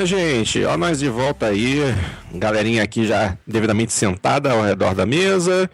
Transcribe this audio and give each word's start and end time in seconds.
É, 0.00 0.06
gente, 0.06 0.64
ó, 0.64 0.78
nós 0.78 0.98
de 0.98 1.10
volta 1.10 1.46
aí. 1.46 1.78
Galerinha 2.32 2.82
aqui 2.82 3.06
já 3.06 3.36
devidamente 3.46 3.92
sentada 3.92 4.50
ao 4.50 4.62
redor 4.62 4.94
da 4.94 5.04
mesa. 5.04 5.70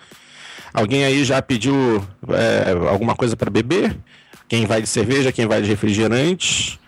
Alguém 0.74 1.04
aí 1.04 1.24
já 1.24 1.40
pediu 1.40 2.04
é, 2.30 2.72
alguma 2.90 3.14
coisa 3.14 3.36
para 3.36 3.48
beber? 3.48 3.96
Quem 4.48 4.66
vai 4.66 4.82
de 4.82 4.88
cerveja, 4.88 5.30
quem 5.30 5.46
vai 5.46 5.62
de 5.62 5.68
refrigerante? 5.68 6.80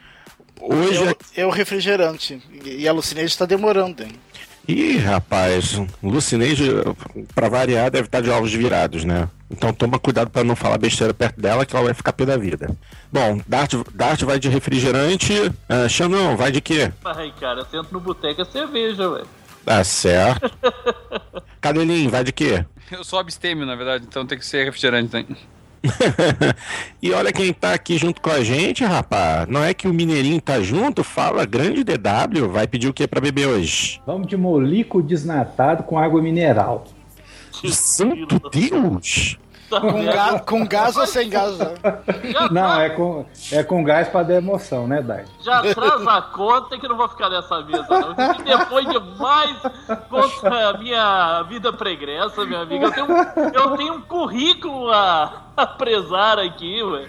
Hoje. 0.61 1.01
Eu, 1.01 1.16
eu 1.45 1.51
refrigerante. 1.51 2.42
E 2.64 2.88
a 2.88 2.92
Lucineide 2.92 3.30
está 3.30 3.47
demorando, 3.47 4.02
hein? 4.02 4.12
Ih, 4.69 4.99
rapaz, 4.99 5.81
Lucineide, 6.03 6.71
pra 7.35 7.49
variar, 7.49 7.91
deve 7.91 8.07
estar 8.07 8.21
de 8.21 8.29
ovos 8.29 8.53
virados, 8.53 9.03
né? 9.03 9.27
Então 9.51 9.73
toma 9.73 9.99
cuidado 9.99 10.29
para 10.29 10.45
não 10.45 10.55
falar 10.55 10.77
besteira 10.77 11.15
perto 11.15 11.41
dela, 11.41 11.65
que 11.65 11.75
ela 11.75 11.87
vai 11.87 11.95
ficar 11.95 12.13
pé 12.13 12.27
da 12.27 12.37
vida. 12.37 12.77
Bom, 13.11 13.41
Dart, 13.49 13.73
Dart 13.95 14.23
vai 14.25 14.39
de 14.39 14.51
refrigerante. 14.51 15.33
Uh, 15.33 15.89
Xandão, 15.89 16.37
vai 16.37 16.53
de 16.53 16.61
quê? 16.61 16.93
Ai, 17.03 17.33
cara, 17.41 17.65
sento 17.65 17.95
no 17.95 17.99
boteco 17.99 18.42
é 18.42 18.45
cerveja, 18.45 19.09
velho. 19.09 19.27
Tá 19.65 19.83
certo. 19.83 20.51
Cadelinho, 21.62 22.11
vai 22.11 22.23
de 22.23 22.33
quê? 22.33 22.62
Eu 22.91 23.03
sou 23.05 23.19
abstêmio, 23.19 23.64
na 23.64 23.75
verdade, 23.75 24.05
então 24.07 24.27
tem 24.27 24.39
que 24.39 24.45
ser 24.45 24.64
refrigerante 24.64 25.09
também. 25.09 25.37
e 27.03 27.12
olha 27.12 27.33
quem 27.33 27.53
tá 27.53 27.73
aqui 27.73 27.97
junto 27.98 28.21
com 28.21 28.31
a 28.31 28.43
gente, 28.43 28.84
rapaz. 28.84 29.47
Não 29.48 29.62
é 29.62 29.73
que 29.73 29.89
o 29.89 29.95
Mineirinho 29.95 30.41
tá 30.41 30.61
junto? 30.61 31.05
Fala, 31.05 31.45
grande 31.45 31.85
DW. 31.85 32.48
Vai 32.51 32.67
pedir 32.67 32.89
o 32.89 32.93
que 32.93 33.07
para 33.07 33.20
beber 33.20 33.47
hoje? 33.47 34.01
Vamos 34.07 34.27
de 34.27 34.37
molico 34.37 35.03
desnatado 35.03 35.83
com 35.83 35.98
água 35.98 36.20
mineral. 36.20 36.85
Santo 37.70 38.41
Deus! 38.51 39.39
Com, 39.69 40.05
ga 40.07 40.41
com 40.41 40.67
gás 40.67 40.97
ou 40.97 41.07
sem 41.07 41.29
gás? 41.29 41.59
Né? 41.59 41.75
Não, 42.51 42.81
é 42.81 42.89
com, 42.89 43.27
é 43.53 43.63
com 43.63 43.85
gás 43.85 44.09
pra 44.09 44.23
dar 44.23 44.37
emoção, 44.37 44.87
né, 44.89 45.03
Dai? 45.03 45.27
Já 45.42 45.61
traz 45.61 46.07
a 46.07 46.23
conta 46.23 46.79
que 46.79 46.89
não 46.89 46.97
vou 46.97 47.09
ficar 47.09 47.29
nessa 47.29 47.61
mesa, 47.63 47.87
não. 47.87 48.13
E 48.13 48.42
depois 48.45 48.89
demais 48.89 49.57
contra 50.09 50.70
a 50.70 50.79
minha 50.79 51.42
vida 51.42 51.70
pregressa, 51.70 52.47
minha 52.47 52.61
amiga. 52.61 52.87
Eu 52.87 52.92
tenho, 52.92 53.07
eu 53.55 53.77
tenho 53.77 53.95
um 53.95 54.01
currículo 54.01 54.91
a, 54.91 55.48
a 55.59 55.67
prezar 55.67 56.39
aqui, 56.39 56.83
ué. 56.83 57.06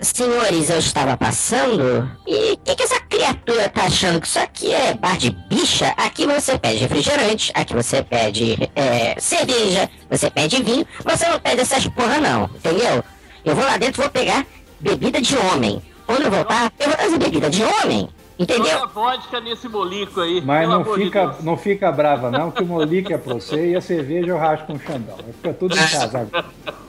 Senhores, 0.00 0.70
eu 0.70 0.78
estava 0.78 1.16
passando 1.16 2.10
e 2.26 2.52
o 2.52 2.56
que, 2.58 2.74
que 2.74 2.82
essa 2.82 3.00
criatura 3.00 3.68
tá 3.68 3.84
achando 3.84 4.20
que 4.20 4.26
isso 4.26 4.38
aqui 4.38 4.72
é 4.72 4.94
bar 4.94 5.16
de 5.16 5.30
bicha? 5.30 5.94
Aqui 5.96 6.26
você 6.26 6.58
pede 6.58 6.78
refrigerante, 6.78 7.52
aqui 7.54 7.74
você 7.74 8.02
pede 8.02 8.70
é, 8.74 9.14
cerveja, 9.20 9.88
você 10.10 10.28
pede 10.30 10.62
vinho, 10.62 10.86
você 11.04 11.28
não 11.28 11.38
pede 11.38 11.60
essas 11.60 11.86
porra 11.88 12.18
não, 12.18 12.44
entendeu? 12.44 13.04
Eu 13.44 13.54
vou 13.54 13.64
lá 13.64 13.76
dentro 13.76 14.02
vou 14.02 14.10
pegar 14.10 14.44
bebida 14.80 15.20
de 15.20 15.36
homem. 15.36 15.80
Quando 16.06 16.22
eu 16.24 16.30
voltar, 16.30 16.72
eu 16.78 16.88
vou 16.88 16.96
trazer 16.96 17.18
bebida 17.18 17.48
de 17.48 17.62
homem. 17.62 18.08
Entendeu? 18.38 18.66
Joga 18.66 18.86
vodka 18.86 19.40
nesse 19.40 19.68
molico 19.68 20.20
aí. 20.20 20.40
Mas 20.40 20.68
não 20.68 20.84
fica, 20.84 21.26
de 21.26 21.44
não 21.44 21.56
fica 21.56 21.92
brava, 21.92 22.30
não, 22.30 22.50
que 22.50 22.62
o 22.62 22.66
molico 22.66 23.12
é 23.12 23.18
pra 23.18 23.34
você 23.34 23.70
e 23.70 23.76
a 23.76 23.80
cerveja 23.80 24.28
eu 24.28 24.38
rasgo 24.38 24.66
com 24.66 24.74
o 24.74 24.80
Xandão. 24.80 25.16
Fica 25.16 25.54
tudo 25.54 25.74
em 25.74 25.78
casa 25.78 26.18
agora. 26.20 26.44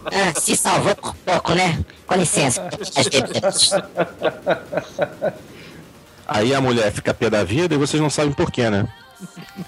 Ah, 0.06 0.40
se 0.40 0.56
salvou 0.56 0.96
por 0.96 1.16
pouco, 1.16 1.54
né? 1.54 1.84
Com 2.08 2.16
licença. 2.16 2.68
Aí 6.28 6.56
a 6.56 6.62
mulher 6.62 6.92
fica 6.92 7.14
pé 7.14 7.30
da 7.30 7.44
vida 7.44 7.76
e 7.76 7.78
vocês 7.78 8.02
não 8.02 8.10
sabem 8.10 8.32
porquê, 8.32 8.70
né? 8.70 8.88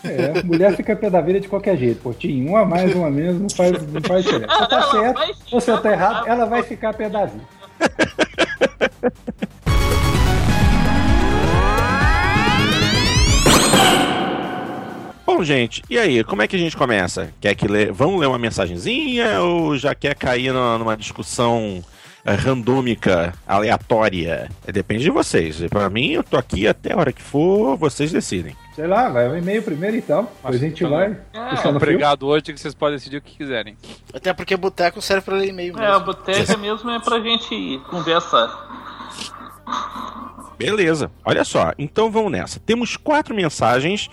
É, 0.03 0.43
mulher 0.43 0.75
fica 0.75 0.95
pé 0.95 1.09
da 1.09 1.21
vida 1.21 1.39
de 1.39 1.47
qualquer 1.47 1.77
jeito, 1.77 2.01
Portinho. 2.01 2.49
Uma 2.49 2.61
a 2.61 2.65
mais, 2.65 2.93
uma 2.93 3.09
menos, 3.09 3.41
não 3.41 3.49
faz, 3.49 3.71
não 3.87 4.01
faz 4.01 4.23
diferença. 4.25 4.53
Você 4.53 4.67
tá 4.67 4.91
certo, 4.91 5.35
você 5.51 5.77
tá 5.77 5.91
errado, 5.91 6.27
ela 6.27 6.45
vai 6.45 6.63
ficar 6.63 6.93
pé 6.93 7.09
da 7.09 7.25
vida. 7.25 7.45
Bom, 15.25 15.43
gente, 15.43 15.81
e 15.89 15.97
aí, 15.97 16.23
como 16.23 16.43
é 16.43 16.47
que 16.47 16.55
a 16.55 16.59
gente 16.59 16.77
começa? 16.77 17.33
Quer 17.41 17.55
que 17.55 17.67
lê... 17.67 17.91
Vamos 17.91 18.19
ler 18.19 18.27
uma 18.27 18.37
mensagenzinha 18.37 19.41
ou 19.41 19.75
já 19.75 19.95
quer 19.95 20.13
cair 20.13 20.53
numa 20.53 20.95
discussão 20.95 21.83
eh, 22.23 22.35
randômica, 22.35 23.33
aleatória? 23.47 24.51
É, 24.67 24.71
depende 24.71 25.03
de 25.03 25.09
vocês. 25.09 25.63
Para 25.67 25.89
mim, 25.89 26.11
eu 26.11 26.23
tô 26.23 26.37
aqui 26.37 26.67
até 26.67 26.93
a 26.93 26.97
hora 26.97 27.11
que 27.11 27.23
for, 27.23 27.75
vocês 27.75 28.11
decidem. 28.11 28.55
Sei 28.75 28.85
lá, 28.85 29.09
vai 29.09 29.27
o 29.27 29.35
e-mail 29.35 29.63
primeiro 29.63 29.97
então. 29.97 30.29
Depois 30.35 30.55
a 30.55 30.59
gente 30.59 30.83
então, 30.83 30.95
vai. 30.95 31.17
É, 31.33 31.67
obrigado 31.69 32.27
hoje 32.27 32.43
que 32.43 32.57
vocês 32.59 32.75
podem 32.75 32.97
decidir 32.97 33.17
o 33.17 33.21
que 33.21 33.35
quiserem. 33.35 33.75
Até 34.13 34.31
porque 34.31 34.55
boteco 34.55 35.01
serve 35.01 35.25
pra 35.25 35.37
ler 35.37 35.49
e-mail 35.49 35.73
mesmo. 35.73 35.91
É, 35.91 35.99
boteco 35.99 36.57
mesmo 36.61 36.91
é 36.91 36.99
pra 36.99 37.19
gente 37.19 37.81
conversar. 37.89 38.63
Beleza, 40.55 41.09
olha 41.25 41.43
só. 41.43 41.73
Então 41.79 42.11
vamos 42.11 42.31
nessa. 42.31 42.59
Temos 42.59 42.95
quatro 42.95 43.33
mensagens 43.33 44.07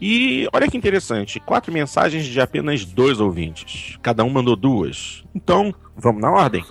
e 0.00 0.48
olha 0.52 0.68
que 0.68 0.76
interessante, 0.76 1.40
quatro 1.40 1.72
mensagens 1.72 2.24
de 2.24 2.40
apenas 2.40 2.84
dois 2.84 3.20
ouvintes. 3.20 3.98
Cada 4.02 4.24
um 4.24 4.30
mandou 4.30 4.54
duas. 4.54 5.24
Então, 5.34 5.74
vamos 5.96 6.20
na 6.20 6.30
ordem. 6.30 6.64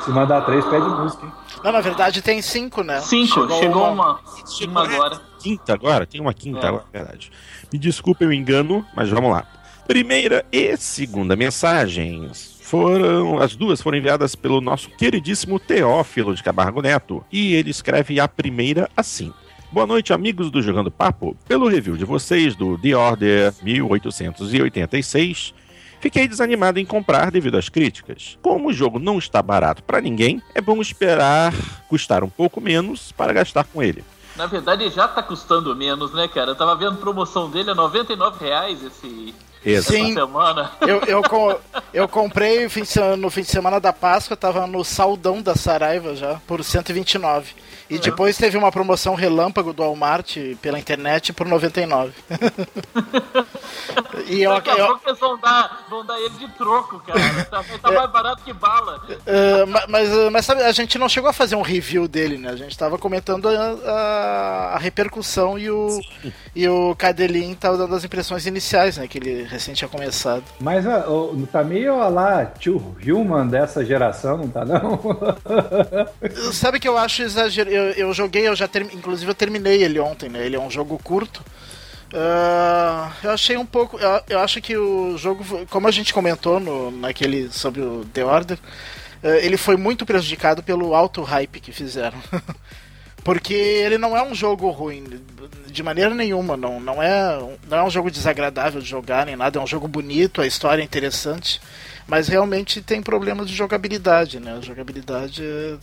Se 0.00 0.10
mandar 0.10 0.42
três, 0.42 0.64
pede 0.66 0.84
música, 0.84 1.24
hein? 1.24 1.32
Não, 1.62 1.70
na 1.70 1.80
verdade 1.80 2.20
tem 2.22 2.42
cinco, 2.42 2.82
né? 2.82 3.00
Cinco, 3.00 3.34
chegou, 3.34 3.58
chegou 3.60 3.92
uma. 3.92 4.20
Uma, 4.66 4.82
agora. 4.84 5.20
Quinta 5.38 5.72
agora? 5.72 6.06
Tem 6.06 6.20
uma 6.20 6.34
quinta 6.34 6.66
é. 6.66 6.68
agora, 6.68 6.84
verdade. 6.92 7.30
Me 7.72 7.78
desculpe 7.78 8.24
o 8.24 8.32
engano, 8.32 8.84
mas 8.96 9.08
vamos 9.08 9.30
lá. 9.30 9.46
Primeira 9.86 10.44
e 10.50 10.76
segunda 10.76 11.36
mensagens 11.36 12.58
foram 12.62 13.38
as 13.38 13.54
duas 13.54 13.82
foram 13.82 13.98
enviadas 13.98 14.34
pelo 14.34 14.60
nosso 14.60 14.88
queridíssimo 14.90 15.60
Teófilo 15.60 16.34
de 16.34 16.42
Camargo 16.42 16.80
Neto 16.80 17.24
e 17.30 17.54
ele 17.54 17.70
escreve 17.70 18.18
a 18.18 18.26
primeira 18.26 18.88
assim: 18.96 19.32
Boa 19.72 19.86
noite, 19.86 20.12
amigos 20.12 20.50
do 20.50 20.60
Jogando 20.60 20.90
Papo. 20.90 21.34
Pelo 21.48 21.66
review 21.66 21.96
de 21.96 22.04
vocês 22.04 22.54
do 22.54 22.76
The 22.76 22.94
Order 22.94 23.54
1886, 23.62 25.54
fiquei 25.98 26.28
desanimado 26.28 26.78
em 26.78 26.84
comprar 26.84 27.30
devido 27.30 27.56
às 27.56 27.70
críticas. 27.70 28.38
Como 28.42 28.68
o 28.68 28.72
jogo 28.74 28.98
não 28.98 29.16
está 29.16 29.40
barato 29.40 29.82
para 29.82 29.98
ninguém, 29.98 30.42
é 30.54 30.60
bom 30.60 30.78
esperar 30.82 31.54
custar 31.88 32.22
um 32.22 32.28
pouco 32.28 32.60
menos 32.60 33.12
para 33.12 33.32
gastar 33.32 33.64
com 33.64 33.82
ele. 33.82 34.04
Na 34.36 34.44
verdade, 34.44 34.90
já 34.90 35.06
está 35.06 35.22
custando 35.22 35.74
menos, 35.74 36.12
né, 36.12 36.28
cara? 36.28 36.50
Eu 36.50 36.54
tava 36.54 36.76
vendo 36.76 36.98
promoção 36.98 37.50
dele 37.50 37.70
a 37.70 37.74
99 37.74 38.44
reais 38.44 38.84
esse, 38.84 39.34
Sim, 39.82 40.14
semana. 40.14 40.72
Eu, 40.80 41.00
eu, 41.02 41.22
eu 41.94 42.08
comprei 42.08 42.64
no 43.16 43.30
fim 43.30 43.42
de 43.42 43.48
semana 43.48 43.78
da 43.78 43.92
Páscoa, 43.92 44.36
tava 44.36 44.66
no 44.66 44.84
saldão 44.84 45.40
da 45.40 45.54
Saraiva 45.54 46.16
já, 46.16 46.40
por 46.46 46.64
129. 46.64 47.54
E 47.92 47.98
depois 47.98 48.38
teve 48.38 48.56
uma 48.56 48.72
promoção 48.72 49.14
relâmpago 49.14 49.72
do 49.74 49.82
Walmart 49.82 50.38
pela 50.62 50.78
internet 50.78 51.30
por 51.32 51.46
99. 51.46 52.14
e 54.26 54.42
eu, 54.42 54.54
Daqui 54.54 54.70
a 54.70 54.78
eu, 54.78 54.86
pouco 54.86 55.08
eles 55.08 55.20
vão 55.20 55.38
dar, 55.38 55.86
vão 55.90 56.06
dar 56.06 56.18
ele 56.18 56.30
de 56.30 56.48
troco, 56.52 57.00
cara. 57.00 57.44
Tá, 57.44 57.62
tá 57.82 57.92
mais 57.92 58.10
barato 58.10 58.42
que 58.44 58.52
bala. 58.54 59.04
Uh, 59.10 59.90
mas, 59.90 60.08
mas 60.30 60.46
sabe, 60.46 60.62
a 60.62 60.72
gente 60.72 60.96
não 60.98 61.06
chegou 61.06 61.28
a 61.28 61.34
fazer 61.34 61.54
um 61.54 61.60
review 61.60 62.08
dele, 62.08 62.38
né? 62.38 62.48
A 62.48 62.56
gente 62.56 62.76
tava 62.78 62.96
comentando 62.96 63.46
a, 63.46 63.52
a, 63.52 64.74
a 64.74 64.78
repercussão 64.78 65.58
e 65.58 65.70
o, 65.70 66.00
e 66.56 66.66
o 66.66 66.96
Cadelin 66.96 67.54
tava 67.54 67.76
dando 67.76 67.94
as 67.94 68.04
impressões 68.04 68.46
iniciais, 68.46 68.96
né? 68.96 69.06
Que 69.06 69.18
ele 69.18 69.42
recém 69.52 69.74
tinha 69.74 69.88
começado. 69.88 70.42
Mas 70.58 70.84
uh, 70.86 71.48
tá 71.52 71.62
meio 71.62 71.96
lá, 72.08 72.46
tio 72.46 72.96
Human 73.06 73.46
dessa 73.46 73.84
geração, 73.84 74.38
não 74.38 74.48
tá 74.48 74.64
não? 74.64 74.98
sabe 76.52 76.80
que 76.80 76.88
eu 76.88 76.96
acho 76.96 77.22
exagerado 77.22 77.70
eu, 77.70 77.92
eu 77.92 78.14
joguei, 78.14 78.48
eu 78.48 78.56
já 78.56 78.66
ter, 78.66 78.82
inclusive 78.82 79.30
eu 79.30 79.34
terminei 79.34 79.82
ele 79.82 80.00
ontem, 80.00 80.28
né? 80.28 80.44
Ele 80.44 80.56
é 80.56 80.60
um 80.60 80.70
jogo 80.70 80.98
curto. 80.98 81.44
Uh, 82.12 83.10
eu 83.22 83.30
achei 83.30 83.56
um 83.56 83.66
pouco. 83.66 83.98
Eu, 83.98 84.22
eu, 84.28 84.38
acho 84.40 84.60
que 84.60 84.76
o 84.76 85.16
jogo, 85.16 85.44
como 85.70 85.88
a 85.88 85.90
gente 85.90 86.12
comentou 86.12 86.60
no, 86.60 86.90
naquele 86.90 87.50
sobre 87.50 87.80
o 87.80 88.04
The 88.12 88.24
Order, 88.24 88.58
uh, 89.22 89.28
ele 89.40 89.56
foi 89.56 89.76
muito 89.76 90.04
prejudicado 90.04 90.62
pelo 90.62 90.94
alto 90.94 91.22
hype 91.22 91.60
que 91.60 91.72
fizeram. 91.72 92.18
Porque 93.24 93.54
ele 93.54 93.98
não 93.98 94.16
é 94.16 94.22
um 94.22 94.34
jogo 94.34 94.68
ruim, 94.70 95.04
de 95.66 95.82
maneira 95.82 96.14
nenhuma, 96.14 96.56
não, 96.56 96.80
não, 96.80 97.02
é, 97.02 97.38
não 97.68 97.78
é 97.78 97.82
um 97.84 97.90
jogo 97.90 98.10
desagradável 98.10 98.80
de 98.80 98.88
jogar 98.88 99.26
nem 99.26 99.36
nada, 99.36 99.58
é 99.58 99.62
um 99.62 99.66
jogo 99.66 99.86
bonito, 99.86 100.42
a 100.42 100.46
história 100.46 100.82
é 100.82 100.84
interessante, 100.84 101.60
mas 102.06 102.28
realmente 102.28 102.82
tem 102.82 103.02
problemas 103.02 103.48
de 103.48 103.54
jogabilidade, 103.54 104.40
né? 104.40 104.56
A 104.58 104.60
jogabilidade 104.60 105.42
é, 105.42 105.78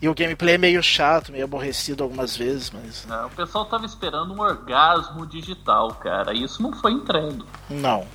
E 0.00 0.08
o 0.08 0.14
gameplay 0.14 0.56
é 0.56 0.58
meio 0.58 0.82
chato, 0.82 1.32
meio 1.32 1.44
aborrecido 1.44 2.04
algumas 2.04 2.36
vezes, 2.36 2.70
mas. 2.70 3.06
Não, 3.06 3.26
o 3.26 3.30
pessoal 3.30 3.64
tava 3.64 3.86
esperando 3.86 4.32
um 4.32 4.40
orgasmo 4.40 5.26
digital, 5.26 5.94
cara. 5.94 6.32
Isso 6.34 6.62
não 6.62 6.72
foi 6.72 6.92
entregue. 6.92 7.44
Não. 7.70 8.06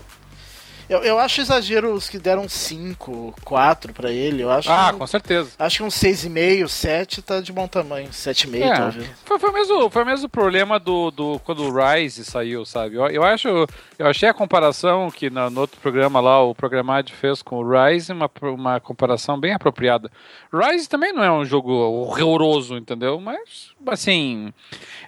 Eu, 0.94 1.04
eu 1.04 1.20
acho 1.20 1.42
exagero 1.42 1.92
os 1.94 2.08
que 2.08 2.20
deram 2.20 2.48
5, 2.48 3.34
4 3.44 3.92
pra 3.94 4.12
ele. 4.12 4.44
Eu 4.44 4.52
acho 4.52 4.72
Ah, 4.72 4.92
que, 4.92 5.00
com 5.00 5.08
certeza. 5.08 5.52
Acho 5.58 5.78
que 5.78 5.84
um 5.84 5.88
6,5, 5.88 6.68
7 6.68 7.22
tá 7.22 7.42
de 7.42 7.52
bom 7.52 7.68
tamanho. 7.68 8.10
7,5 8.10 8.64
É, 8.64 8.74
talvez. 8.78 9.10
foi, 9.26 9.40
foi, 9.40 9.50
o 9.50 9.54
mesmo, 9.54 9.90
foi 9.90 10.04
o 10.04 10.06
mesmo 10.06 10.30
problema 10.30 10.80
do, 10.80 11.10
do 11.10 11.40
quando 11.40 11.64
o 11.64 11.72
Rise 11.74 12.24
saiu, 12.24 12.64
sabe? 12.66 12.96
Eu, 12.96 13.08
eu 13.08 13.24
acho, 13.24 13.48
eu 13.98 14.08
achei 14.08 14.30
a 14.30 14.34
comparação 14.34 15.10
que 15.10 15.30
na- 15.30 15.50
no, 15.50 15.62
outro 15.62 15.80
programa 15.82 16.20
lá 16.20 16.42
o 16.44 16.54
Programad 16.54 17.10
fez 17.12 17.42
com 17.42 17.58
o 17.58 17.64
Rise 17.68 18.12
uma, 18.12 18.30
uma 18.44 18.80
comparação 18.80 19.40
bem 19.40 19.54
apropriada. 19.54 20.12
Rise 20.54 20.88
também 20.88 21.12
não 21.12 21.24
é 21.24 21.32
um 21.32 21.44
jogo 21.44 21.72
horroroso, 21.72 22.78
entendeu? 22.78 23.20
Mas 23.20 23.72
assim, 23.88 24.54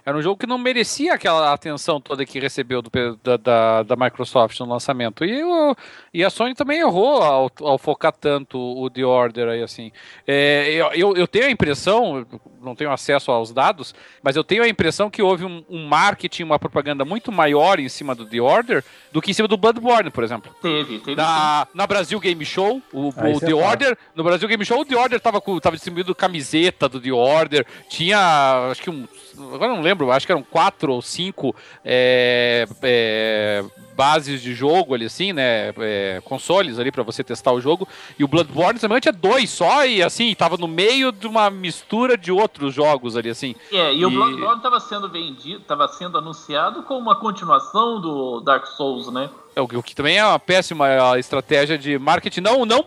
era 0.06 0.16
um 0.16 0.22
jogo 0.22 0.38
que 0.38 0.46
não 0.46 0.56
merecia 0.56 1.14
aquela 1.14 1.52
atenção 1.52 2.00
toda 2.00 2.24
que 2.24 2.38
recebeu 2.38 2.80
do, 2.80 2.88
da, 3.24 3.36
da, 3.36 3.82
da 3.82 3.96
Microsoft 3.96 4.60
no 4.60 4.66
lançamento. 4.66 5.24
E, 5.24 5.42
o, 5.42 5.74
e 6.14 6.22
a 6.22 6.30
Sony 6.30 6.54
também 6.54 6.78
errou 6.78 7.20
ao, 7.20 7.50
ao 7.60 7.76
focar 7.76 8.12
tanto 8.12 8.56
o 8.56 8.88
The 8.88 9.04
Order 9.04 9.48
aí, 9.48 9.64
assim. 9.64 9.90
É, 10.24 10.70
eu, 10.94 11.16
eu, 11.16 11.26
tenho 11.26 11.46
a 11.46 11.50
impressão, 11.50 12.24
não 12.62 12.76
tenho 12.76 12.92
acesso 12.92 13.32
aos 13.32 13.52
dados, 13.52 13.96
mas 14.22 14.36
eu 14.36 14.44
tenho 14.44 14.62
a 14.62 14.68
impressão 14.68 15.10
que 15.10 15.20
houve 15.20 15.44
um, 15.44 15.64
um 15.68 15.84
marketing, 15.88 16.44
uma 16.44 16.58
propaganda 16.58 17.04
muito 17.04 17.32
maior 17.32 17.80
em 17.80 17.88
cima 17.88 18.14
do 18.14 18.24
The 18.24 18.40
Order 18.40 18.84
do 19.10 19.20
que 19.20 19.32
em 19.32 19.34
cima 19.34 19.48
do 19.48 19.56
Bloodborne, 19.56 20.10
por 20.10 20.22
exemplo. 20.22 20.54
Teve, 20.62 21.00
teve. 21.00 21.16
Na, 21.16 21.66
na 21.74 21.84
Brasil 21.84 22.20
Game 22.20 22.44
Show, 22.44 22.80
o, 22.92 23.12
Ah, 23.16 23.24
o 23.24 23.28
é 23.28 23.32
The 23.32 23.46
fato. 23.46 23.58
Order, 23.58 23.98
no 24.14 24.22
Brasil 24.22 24.46
Game 24.46 24.64
Show, 24.64 24.80
o 24.80 24.84
The 24.84 24.96
Order 24.96 25.20
tava, 25.20 25.40
com, 25.40 25.58
tava 25.58 25.74
distribuindo 25.74 26.14
camiseta 26.14 26.88
do 26.88 27.00
The 27.00 27.10
Order, 27.10 27.66
tinha, 27.88 28.68
acho 28.70 28.82
que 28.82 28.90
um, 28.90 29.08
agora 29.38 29.74
não 29.74 29.82
lembro, 29.82 30.10
acho 30.10 30.26
que 30.26 30.32
eram 30.32 30.42
quatro 30.42 30.92
ou 30.92 31.02
cinco 31.02 31.54
é, 31.84 32.66
é, 32.82 33.64
bases 33.94 34.42
de 34.42 34.54
jogo 34.54 34.94
ali 34.94 35.06
assim, 35.06 35.32
né, 35.32 35.72
é, 35.78 36.20
consoles 36.24 36.78
ali 36.78 36.90
pra 36.92 37.02
você 37.02 37.24
testar 37.24 37.52
o 37.52 37.60
jogo, 37.60 37.86
e 38.18 38.24
o 38.24 38.28
Bloodborne 38.28 38.78
também 38.78 39.00
tinha 39.00 39.12
dois 39.12 39.50
só, 39.50 39.86
e 39.86 40.02
assim, 40.02 40.34
tava 40.34 40.56
no 40.56 40.68
meio 40.68 41.10
de 41.12 41.26
uma 41.26 41.48
mistura 41.50 42.16
de 42.16 42.30
outros 42.32 42.74
jogos 42.74 43.16
ali 43.16 43.30
assim. 43.30 43.54
É, 43.72 43.94
e, 43.94 44.04
o 44.04 44.10
E- 44.10 44.14
Bloodborne 44.14 44.62
tava 44.62 44.80
sendo 44.80 45.08
vendido, 45.08 45.60
tava 45.60 45.88
sendo 45.88 46.18
anunciado 46.18 46.82
como 46.82 47.00
uma 47.00 47.16
continuação 47.16 48.00
do 48.00 48.40
Dark 48.40 48.66
Souls, 48.66 49.10
né? 49.12 49.30
É, 49.56 49.60
O 49.62 49.82
que 49.82 49.96
também 49.96 50.18
é 50.18 50.24
uma 50.24 50.38
péssima 50.38 50.86
eh, 50.86 51.18
estratégia 51.18 51.78
de 51.78 51.98
marketing, 51.98 52.42
não, 52.42 52.66
não, 52.66 52.84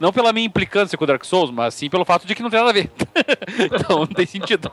não 0.00 0.10
pela 0.10 0.32
minha 0.32 0.46
implicância 0.46 0.96
com 0.96 1.04
o 1.04 1.06
Dark 1.06 1.22
Souls, 1.22 1.50
mas 1.50 1.74
sim 1.74 1.90
pelo 1.90 2.06
fato 2.06 2.26
de 2.26 2.34
que 2.34 2.42
não 2.42 2.48
tem 2.48 2.58
nada 2.58 2.70
a 2.70 2.72
ver. 2.72 2.90
então 3.78 3.98
não 3.98 4.06
tem 4.06 4.24
sentido. 4.24 4.72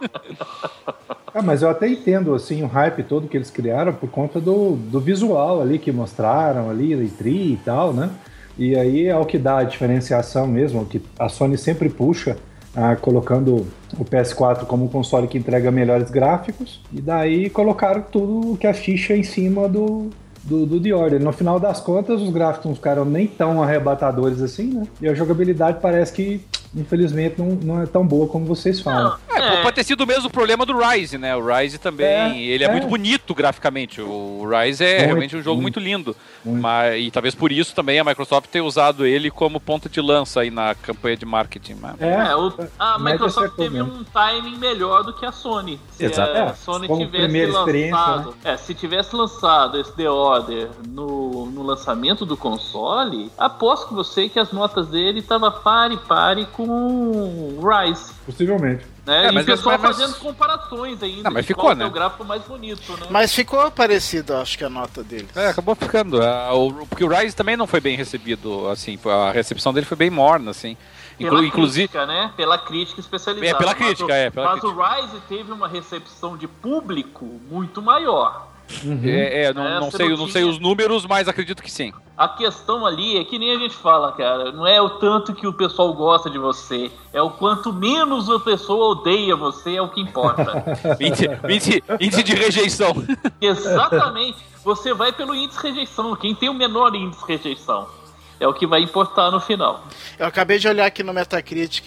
Ah, 1.34 1.42
mas 1.42 1.62
eu 1.62 1.70
até 1.70 1.90
entendo 1.90 2.34
assim 2.34 2.64
o 2.64 2.68
hype 2.68 3.04
todo 3.04 3.28
que 3.28 3.36
eles 3.36 3.52
criaram 3.52 3.94
por 3.94 4.10
conta 4.10 4.40
do, 4.40 4.78
do 4.78 5.02
visual 5.02 5.62
ali 5.62 5.78
que 5.78 5.92
mostraram 5.92 6.70
ali, 6.70 6.96
da 6.96 7.04
E3 7.04 7.26
e 7.28 7.60
tal, 7.66 7.94
né? 7.94 8.10
E 8.58 8.74
aí 8.74 9.08
é 9.08 9.18
o 9.18 9.26
que 9.26 9.38
dá 9.38 9.58
a 9.58 9.64
diferenciação 9.64 10.48
mesmo, 10.48 10.86
que 10.86 11.02
a 11.20 11.28
Sony 11.28 11.58
sempre 11.58 11.90
puxa, 11.90 12.38
ah, 12.74 12.96
colocando 12.96 13.68
o 14.00 14.06
PS4 14.06 14.66
como 14.66 14.86
um 14.86 14.88
console 14.88 15.28
que 15.28 15.38
entrega 15.38 15.70
melhores 15.70 16.10
gráficos, 16.10 16.80
e 16.94 17.02
daí 17.02 17.50
colocaram 17.50 18.02
tudo 18.10 18.58
que 18.58 18.66
a 18.66 18.74
ficha 18.74 19.14
em 19.14 19.24
cima 19.24 19.68
do, 19.68 20.10
do, 20.46 20.66
do 20.66 20.80
The 20.80 20.94
Order. 20.94 21.22
No 21.22 21.34
final 21.34 21.60
das 21.60 21.80
contas, 21.80 22.22
os 22.22 22.30
gráficos 22.30 22.68
não 22.68 22.76
ficaram 22.76 23.04
nem 23.04 23.28
tão 23.28 23.62
arrebatadores 23.62 24.42
assim, 24.42 24.74
né? 24.74 24.88
E 25.02 25.08
a 25.08 25.14
jogabilidade 25.14 25.80
parece 25.82 26.14
que, 26.14 26.42
infelizmente, 26.76 27.36
não, 27.40 27.48
não 27.48 27.82
é 27.82 27.86
tão 27.86 28.06
boa 28.06 28.28
como 28.28 28.46
vocês 28.46 28.80
falam. 28.80 29.18
É, 29.36 29.62
pode 29.62 29.76
ter 29.76 29.84
sido 29.84 30.02
o 30.02 30.08
mesmo 30.08 30.30
problema 30.30 30.66
do 30.66 30.78
Rise, 30.78 31.18
né? 31.18 31.36
O 31.36 31.46
Rise 31.46 31.78
também, 31.78 32.08
É, 32.08 32.38
ele 32.38 32.64
é, 32.64 32.68
é. 32.68 32.72
muito 32.72 32.88
bonito 32.88 33.34
graficamente. 33.36 34.02
O 34.02 34.44
Rise 34.50 34.84
é 34.84 34.94
Muito, 34.98 35.06
realmente 35.08 35.36
um 35.38 35.42
jogo 35.42 35.62
muito, 35.62 35.80
muito. 35.80 35.88
lindo. 35.90 36.16
Muito. 36.44 36.62
Mas, 36.62 37.00
e 37.02 37.12
talvez 37.12 37.36
por 37.36 37.52
isso 37.52 37.76
também 37.76 38.00
a 38.00 38.04
Microsoft 38.04 38.50
tenha 38.50 38.64
usado 38.64 39.06
ele 39.06 39.30
como 39.30 39.60
ponta 39.60 39.90
de 39.90 40.00
lança 40.02 40.42
aí 40.42 40.50
na 40.50 40.74
campanha 40.76 41.18
de 41.18 41.26
marketing. 41.26 41.76
Mas... 41.82 42.02
É, 42.02 42.36
o- 42.36 42.54
a 42.80 42.98
Microsoft 43.00 43.56
teve 43.56 43.78
mesmo. 43.78 43.94
um 43.94 44.04
timing 44.04 44.58
melhor 44.58 45.04
do 45.04 45.14
que 45.14 45.26
a 45.26 45.32
Sony. 45.32 45.80
Se 45.92 46.06
Exato. 46.06 46.32
a 46.32 46.38
É, 46.40 46.54
Sony 46.54 46.88
como 46.88 47.06
tivesse 47.06 47.24
primeira 47.24 47.52
experiência, 47.52 47.96
lançado. 47.98 48.36
É, 48.44 48.58
se 48.58 48.74
tivesse 48.74 49.16
lançado 49.16 49.80
esse 49.80 49.92
The 49.96 50.10
Order 50.10 50.70
no, 50.88 51.46
no 51.48 51.64
lançamento 51.64 52.26
do 52.26 52.38
console, 52.38 53.32
aposto 53.38 53.88
com 53.88 53.96
você 53.96 54.30
que 54.30 54.40
as 54.40 54.52
notas 54.52 54.88
dele 54.88 55.20
estavam 55.20 55.52
pare 55.52 55.98
pare 55.98 56.46
com 56.46 56.65
o 56.70 57.60
Rise. 57.68 58.14
Possivelmente. 58.26 58.86
Né? 59.06 59.26
É, 59.26 59.30
e 59.30 59.32
mas- 59.32 59.44
o 59.44 59.46
pessoal 59.46 59.78
mas- 59.80 59.96
fazendo 59.98 60.16
comparações 60.20 61.02
ainda. 61.04 61.24
Não, 61.24 61.32
mas 61.32 61.46
ficou, 61.46 61.66
qual 61.66 61.76
né? 61.76 61.84
é 61.84 61.88
o 61.88 61.92
gráfico 61.92 62.26
mais 62.26 62.42
bonito, 62.44 62.92
né? 62.98 63.08
Mas 63.10 63.34
ficou 63.34 63.70
parecido, 63.72 64.36
acho 64.36 64.58
que 64.58 64.64
a 64.64 64.70
nota 64.70 65.04
dele. 65.04 65.28
É, 65.36 65.48
acabou 65.50 65.76
ficando. 65.76 66.20
O- 66.54 66.86
porque 66.88 67.04
o 67.04 67.08
Rise 67.08 67.36
também 67.36 67.56
não 67.56 67.68
foi 67.68 67.80
bem 67.80 67.96
recebido, 67.96 68.68
assim, 68.70 68.98
a 69.06 69.32
recepção 69.32 69.72
dele 69.74 69.86
foi 69.86 69.98
bem 69.98 70.10
morna, 70.10 70.52
assim. 70.52 70.76
Pela 71.18 71.30
Inclu- 71.36 71.46
inclusive, 71.46 71.88
crítica, 71.88 72.06
né? 72.06 72.32
Pela 72.36 72.58
crítica 72.58 73.00
especializada. 73.00 73.50
É, 73.50 73.54
pela 73.58 73.72
Mas 73.74 73.78
crítica, 73.86 74.06
o- 74.12 74.12
é, 74.16 74.30
pela 74.30 74.52
mas 74.56 74.64
o 74.64 74.72
Rise 74.74 75.22
teve 75.30 75.52
uma 75.52 75.68
recepção 75.68 76.36
de 76.36 76.48
público 76.48 77.26
muito 77.50 77.82
maior. 77.82 78.48
É, 79.04 79.44
é, 79.46 79.54
não, 79.54 79.66
É, 79.68 79.80
não 79.80 79.92
sei, 79.92 80.10
não 80.16 80.28
sei 80.28 80.44
os 80.44 80.60
números, 80.60 81.06
mas 81.06 81.28
acredito 81.28 81.62
que 81.62 81.72
sim. 81.72 81.94
A 82.18 82.28
questão 82.30 82.86
ali 82.86 83.18
é 83.18 83.24
que 83.26 83.38
nem 83.38 83.52
a 83.56 83.60
gente 83.60 83.76
fala, 83.76 84.12
cara. 84.14 84.52
Não 84.52 84.66
é 84.66 84.82
o 84.82 84.90
tanto 84.92 85.34
que 85.34 85.46
o 85.46 85.54
pessoal 85.54 85.94
gosta 85.94 86.30
de 86.30 86.38
você. 86.38 86.90
É 87.14 87.22
o 87.22 87.30
quanto 87.30 87.74
menos 87.74 88.30
a 88.30 88.40
pessoa 88.40 88.92
odeia 89.00 89.36
você, 89.36 89.76
é 89.76 89.82
o 89.82 89.90
que 89.90 90.00
importa. 90.02 90.64
Índice, 91.00 91.26
índice- 91.44 91.84
índice 92.00 92.24
de 92.24 92.34
rejeição. 92.36 92.94
Exatamente. 93.42 94.38
Você 94.64 94.94
vai 94.94 95.12
pelo 95.12 95.36
índice 95.36 95.62
de 95.62 95.68
rejeição. 95.70 96.16
Quem 96.16 96.34
tem 96.34 96.50
o 96.50 96.54
menor 96.54 96.96
índice 96.96 97.22
de 97.26 97.34
rejeição 97.34 97.88
é 98.40 98.48
o 98.48 98.54
que 98.54 98.66
vai 98.66 98.82
importar 98.82 99.30
no 99.32 99.40
final. 99.40 99.84
Eu 100.18 100.26
acabei 100.26 100.58
de 100.58 100.68
olhar 100.68 100.86
aqui 100.86 101.04
no 101.04 101.14
Metacritic, 101.14 101.86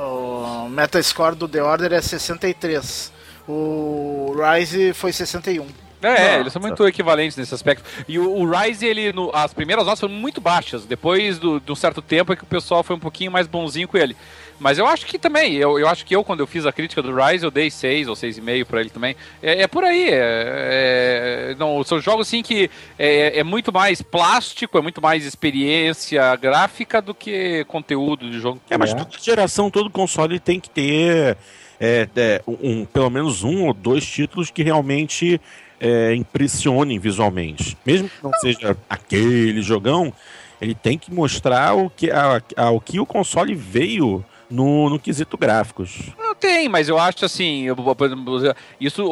o 0.00 0.68
Metascore 0.68 1.34
do 1.36 1.46
The 1.48 1.62
Order 1.62 1.92
é 1.92 2.00
63. 2.00 3.12
O 3.48 4.34
Rise 4.36 4.92
foi 4.94 5.12
61. 5.12 5.66
É, 6.02 6.08
é, 6.08 6.10
Nossa. 6.28 6.40
eles 6.40 6.52
são 6.52 6.60
muito 6.62 6.86
equivalentes 6.86 7.36
nesse 7.36 7.54
aspecto. 7.54 7.84
E 8.08 8.18
o, 8.18 8.30
o 8.30 8.50
Rise, 8.50 8.86
ele, 8.86 9.12
no- 9.12 9.30
as 9.34 9.54
primeiras 9.54 9.84
notas 9.84 10.00
foram 10.00 10.14
muito 10.14 10.40
baixas. 10.40 10.84
Depois 10.84 11.38
do- 11.38 11.60
de 11.60 11.70
um 11.70 11.76
certo 11.76 12.02
tempo 12.02 12.32
é 12.32 12.36
que 12.36 12.42
o 12.44 12.46
pessoal 12.46 12.82
foi 12.82 12.96
um 12.96 13.00
pouquinho 13.00 13.30
mais 13.30 13.46
bonzinho 13.46 13.86
com 13.88 13.96
ele. 13.96 14.16
Mas 14.60 14.78
eu 14.78 14.86
acho 14.86 15.06
que 15.06 15.18
também, 15.18 15.54
eu, 15.54 15.76
eu 15.78 15.88
acho 15.88 16.04
que 16.06 16.14
eu, 16.14 16.22
quando 16.22 16.38
eu 16.40 16.46
fiz 16.46 16.64
a 16.66 16.72
crítica 16.72 17.02
do 17.02 17.12
Rise, 17.14 17.44
eu 17.44 17.50
dei 17.50 17.68
6 17.68 18.06
ou 18.06 18.14
6,5 18.14 18.64
pra 18.64 18.80
ele 18.80 18.90
também. 18.90 19.16
É, 19.42 19.62
é 19.62 19.66
por 19.66 19.82
aí. 19.82 20.08
É, 20.10 21.50
é- 21.50 21.54
não, 21.58 21.82
são 21.84 22.00
jogos 22.00 22.28
assim 22.28 22.42
que 22.42 22.70
é, 22.98 23.38
é 23.40 23.42
muito 23.44 23.72
mais 23.72 24.02
plástico, 24.02 24.78
é 24.78 24.80
muito 24.80 25.00
mais 25.02 25.24
experiência 25.24 26.34
gráfica 26.36 27.00
do 27.02 27.14
que 27.14 27.64
conteúdo 27.66 28.30
de 28.30 28.38
jogo. 28.40 28.60
É, 28.70 28.76
mas 28.78 28.90
É. 28.92 28.94
toda 28.94 29.10
geração, 29.20 29.70
todo 29.70 29.90
console 29.90 30.38
tem 30.38 30.60
que 30.60 30.70
ter 30.70 31.36
é, 31.80 32.08
é, 32.14 32.42
um, 32.46 32.84
pelo 32.84 33.10
menos 33.10 33.42
um 33.42 33.66
ou 33.66 33.74
dois 33.74 34.06
títulos 34.06 34.50
que 34.50 34.62
realmente 34.62 35.40
é, 35.82 36.14
impressionem 36.14 36.98
visualmente. 36.98 37.76
Mesmo 37.84 38.08
que 38.08 38.22
não 38.22 38.32
seja 38.40 38.76
aquele 38.88 39.60
jogão, 39.60 40.12
ele 40.60 40.74
tem 40.76 40.96
que 40.96 41.12
mostrar 41.12 41.74
o 41.74 41.90
que, 41.90 42.08
a, 42.10 42.40
a- 42.56 42.70
o, 42.70 42.80
que 42.80 43.00
o 43.00 43.04
console 43.04 43.52
veio 43.54 44.24
no, 44.48 44.88
no 44.88 44.98
quesito 44.98 45.36
gráficos. 45.36 46.10
Tem, 46.42 46.68
mas 46.68 46.88
eu 46.88 46.98
acho 46.98 47.24
assim, 47.24 47.62
eu- 47.62 47.76
por 47.76 48.04
exemplo, 48.04 48.36
isso, 48.80 49.04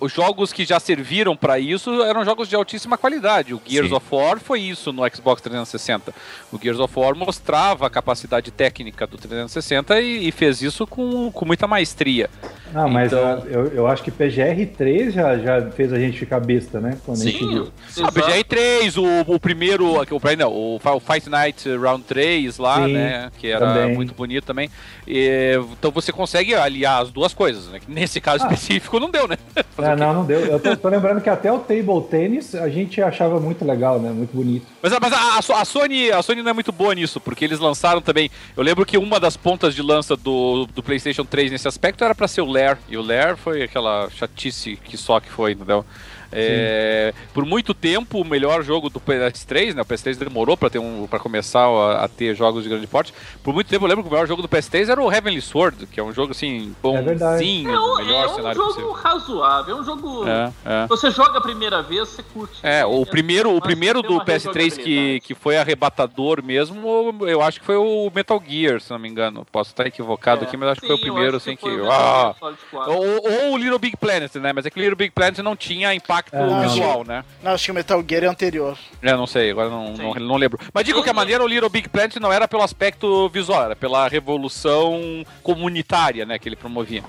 os 0.00 0.12
jogos 0.12 0.52
que 0.52 0.64
já 0.64 0.80
serviram 0.80 1.36
pra 1.36 1.56
isso 1.56 2.02
eram 2.02 2.24
jogos 2.24 2.48
de 2.48 2.56
altíssima 2.56 2.98
qualidade. 2.98 3.54
O 3.54 3.62
Gears 3.64 3.90
Sim. 3.90 3.94
of 3.94 4.06
War 4.10 4.40
foi 4.40 4.60
isso 4.62 4.92
no 4.92 5.02
Xbox 5.14 5.40
360. 5.40 6.12
O 6.52 6.58
Gears 6.60 6.80
of 6.80 6.92
War 6.98 7.14
mostrava 7.14 7.86
a 7.86 7.90
capacidade 7.90 8.50
técnica 8.50 9.06
do 9.06 9.16
360 9.16 10.00
e, 10.00 10.26
e 10.26 10.32
fez 10.32 10.60
isso 10.60 10.84
com, 10.84 11.30
com 11.30 11.44
muita 11.44 11.68
maestria. 11.68 12.28
Ah, 12.74 12.88
mas 12.88 13.12
Então- 13.12 13.24
ah, 13.24 13.46
eu, 13.48 13.66
eu 13.68 13.86
acho 13.86 14.02
que 14.02 14.10
PGR3 14.10 15.12
já, 15.12 15.38
já 15.38 15.70
fez 15.70 15.92
a 15.92 15.98
gente 15.98 16.18
ficar 16.18 16.40
besta, 16.40 16.80
né? 16.80 16.98
Quando 17.06 17.20
a 17.22 17.24
gente 17.24 17.38
Sim, 17.38 17.48
viu. 17.48 17.68
Ah, 18.02 18.08
o 18.08 18.12
PGR 18.12 18.44
3, 18.44 18.96
o, 18.98 19.04
o 19.28 19.38
primeiro, 19.40 19.86
o, 19.94 20.36
não, 20.36 20.52
o 20.52 20.80
o 20.88 21.00
Fight 21.00 21.28
Night 21.30 21.68
Round 21.76 22.02
3 22.04 22.58
lá, 22.58 22.84
Sim, 22.84 22.92
né? 22.94 23.30
Que 23.38 23.46
era 23.48 23.66
também. 23.74 23.94
muito 23.94 24.12
bonito 24.12 24.44
também. 24.44 24.68
E, 25.06 25.54
então 25.78 25.90
você 25.90 26.10
consegue 26.12 26.47
aliar 26.54 27.02
as 27.02 27.10
duas 27.10 27.32
coisas, 27.34 27.66
né? 27.68 27.80
Nesse 27.88 28.20
caso 28.20 28.44
Ah. 28.44 28.46
específico 28.52 28.98
não 29.00 29.10
deu, 29.10 29.26
né? 29.28 29.36
Quê? 29.54 29.64
não, 29.96 30.12
não 30.14 30.24
deu. 30.24 30.40
Eu 30.40 30.58
tô, 30.60 30.76
tô 30.76 30.88
lembrando 30.88 31.20
que 31.20 31.28
até 31.30 31.50
o 31.52 31.58
Table 31.58 32.02
Tennis 32.10 32.54
a 32.54 32.68
gente 32.68 33.00
achava 33.02 33.38
muito 33.40 33.64
legal, 33.64 33.98
né? 33.98 34.10
Muito 34.10 34.34
bonito. 34.36 34.66
Mas, 34.82 34.92
mas 35.00 35.12
a, 35.12 35.38
a 35.38 35.42
So- 35.42 35.52
a 35.54 35.64
Sony, 35.64 36.10
a 36.10 36.22
Sony 36.22 36.42
não 36.42 36.50
é 36.50 36.54
muito 36.54 36.72
boa 36.72 36.94
nisso, 36.94 37.20
porque 37.20 37.44
eles 37.44 37.58
lançaram 37.58 38.00
também. 38.00 38.30
Eu 38.56 38.62
lembro 38.62 38.84
que 38.86 38.98
uma 38.98 39.18
das 39.20 39.36
pontas 39.36 39.74
de 39.74 39.82
lança 39.82 40.16
do, 40.16 40.66
do 40.74 40.82
PlayStation 40.82 41.24
3 41.24 41.50
nesse 41.50 41.68
aspecto 41.68 42.04
era 42.04 42.14
pra 42.14 42.28
ser 42.28 42.40
o 42.42 42.46
Lair, 42.50 42.78
e 42.88 42.96
o 42.96 43.02
Lair 43.02 43.36
foi 43.36 43.62
aquela 43.62 44.08
chatice 44.10 44.76
que 44.84 44.96
só 44.96 45.20
que 45.20 45.28
foi, 45.30 45.52
entendeu? 45.52 45.84
É, 46.30 47.14
por 47.32 47.44
muito 47.44 47.72
tempo, 47.72 48.20
o 48.20 48.24
melhor 48.24 48.62
jogo 48.62 48.90
do 48.90 49.00
PS3, 49.00 49.74
né? 49.74 49.82
O 49.82 49.84
PS3 49.84 50.16
demorou 50.16 50.56
para 50.56 50.68
ter 50.70 50.78
um 50.78 51.06
para 51.06 51.18
começar 51.18 51.66
a, 51.66 52.04
a, 52.04 52.08
ter 52.08 52.34
jogos 52.34 52.62
de 52.62 52.68
grande 52.68 52.86
porte. 52.86 53.14
Por 53.42 53.54
muito 53.54 53.68
tempo, 53.68 53.84
eu 53.84 53.88
lembro 53.88 54.04
que 54.04 54.08
o 54.08 54.12
melhor 54.12 54.26
jogo 54.26 54.42
do 54.42 54.48
PS3 54.48 54.90
era 54.90 55.02
o 55.02 55.10
Heavenly 55.10 55.40
Sword, 55.40 55.86
que 55.86 55.98
é 55.98 56.02
um 56.02 56.12
jogo 56.12 56.32
assim, 56.32 56.74
bonzinho, 56.82 57.70
é, 57.70 57.78
um, 57.78 57.96
melhor 57.96 58.24
é 58.24 58.28
um 58.28 58.34
cenário 58.34 58.56
jogo 58.56 58.68
possível. 58.68 58.92
razoável, 58.92 59.76
é 59.76 59.80
um 59.80 59.84
jogo. 59.84 60.28
É, 60.28 60.52
é. 60.64 60.86
Você 60.86 61.10
joga 61.10 61.38
a 61.38 61.40
primeira 61.40 61.82
vez, 61.82 62.08
você 62.08 62.22
curte. 62.22 62.58
É, 62.62 62.84
o 62.84 63.06
primeiro, 63.06 63.56
o 63.56 63.60
primeiro 63.60 64.02
do 64.02 64.20
PS3 64.20 64.76
que, 64.76 65.20
que 65.20 65.34
foi 65.34 65.56
arrebatador 65.56 66.42
mesmo, 66.44 67.16
eu 67.26 67.40
acho 67.42 67.60
que 67.60 67.66
foi 67.66 67.76
o 67.76 68.10
Metal 68.14 68.42
Gear, 68.46 68.80
se 68.80 68.90
não 68.90 68.98
me 68.98 69.08
engano. 69.08 69.46
Posso 69.50 69.70
estar 69.70 69.86
equivocado 69.86 70.44
é, 70.44 70.46
aqui, 70.46 70.56
mas 70.56 70.70
acho 70.70 70.80
sim, 70.80 70.86
que 70.86 70.92
foi 70.92 70.96
o 70.96 71.00
primeiro, 71.00 71.36
assim, 71.36 71.56
que. 71.56 71.68
que... 71.68 71.86
Ah, 71.90 72.34
ou, 72.72 73.46
ou, 73.46 73.52
o 73.52 73.56
Little 73.56 73.78
Big 73.78 73.96
Planet, 73.96 74.34
né? 74.36 74.52
Mas 74.52 74.66
é 74.66 74.70
que 74.70 74.78
Little 74.78 74.96
Big 74.96 75.10
Planet 75.10 75.38
não 75.38 75.56
tinha 75.56 75.94
impacto 75.94 76.17
é, 76.32 76.60
visual, 76.66 77.04
né? 77.04 77.24
Não, 77.42 77.52
acho 77.52 77.64
que 77.64 77.70
o 77.70 77.74
Metal 77.74 78.04
Gear 78.08 78.24
é 78.24 78.26
anterior. 78.26 78.78
É, 79.02 79.12
não 79.16 79.26
sei, 79.26 79.50
agora 79.50 79.68
não, 79.68 79.92
não, 79.92 80.14
não, 80.14 80.36
lembro. 80.36 80.58
Mas 80.72 80.84
de 80.84 80.92
qualquer 80.92 81.14
maneira, 81.14 81.42
o 81.44 81.46
Little 81.46 81.68
Big 81.68 81.88
Planet 81.88 82.16
não 82.16 82.32
era 82.32 82.46
pelo 82.48 82.62
aspecto 82.62 83.28
visual, 83.28 83.64
era 83.64 83.76
pela 83.76 84.08
revolução 84.08 85.24
comunitária, 85.42 86.24
né, 86.26 86.38
que 86.38 86.48
ele 86.48 86.56
promovia. 86.56 87.02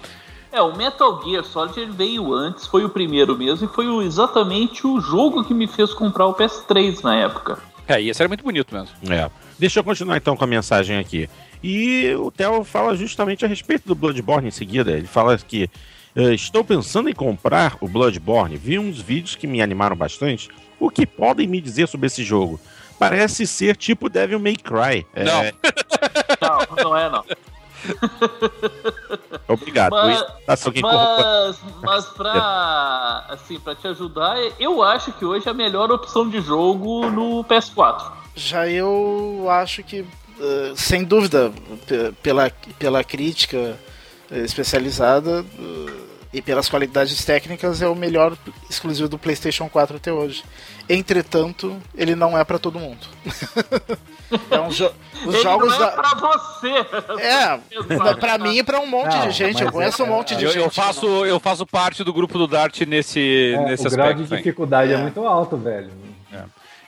É, 0.51 0.61
o 0.61 0.75
Metal 0.75 1.21
Gear 1.23 1.43
Solid 1.43 1.79
ele 1.79 1.91
veio 1.91 2.33
antes, 2.33 2.65
foi 2.65 2.83
o 2.83 2.89
primeiro 2.89 3.37
mesmo, 3.37 3.67
e 3.67 3.73
foi 3.73 3.87
o, 3.87 4.01
exatamente 4.01 4.85
o 4.87 4.99
jogo 4.99 5.43
que 5.43 5.53
me 5.53 5.67
fez 5.67 5.93
comprar 5.93 6.25
o 6.25 6.33
PS3 6.33 7.03
na 7.03 7.15
época. 7.15 7.59
É, 7.87 8.01
e 8.01 8.09
esse 8.09 8.21
era 8.21 8.27
muito 8.27 8.43
bonito 8.43 8.73
mesmo. 8.73 8.89
É. 9.11 9.29
Deixa 9.57 9.79
eu 9.79 9.83
continuar 9.83 10.17
então 10.17 10.35
com 10.35 10.43
a 10.43 10.47
mensagem 10.47 10.97
aqui. 10.97 11.29
E 11.61 12.13
o 12.15 12.31
Theo 12.31 12.63
fala 12.63 12.95
justamente 12.95 13.43
a 13.43 13.47
respeito 13.47 13.87
do 13.87 13.95
Bloodborne 13.95 14.47
em 14.47 14.51
seguida. 14.51 14.91
Ele 14.91 15.07
fala 15.07 15.37
que 15.37 15.69
estou 16.15 16.63
pensando 16.63 17.09
em 17.09 17.13
comprar 17.13 17.77
o 17.81 17.87
Bloodborne. 17.87 18.57
Vi 18.57 18.79
uns 18.79 18.99
vídeos 18.99 19.35
que 19.35 19.47
me 19.47 19.61
animaram 19.61 19.95
bastante. 19.95 20.49
O 20.79 20.89
que 20.89 21.05
podem 21.05 21.47
me 21.47 21.61
dizer 21.61 21.87
sobre 21.87 22.07
esse 22.07 22.23
jogo? 22.23 22.59
Parece 22.97 23.47
ser 23.47 23.77
tipo 23.77 24.09
Devil 24.09 24.39
May 24.39 24.55
Cry. 24.55 25.05
É... 25.13 25.23
Não. 25.23 25.43
não, 26.75 26.83
não 26.83 26.97
é 26.97 27.09
não. 27.09 27.23
Obrigado. 29.47 29.91
Mas, 29.91 30.25
mas, 30.81 31.61
mas 31.81 32.05
pra, 32.07 33.25
assim, 33.29 33.59
pra 33.59 33.75
te 33.75 33.87
ajudar, 33.87 34.37
eu 34.59 34.83
acho 34.83 35.11
que 35.13 35.25
hoje 35.25 35.47
é 35.47 35.51
a 35.51 35.53
melhor 35.53 35.91
opção 35.91 36.29
de 36.29 36.41
jogo 36.41 37.09
no 37.09 37.43
PS4. 37.45 38.11
Já 38.35 38.67
eu 38.67 39.47
acho 39.49 39.83
que, 39.83 40.01
uh, 40.01 40.75
sem 40.75 41.03
dúvida, 41.03 41.51
pela, 42.21 42.51
pela 42.77 43.03
crítica 43.03 43.57
eh, 43.57 43.75
especializada 44.31 45.41
uh, 45.41 46.09
e 46.31 46.41
pelas 46.41 46.69
qualidades 46.69 47.23
técnicas, 47.25 47.81
é 47.81 47.87
o 47.87 47.95
melhor 47.95 48.37
exclusivo 48.69 49.09
do 49.09 49.17
PlayStation 49.17 49.67
4 49.67 49.97
até 49.97 50.13
hoje. 50.13 50.43
Entretanto, 50.87 51.77
ele 51.95 52.15
não 52.15 52.37
é 52.37 52.43
para 52.43 52.59
todo 52.59 52.79
mundo. 52.79 53.07
É 54.51 54.59
um 54.59 54.69
jo 54.69 54.91
os 55.25 55.33
Ele 55.33 55.43
jogos 55.43 55.69
não 55.69 55.75
é 55.75 55.79
da... 55.79 55.91
pra 55.91 56.15
você. 56.15 56.67
É, 57.19 58.13
pra 58.13 58.37
mim 58.37 58.57
e 58.59 58.63
pra 58.63 58.79
um 58.79 58.85
monte 58.85 59.15
não, 59.15 59.27
de 59.27 59.31
gente. 59.31 59.61
Eu 59.61 59.71
conheço 59.71 60.01
é, 60.01 60.05
um 60.05 60.07
monte 60.07 60.35
de 60.35 60.45
eu, 60.45 60.51
gente. 60.51 60.63
Eu 60.63 60.69
faço, 60.69 61.25
eu 61.25 61.39
faço 61.39 61.65
parte 61.65 62.03
do 62.03 62.13
grupo 62.13 62.37
do 62.37 62.47
Dart 62.47 62.81
nesse, 62.81 63.53
é, 63.55 63.65
nesse 63.65 63.85
o 63.85 63.87
aspecto. 63.87 64.11
O 64.11 64.13
grau 64.13 64.13
de 64.13 64.37
dificuldade 64.37 64.91
é. 64.93 64.95
é 64.95 64.97
muito 64.97 65.25
alto, 65.25 65.57
velho. 65.57 65.89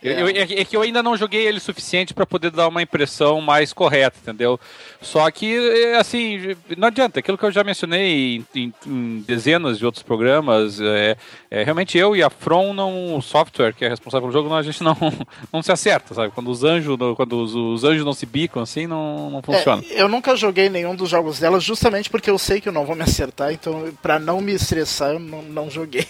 É. 0.04 0.22
Eu, 0.22 0.28
é 0.28 0.66
que 0.66 0.76
eu 0.76 0.82
ainda 0.82 1.04
não 1.04 1.16
joguei 1.16 1.46
ele 1.46 1.60
suficiente 1.60 2.14
para 2.14 2.26
poder 2.26 2.50
dar 2.50 2.68
uma 2.68 2.82
impressão 2.82 3.40
mais 3.40 3.72
correta, 3.72 4.18
entendeu? 4.22 4.60
Só 5.00 5.30
que, 5.30 5.56
é, 5.56 5.98
assim, 5.98 6.56
não 6.78 6.88
adianta. 6.88 7.20
Aquilo 7.20 7.38
que 7.38 7.46
eu 7.46 7.52
já 7.52 7.64
mencionei 7.64 8.38
em, 8.38 8.46
em, 8.56 8.74
em 8.88 9.24
dezenas 9.28 9.78
de 9.78 9.86
outros 9.86 10.04
programas, 10.04 10.80
é, 10.82 11.16
é, 11.50 11.64
realmente 11.64 11.98
eu 11.98 12.16
e 12.16 12.24
a 12.24 12.30
From, 12.30 12.74
não, 12.74 13.16
o 13.16 13.22
software 13.22 13.74
que 13.74 13.86
é 13.86 13.90
responsável 13.90 14.28
pelo 14.28 14.34
jogo, 14.34 14.50
não, 14.50 14.58
a 14.58 14.64
gente 14.64 14.84
não, 14.84 14.98
não 15.54 15.62
se 15.62 15.72
acerta, 15.72 16.16
sabe? 16.16 16.32
Quando 16.34 16.50
os 16.50 16.64
anjos, 16.64 16.98
quando 17.16 17.42
os, 17.42 17.54
os 17.54 17.84
anjos 17.84 18.04
não 18.04 18.14
se 18.14 18.26
bicam, 18.26 18.64
assim, 18.64 18.88
não, 18.88 19.30
não 19.30 19.42
funciona. 19.42 19.84
É, 19.92 20.02
eu 20.02 20.08
nunca 20.08 20.36
joguei 20.36 20.70
nenhum 20.70 20.96
dos 20.96 21.10
jogos 21.10 21.40
dela, 21.40 21.60
justamente 21.60 22.10
porque 22.10 22.30
eu 22.30 22.40
sei 22.40 22.60
que 22.60 22.68
eu 22.68 22.74
não 22.74 22.86
vou 22.86 22.96
me 22.96 23.04
acertar, 23.04 23.52
então, 23.52 23.92
para 24.02 24.18
não 24.18 24.42
me 24.42 24.54
estressar, 24.54 25.12
eu 25.12 25.20
não, 25.20 25.44
não 25.44 25.70
joguei. 25.70 26.08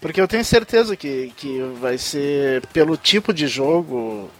Porque 0.00 0.20
eu 0.20 0.28
tenho 0.28 0.44
certeza 0.44 0.96
que, 0.96 1.32
que 1.36 1.60
vai 1.80 1.98
ser 1.98 2.66
pelo 2.68 2.96
tipo 2.96 3.32
de 3.32 3.46
jogo, 3.46 4.30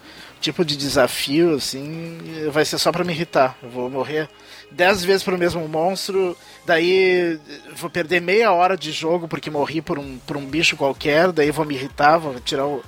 tipo 0.40 0.64
de 0.64 0.76
desafio, 0.76 1.54
assim, 1.54 2.18
vai 2.50 2.64
ser 2.64 2.78
só 2.78 2.90
para 2.90 3.04
me 3.04 3.12
irritar. 3.12 3.56
Eu 3.62 3.70
vou 3.70 3.88
morrer 3.88 4.28
dez 4.74 5.04
vezes 5.04 5.22
pro 5.22 5.38
mesmo 5.38 5.66
monstro, 5.68 6.36
daí 6.66 7.38
vou 7.76 7.90
perder 7.90 8.20
meia 8.20 8.52
hora 8.52 8.76
de 8.76 8.90
jogo 8.90 9.28
porque 9.28 9.50
morri 9.50 9.80
por 9.80 9.98
um, 9.98 10.18
por 10.26 10.36
um 10.36 10.46
bicho 10.46 10.76
qualquer, 10.76 11.30
daí 11.30 11.50
vou 11.50 11.64
me 11.64 11.74
irritar, 11.74 12.18
vou 12.18 12.38
tirar 12.40 12.66
o 12.66 12.82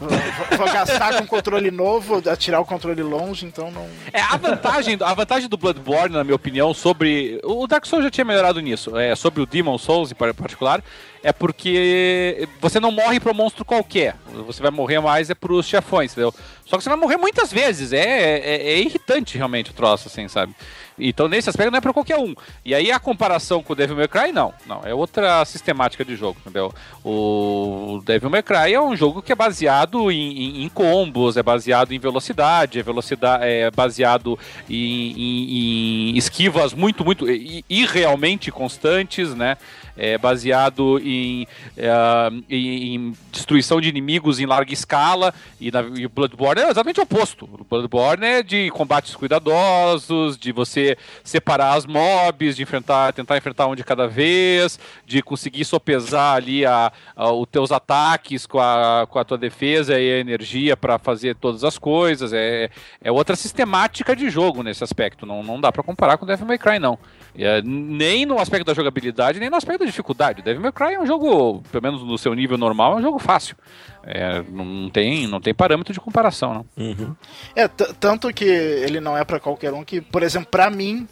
vou, 0.00 0.66
gastar 0.72 1.18
com 1.18 1.26
controle 1.26 1.70
novo, 1.70 2.22
atirar 2.28 2.60
o 2.60 2.64
controle 2.64 3.02
longe, 3.02 3.46
então 3.46 3.70
não. 3.70 3.86
É, 4.12 4.20
a 4.20 4.36
vantagem, 4.36 4.96
a 5.00 5.14
vantagem 5.14 5.48
do 5.48 5.56
Bloodborne, 5.56 6.14
na 6.14 6.24
minha 6.24 6.34
opinião, 6.34 6.72
sobre. 6.72 7.40
O 7.44 7.66
Dark 7.66 7.84
Souls 7.84 8.04
já 8.04 8.10
tinha 8.10 8.24
melhorado 8.24 8.60
nisso, 8.60 8.96
é, 8.96 9.14
sobre 9.14 9.42
o 9.42 9.46
Demon 9.46 9.76
Souls 9.78 10.10
em 10.10 10.14
particular, 10.14 10.82
é 11.22 11.32
porque 11.32 12.48
você 12.60 12.80
não 12.80 12.90
morre 12.90 13.20
para 13.20 13.30
um 13.30 13.34
monstro 13.34 13.64
qualquer. 13.64 14.16
Você 14.46 14.62
vai 14.62 14.70
morrer 14.70 15.00
mais 15.00 15.28
é 15.28 15.34
pros 15.34 15.66
chefões, 15.66 16.12
entendeu? 16.12 16.34
Só 16.64 16.76
que 16.76 16.82
você 16.82 16.88
vai 16.88 16.98
morrer 16.98 17.16
muitas 17.16 17.52
vezes. 17.52 17.92
É, 17.92 18.38
é, 18.38 18.72
é 18.72 18.78
irritante 18.78 19.36
realmente 19.36 19.70
o 19.70 19.74
troço, 19.74 20.08
assim, 20.08 20.28
sabe? 20.28 20.54
Então, 21.00 21.28
nesse 21.28 21.48
aspecto, 21.48 21.70
não 21.70 21.78
é 21.78 21.80
para 21.80 21.92
qualquer 21.92 22.18
um. 22.18 22.34
E 22.64 22.74
aí, 22.74 22.90
a 22.92 22.98
comparação 22.98 23.62
com 23.62 23.72
o 23.72 23.76
Devil 23.76 23.96
May 23.96 24.08
Cry, 24.08 24.32
não. 24.32 24.52
Não, 24.66 24.82
é 24.84 24.94
outra 24.94 25.44
sistemática 25.44 26.04
de 26.04 26.14
jogo, 26.16 26.38
entendeu? 26.40 26.72
O 27.04 28.00
Devil 28.04 28.30
May 28.30 28.42
Cry 28.42 28.74
é 28.74 28.80
um 28.80 28.94
jogo 28.94 29.22
que 29.22 29.32
é 29.32 29.34
baseado 29.34 30.10
em, 30.10 30.60
em, 30.60 30.64
em 30.64 30.68
combos, 30.68 31.36
é 31.36 31.42
baseado 31.42 31.92
em 31.92 31.98
velocidade, 31.98 32.78
é, 32.78 32.82
velocidade, 32.82 33.44
é 33.44 33.70
baseado 33.70 34.38
em, 34.68 35.12
em, 35.12 36.10
em 36.10 36.16
esquivas 36.16 36.74
muito, 36.74 37.04
muito 37.04 37.26
irrealmente 37.68 38.50
constantes, 38.50 39.34
né? 39.34 39.56
É 39.96 40.16
baseado 40.18 40.98
em, 40.98 41.46
uh, 41.76 42.44
em, 42.48 42.94
em, 42.94 43.16
destruição 43.30 43.80
de 43.80 43.88
inimigos 43.88 44.40
em 44.40 44.46
larga 44.46 44.72
escala, 44.72 45.32
e, 45.60 45.70
na, 45.70 45.82
e 45.82 46.06
Bloodborne 46.08 46.62
é 46.62 46.64
exatamente 46.64 47.00
o 47.00 47.02
oposto. 47.02 47.44
O 47.44 47.64
Bloodborne 47.64 48.24
é 48.24 48.42
de 48.42 48.70
combates 48.70 49.14
cuidadosos, 49.14 50.36
de 50.36 50.52
você 50.52 50.96
separar 51.22 51.74
as 51.74 51.86
mobs, 51.86 52.56
de 52.56 52.62
enfrentar, 52.62 53.12
tentar 53.12 53.36
enfrentar 53.36 53.66
um 53.66 53.74
de 53.74 53.84
cada 53.84 54.06
vez, 54.06 54.78
de 55.06 55.22
conseguir 55.22 55.64
sopesar 55.64 56.36
ali 56.36 56.64
a, 56.64 56.92
a, 57.14 57.32
os 57.32 57.48
teus 57.48 57.72
ataques 57.72 58.46
com 58.46 58.60
a, 58.60 59.06
com 59.08 59.18
a 59.18 59.24
tua 59.24 59.38
defesa 59.38 59.98
e 59.98 60.12
a 60.12 60.18
energia 60.18 60.76
para 60.76 60.98
fazer 60.98 61.36
todas 61.36 61.64
as 61.64 61.78
coisas. 61.78 62.32
É, 62.32 62.70
é 63.02 63.12
outra 63.12 63.36
sistemática 63.36 64.14
de 64.14 64.30
jogo 64.30 64.62
nesse 64.62 64.84
aspecto. 64.84 65.26
Não, 65.26 65.42
não 65.42 65.60
dá 65.60 65.70
para 65.72 65.82
comparar 65.82 66.16
com 66.18 66.26
Devil 66.26 66.46
May 66.46 66.58
Cry, 66.58 66.78
não. 66.78 66.98
É, 67.36 67.62
nem 67.62 68.26
no 68.26 68.38
aspecto 68.38 68.66
da 68.66 68.74
jogabilidade, 68.74 69.38
nem 69.38 69.50
no 69.50 69.56
aspecto 69.56 69.80
da 69.80 69.86
dificuldade. 69.86 70.42
Devil 70.42 70.62
May 70.62 70.72
Cry 70.72 70.94
é 70.94 71.00
um 71.00 71.06
jogo, 71.06 71.62
pelo 71.70 71.82
menos 71.82 72.02
no 72.02 72.18
seu 72.18 72.34
nível 72.34 72.58
normal, 72.58 72.94
é 72.94 72.96
um 72.96 73.02
jogo 73.02 73.18
fácil. 73.18 73.56
É, 74.02 74.42
não, 74.48 74.90
tem, 74.90 75.26
não 75.26 75.40
tem 75.40 75.54
parâmetro 75.54 75.92
de 75.92 76.00
comparação, 76.00 76.54
não. 76.54 76.66
Uhum. 76.76 77.14
É, 77.54 77.68
tanto 77.68 78.32
que 78.32 78.44
ele 78.44 79.00
não 79.00 79.16
é 79.16 79.24
para 79.24 79.38
qualquer 79.38 79.72
um 79.72 79.84
que, 79.84 80.00
por 80.00 80.22
exemplo, 80.22 80.48
para 80.50 80.70
mim, 80.70 81.06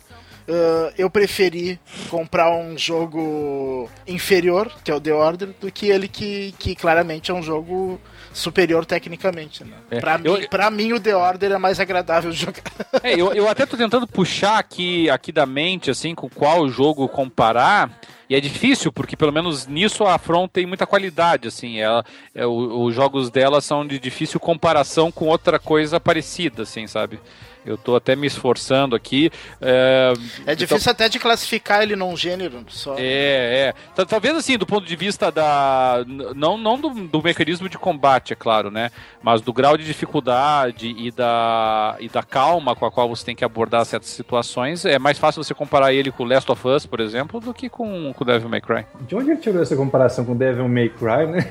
Uh, 0.48 0.88
eu 0.96 1.10
preferi 1.10 1.78
comprar 2.08 2.50
um 2.50 2.78
jogo 2.78 3.87
inferior, 4.06 4.72
que 4.82 4.90
é 4.90 4.94
o 4.94 5.00
The 5.00 5.12
Order, 5.12 5.50
do 5.60 5.70
que 5.70 5.88
ele 5.88 6.08
que, 6.08 6.54
que 6.58 6.75
claramente 6.75 7.30
é 7.30 7.34
um 7.34 7.42
jogo 7.42 8.00
superior 8.32 8.85
tecnicamente. 8.85 9.64
Né? 9.64 9.76
É. 9.90 10.00
Pra, 10.00 10.20
eu, 10.23 10.38
mim, 10.38 10.47
pra 10.49 10.70
mim, 10.70 10.92
o 10.92 11.00
The 11.00 11.16
Order 11.16 11.52
é 11.52 11.58
mais 11.58 11.80
agradável 11.80 12.30
de 12.30 12.38
jogar. 12.38 12.62
É, 13.02 13.12
eu, 13.12 13.32
eu 13.32 13.49
até 13.49 13.64
tô 13.66 13.76
tentando 13.76 14.06
puxar 14.06 14.58
aqui, 14.58 15.08
aqui 15.11 15.30
da 15.30 15.47
mente, 15.47 15.90
assim, 15.90 16.14
com 16.14 16.28
qual 16.28 16.68
jogo 16.68 17.08
comparar. 17.08 17.90
E 18.28 18.35
é 18.35 18.40
difícil, 18.40 18.92
porque 18.92 19.16
pelo 19.16 19.32
menos 19.32 19.66
nisso 19.66 20.04
a 20.04 20.18
Front 20.18 20.50
tem 20.50 20.66
muita 20.66 20.87
qualidade, 20.87 21.49
assim. 21.49 21.78
Ela, 21.78 22.04
é, 22.35 22.47
o, 22.47 22.85
os 22.85 22.94
jogos 22.94 23.30
dela 23.30 23.61
são 23.61 23.87
de 23.87 23.99
difícil 23.99 24.38
comparação 24.38 25.11
com 25.11 25.26
outra 25.26 25.58
coisa 25.58 25.99
parecida, 25.99 26.62
assim, 26.62 26.87
sabe? 26.87 27.18
Eu 27.64 27.74
estou 27.74 27.96
até 27.96 28.16
me 28.16 28.26
esforçando 28.26 28.94
aqui. 28.96 29.30
É, 29.60 30.12
é 30.46 30.54
difícil 30.54 30.78
então... 30.78 30.92
até 30.92 31.08
de 31.08 31.18
classificar 31.18 31.82
ele 31.82 31.96
num 31.96 32.16
gênero 32.16 32.64
só. 32.68 32.94
É, 32.98 33.74
é. 33.96 34.04
Talvez 34.04 34.34
assim, 34.36 34.56
do 34.56 34.66
ponto 34.66 34.86
de 34.86 34.96
vista 34.96 35.30
da. 35.30 36.04
Não, 36.34 36.56
não 36.56 36.78
do, 36.78 36.90
do, 36.90 37.22
mecanismo 37.22 37.68
de 37.68 37.78
combate, 37.78 38.32
é 38.32 38.36
claro, 38.36 38.70
né? 38.70 38.90
Mas 39.22 39.40
do 39.40 39.52
grau 39.52 39.76
de 39.76 39.84
dificuldade 39.84 40.94
e 40.96 41.10
da, 41.10 41.96
e 42.00 42.08
da 42.08 42.22
calma 42.22 42.74
com 42.74 42.86
a 42.86 42.90
qual 42.90 43.08
você 43.08 43.24
tem 43.24 43.36
que 43.36 43.44
abordar 43.44 43.84
certas 43.84 44.10
situações. 44.10 44.84
É 44.84 44.98
mais 44.98 45.18
fácil 45.18 45.42
você 45.42 45.54
comparar 45.54 45.92
ele 45.92 46.10
com 46.10 46.24
Last 46.24 46.50
of 46.50 46.66
Us, 46.68 46.86
por 46.86 47.00
exemplo, 47.00 47.40
do 47.40 47.52
que 47.52 47.68
com, 47.68 48.12
com 48.12 48.24
Devil 48.24 48.48
May 48.48 48.60
Cry. 48.60 48.86
De 49.00 49.14
onde 49.14 49.30
ele 49.30 49.40
tirou 49.40 49.62
essa 49.62 49.76
comparação 49.76 50.24
com 50.24 50.36
Devil 50.36 50.68
May 50.68 50.88
Cry, 50.88 51.26
né? 51.26 51.46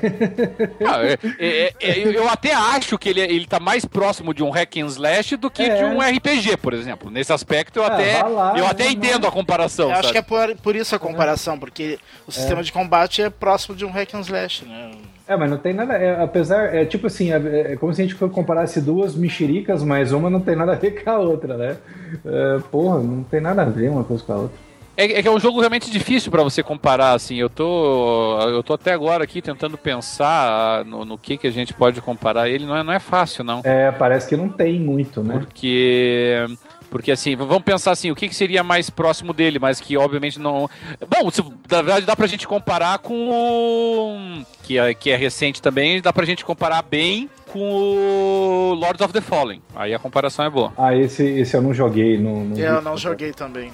Ah, 0.86 1.04
é, 1.04 1.18
é, 1.38 1.74
é, 1.80 1.98
eu, 1.98 2.12
eu 2.12 2.28
até 2.28 2.52
acho 2.54 2.98
que 2.98 3.08
ele, 3.08 3.20
ele 3.20 3.46
tá 3.46 3.60
mais 3.60 3.84
próximo 3.84 4.32
de 4.32 4.42
um 4.42 4.50
hack 4.50 4.76
and 4.76 4.86
slash 4.86 5.36
do 5.36 5.50
que 5.50 5.62
É. 5.62 5.76
de 5.76 5.84
um 5.84 5.97
RPG, 6.00 6.56
por 6.58 6.72
exemplo. 6.74 7.10
Nesse 7.10 7.32
aspecto 7.32 7.78
eu 7.78 7.84
Ah, 7.84 7.88
até, 7.88 8.22
lá, 8.22 8.58
eu 8.58 8.66
até 8.66 8.88
entendo 8.88 9.26
a 9.26 9.30
comparação. 9.30 9.86
Eu 9.86 9.92
acho 9.92 10.02
sabe? 10.02 10.12
que 10.12 10.18
é 10.18 10.22
por, 10.22 10.56
por 10.56 10.76
isso 10.76 10.94
a 10.94 10.98
comparação, 10.98 11.58
porque 11.58 11.98
o 12.26 12.32
sistema 12.32 12.62
de 12.62 12.72
combate 12.72 13.22
é 13.22 13.30
próximo 13.30 13.74
de 13.76 13.84
um 13.84 13.90
hack 13.90 14.14
and 14.14 14.20
slash, 14.20 14.64
né? 14.64 14.92
É, 15.26 15.36
mas 15.36 15.50
não 15.50 15.58
tem 15.58 15.74
nada. 15.74 15.94
é, 15.94 16.22
apesar. 16.22 16.74
É 16.74 16.86
tipo 16.86 17.06
assim, 17.06 17.32
é, 17.32 17.72
é 17.72 17.76
como 17.76 17.92
se 17.92 18.00
a 18.00 18.06
gente 18.06 18.14
comparasse 18.14 18.80
duas 18.80 19.14
mexericas, 19.14 19.82
mas 19.82 20.10
uma 20.10 20.30
não 20.30 20.40
tem 20.40 20.56
nada 20.56 20.72
a 20.72 20.76
ver 20.76 21.02
com 21.04 21.10
a 21.10 21.18
outra, 21.18 21.56
né? 21.56 21.76
É, 22.24 22.58
porra, 22.70 23.00
não 23.00 23.22
tem 23.22 23.40
nada 23.40 23.62
a 23.62 23.66
ver 23.66 23.90
uma 23.90 24.04
coisa 24.04 24.24
com 24.24 24.32
a 24.32 24.36
outra. 24.36 24.67
É, 24.98 25.04
é 25.04 25.22
que 25.22 25.28
é 25.28 25.30
um 25.30 25.38
jogo 25.38 25.60
realmente 25.60 25.88
difícil 25.92 26.28
pra 26.28 26.42
você 26.42 26.60
comparar, 26.60 27.12
assim. 27.12 27.36
Eu 27.36 27.48
tô, 27.48 28.36
eu 28.40 28.64
tô 28.64 28.74
até 28.74 28.92
agora 28.92 29.22
aqui 29.22 29.40
tentando 29.40 29.78
pensar 29.78 30.84
no, 30.84 31.04
no 31.04 31.16
que, 31.16 31.38
que 31.38 31.46
a 31.46 31.52
gente 31.52 31.72
pode 31.72 32.00
comparar 32.00 32.48
ele. 32.48 32.66
Não 32.66 32.76
é, 32.76 32.82
não 32.82 32.92
é 32.92 32.98
fácil, 32.98 33.44
não. 33.44 33.60
É, 33.62 33.92
parece 33.92 34.28
que 34.28 34.36
não 34.36 34.48
tem 34.48 34.80
muito, 34.80 35.22
né? 35.22 35.38
Porque. 35.38 36.44
Porque 36.90 37.12
assim, 37.12 37.36
vamos 37.36 37.62
pensar 37.62 37.90
assim, 37.90 38.10
o 38.10 38.14
que, 38.14 38.28
que 38.28 38.34
seria 38.34 38.64
mais 38.64 38.88
próximo 38.88 39.34
dele, 39.34 39.58
mas 39.58 39.78
que 39.78 39.96
obviamente 39.96 40.40
não. 40.40 40.68
Bom, 41.06 41.30
se, 41.30 41.42
na 41.70 41.82
verdade 41.82 42.06
dá 42.06 42.16
pra 42.16 42.26
gente 42.26 42.48
comparar 42.48 42.98
com 42.98 43.28
o. 43.30 44.42
Que 44.64 44.78
é, 44.78 44.94
que 44.94 45.10
é 45.10 45.16
recente 45.16 45.62
também, 45.62 46.00
dá 46.00 46.12
pra 46.12 46.24
gente 46.24 46.44
comparar 46.44 46.82
bem 46.82 47.28
com 47.52 47.60
o 47.60 48.74
Lords 48.74 49.02
of 49.02 49.12
the 49.12 49.20
Fallen. 49.20 49.62
Aí 49.76 49.94
a 49.94 49.98
comparação 49.98 50.44
é 50.46 50.50
boa. 50.50 50.72
Ah, 50.76 50.96
esse, 50.96 51.24
esse 51.24 51.54
eu 51.54 51.62
não 51.62 51.74
joguei. 51.74 52.18
Não, 52.18 52.42
não 52.44 52.56
Eu 52.56 52.80
não 52.80 52.96
joguei 52.96 53.32
também. 53.32 53.70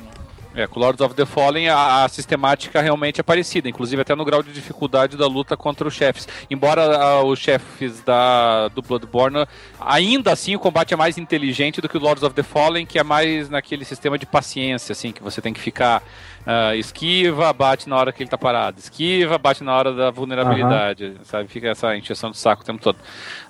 É, 0.57 0.69
com 0.69 0.79
Lords 0.79 1.01
of 1.01 1.15
the 1.15 1.27
Fallen 1.27 1.69
a, 1.69 2.05
a 2.05 2.09
sistemática 2.09 2.81
realmente 2.81 3.21
é 3.21 3.25
parecida, 3.25 3.69
inclusive 3.69 4.01
até 4.01 4.15
no 4.15 4.25
grau 4.25 4.41
de 4.41 4.53
dificuldade 4.53 5.17
da 5.17 5.27
luta 5.27 5.57
contra 5.57 5.89
os 5.89 5.95
chefes. 5.95 6.29
Embora 6.49 6.97
ah, 6.97 7.25
os 7.25 7.41
chefes 7.41 8.01
da, 8.03 8.69
do 8.69 8.81
Bloodborne, 8.81 9.47
ainda 9.81 10.31
assim 10.33 10.55
o 10.55 10.61
combate 10.61 10.95
é 10.95 10.97
mais 10.97 11.19
inteligente 11.19 11.81
do 11.81 11.89
que 11.89 11.97
o 11.97 12.01
Lords 12.01 12.23
of 12.23 12.35
the 12.37 12.45
Fallen, 12.45 12.87
que 12.87 13.01
é 13.01 13.03
mais 13.03 13.51
naquele 13.51 13.85
sistema 13.85 14.17
de 14.17 14.27
paciência, 14.27 14.93
assim, 14.93 15.11
que 15.11 15.23
você 15.23 15.41
tem 15.41 15.53
que 15.53 15.61
ficar 15.61 16.03
ah, 16.47 16.75
esquiva, 16.77 17.53
bate 17.53 17.89
na 17.89 17.97
hora 17.97 18.13
que 18.13 18.23
ele 18.23 18.31
tá 18.31 18.37
parado, 18.37 18.79
esquiva, 18.79 19.39
bate 19.39 19.65
na 19.65 19.75
hora 19.77 19.93
da 19.93 20.11
vulnerabilidade, 20.11 21.15
sabe? 21.25 21.49
Fica 21.49 21.69
essa 21.69 21.97
encheção 21.97 22.31
de 22.31 22.37
saco 22.37 22.63
o 22.63 22.65
tempo 22.65 22.83
todo. 22.83 22.99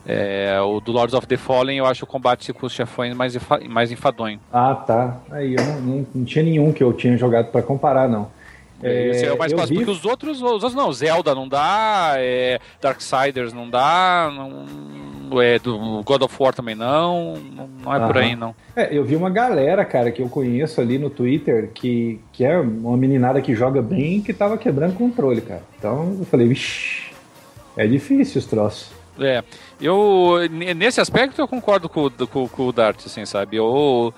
É, 0.06 0.60
o 0.60 0.80
do 0.80 0.92
Lords 0.92 1.14
of 1.14 1.26
the 1.26 1.36
Fallen 1.36 1.78
eu 1.78 1.86
acho 1.86 2.04
o 2.04 2.06
combate 2.06 2.52
com 2.52 2.66
os 2.66 2.72
chefões 2.72 3.14
mais, 3.14 3.36
mais 3.68 3.90
enfadonho. 3.90 4.38
Ah, 4.52 4.74
tá. 4.74 5.16
Aí 5.30 5.54
eu 5.54 5.64
não, 5.64 5.80
não, 5.80 6.06
não 6.14 6.24
tinha 6.24 6.44
nenhum 6.44 6.72
que 6.72 6.82
eu 6.82 6.92
tinha 6.92 7.16
jogado 7.16 7.50
pra 7.50 7.62
comparar, 7.62 8.08
não. 8.08 8.28
Esse 8.90 9.26
é 9.26 9.32
o 9.32 9.38
mais 9.38 9.52
fácil, 9.52 9.68
vi- 9.68 9.74
porque 9.76 9.90
os 9.90 10.04
outros, 10.04 10.38
os 10.42 10.42
outros 10.62 10.74
não, 10.74 10.92
Zelda 10.92 11.34
não 11.34 11.48
dá, 11.48 12.14
é, 12.16 12.58
Darksiders 12.80 13.52
não 13.52 13.68
dá, 13.70 14.30
não, 14.34 15.40
é, 15.40 15.58
do 15.58 16.02
God 16.04 16.22
of 16.22 16.36
War 16.38 16.54
também 16.54 16.74
não, 16.74 17.34
não, 17.82 17.94
é 17.94 17.98
por 18.06 18.16
Aham. 18.16 18.20
aí 18.26 18.36
não. 18.36 18.54
É, 18.76 18.96
eu 18.96 19.04
vi 19.04 19.16
uma 19.16 19.30
galera, 19.30 19.84
cara, 19.84 20.10
que 20.12 20.20
eu 20.22 20.28
conheço 20.28 20.80
ali 20.80 20.98
no 20.98 21.08
Twitter, 21.10 21.70
que, 21.72 22.20
que 22.32 22.44
é 22.44 22.58
uma 22.58 22.96
meninada 22.96 23.40
que 23.40 23.54
joga 23.54 23.80
bem 23.82 24.20
que 24.20 24.32
tava 24.32 24.56
quebrando 24.58 24.94
controle, 24.94 25.40
cara. 25.40 25.62
Então 25.78 26.16
eu 26.20 26.24
falei, 26.26 26.46
vixi, 26.48 27.12
é 27.76 27.86
difícil 27.86 28.38
os 28.38 28.46
troços. 28.46 28.92
É, 29.18 29.42
eu, 29.80 30.38
nesse 30.76 31.00
aspecto 31.00 31.40
eu 31.40 31.46
concordo 31.46 31.88
com, 31.88 32.10
com, 32.10 32.48
com 32.48 32.66
o 32.66 32.72
Dart, 32.72 32.98
assim, 33.06 33.24
sabe, 33.24 33.56
eu, 33.56 34.12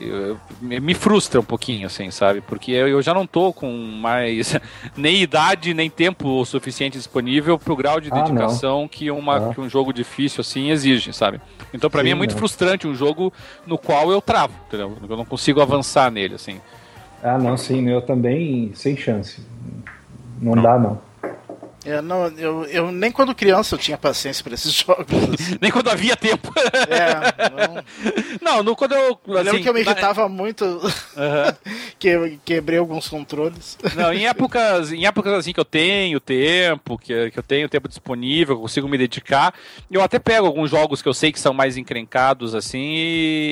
eu- 0.00 0.38
me 0.60 0.80
me 0.80 0.94
frustra 0.94 1.40
um 1.40 1.44
pouquinho, 1.44 1.86
assim, 1.86 2.10
sabe, 2.10 2.40
porque 2.40 2.70
eu, 2.72 2.88
eu 2.88 3.02
já 3.02 3.12
não 3.14 3.26
tô 3.26 3.52
com 3.52 3.70
mais 3.72 4.56
nem 4.96 5.22
idade, 5.22 5.74
nem 5.74 5.88
tempo 5.90 6.44
suficiente 6.44 6.98
disponível 6.98 7.58
pro 7.58 7.76
grau 7.76 8.00
de 8.00 8.10
Ah, 8.10 8.16
não. 8.16 8.24
dedicação 8.24 8.88
que, 8.88 9.10
uma, 9.10 9.50
Ah. 9.50 9.54
que 9.54 9.60
um 9.60 9.68
jogo 9.68 9.92
difícil, 9.92 10.40
assim, 10.40 10.70
exige, 10.70 11.12
sabe. 11.12 11.40
Então, 11.74 11.88
pra 11.90 12.02
mim 12.02 12.10
é 12.10 12.14
muito 12.14 12.32
não. 12.32 12.38
frustrante 12.38 12.86
um 12.86 12.94
jogo 12.94 13.32
no 13.66 13.78
qual 13.78 14.10
eu 14.10 14.20
travo, 14.20 14.54
entendeu? 14.68 14.96
Eu 15.08 15.16
não 15.16 15.24
consigo 15.24 15.60
avançar 15.60 16.10
nele, 16.10 16.34
assim. 16.34 16.60
Ah, 17.22 17.38
não, 17.38 17.56
sim, 17.56 17.88
eu 17.88 18.02
também 18.02 18.72
sem 18.74 18.96
chance. 18.96 19.40
Não, 20.40 20.60
dá, 20.60 20.78
não. 20.78 21.00
Eu, 21.84 22.00
não, 22.00 22.26
eu, 22.38 22.64
eu 22.66 22.92
nem 22.92 23.10
quando 23.10 23.34
criança 23.34 23.74
eu 23.74 23.78
tinha 23.78 23.98
paciência 23.98 24.42
pra 24.44 24.54
esses 24.54 24.70
jogos. 24.72 25.06
Nem 25.60 25.70
quando 25.70 25.90
havia 25.90 26.16
tempo. 26.16 26.52
É, 26.88 27.82
não. 28.40 28.56
não, 28.56 28.62
no, 28.62 28.76
quando 28.76 28.92
eu. 28.92 29.18
Eu 29.26 29.34
lembro 29.34 29.50
assim, 29.54 29.62
que 29.62 29.68
eu 29.68 29.74
me 29.74 29.82
na- 29.82 29.90
irritava 29.90 30.28
muito, 30.28 30.64
Aham. 31.16 31.56
que 31.98 32.08
eu 32.08 32.38
quebrei 32.44 32.78
alguns 32.78 33.08
controles. 33.08 33.76
Não, 33.96 34.12
em 34.12 34.26
épocas, 34.26 34.92
em 34.92 35.06
épocas 35.06 35.32
assim 35.32 35.52
que 35.52 35.58
eu 35.58 35.64
tenho 35.64 36.20
tempo, 36.20 36.96
que, 36.96 37.30
que 37.32 37.38
eu 37.38 37.42
tenho 37.42 37.68
tempo 37.68 37.88
disponível, 37.88 38.54
que 38.54 38.58
eu 38.58 38.62
consigo 38.62 38.88
me 38.88 38.96
dedicar, 38.96 39.52
eu 39.90 40.02
até 40.02 40.20
pego 40.20 40.46
alguns 40.46 40.70
jogos 40.70 41.02
que 41.02 41.08
eu 41.08 41.14
sei 41.14 41.32
que 41.32 41.40
são 41.40 41.52
mais 41.52 41.76
encrencados 41.76 42.54
assim 42.54 42.94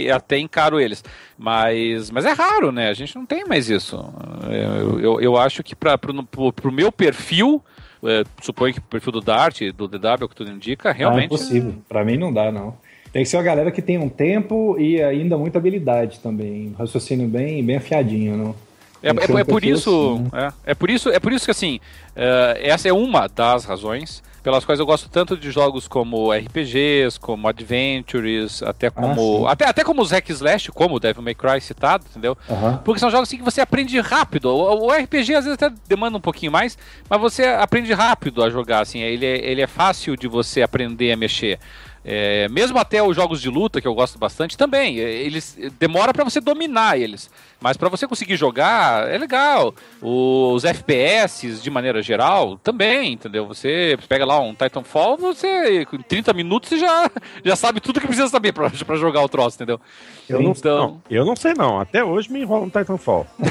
e 0.04 0.10
até 0.12 0.38
encaro 0.38 0.78
eles. 0.78 1.02
Mas, 1.36 2.10
mas 2.10 2.24
é 2.24 2.32
raro, 2.32 2.70
né? 2.70 2.90
A 2.90 2.94
gente 2.94 3.16
não 3.16 3.26
tem 3.26 3.44
mais 3.44 3.68
isso. 3.68 3.96
Eu, 4.44 5.00
eu, 5.00 5.20
eu 5.20 5.36
acho 5.36 5.62
que 5.64 5.74
para 5.74 5.98
pro, 5.98 6.22
pro, 6.24 6.52
pro 6.52 6.70
meu 6.72 6.92
perfil, 6.92 7.62
é, 8.04 8.24
suponho 8.42 8.72
que 8.74 8.78
o 8.80 8.82
perfil 8.82 9.12
do 9.12 9.20
Dart, 9.20 9.60
do 9.74 9.86
DW, 9.88 10.28
que 10.28 10.34
tudo 10.34 10.50
indica, 10.50 10.90
Ah, 10.90 10.92
é 10.92 10.94
realmente. 10.94 11.26
impossível. 11.26 11.74
Pra 11.88 12.04
mim 12.04 12.16
não 12.16 12.32
dá, 12.32 12.50
não. 12.52 12.74
Tem 13.12 13.22
que 13.24 13.28
ser 13.28 13.36
uma 13.38 13.42
galera 13.42 13.70
que 13.72 13.82
tem 13.82 13.98
um 13.98 14.08
tempo 14.08 14.76
e 14.78 15.02
ainda 15.02 15.36
muita 15.36 15.58
habilidade 15.58 16.20
também. 16.20 16.68
Um 16.68 16.74
raciocínio 16.78 17.26
bem, 17.26 17.64
bem 17.64 17.76
afiadinho, 17.76 18.36
não? 18.36 18.54
É, 19.02 19.08
é- 19.08 19.12
um 19.32 19.38
é 19.38 19.44
por 19.44 19.64
isso, 19.64 19.90
assim, 19.90 20.36
né? 20.36 20.52
é, 20.66 20.70
é 20.72 20.74
por 20.74 20.90
isso, 20.90 21.08
é 21.08 21.18
por 21.18 21.32
isso 21.32 21.44
que 21.46 21.50
assim, 21.50 21.80
é, 22.14 22.60
essa 22.62 22.88
é 22.88 22.92
uma 22.92 23.26
das 23.28 23.64
razões 23.64 24.22
pelas 24.42 24.64
quais 24.64 24.80
eu 24.80 24.86
gosto 24.86 25.08
tanto 25.08 25.36
de 25.36 25.50
jogos 25.50 25.86
como 25.86 26.32
RPGs, 26.32 27.18
como 27.18 27.46
Adventures, 27.48 28.62
até 28.62 28.90
como 28.90 29.40
sim. 29.40 29.46
até, 29.46 29.66
até 29.66 29.84
como 29.84 30.02
os 30.02 30.10
hack 30.10 30.28
slash, 30.30 30.70
como 30.72 30.96
o 30.96 31.00
Devil 31.00 31.22
May 31.22 31.34
Cry 31.34 31.60
citado, 31.60 32.04
entendeu? 32.10 32.36
Porque 32.84 33.00
são 33.00 33.10
jogos 33.10 33.28
assim 33.28 33.38
que 33.38 33.44
você 33.44 33.60
aprende 33.60 33.98
rápido. 34.00 34.46
O, 34.46 34.86
o 34.86 34.90
RPG 34.90 35.34
às 35.34 35.44
vezes 35.44 35.52
até 35.52 35.72
demanda 35.88 36.16
um 36.16 36.20
pouquinho 36.20 36.52
mais, 36.52 36.76
mas 37.08 37.20
você 37.20 37.44
aprende 37.44 37.92
rápido 37.92 38.42
a 38.42 38.50
jogar 38.50 38.80
assim. 38.80 39.00
Ele 39.00 39.26
é, 39.26 39.50
ele 39.50 39.60
é 39.60 39.66
fácil 39.66 40.16
de 40.16 40.26
você 40.26 40.62
aprender 40.62 41.12
a 41.12 41.16
mexer. 41.16 41.58
É, 42.02 42.48
mesmo 42.48 42.78
até 42.78 43.02
os 43.02 43.14
jogos 43.14 43.42
de 43.42 43.50
luta 43.50 43.80
que 43.80 43.86
eu 43.86 43.94
gosto 43.94 44.18
bastante 44.18 44.56
também, 44.56 44.98
é, 44.98 45.02
eles 45.02 45.58
demora 45.78 46.14
pra 46.14 46.24
você 46.24 46.40
dominar 46.40 46.98
eles, 46.98 47.30
mas 47.60 47.76
pra 47.76 47.88
você 47.88 48.06
conseguir 48.08 48.36
jogar 48.36 49.08
é 49.08 49.18
legal. 49.18 49.74
Os 50.00 50.64
FPS 50.64 51.60
de 51.62 51.70
maneira 51.70 52.02
geral 52.02 52.56
também, 52.58 53.12
entendeu? 53.14 53.46
Você 53.46 53.98
pega 54.08 54.24
lá 54.24 54.38
um 54.40 54.54
Titanfall, 54.54 55.16
você 55.16 55.86
em 55.92 56.02
30 56.02 56.32
minutos 56.32 56.68
você 56.70 56.78
já, 56.78 57.10
já 57.44 57.56
sabe 57.56 57.80
tudo 57.80 58.00
que 58.00 58.06
precisa 58.06 58.28
saber 58.28 58.52
pra, 58.52 58.70
pra 58.70 58.96
jogar 58.96 59.22
o 59.22 59.28
troço, 59.28 59.56
entendeu? 59.56 59.80
Eu 60.28 60.40
não, 60.42 60.50
Então- 60.52 60.78
não, 60.78 61.02
eu 61.10 61.24
não 61.24 61.36
sei 61.36 61.54
não. 61.54 61.80
Até 61.80 62.02
hoje 62.04 62.30
me 62.32 62.40
enrola 62.40 62.64
um 62.64 62.70
Titanfall. 62.70 63.26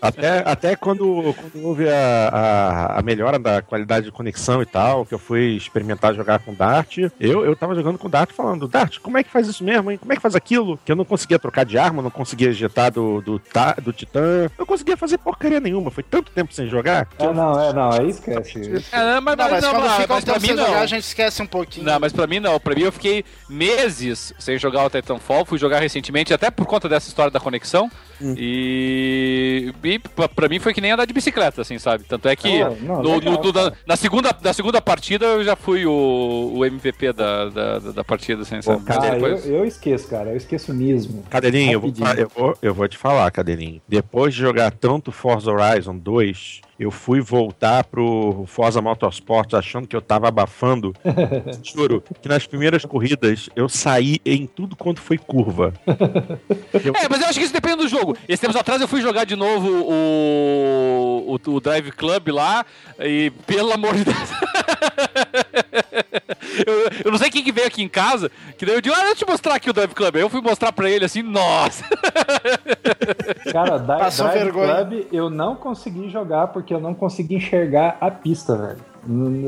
até, 0.00 0.38
até 0.44 0.76
quando, 0.76 1.34
quando 1.34 1.66
houve 1.66 1.88
a, 1.88 2.28
a, 2.28 2.98
a 2.98 3.02
melhora 3.02 3.38
da 3.38 3.62
qualidade 3.62 4.06
de 4.06 4.12
conexão 4.12 4.60
e 4.62 4.66
tal, 4.66 5.04
que 5.06 5.14
eu 5.14 5.18
fui 5.18 5.56
experimentar 5.56 6.14
jogar 6.14 6.38
com 6.40 6.54
Dart, 6.54 6.98
eu, 7.20 7.44
eu 7.44 7.56
tava 7.56 7.74
jogando 7.74 7.98
com 7.98 8.08
Dart 8.10 8.30
falando, 8.32 8.68
Dart, 8.68 8.83
como 9.02 9.18
é 9.18 9.22
que 9.24 9.30
faz 9.30 9.46
isso 9.48 9.62
mesmo, 9.64 9.90
hein? 9.90 9.98
Como 9.98 10.12
é 10.12 10.16
que 10.16 10.22
faz 10.22 10.34
aquilo? 10.34 10.78
Que 10.84 10.92
eu 10.92 10.96
não 10.96 11.04
conseguia 11.04 11.38
trocar 11.38 11.64
de 11.64 11.76
arma, 11.78 12.02
não 12.02 12.10
conseguia 12.10 12.48
ejetar 12.48 12.90
do, 12.92 13.20
do, 13.22 13.38
ta- 13.38 13.76
do 13.80 13.92
Titã. 13.92 14.50
Não 14.58 14.66
conseguia 14.66 14.96
fazer 14.96 15.18
porcaria 15.18 15.60
nenhuma. 15.60 15.90
Foi 15.90 16.02
tanto 16.02 16.30
tempo 16.32 16.52
sem 16.52 16.68
jogar 16.68 17.06
que 17.06 17.16
Ah, 17.22 17.26
eu 17.26 17.34
não, 17.34 17.60
é, 17.60 17.72
não, 17.72 17.92
aí 17.92 18.08
esquece. 18.08 18.58
É, 18.92 19.20
mas, 19.20 19.36
Não, 19.36 19.50
mas 19.50 19.62
não, 19.62 19.72
mas- 19.80 20.04
um 20.04 20.06
mas 20.08 20.24
pra 20.24 20.38
mim 20.38 20.52
não. 20.52 20.66
jogar, 20.66 20.80
a 20.80 20.86
gente 20.86 21.04
esquece 21.04 21.42
um 21.42 21.46
pouquinho. 21.46 21.86
Não, 21.86 21.98
mas 22.00 22.12
pra 22.12 22.26
mim 22.26 22.40
não. 22.40 22.58
Pra 22.60 22.74
mim 22.74 22.82
eu 22.82 22.92
fiquei 22.92 23.24
meses 23.48 24.32
sem 24.38 24.58
jogar 24.58 24.84
o 24.84 24.90
Titanfall. 24.90 25.44
Fui 25.44 25.58
jogar 25.58 25.80
recentemente, 25.80 26.32
até 26.34 26.50
por 26.50 26.66
conta 26.66 26.88
dessa 26.88 27.08
história 27.08 27.30
da 27.30 27.40
conexão. 27.40 27.90
E, 28.20 29.72
e 29.82 29.98
pra, 29.98 30.28
pra 30.28 30.48
mim 30.48 30.58
foi 30.58 30.72
que 30.74 30.80
nem 30.80 30.92
andar 30.92 31.04
de 31.06 31.12
bicicleta, 31.12 31.62
assim, 31.62 31.78
sabe? 31.78 32.04
Tanto 32.04 32.28
é 32.28 32.36
que 32.36 32.60
Ah, 32.62 32.70
não, 32.80 33.02
no- 33.02 33.14
legal, 33.16 33.32
no- 33.34 33.38
do- 33.40 33.52
na, 33.52 33.70
cara. 33.70 33.76
na 33.86 33.96
segunda, 33.96 34.36
na 34.42 34.52
segunda 34.52 34.80
partida 34.80 35.26
eu 35.26 35.44
já 35.44 35.56
fui 35.56 35.86
o, 35.86 36.52
o 36.54 36.64
MVP 36.64 37.12
da, 37.12 37.48
da, 37.48 37.78
da 37.78 38.04
partida, 38.04 38.42
assim, 38.42 38.60
sabe? 38.62 38.82
Mas 38.86 38.96
Ah, 38.98 39.06
eu, 39.06 39.12
depois- 39.14 39.46
eu 39.46 39.64
esqueço, 39.64 40.08
cara, 40.08 40.30
eu 40.30 40.36
esqueço 40.36 40.72
mesmo. 40.74 41.22
Cadelinho, 41.30 41.72
eu 41.72 41.80
vou, 41.80 41.92
eu, 42.16 42.28
vou, 42.34 42.58
eu 42.62 42.74
vou 42.74 42.88
te 42.88 42.96
falar, 42.98 43.30
Cadelinho. 43.30 43.80
Depois 43.88 44.34
de 44.34 44.40
jogar 44.40 44.70
tanto 44.70 45.10
Forza 45.12 45.50
Horizon 45.50 45.96
2, 45.98 46.60
eu 46.78 46.90
fui 46.90 47.20
voltar 47.20 47.84
pro 47.84 48.44
Forza 48.46 48.80
Motorsport 48.80 49.54
achando 49.54 49.86
que 49.86 49.94
eu 49.94 50.02
tava 50.02 50.28
abafando. 50.28 50.94
Juro, 51.62 52.02
que 52.20 52.28
nas 52.28 52.46
primeiras 52.46 52.84
corridas 52.84 53.48
eu 53.54 53.68
saí 53.68 54.18
em 54.24 54.46
tudo 54.46 54.76
quanto 54.76 55.00
foi 55.00 55.18
curva. 55.18 55.72
É, 56.74 57.08
mas 57.08 57.20
eu 57.20 57.28
acho 57.28 57.38
que 57.38 57.44
isso 57.44 57.52
depende 57.52 57.76
do 57.76 57.88
jogo. 57.88 58.16
Esses 58.28 58.40
tempos 58.40 58.56
atrás 58.56 58.80
eu 58.80 58.88
fui 58.88 59.00
jogar 59.00 59.24
de 59.24 59.36
novo 59.36 59.68
o, 59.68 61.38
o, 61.46 61.50
o 61.52 61.60
Drive 61.60 61.90
Club 61.92 62.28
lá 62.28 62.64
e, 62.98 63.30
pelo 63.46 63.72
amor 63.72 63.94
de 63.94 64.04
Deus. 64.04 64.16
eu, 66.66 66.90
eu 67.06 67.10
não 67.10 67.18
sei 67.18 67.30
quem 67.30 67.42
que 67.42 67.52
veio 67.52 67.66
aqui 67.66 67.82
em 67.82 67.88
casa, 67.88 68.30
que 68.58 68.64
daí 68.66 68.74
eu 68.74 68.80
digo, 68.80 68.94
ah, 68.94 68.98
deixa 68.98 69.12
eu 69.12 69.16
te 69.16 69.26
mostrar 69.30 69.54
aqui 69.54 69.70
o 69.70 69.72
Drive 69.72 69.94
Club. 69.94 70.16
Aí 70.16 70.22
eu 70.22 70.28
fui 70.30 70.40
mostrar 70.40 70.72
pra 70.72 70.88
ele 70.90 71.04
assim, 71.04 71.22
nossa. 71.22 71.84
Cara, 73.52 73.78
Di- 73.78 73.86
Passou 73.86 74.26
Drive 74.28 74.42
vergonha. 74.44 74.74
Club 74.86 75.06
eu 75.12 75.30
não 75.30 75.54
consegui 75.56 76.08
jogar 76.10 76.48
porque 76.48 76.72
eu 76.74 76.80
não 76.80 76.94
consegui 76.94 77.36
enxergar 77.36 77.96
a 78.00 78.10
pista, 78.10 78.56
velho. 78.56 78.78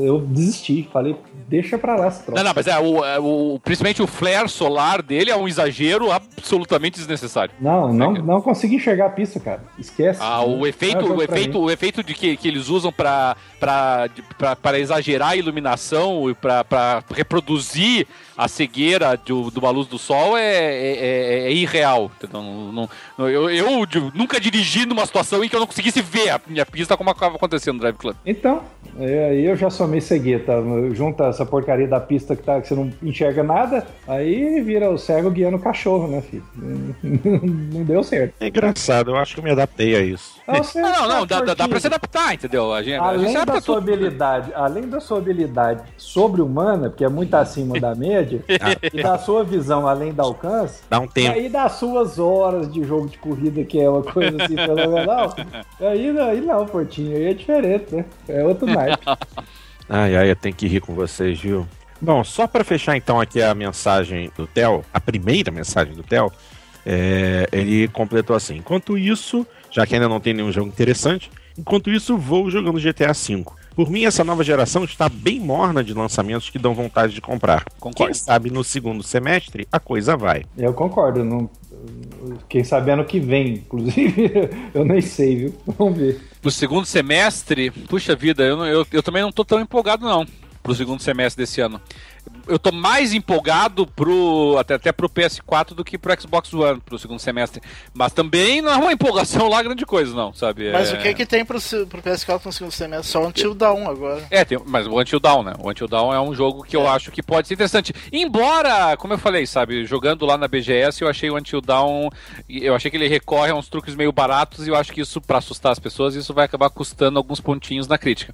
Eu 0.03 0.19
desisti, 0.19 0.87
falei, 0.93 1.17
deixa 1.47 1.77
pra 1.77 1.95
lá 1.95 2.11
troço. 2.11 2.31
Não, 2.35 2.43
não, 2.43 2.53
mas 2.55 2.67
é, 2.67 2.77
o, 2.77 3.03
é, 3.05 3.19
o- 3.19 3.59
principalmente 3.63 4.01
o 4.01 4.07
flare 4.07 4.49
solar 4.49 5.01
dele 5.01 5.31
é 5.31 5.35
um 5.35 5.47
exagero 5.47 6.11
absolutamente 6.11 6.97
desnecessário. 6.97 7.53
Não, 7.59 7.93
não, 7.93 8.13
não 8.13 8.41
consegui 8.41 8.75
enxergar 8.75 9.07
a 9.07 9.09
pista, 9.09 9.39
cara. 9.39 9.63
Esquece. 9.79 10.19
Ah, 10.21 10.43
o 10.43 10.65
é 10.65 10.69
efeito, 10.69 11.01
jogo 11.01 11.19
o 11.19 11.23
efeito, 11.23 11.59
o 11.59 11.71
efeito 11.71 12.03
de 12.03 12.13
que, 12.13 12.35
que 12.37 12.47
eles 12.47 12.67
usam 12.69 12.91
pra, 12.91 13.35
pra, 13.59 14.09
pra, 14.37 14.55
pra 14.55 14.79
exagerar 14.79 15.29
a 15.29 15.35
iluminação 15.35 16.29
e 16.29 16.33
pra, 16.33 16.63
pra 16.63 17.03
reproduzir 17.13 18.07
a 18.37 18.47
cegueira 18.47 19.17
do, 19.17 19.49
de 19.49 19.57
uma 19.59 19.69
luz 19.71 19.87
do 19.87 19.97
sol 19.97 20.37
é, 20.37 20.43
é, 20.43 20.97
é- 20.97 21.47
é 21.47 21.51
irreal. 21.51 22.11
Não, 22.31 22.71
não- 22.71 22.89
não- 23.17 23.29
eu 23.29 23.49
eu 23.49 23.85
de- 23.85 24.11
nunca 24.13 24.39
dirigi 24.39 24.85
numa 24.85 25.05
situação 25.05 25.43
em 25.43 25.49
que 25.49 25.55
eu 25.55 25.59
não 25.59 25.67
conseguisse 25.67 26.01
ver 26.01 26.29
a 26.29 26.39
minha 26.47 26.65
pista 26.65 26.95
como 26.95 27.09
estava 27.11 27.35
acontecendo 27.35 27.75
no 27.75 27.79
Drive 27.81 27.95
Club. 27.97 28.15
Então, 28.25 28.61
é, 28.99 29.29
aí 29.29 29.45
eu 29.45 29.55
já 29.55 29.69
sou 29.69 29.87
meio 29.87 30.01
cegueta. 30.01 30.53
Junta 30.93 31.25
essa 31.25 31.45
porcaria 31.45 31.87
da 31.87 31.99
pista 31.99 32.35
que, 32.35 32.43
tá, 32.43 32.61
que 32.61 32.67
você 32.67 32.75
não 32.75 32.91
enxerga 33.01 33.41
nada, 33.43 33.85
aí 34.07 34.61
vira 34.61 34.89
o 34.91 34.97
cego 34.97 35.29
guiando 35.31 35.57
o 35.57 35.59
cachorro, 35.61 36.07
né, 36.07 36.21
filho? 36.21 36.43
Não 37.03 37.83
deu 37.83 38.03
certo. 38.03 38.33
É 38.39 38.47
engraçado, 38.47 39.11
eu 39.11 39.17
acho 39.17 39.33
que 39.33 39.39
eu 39.39 39.43
me 39.43 39.51
adaptei 39.51 39.95
a 39.95 39.99
isso. 40.01 40.37
Ah, 40.47 40.53
Não, 40.53 40.81
não, 40.81 40.91
tá 40.91 41.07
não, 41.07 41.25
dá, 41.25 41.41
dá- 41.41 41.53
dá 41.53 41.67
pra 41.67 41.79
se 41.79 41.87
adaptar, 41.87 42.33
entendeu? 42.33 42.73
A 42.73 42.81
gente, 42.81 42.95
a 42.95 43.13
gente 43.13 43.23
Além 43.23 43.33
da 43.33 43.41
adapta 43.41 43.61
sua 43.61 43.75
tudo. 43.75 43.91
habilidade, 43.93 44.51
além 44.55 44.87
da 44.87 44.99
sua 44.99 45.17
habilidade 45.17 45.81
sobre-humana, 45.97 46.89
porque 46.89 47.03
é 47.03 47.09
muito 47.09 47.33
acima 47.35 47.79
da 47.79 47.93
média, 47.95 48.26
e 48.93 49.01
da 49.01 49.17
sua 49.17 49.43
visão 49.43 49.87
além 49.87 50.11
do 50.13 50.21
alcance, 50.21 50.81
Dá 50.89 50.99
um 50.99 51.07
tempo. 51.07 51.35
aí 51.35 51.49
das 51.49 51.73
suas 51.73 52.19
horas 52.19 52.71
de 52.71 52.83
jogo 52.83 53.07
de 53.07 53.17
corrida, 53.17 53.63
que 53.63 53.79
é 53.79 53.89
uma 53.89 54.03
coisa 54.03 54.43
assim 54.43 54.55
fenomenal, 54.57 55.35
aí, 55.79 56.19
aí 56.19 56.41
não, 56.41 56.65
Portinho, 56.65 57.15
aí 57.15 57.25
é 57.25 57.33
diferente, 57.33 57.95
né? 57.95 58.05
É 58.27 58.43
outro 58.43 58.65
naipe. 58.67 59.03
Ai, 59.89 60.17
ai, 60.17 60.29
eu 60.29 60.35
tenho 60.35 60.53
que 60.53 60.67
rir 60.67 60.81
com 60.81 60.93
vocês, 60.93 61.39
viu? 61.39 61.65
Bom, 62.01 62.21
só 62.21 62.45
pra 62.45 62.61
fechar 62.65 62.97
então 62.97 63.21
aqui 63.21 63.41
a 63.41 63.55
mensagem 63.55 64.29
do 64.35 64.45
Theo, 64.45 64.83
a 64.93 64.99
primeira 64.99 65.49
mensagem 65.49 65.93
do 65.93 66.03
Theo, 66.03 66.29
é, 66.85 67.47
ele 67.53 67.87
completou 67.87 68.35
assim: 68.35 68.57
enquanto 68.57 68.97
isso, 68.97 69.47
já 69.71 69.85
que 69.87 69.95
ainda 69.95 70.09
não 70.09 70.19
tem 70.19 70.33
nenhum 70.33 70.51
jogo 70.51 70.67
interessante, 70.67 71.31
enquanto 71.57 71.89
isso, 71.89 72.17
vou 72.17 72.51
jogando 72.51 72.79
GTA 72.81 73.13
V. 73.13 73.45
Por 73.77 73.91
mim, 73.91 74.05
essa 74.05 74.23
nova 74.23 74.43
geração 74.43 74.83
está 74.83 75.07
bem 75.07 75.39
morna 75.39 75.83
de 75.83 75.93
lançamentos 75.93 76.49
que 76.49 76.57
dão 76.57 76.73
vontade 76.73 77.13
de 77.13 77.21
comprar. 77.21 77.63
Concordo. 77.79 78.11
Quem 78.11 78.13
sabe 78.15 78.49
no 78.49 78.63
segundo 78.63 79.03
semestre 79.03 79.67
a 79.71 79.79
coisa 79.79 80.17
vai. 80.17 80.45
Eu 80.57 80.73
concordo, 80.73 81.23
não... 81.23 81.47
Quem 82.49 82.63
sabe 82.63 82.89
ano 82.89 83.05
que 83.05 83.19
vem, 83.19 83.49
inclusive, 83.53 84.31
eu 84.73 84.83
nem 84.83 84.99
sei, 84.99 85.35
viu? 85.35 85.55
Vamos 85.77 85.95
ver. 85.95 86.19
No 86.41 86.49
segundo 86.49 86.87
semestre, 86.87 87.69
puxa 87.69 88.15
vida, 88.15 88.43
eu, 88.43 88.57
não- 88.57 88.65
eu, 88.65 88.87
eu 88.91 89.03
também 89.03 89.21
não 89.21 89.31
tô 89.31 89.45
tão 89.45 89.61
empolgado, 89.61 90.03
não, 90.03 90.25
pro 90.63 90.73
segundo 90.73 91.03
semestre 91.03 91.43
desse 91.43 91.61
ano. 91.61 91.79
Eu 92.47 92.57
tô 92.59 92.71
mais 92.71 93.13
empolgado 93.13 93.85
pro, 93.87 94.55
até, 94.59 94.75
até 94.75 94.91
pro 94.91 95.09
PS4 95.09 95.73
do 95.73 95.83
que 95.83 95.97
pro 95.97 96.19
Xbox 96.19 96.53
One 96.53 96.79
pro 96.79 96.97
segundo 96.97 97.19
semestre. 97.19 97.61
Mas 97.93 98.13
também 98.13 98.61
não 98.61 98.71
é 98.71 98.75
uma 98.77 98.91
empolgação 98.93 99.47
lá 99.49 99.61
grande 99.61 99.85
coisa, 99.85 100.13
não, 100.15 100.33
sabe? 100.33 100.71
Mas 100.71 100.91
É- 100.91 100.93
o 100.97 101.01
que 101.01 101.13
que 101.13 101.25
tem 101.25 101.43
pro, 101.45 101.59
pro 101.87 102.01
PS4 102.01 102.45
no 102.45 102.51
segundo 102.51 102.71
semestre? 102.71 103.07
Só 103.11 103.25
Until 103.25 103.53
Dawn 103.53 103.89
agora. 103.89 104.25
É, 104.31 104.43
tem, 104.45 104.57
mas 104.65 104.87
o 104.87 104.99
Until 104.99 105.19
Dawn, 105.19 105.43
né? 105.43 105.53
O 105.59 105.69
Until 105.69 105.87
Dawn 105.87 106.13
é 106.13 106.19
um 106.21 106.33
jogo 106.33 106.63
que 106.63 106.75
eu 106.75 106.83
É. 106.85 106.89
acho 106.89 107.11
que 107.11 107.21
pode 107.23 107.47
ser 107.47 107.53
interessante. 107.55 107.93
Embora, 108.11 108.95
como 108.97 109.13
eu 109.13 109.17
falei, 109.17 109.45
sabe, 109.45 109.85
jogando 109.85 110.25
lá 110.25 110.37
na 110.37 110.47
BGS, 110.47 111.01
eu 111.01 111.09
achei 111.09 111.29
o 111.29 111.37
Until 111.37 111.61
Dawn, 111.61 112.09
eu 112.49 112.75
achei 112.75 112.89
que 112.91 112.97
ele 112.97 113.07
recorre 113.07 113.51
a 113.51 113.55
uns 113.55 113.67
truques 113.69 113.95
meio 113.95 114.11
baratos 114.11 114.67
e 114.67 114.69
eu 114.69 114.75
acho 114.75 114.91
que 114.91 115.01
isso, 115.01 115.19
pra 115.21 115.39
assustar 115.39 115.71
as 115.71 115.79
pessoas, 115.79 116.15
isso 116.15 116.33
vai 116.33 116.45
acabar 116.45 116.69
custando 116.69 117.17
alguns 117.17 117.39
pontinhos 117.39 117.87
na 117.87 117.97
crítica. 117.97 118.33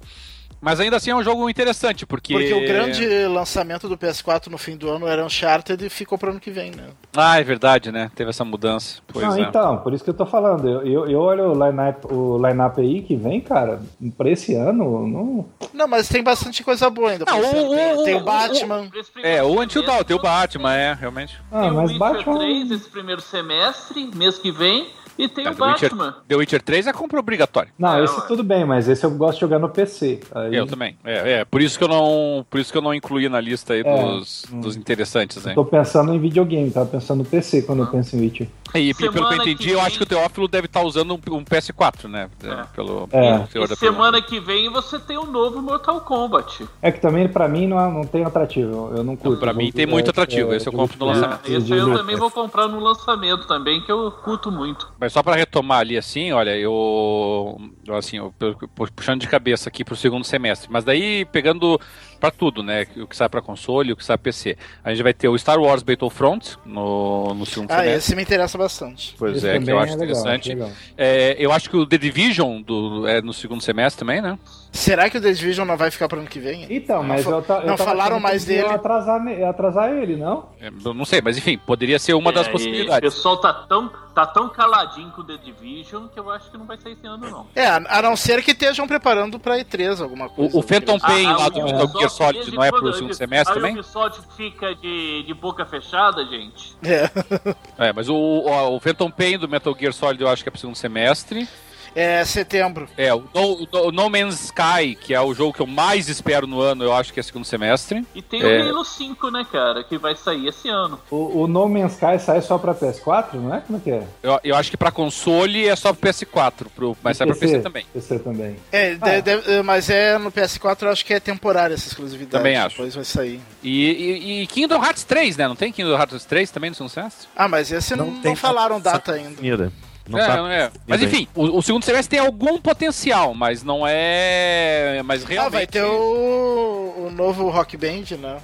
Mas 0.60 0.80
ainda 0.80 0.96
assim 0.96 1.10
é 1.10 1.14
um 1.14 1.22
jogo 1.22 1.48
interessante, 1.50 2.06
porque... 2.06 2.32
Porque 2.32 2.54
o 2.54 2.60
grande 2.66 3.06
lançamento 3.26 3.88
do 3.88 3.98
PS4 3.98 4.46
no 4.48 4.56
fim 4.58 4.76
do 4.76 4.88
ano 4.90 5.06
era 5.06 5.24
Uncharted 5.24 5.84
e 5.84 5.90
ficou 5.90 6.16
pro 6.16 6.30
ano 6.30 6.40
que 6.40 6.50
vem, 6.50 6.70
né? 6.70 6.84
Ah, 7.14 7.38
é 7.38 7.42
verdade, 7.44 7.92
né? 7.92 8.10
Teve 8.14 8.30
essa 8.30 8.44
mudança. 8.44 9.00
Pois 9.06 9.24
não, 9.26 9.36
é. 9.36 9.40
então, 9.42 9.76
por 9.78 9.92
isso 9.92 10.02
que 10.02 10.10
eu 10.10 10.14
tô 10.14 10.24
falando. 10.24 10.66
Eu, 10.68 10.86
eu, 10.86 11.06
eu 11.10 11.20
olho 11.20 11.52
o 11.52 11.66
line-up 11.68 12.06
o 12.12 12.38
line-up 12.38 12.80
aí 12.80 13.02
que 13.02 13.14
vem, 13.14 13.40
cara, 13.40 13.80
pra 14.16 14.30
esse 14.30 14.54
ano, 14.54 15.06
não. 15.06 15.46
Não, 15.72 15.86
mas 15.88 16.08
tem 16.08 16.22
bastante 16.22 16.62
coisa 16.64 16.88
boa 16.88 17.10
ainda. 17.10 17.24
Não, 17.26 17.38
o- 17.38 17.42
tem, 17.42 17.94
o- 17.96 18.04
tem 18.04 18.14
o- 18.14 18.18
o 18.18 18.24
Batman. 18.24 18.88
Primeiro 19.12 19.38
É, 19.38 19.42
o 19.42 19.60
Until 19.60 19.84
Dawn, 19.84 20.02
tem 20.02 20.16
o 20.16 20.22
Batman, 20.22 20.74
é, 20.74 20.94
realmente. 20.94 21.38
Ah, 21.52 21.60
Tem 21.62 21.70
o 21.70 21.74
mas 21.74 21.90
Witcher 21.92 21.98
Batman. 21.98 22.38
3 22.38 22.70
esse 22.70 22.88
primeiro 22.88 23.20
semestre, 23.20 24.10
mês 24.14 24.38
que 24.38 24.50
vem, 24.50 24.88
e 25.18 25.28
tem 25.28 25.46
É, 25.46 25.50
o 25.50 25.54
The, 25.54 25.64
Witcher, 25.64 25.90
Batman. 25.94 26.16
The 26.28 26.36
Witcher 26.36 26.62
3 26.62 26.86
é 26.88 26.92
compra 26.92 27.20
obrigatório. 27.20 27.70
Não, 27.78 27.96
É, 27.96 28.04
esse 28.04 28.26
tudo 28.26 28.42
bem, 28.42 28.64
mas 28.64 28.88
esse 28.88 29.04
eu 29.04 29.10
gosto 29.12 29.34
de 29.34 29.40
jogar 29.42 29.58
no 29.58 29.68
PC. 29.68 30.20
Aí 30.34 30.54
Eu 30.54 30.66
também. 30.66 30.96
É, 31.04 31.32
é, 31.40 31.44
por 31.44 31.60
isso 31.60 31.78
que 31.78 31.84
eu 31.84 31.88
não, 31.88 32.44
por 32.48 32.58
isso 32.60 32.70
que 32.72 32.78
eu 32.78 32.82
não 32.82 32.92
incluí 32.94 33.28
na 33.28 33.40
lista 33.40 33.74
aí 33.74 33.80
É. 33.80 33.82
dos, 33.84 34.44
dos 34.50 34.76
interessantes, 34.76 35.42
né? 35.44 35.54
tô 35.54 35.64
pensando 35.64 36.12
em 36.12 36.18
videogame, 36.18 36.70
tava 36.70 36.86
pensando 36.86 37.18
no 37.18 37.24
PC 37.24 37.62
quando 37.62 37.80
eu 37.82 37.86
penso 37.86 38.16
em 38.16 38.20
Witcher. 38.20 38.48
E, 38.74 38.90
e 38.90 38.94
pelo 38.94 39.12
que 39.12 39.18
eu 39.18 39.32
entendi, 39.34 39.54
que 39.56 39.70
eu 39.70 39.76
vem- 39.76 39.86
acho 39.86 39.96
que 39.98 40.02
o 40.02 40.06
Teófilo 40.06 40.48
deve 40.48 40.66
estar 40.66 40.82
usando 40.82 41.12
um, 41.12 41.34
um 41.36 41.44
PS4, 41.44 42.08
né? 42.08 42.28
É. 42.42 42.64
Pelo, 42.74 43.08
É. 43.12 43.38
pelo 43.52 43.64
E 43.66 43.68
da 43.68 43.76
semana 43.76 44.20
que 44.20 44.40
vem 44.40 44.68
você 44.68 44.98
tem 44.98 45.16
o 45.16 45.24
novo 45.26 45.62
Mortal 45.62 46.00
Kombat. 46.00 46.66
É 46.82 46.90
que 46.90 47.00
também 47.00 47.28
pra 47.28 47.46
mim 47.46 47.68
não, 47.68 47.92
não 47.92 48.04
tem 48.04 48.24
atrativo, 48.24 48.90
eu 48.96 49.04
não 49.04 49.14
curto. 49.14 49.38
pra 49.38 49.52
mim 49.52 49.64
Muito- 49.64 49.76
tem 49.76 49.86
muito 49.86 50.06
é, 50.06 50.10
atrativo, 50.10 50.52
é, 50.52 50.56
esse 50.56 50.66
eu 50.66 50.72
compro 50.72 50.98
no 50.98 51.06
lançamento. 51.06 51.40
Esse 51.48 51.70
eu 51.72 51.94
também 51.94 52.16
vou 52.16 52.30
comprar 52.32 52.66
no 52.66 52.80
lançamento 52.80 53.46
também, 53.46 53.80
que 53.80 53.92
eu 53.92 54.10
curto 54.10 54.50
muito. 54.50 54.88
Mas 55.04 55.12
só 55.12 55.22
pra 55.22 55.36
retomar 55.36 55.80
ali 55.80 55.98
assim, 55.98 56.32
olha, 56.32 56.56
eu 56.56 57.58
assim, 57.90 58.16
eu, 58.16 58.32
pu- 58.38 58.56
pu- 58.68 58.90
puxando 58.94 59.20
de 59.20 59.28
cabeça 59.28 59.68
aqui 59.68 59.84
pro 59.84 59.94
segundo 59.94 60.24
semestre, 60.24 60.70
mas 60.72 60.82
daí 60.82 61.26
pegando 61.26 61.78
pra 62.20 62.30
tudo, 62.30 62.62
né? 62.62 62.86
O 62.96 63.06
que 63.06 63.16
sai 63.16 63.28
pra 63.28 63.40
console, 63.42 63.92
o 63.92 63.96
que 63.96 64.04
sai 64.04 64.16
pra 64.16 64.24
PC. 64.24 64.56
A 64.82 64.90
gente 64.90 65.02
vai 65.02 65.12
ter 65.14 65.28
o 65.28 65.38
Star 65.38 65.58
Wars 65.60 65.82
Battlefront 65.82 66.56
no, 66.64 67.34
no 67.34 67.46
segundo 67.46 67.70
Ah, 67.70 67.76
semestre. 67.78 67.96
esse 67.98 68.16
me 68.16 68.22
interessa 68.22 68.56
bastante. 68.58 69.14
Pois 69.18 69.36
Esse 69.36 69.48
é, 69.48 69.58
que 69.60 69.70
eu 69.70 69.78
acho 69.78 69.92
legal, 69.96 70.04
interessante. 70.16 70.48
legal. 70.50 70.70
É, 70.96 71.36
eu 71.38 71.52
acho 71.52 71.68
que 71.70 71.76
o 71.76 71.86
The 71.86 71.98
Division 71.98 72.62
do, 72.62 73.06
é 73.06 73.20
no 73.22 73.32
segundo 73.32 73.60
semestre 73.62 73.98
também, 74.00 74.20
né? 74.20 74.38
Será 74.72 75.08
que 75.08 75.16
o 75.18 75.20
The 75.20 75.32
Division 75.32 75.66
não 75.66 75.76
vai 75.76 75.90
ficar 75.90 76.08
pro 76.08 76.18
ano 76.18 76.28
que 76.28 76.40
vem? 76.40 76.66
Então, 76.68 76.96
Não 77.02 77.08
mas 77.08 77.24
eu, 77.24 77.40
ta, 77.42 77.58
eu 77.60 77.66
não 77.66 77.76
falaram 77.76 78.18
mais 78.18 78.44
dele. 78.44 78.66
Atrasar, 78.66 79.20
atrasar 79.48 79.92
ele, 79.92 80.16
não? 80.16 80.48
É, 80.60 80.68
Eu 80.84 80.92
não 80.92 81.04
sei, 81.04 81.20
mas 81.22 81.38
enfim, 81.38 81.56
poderia 81.58 81.98
ser 81.98 82.14
uma 82.14 82.32
das 82.32 82.46
É, 82.46 82.48
e 82.48 82.50
O 82.50 82.52
possibilidades. 82.52 83.14
pessoal 83.14 83.36
tá 83.40 83.52
tão, 83.52 83.88
tá 84.14 84.26
tão 84.26 84.48
caladinho 84.48 85.10
com 85.12 85.20
o 85.20 85.24
The 85.24 85.36
Division 85.44 86.08
que 86.08 86.18
eu 86.18 86.28
acho 86.30 86.50
que 86.50 86.58
não 86.58 86.66
vai 86.66 86.76
sair 86.76 86.94
esse 86.94 87.06
ano, 87.06 87.30
não. 87.30 87.46
É, 87.54 87.66
a 87.68 88.02
não 88.02 88.16
ser 88.16 88.42
que 88.42 88.50
estejam 88.50 88.88
preparando 88.88 89.38
pra 89.38 89.58
E3 89.58 90.00
alguma 90.02 90.28
coisa. 90.28 90.56
O, 90.56 90.58
o 90.58 90.62
Phantom 90.62 90.98
Ah, 91.00 91.06
Pain 91.06 91.26
ah, 91.26 91.36
lá 91.36 91.48
do 91.48 91.60
Ubisoft, 92.06 92.10
Metal 92.10 92.10
Gear 92.10 92.10
Solid 92.10 92.38
desde 92.38 92.56
não 92.56 92.64
é 92.64 92.70
pro 92.70 92.88
a 92.88 92.92
segundo 92.92 93.14
semestre 93.14 93.52
a 93.52 93.54
também? 93.54 93.72
Ubisoft 93.74 94.20
fica 94.36 94.74
de, 94.74 95.22
de 95.22 95.34
boca 95.34 95.64
fechada, 95.64 96.24
gente. 96.26 96.76
É. 96.82 97.88
É, 97.88 97.92
mas 97.92 98.08
o, 98.08 98.14
o, 98.14 98.76
o 98.76 98.80
Phantom 98.80 99.10
Pain 99.10 99.38
do 99.38 99.48
Metal 99.48 99.76
Gear 99.78 99.92
Solid 99.92 100.22
eu 100.22 100.28
acho 100.28 100.42
que 100.42 100.48
é 100.48 100.50
pro 100.50 100.60
segundo 100.60 100.76
semestre. 100.76 101.48
É 101.94 102.24
setembro. 102.24 102.88
É, 102.96 103.14
o 103.14 103.22
no, 103.32 103.68
o 103.88 103.92
no 103.92 104.10
Man's 104.10 104.44
Sky, 104.46 104.96
que 105.00 105.14
é 105.14 105.20
o 105.20 105.32
jogo 105.34 105.52
que 105.52 105.60
eu 105.60 105.66
mais 105.66 106.08
espero 106.08 106.46
no 106.46 106.60
ano, 106.60 106.82
eu 106.84 106.92
acho 106.92 107.12
que 107.12 107.20
é 107.20 107.22
segundo 107.22 107.44
semestre. 107.44 108.04
E 108.14 108.20
tem 108.20 108.42
É. 108.42 108.62
o 108.62 108.68
Halo 108.68 108.84
5, 108.84 109.30
né, 109.30 109.46
cara, 109.50 109.84
que 109.84 109.96
vai 109.98 110.16
sair 110.16 110.48
esse 110.48 110.68
ano. 110.68 110.98
O, 111.10 111.42
o 111.42 111.46
No 111.46 111.68
Man's 111.68 111.92
Sky 111.94 112.18
sai 112.18 112.40
só 112.42 112.58
pra 112.58 112.74
PS4, 112.74 113.34
não 113.34 113.54
é? 113.54 113.60
Como 113.60 113.78
é 113.78 113.80
que 113.80 113.90
é? 113.90 114.02
Eu, 114.22 114.40
eu 114.42 114.56
acho 114.56 114.70
que 114.70 114.76
pra 114.76 114.90
console 114.90 115.68
é 115.68 115.76
só 115.76 115.92
pro 115.92 116.10
PS4, 116.10 116.66
pro, 116.74 116.96
mas 117.02 117.16
sai 117.16 117.26
pra 117.26 117.36
PC 117.36 117.60
também. 117.60 117.86
PC 117.92 118.18
também. 118.18 118.56
É, 118.72 118.94
de- 118.94 119.22
de- 119.22 119.62
mas 119.62 119.88
é 119.88 120.18
no 120.18 120.32
PS4 120.32 120.82
eu 120.82 120.90
acho 120.90 121.04
que 121.04 121.14
é 121.14 121.20
temporária 121.20 121.74
essa 121.74 121.86
exclusividade. 121.88 122.32
Também 122.32 122.56
acho. 122.56 122.76
Depois 122.76 122.94
vai 122.94 123.04
sair. 123.04 123.40
E, 123.62 123.86
e, 123.90 124.42
e 124.42 124.46
Kingdom 124.48 124.82
Hearts 124.84 125.04
3, 125.04 125.36
né? 125.36 125.46
Não 125.48 125.56
tem 125.56 125.70
Kingdom 125.72 125.96
Hearts 125.96 126.24
3 126.24 126.50
também 126.50 126.70
no 126.70 126.76
segundo 126.76 126.90
semestre? 126.90 127.28
Ah, 127.36 127.46
mas 127.48 127.70
esse 127.70 127.94
não, 127.94 128.06
não, 128.06 128.20
tem 128.20 128.34
falaram 128.34 128.80
data 128.80 129.12
ainda. 129.12 129.30
definida. 129.30 129.72
Não 130.08 130.18
é, 130.18 130.26
tá 130.26 130.52
é. 130.52 130.70
Mas 130.86 131.02
enfim, 131.02 131.26
o, 131.34 131.58
o 131.58 131.62
segundo 131.62 131.84
semestre 131.84 132.18
tem 132.18 132.26
algum 132.26 132.60
potencial, 132.60 133.34
mas 133.34 133.62
não 133.62 133.86
é. 133.86 135.00
Mas 135.04 135.24
realmente. 135.24 135.54
Ah, 135.54 135.58
vai 135.58 135.66
ter 135.66 135.82
o, 135.82 137.06
o 137.06 137.10
novo 137.10 137.48
Rock 137.48 137.76
Band, 137.76 138.16
né? 138.18 138.38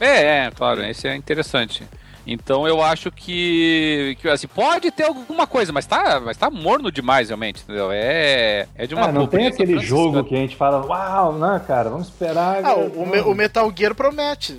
É, 0.00 0.46
é, 0.46 0.50
claro, 0.50 0.82
esse 0.84 1.06
é 1.06 1.14
interessante. 1.14 1.84
Então 2.26 2.68
eu 2.68 2.80
acho 2.82 3.10
que, 3.10 4.16
que 4.20 4.28
assim, 4.28 4.46
pode 4.46 4.90
ter 4.90 5.04
alguma 5.04 5.46
coisa, 5.46 5.72
mas 5.72 5.86
tá, 5.86 6.20
mas 6.24 6.36
tá 6.36 6.48
morno 6.50 6.90
demais, 6.92 7.28
realmente, 7.28 7.62
entendeu? 7.62 7.90
É, 7.90 8.66
é 8.76 8.86
de 8.86 8.94
uma 8.94 9.06
Ah, 9.06 9.12
não 9.12 9.26
tem 9.26 9.46
aquele 9.48 9.78
jogo 9.80 10.22
que 10.24 10.34
a 10.34 10.38
gente 10.38 10.54
fala, 10.54 10.86
uau, 10.86 11.32
né, 11.36 11.60
cara, 11.66 11.90
vamos 11.90 12.06
esperar. 12.08 12.64
Ah, 12.64 12.74
o, 12.76 13.02
o 13.02 13.06
Me- 13.08 13.16
Não. 13.20 13.30
o 13.30 13.34
Metal 13.34 13.72
Gear 13.76 13.94
promete. 13.94 14.56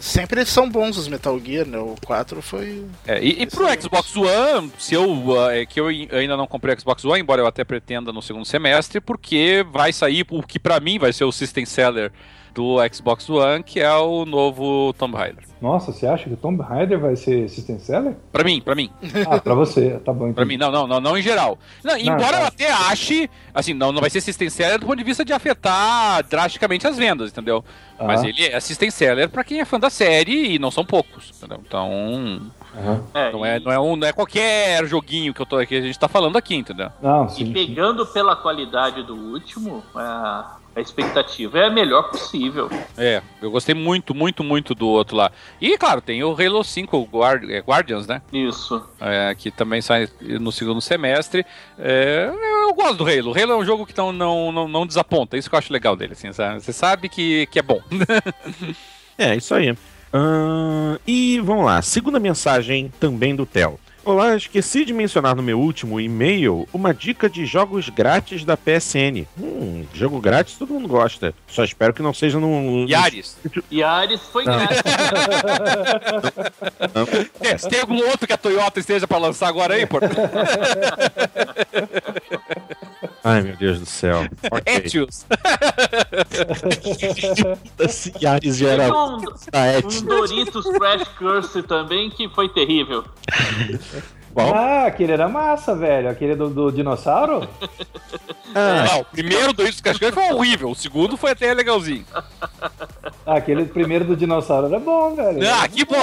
Sempre 0.00 0.44
são 0.46 0.68
bons 0.70 0.96
os 0.96 1.08
Metal 1.08 1.38
Gear, 1.40 1.66
né? 1.66 1.78
O 1.78 1.96
4 2.06 2.40
foi. 2.40 2.84
É, 3.06 3.20
e, 3.22 3.42
e 3.42 3.46
pro. 3.46 3.64
Xbox 3.80 4.14
One, 4.16 4.70
se 4.78 4.94
eu, 4.94 5.10
uh, 5.10 5.50
é 5.50 5.66
que 5.66 5.80
eu 5.80 5.90
in- 5.90 6.08
ainda 6.12 6.36
não 6.36 6.46
comprei 6.46 6.74
o 6.74 6.80
Xbox 6.80 7.04
One, 7.04 7.20
embora 7.20 7.42
eu 7.42 7.46
até 7.46 7.64
pretenda 7.64 8.12
no 8.12 8.22
segundo 8.22 8.44
semestre, 8.44 9.00
porque 9.00 9.66
vai 9.72 9.92
sair 9.92 10.24
o 10.30 10.42
que 10.42 10.60
pra 10.60 10.78
mim 10.78 10.96
vai 10.98 11.12
ser 11.12 11.24
o 11.24 11.32
System 11.32 11.64
Seller 11.66 12.12
do 12.54 12.76
Xbox 12.92 13.28
One, 13.28 13.62
que 13.64 13.80
é 13.80 13.92
o 13.94 14.24
novo 14.24 14.92
Tomb 14.96 15.16
Raider. 15.16 15.42
Nossa, 15.60 15.92
você 15.92 16.06
acha 16.06 16.24
que 16.24 16.34
o 16.34 16.36
Tomb 16.36 16.62
Raider 16.62 16.98
vai 17.00 17.16
ser 17.16 17.48
System 17.48 17.78
Seller? 17.78 18.14
Pra 18.30 18.44
mim, 18.44 18.60
pra 18.60 18.74
mim. 18.74 18.90
Ah, 19.28 19.40
pra 19.40 19.54
você, 19.54 19.98
tá 20.04 20.12
bom. 20.12 20.32
Pra 20.32 20.44
mim, 20.44 20.56
não, 20.56 20.70
não, 20.70 20.86
não, 20.86 21.00
não 21.00 21.18
em 21.18 21.22
geral. 21.22 21.58
Não, 21.82 21.96
embora 21.96 22.38
eu 22.40 22.46
até 22.46 22.70
ache, 22.70 23.28
assim, 23.54 23.72
não, 23.74 23.90
não 23.90 24.00
vai 24.00 24.10
ser 24.10 24.20
System 24.20 24.48
Seller 24.50 24.78
do 24.78 24.86
ponto 24.86 24.98
de 24.98 25.04
vista 25.04 25.24
de 25.24 25.32
afetar 25.32 26.22
drasticamente 26.28 26.86
as 26.86 26.96
vendas, 26.96 27.30
entendeu? 27.30 27.64
Ah. 27.98 28.04
Mas 28.04 28.22
ele 28.22 28.44
é 28.44 28.60
System 28.60 28.90
Seller 28.90 29.28
pra 29.28 29.42
quem 29.42 29.60
é 29.60 29.64
fã 29.64 29.80
da 29.80 29.90
série 29.90 30.54
e 30.54 30.58
não 30.58 30.70
são 30.70 30.84
poucos, 30.84 31.30
entendeu? 31.36 31.60
Então. 31.66 32.40
É, 33.14 33.32
não 33.32 33.46
e- 33.46 33.48
é, 33.48 33.60
não 33.60 33.72
é, 33.72 33.78
um, 33.80 33.96
não 33.96 34.06
é 34.06 34.12
qualquer 34.12 34.84
joguinho 34.86 35.32
que, 35.32 35.40
eu 35.40 35.46
tô, 35.46 35.64
que 35.64 35.76
a 35.76 35.80
gente 35.80 35.98
tá 35.98 36.08
falando 36.08 36.36
aqui, 36.36 36.56
entendeu? 36.56 36.90
Não, 37.00 37.26
E 37.26 37.30
sim. 37.30 37.46
sim. 37.46 37.52
pegando 37.52 38.04
pela 38.04 38.34
qualidade 38.36 39.02
do 39.04 39.14
último, 39.14 39.82
a, 39.94 40.56
a 40.76 40.80
expectativa 40.80 41.58
é 41.58 41.66
a 41.66 41.70
melhor 41.70 42.10
possível. 42.10 42.68
É, 42.96 43.22
eu 43.40 43.50
gostei 43.50 43.74
muito, 43.74 44.14
muito, 44.14 44.42
muito 44.42 44.74
do 44.74 44.88
outro 44.88 45.16
lá. 45.16 45.30
E, 45.60 45.76
claro, 45.78 46.00
tem 46.00 46.22
o 46.24 46.32
Halo 46.32 46.64
5 46.64 46.96
o 46.96 47.04
Guard- 47.04 47.48
é, 47.50 47.60
Guardians, 47.60 48.06
né? 48.06 48.20
Isso. 48.32 48.82
É, 49.00 49.34
que 49.34 49.50
também 49.50 49.80
sai 49.80 50.08
no 50.20 50.50
segundo 50.50 50.80
semestre. 50.80 51.44
É, 51.78 52.30
eu 52.64 52.74
gosto 52.74 52.96
do 52.96 53.04
Halo. 53.08 53.30
O 53.32 53.38
Halo 53.40 53.52
é 53.52 53.56
um 53.56 53.64
jogo 53.64 53.86
que 53.86 53.96
não, 53.96 54.12
não, 54.12 54.50
não, 54.52 54.68
não 54.68 54.86
desaponta. 54.86 55.36
Isso 55.36 55.48
que 55.48 55.54
eu 55.54 55.58
acho 55.58 55.72
legal 55.72 55.94
dele, 55.94 56.12
assim, 56.14 56.32
sabe? 56.32 56.60
Você 56.60 56.72
sabe 56.72 57.08
que, 57.08 57.46
que 57.46 57.58
é 57.58 57.62
bom. 57.62 57.80
É, 59.16 59.36
isso 59.36 59.54
aí. 59.54 59.72
Ahn, 60.12 60.96
e 61.06 61.38
vamos 61.40 61.64
lá, 61.66 61.80
segunda 61.82 62.18
mensagem 62.18 62.92
também 62.98 63.34
do 63.34 63.46
Theo. 63.46 63.78
Olá, 64.04 64.36
esqueci 64.36 64.84
de 64.84 64.92
mencionar 64.92 65.34
no 65.34 65.42
meu 65.42 65.58
último 65.58 65.98
e-mail 65.98 66.68
uma 66.74 66.92
dica 66.92 67.26
de 67.28 67.46
jogos 67.46 67.88
grátis 67.88 68.44
da 68.44 68.54
PSN. 68.54 69.26
Hum, 69.40 69.86
jogo 69.94 70.20
grátis 70.20 70.56
todo 70.58 70.74
mundo 70.74 70.86
gosta. 70.86 71.32
Só 71.48 71.64
espero 71.64 71.94
que 71.94 72.02
não 72.02 72.12
seja 72.12 72.38
no. 72.38 72.86
Yaris. 72.86 73.38
A 73.82 73.88
Ares 73.90 74.20
foi 74.30 74.44
Ah. 74.46 74.56
grátis. 74.58 74.82
É, 77.40 77.56
se 77.58 77.68
tem 77.68 77.80
algum 77.80 77.96
outro 78.06 78.26
que 78.26 78.32
a 78.32 78.36
Toyota 78.36 78.80
esteja 78.80 79.06
pra 79.06 79.18
lançar 79.18 79.46
agora 79.48 79.74
aí, 79.74 79.86
pô? 79.86 79.98
Ai, 83.22 83.40
meu 83.42 83.54
Deus 83.56 83.78
do 83.80 83.86
céu. 83.86 84.26
Ok. 84.50 84.74
Etios. 84.74 85.24
Esse 87.78 88.12
Yaris 88.20 88.56
já 88.58 88.68
era 88.70 88.92
um, 88.94 89.16
um 89.16 89.20
Doritos 90.06 90.66
Crash 90.66 91.08
Curse 91.18 91.62
também 91.62 92.10
que 92.10 92.28
foi 92.28 92.48
terrível. 92.50 93.02
Bom, 94.34 94.52
Ah, 94.52 94.86
aquele 94.86 95.12
era 95.12 95.28
massa, 95.28 95.76
velho. 95.76 96.10
Aquele 96.10 96.34
do, 96.34 96.50
do 96.50 96.72
dinossauro? 96.72 97.48
ah, 98.52 98.84
Não, 98.90 99.00
o 99.02 99.04
primeiro 99.04 99.52
do 99.52 99.62
Isso 99.66 99.80
Cascais 99.80 100.12
foi 100.12 100.32
horrível. 100.32 100.70
O 100.70 100.74
segundo 100.74 101.16
foi 101.16 101.30
até 101.30 101.54
legalzinho. 101.54 102.04
Ah, 103.26 103.36
aquele 103.36 103.64
primeiro 103.64 104.04
do 104.04 104.14
dinossauro 104.14 104.66
era 104.66 104.78
bom, 104.78 105.14
velho. 105.14 105.40
Ah, 105.50 105.66
que 105.66 105.82
bom. 105.84 106.02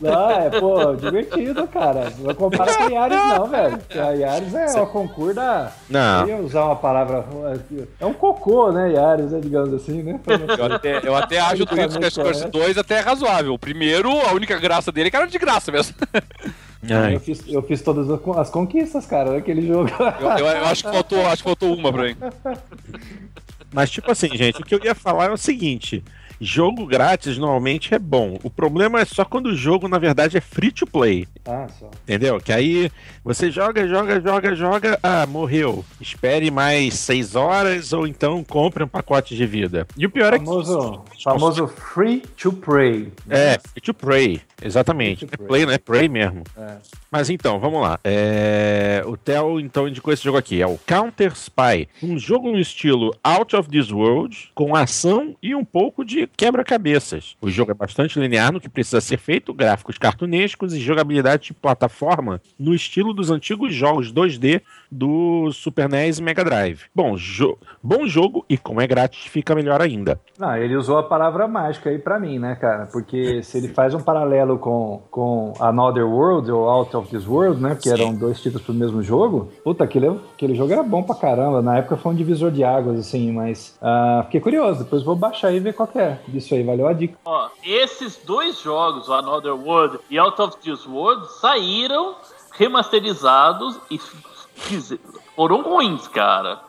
Não, 0.00 0.30
é, 0.30 0.50
pô, 0.50 0.94
divertido, 0.94 1.66
cara. 1.66 2.12
Não 2.18 2.34
compara 2.34 2.74
com 2.74 2.82
a 2.82 2.86
Yaris, 2.88 3.16
não, 3.18 3.46
velho. 3.48 3.78
A 3.92 4.10
Yaris 4.12 4.54
é 4.54 4.80
o 4.82 4.86
concurso 4.86 5.34
da. 5.34 5.72
Não. 5.88 6.20
Eu 6.22 6.28
ia 6.28 6.36
usar 6.36 6.64
uma 6.66 6.76
palavra. 6.76 7.24
É 7.98 8.04
um 8.06 8.12
cocô, 8.12 8.70
né, 8.70 8.92
Yaris, 8.92 9.30
né, 9.30 9.40
digamos 9.40 9.72
assim, 9.72 10.02
né? 10.02 10.20
Eu 10.58 10.74
até, 10.74 11.00
eu 11.08 11.14
até 11.16 11.38
acho 11.40 11.62
o 11.62 11.66
Doritos 11.66 11.96
Crash 11.96 12.14
Course 12.16 12.48
2 12.48 12.76
até 12.78 13.00
razoável. 13.00 13.54
O 13.54 13.58
primeiro, 13.58 14.10
a 14.28 14.32
única 14.32 14.58
graça 14.58 14.92
dele 14.92 15.08
é 15.08 15.10
que 15.10 15.16
era 15.16 15.26
de 15.26 15.38
graça 15.38 15.72
mesmo. 15.72 15.94
Eu 17.14 17.20
fiz, 17.20 17.42
eu 17.48 17.62
fiz 17.62 17.80
todas 17.80 18.10
as 18.10 18.50
conquistas, 18.50 19.06
cara, 19.06 19.32
naquele 19.32 19.66
jogo. 19.66 19.88
Eu, 20.20 20.28
eu- 20.28 20.46
eu 20.46 20.64
acho, 20.66 20.84
que 20.84 20.90
faltou, 20.92 21.26
acho 21.26 21.36
que 21.38 21.42
faltou 21.44 21.74
uma 21.74 21.90
pra 21.90 22.02
mim. 22.02 22.16
Mas, 23.74 23.90
tipo 23.90 24.08
assim, 24.08 24.28
gente, 24.36 24.62
o 24.62 24.64
que 24.64 24.72
eu 24.72 24.84
ia 24.84 24.94
falar 24.94 25.26
é 25.26 25.32
o 25.32 25.36
seguinte: 25.36 26.04
jogo 26.40 26.86
grátis 26.86 27.38
normalmente 27.38 27.94
é 27.94 27.98
bom. 27.98 28.38
O 28.42 28.50
problema 28.50 29.00
é 29.00 29.04
só 29.04 29.24
quando 29.24 29.46
o 29.46 29.56
jogo, 29.56 29.88
na 29.88 29.98
verdade, 29.98 30.36
é 30.36 30.40
free 30.40 30.70
to 30.72 30.86
play. 30.86 31.26
Ah, 31.46 31.66
só. 31.78 31.90
Entendeu? 32.02 32.40
Que 32.40 32.52
aí 32.52 32.90
você 33.22 33.50
joga, 33.50 33.86
joga, 33.88 34.20
joga, 34.20 34.54
joga. 34.54 34.98
Ah, 35.02 35.26
morreu. 35.26 35.84
Espere 36.00 36.50
mais 36.50 36.94
seis 36.94 37.34
horas 37.34 37.92
ou 37.92 38.06
então 38.06 38.42
compre 38.44 38.82
um 38.84 38.88
pacote 38.88 39.36
de 39.36 39.46
vida. 39.46 39.86
E 39.96 40.06
o 40.06 40.10
pior 40.10 40.32
Famoso, 40.32 41.02
famoso 41.22 41.66
free 41.68 42.20
to 42.36 42.52
pray. 42.52 43.12
é 43.28 43.34
que. 43.34 43.34
É, 43.34 43.58
free 43.58 43.80
to 43.82 43.94
play. 43.94 44.40
Exatamente. 44.62 45.26
To 45.26 45.34
É 45.34 45.46
play, 45.46 45.66
não 45.66 45.72
é 45.72 45.78
play 45.78 46.08
mesmo. 46.08 46.42
É. 46.56 46.76
Mas 47.10 47.28
então, 47.30 47.58
vamos 47.60 47.80
lá. 47.82 47.98
É, 48.02 49.02
O 49.06 49.16
Theo 49.16 49.60
então 49.60 49.86
indicou 49.88 50.12
esse 50.12 50.24
jogo 50.24 50.38
aqui. 50.38 50.60
É 50.62 50.66
o 50.66 50.78
Counter 50.86 51.32
Spy. 51.32 51.88
Um 52.02 52.18
jogo 52.18 52.50
no 52.50 52.58
estilo 52.58 53.14
Out 53.22 53.54
of 53.56 53.68
This 53.68 53.90
World, 53.90 54.50
com 54.54 54.74
ação 54.74 55.36
e 55.42 55.54
um 55.54 55.64
pouco 55.64 56.04
de 56.04 56.23
quebra-cabeças. 56.36 57.36
O 57.40 57.48
jogo 57.50 57.70
é 57.70 57.74
bastante 57.74 58.18
linear 58.18 58.52
no 58.52 58.60
que 58.60 58.68
precisa 58.68 59.00
ser 59.00 59.18
feito, 59.18 59.52
gráficos 59.52 59.98
cartunescos 59.98 60.72
e 60.74 60.80
jogabilidade 60.80 61.44
de 61.48 61.54
plataforma 61.54 62.40
no 62.58 62.74
estilo 62.74 63.12
dos 63.12 63.30
antigos 63.30 63.74
jogos 63.74 64.12
2D 64.12 64.60
do 64.90 65.50
Super 65.52 65.88
NES 65.88 66.18
e 66.18 66.22
Mega 66.22 66.44
Drive. 66.44 66.82
Bom, 66.94 67.16
jo- 67.16 67.58
bom 67.82 68.06
jogo 68.06 68.44
e 68.48 68.56
como 68.56 68.80
é 68.80 68.86
grátis 68.86 69.26
fica 69.26 69.54
melhor 69.54 69.80
ainda. 69.80 70.18
Não, 70.38 70.56
ele 70.56 70.76
usou 70.76 70.98
a 70.98 71.02
palavra 71.02 71.46
mágica 71.48 71.90
aí 71.90 71.98
pra 71.98 72.18
mim, 72.18 72.38
né, 72.38 72.54
cara? 72.56 72.86
Porque 72.86 73.42
se 73.42 73.58
ele 73.58 73.68
faz 73.68 73.94
um 73.94 74.00
paralelo 74.00 74.58
com, 74.58 75.02
com 75.10 75.52
Another 75.60 76.06
World 76.06 76.50
ou 76.50 76.68
Out 76.68 76.96
of 76.96 77.08
This 77.10 77.26
World, 77.26 77.60
né? 77.60 77.74
Que 77.74 77.88
Sim. 77.88 77.94
eram 77.94 78.14
dois 78.14 78.40
títulos 78.40 78.62
pro 78.64 78.74
mesmo 78.74 79.02
jogo, 79.02 79.50
puta, 79.62 79.84
aquele, 79.84 80.08
aquele 80.34 80.54
jogo 80.54 80.72
era 80.72 80.82
bom 80.82 81.02
pra 81.02 81.14
caramba. 81.14 81.60
Na 81.62 81.78
época 81.78 81.96
foi 81.96 82.12
um 82.12 82.14
divisor 82.16 82.50
de 82.50 82.62
águas, 82.64 82.98
assim, 82.98 83.32
mas 83.32 83.76
ah, 83.82 84.22
fiquei 84.26 84.40
curioso. 84.40 84.84
Depois 84.84 85.02
vou 85.02 85.16
baixar 85.16 85.52
e 85.52 85.60
ver 85.60 85.72
qual 85.74 85.88
que 85.88 85.98
Isso 86.32 86.54
aí, 86.54 86.62
valeu 86.62 86.86
a 86.86 86.92
dica. 86.92 87.18
Ó, 87.24 87.48
esses 87.62 88.16
dois 88.24 88.60
jogos, 88.60 89.08
o 89.08 89.12
Another 89.12 89.54
World 89.54 89.98
e 90.10 90.18
Out 90.18 90.40
of 90.40 90.56
This 90.58 90.86
World, 90.86 91.30
saíram 91.40 92.14
remasterizados 92.52 93.78
e 93.90 93.98
foram 95.34 95.62
ruins, 95.62 96.08
cara. 96.08 96.60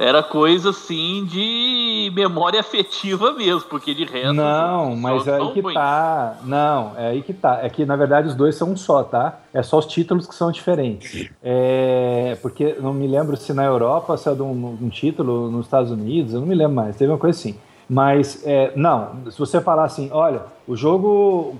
Era 0.00 0.22
coisa 0.22 0.70
assim 0.70 1.26
de 1.26 2.10
memória 2.14 2.58
afetiva 2.58 3.32
mesmo, 3.34 3.68
porque 3.68 3.94
de 3.94 4.06
resto. 4.06 4.32
Não, 4.32 4.96
mas 4.96 5.26
é 5.26 5.36
aí 5.36 5.52
que 5.52 5.60
ruins. 5.60 5.74
tá. 5.74 6.38
Não, 6.42 6.92
é 6.96 7.08
aí 7.08 7.22
que 7.22 7.34
tá. 7.34 7.60
É 7.62 7.68
que 7.68 7.84
na 7.84 7.96
verdade 7.96 8.28
os 8.28 8.34
dois 8.34 8.54
são 8.54 8.70
um 8.70 8.76
só, 8.78 9.02
tá? 9.02 9.40
É 9.52 9.62
só 9.62 9.78
os 9.78 9.84
títulos 9.84 10.26
que 10.26 10.34
são 10.34 10.50
diferentes. 10.50 11.28
É, 11.42 12.38
porque 12.40 12.76
não 12.80 12.94
me 12.94 13.06
lembro 13.06 13.36
se 13.36 13.52
na 13.52 13.64
Europa 13.64 14.14
é 14.14 14.34
de 14.34 14.40
um, 14.40 14.78
um 14.80 14.88
título 14.88 15.50
nos 15.50 15.66
Estados 15.66 15.90
Unidos, 15.90 16.32
eu 16.32 16.40
não 16.40 16.46
me 16.46 16.54
lembro 16.54 16.76
mais. 16.76 16.96
Teve 16.96 17.12
uma 17.12 17.18
coisa 17.18 17.38
assim. 17.38 17.58
Mas 17.92 18.46
é, 18.46 18.72
não, 18.76 19.28
se 19.32 19.36
você 19.36 19.60
falar 19.60 19.82
assim, 19.82 20.10
olha, 20.12 20.42
o 20.68 20.76
jogo 20.76 21.56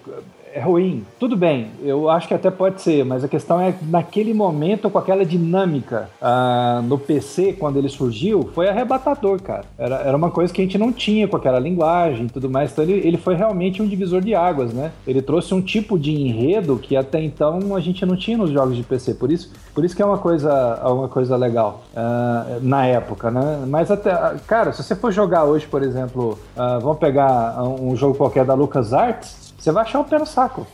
é 0.53 0.61
ruim, 0.61 1.05
tudo 1.19 1.37
bem, 1.37 1.69
eu 1.83 2.09
acho 2.11 2.27
que 2.27 2.35
até 2.35 2.51
pode 2.51 2.83
ser, 2.83 3.05
mas 3.05 3.23
a 3.23 3.29
questão 3.29 3.61
é 3.61 3.75
naquele 3.83 4.35
momento, 4.35 4.91
com 4.91 4.99
aquela 4.99 5.25
dinâmica 5.25 6.11
ah, 6.21 6.83
no 6.85 6.99
PC, 6.99 7.53
quando 7.53 7.79
ele 7.79 7.89
surgiu, 7.89 8.51
foi 8.55 8.69
arrebatador, 8.69 9.41
cara. 9.41 9.65
Era, 9.79 9.97
era 9.97 10.17
uma 10.17 10.31
coisa 10.31 10.53
que 10.53 10.61
a 10.61 10.65
gente 10.65 10.79
não 10.79 10.93
tinha 10.93 11.29
com 11.29 11.37
aquela 11.37 11.59
linguagem 11.59 12.27
e 12.27 12.29
tudo 12.29 12.51
mais. 12.51 12.73
Então 12.73 12.85
ele, 12.85 13.07
ele 13.07 13.17
foi 13.17 13.35
realmente 13.35 13.81
um 13.81 13.87
divisor 13.87 14.21
de 14.21 14.35
águas, 14.35 14.73
né? 14.73 14.93
Ele 15.07 15.23
trouxe 15.23 15.55
um 15.55 15.61
tipo 15.61 15.99
de 15.99 16.13
enredo 16.13 16.79
que 16.79 16.97
até 16.97 17.23
então 17.23 17.75
a 17.75 17.81
gente 17.81 18.05
não 18.05 18.17
tinha 18.17 18.37
nos 18.37 18.51
jogos 18.51 18.77
de 18.77 18.83
PC. 18.83 19.15
Por 19.15 19.31
isso, 19.31 19.53
por 19.75 19.85
isso 19.85 19.95
que 19.95 20.03
é 20.03 20.07
uma 20.07 20.19
coisa, 20.19 20.81
uma 20.85 21.09
coisa 21.09 21.37
legal 21.37 21.85
ah, 21.95 22.59
na 22.61 22.87
época, 22.87 23.31
né? 23.31 23.65
Mas 23.69 23.91
até, 23.91 24.11
cara, 24.47 24.73
se 24.73 24.83
você 24.83 24.97
for 24.97 25.13
jogar 25.13 25.45
hoje, 25.45 25.67
por 25.67 25.83
exemplo, 25.83 26.39
ah, 26.57 26.79
vamos 26.79 26.99
pegar 26.99 27.63
um 27.63 27.95
jogo 27.95 28.17
qualquer 28.17 28.45
da 28.45 28.55
LucasArts, 28.55 29.50
você 29.61 29.71
vai 29.71 29.85
achar 29.85 30.01
o 30.01 30.05
pé 30.05 30.19
no 30.19 30.27
saco. 30.27 30.67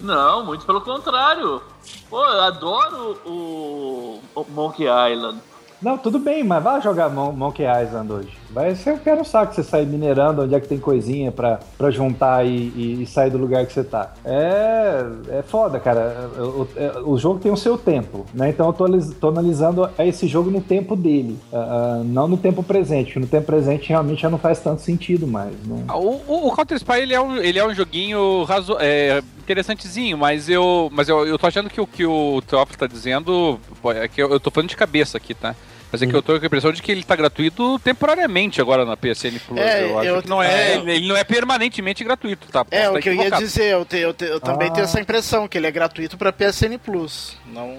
Não, 0.00 0.44
muito 0.44 0.66
pelo 0.66 0.82
contrário. 0.82 1.62
Pô, 2.10 2.22
eu 2.22 2.42
adoro 2.42 3.18
o, 3.24 4.20
o 4.34 4.46
Monkey 4.50 4.84
Island. 4.84 5.40
Não, 5.84 5.98
tudo 5.98 6.18
bem, 6.18 6.42
mas 6.42 6.64
vai 6.64 6.80
jogar 6.80 7.10
Mon 7.10 7.30
Monkey 7.32 7.62
Island 7.64 8.10
hoje. 8.10 8.30
Vai 8.50 8.74
ser 8.74 8.94
o 8.94 8.98
pé 8.98 9.14
no 9.14 9.24
saco 9.24 9.52
você 9.54 9.62
sair 9.62 9.84
minerando 9.84 10.42
onde 10.42 10.54
é 10.54 10.60
que 10.60 10.66
tem 10.66 10.78
coisinha 10.78 11.30
pra, 11.30 11.60
pra 11.76 11.90
juntar 11.90 12.46
e, 12.46 12.48
e- 12.74 13.02
e 13.02 13.06
sair 13.06 13.28
do 13.28 13.36
lugar 13.36 13.66
que 13.66 13.72
você 13.74 13.84
tá. 13.84 14.14
É, 14.24 15.04
é 15.28 15.42
foda, 15.42 15.78
cara. 15.78 16.30
O, 16.38 16.62
o- 17.02 17.12
o 17.12 17.18
jogo 17.18 17.38
tem 17.38 17.52
o 17.52 17.56
seu 17.56 17.76
tempo, 17.76 18.24
né? 18.32 18.48
Então 18.48 18.66
eu 18.68 18.72
tô, 18.72 18.86
tô 19.20 19.28
analisando 19.28 19.86
esse 19.98 20.26
jogo 20.26 20.50
no 20.50 20.62
tempo 20.62 20.96
dele, 20.96 21.38
ah, 21.52 21.98
ah, 22.00 22.02
não 22.04 22.28
no 22.28 22.38
tempo 22.38 22.62
presente, 22.62 23.18
no 23.18 23.26
tempo 23.26 23.44
presente 23.44 23.90
realmente 23.90 24.22
já 24.22 24.30
não 24.30 24.38
faz 24.38 24.60
tanto 24.60 24.80
sentido 24.80 25.26
mais. 25.26 25.52
Não... 25.66 25.82
Ah, 25.88 25.98
O, 25.98 26.14
o- 26.26 26.48
o 26.48 26.52
Counter 26.56 26.78
Spy 26.78 27.00
ele 27.00 27.12
é 27.12 27.20
um, 27.20 27.36
ele 27.36 27.58
é 27.58 27.66
um 27.66 27.74
joguinho 27.74 28.44
razo 28.44 28.76
é, 28.80 29.20
interessantezinho, 29.40 30.16
mas 30.16 30.48
eu, 30.48 30.88
mas 30.94 31.10
eu, 31.10 31.26
eu 31.26 31.38
tô 31.38 31.46
achando 31.46 31.68
que 31.68 31.80
o 31.80 31.86
que 31.86 32.06
o 32.06 32.40
Teófilo 32.46 32.78
tá 32.78 32.86
dizendo 32.86 33.60
é 33.96 34.08
que 34.08 34.22
eu, 34.22 34.30
eu 34.30 34.40
tô 34.40 34.50
falando 34.50 34.70
de 34.70 34.76
cabeça 34.76 35.18
aqui, 35.18 35.34
tá? 35.34 35.54
Mas 35.94 36.02
é 36.02 36.06
que 36.08 36.14
eu 36.16 36.20
tô 36.22 36.36
com 36.36 36.44
a 36.44 36.46
impressão 36.46 36.72
de 36.72 36.82
que 36.82 36.90
ele 36.90 37.04
tá 37.04 37.14
gratuito 37.14 37.78
temporariamente 37.78 38.60
agora 38.60 38.84
na 38.84 38.96
PSN 38.96 39.38
Plus. 39.46 39.60
É, 39.60 39.84
eu 39.84 39.96
acho 39.98 40.08
eu- 40.08 40.22
que 40.22 40.28
não 40.28 40.42
é, 40.42 40.72
é. 40.72 40.74
ele, 40.76 41.06
não 41.06 41.16
é 41.16 41.22
permanentemente 41.22 42.02
gratuito, 42.02 42.48
tá? 42.50 42.64
Posso 42.64 42.74
É, 42.82 42.84
tá 42.86 42.90
o 42.92 42.98
que 43.00 43.08
eu 43.08 43.12
ia 43.12 43.20
equivocado. 43.20 43.44
dizer, 43.44 43.64
eu, 43.72 43.84
te- 43.84 43.98
eu 43.98 44.12
te- 44.12 44.24
eu 44.24 44.40
também 44.40 44.68
Ah. 44.68 44.72
tenho 44.72 44.84
essa 44.84 45.00
impressão, 45.00 45.46
que 45.46 45.56
ele 45.56 45.68
é 45.68 45.70
gratuito 45.70 46.18
pra 46.18 46.32
PSN 46.32 46.78
Plus. 46.78 47.36
Não. 47.46 47.78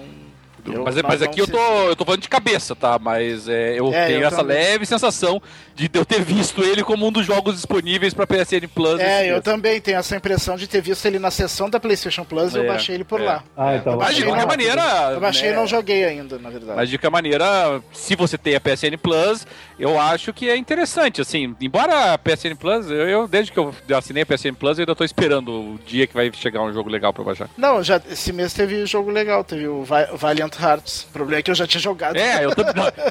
Eu- 0.64 0.82
mas 0.82 0.94
nós 0.96 1.02
mas 1.04 1.22
aqui 1.22 1.40
eu 1.40 1.46
tô, 1.46 1.58
eu 1.88 1.94
tô 1.94 2.04
falando 2.06 2.22
de 2.22 2.28
cabeça, 2.28 2.74
tá? 2.74 2.98
Mas 2.98 3.48
é, 3.48 3.78
eu 3.78 3.92
É, 3.92 4.06
tenho 4.06 4.20
eu 4.22 4.26
essa 4.26 4.38
também. 4.38 4.56
leve 4.56 4.86
sensação 4.86 5.40
de 5.76 5.90
eu 5.92 6.04
ter 6.04 6.22
visto 6.22 6.62
ele 6.64 6.82
como 6.82 7.06
um 7.06 7.12
dos 7.12 7.26
jogos 7.26 7.54
disponíveis 7.54 8.14
pra 8.14 8.26
PSN 8.26 8.66
Plus. 8.74 8.98
É, 8.98 9.30
eu 9.30 9.42
também 9.42 9.80
tenho 9.80 9.98
essa 9.98 10.16
impressão 10.16 10.56
de 10.56 10.66
ter 10.66 10.80
visto 10.80 11.04
ele 11.06 11.18
na 11.18 11.30
sessão 11.30 11.68
da 11.68 11.78
PlayStation 11.78 12.24
Plus 12.24 12.54
e 12.54 12.58
eu 12.58 12.64
É, 12.64 12.66
baixei 12.66 12.94
ele 12.94 13.04
por 13.04 13.20
é. 13.20 13.24
lá. 13.24 13.44
Ah, 13.56 13.76
então. 13.76 13.92
Eu 13.92 13.98
Mas 13.98 14.06
baixei 14.06 14.22
de 14.22 14.24
qualquer 14.28 14.40
não. 14.40 14.48
maneira. 14.48 14.82
Eu 15.12 15.20
baixei 15.20 15.48
e 15.48 15.52
né, 15.52 15.56
não 15.58 15.66
joguei 15.66 16.04
ainda, 16.04 16.38
na 16.38 16.48
verdade. 16.50 16.76
Mas 16.76 16.88
de 16.88 16.96
qualquer 16.96 17.10
maneira, 17.10 17.46
se 17.92 18.16
você 18.16 18.38
tem 18.38 18.54
a 18.56 18.60
PSN 18.60 18.96
Plus, 19.02 19.46
eu 19.78 20.00
acho 20.00 20.32
que 20.32 20.48
é 20.48 20.56
interessante. 20.56 21.20
Assim, 21.20 21.54
embora 21.60 22.14
a 22.14 22.18
PSN 22.18 22.54
Plus, 22.58 22.90
eu, 22.90 23.06
eu, 23.08 23.28
desde 23.28 23.52
que 23.52 23.58
eu 23.58 23.74
assinei 23.96 24.22
a 24.22 24.26
PSN 24.26 24.54
Plus, 24.58 24.78
eu 24.78 24.82
ainda 24.82 24.94
tô 24.94 25.04
esperando 25.04 25.50
o 25.52 25.78
dia 25.86 26.06
que 26.06 26.14
vai 26.14 26.30
chegar 26.32 26.62
um 26.62 26.72
jogo 26.72 26.88
legal 26.88 27.12
pra 27.12 27.22
baixar. 27.22 27.50
Não, 27.56 27.82
já, 27.82 28.00
esse 28.10 28.32
mês 28.32 28.54
teve 28.54 28.86
jogo 28.86 29.10
legal, 29.10 29.44
teve 29.44 29.68
o 29.68 29.82
Va- 29.84 30.08
Valiant 30.14 30.54
Hearts. 30.58 31.02
O 31.10 31.12
problema 31.12 31.40
é 31.40 31.42
que 31.42 31.50
eu 31.50 31.54
já 31.54 31.66
tinha 31.66 31.80
jogado. 31.80 32.16
É, 32.16 32.44
eu, 32.44 32.50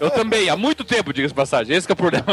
eu 0.02 0.10
também, 0.10 0.50
há 0.50 0.56
muito 0.58 0.84
tempo, 0.84 1.14
diga-se 1.14 1.32
de 1.34 1.36
passagem. 1.38 1.76
Esse 1.76 1.86
que 1.86 1.92
é 1.92 1.94
o 1.94 1.98
problema. 1.98 2.26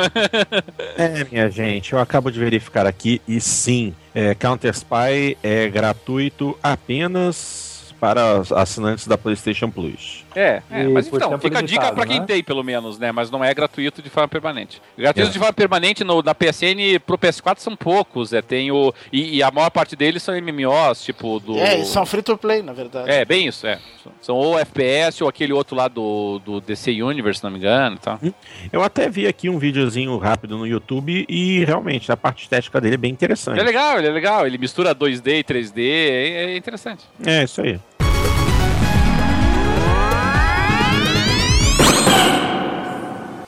É, 0.97 1.25
minha 1.31 1.51
gente, 1.51 1.93
eu 1.93 1.99
acabo 1.99 2.31
de 2.31 2.39
verificar 2.39 2.87
aqui 2.87 3.21
e 3.27 3.41
sim, 3.41 3.95
é, 4.15 4.35
Counter 4.35 4.73
Spy 4.73 5.37
é 5.43 5.69
gratuito 5.69 6.57
apenas 6.63 7.72
para 8.03 8.43
assinantes 8.57 9.07
da 9.07 9.17
PlayStation 9.17 9.71
Plus. 9.71 10.25
É, 10.35 10.61
é 10.73 10.88
mas 10.88 11.07
então, 11.07 11.38
fica 11.38 11.61
a 11.61 11.62
dica 11.62 11.93
pra 11.93 12.05
quem 12.05 12.19
né? 12.19 12.27
tem, 12.27 12.43
pelo 12.43 12.65
menos, 12.65 12.99
né? 12.99 13.12
Mas 13.12 13.31
não 13.31 13.45
é 13.45 13.55
gratuito 13.55 14.03
de 14.03 14.11
forma 14.11 14.27
permanente. 14.27 14.83
Gratuito 14.99 15.29
É. 15.29 15.33
de 15.33 15.38
forma 15.38 15.53
permanente 15.53 16.03
no, 16.03 16.21
na 16.21 16.35
PSN 16.35 16.99
pro 17.07 17.17
PS4 17.17 17.59
são 17.59 17.77
poucos. 17.77 18.33
É, 18.33 18.43
tem 18.43 18.73
o, 18.73 18.93
e, 19.12 19.37
e 19.37 19.43
a 19.45 19.53
maior 19.53 19.71
parte 19.71 19.95
deles 19.95 20.21
são 20.21 20.35
MMOs, 20.35 21.05
tipo 21.05 21.38
do. 21.38 21.57
É, 21.57 21.79
e 21.79 21.85
são 21.85 22.05
free 22.05 22.23
to 22.23 22.37
play, 22.37 22.61
na 22.61 22.73
verdade. 22.73 23.09
É, 23.09 23.25
bem 23.25 23.47
isso, 23.47 23.69
é. 23.69 23.79
São 24.21 24.35
ou 24.35 24.59
FPS 24.59 25.23
ou 25.23 25.29
aquele 25.29 25.53
outro 25.53 25.77
lá 25.77 25.87
do, 25.87 26.41
do 26.41 26.61
DC 26.61 26.91
Universe, 27.01 27.38
se 27.38 27.45
não 27.45 27.53
me 27.53 27.59
engano 27.59 27.95
e 27.95 27.99
tal. 28.01 28.19
Eu 28.73 28.83
até 28.83 29.09
vi 29.09 29.29
aqui 29.29 29.49
um 29.49 29.61
videozinho 29.61 30.19
rápido 30.19 30.59
no 30.59 30.67
YouTube 30.67 31.25
e 31.29 31.65
realmente 31.65 32.11
a 32.11 32.17
parte 32.17 32.43
estética 32.43 32.81
dele 32.81 32.95
é 32.95 32.99
bem 32.99 33.12
interessante. 33.12 33.61
Ele 33.61 33.61
é 33.61 33.65
legal, 33.65 33.99
ele 33.99 34.09
é 34.09 34.11
legal. 34.11 34.45
Ele 34.45 34.59
mistura 34.59 34.93
2D 34.93 35.38
e 35.38 35.45
3D, 35.45 35.79
é, 35.79 36.45
é 36.47 36.57
interessante. 36.57 37.05
É, 37.25 37.45
isso 37.45 37.61
aí. 37.61 37.79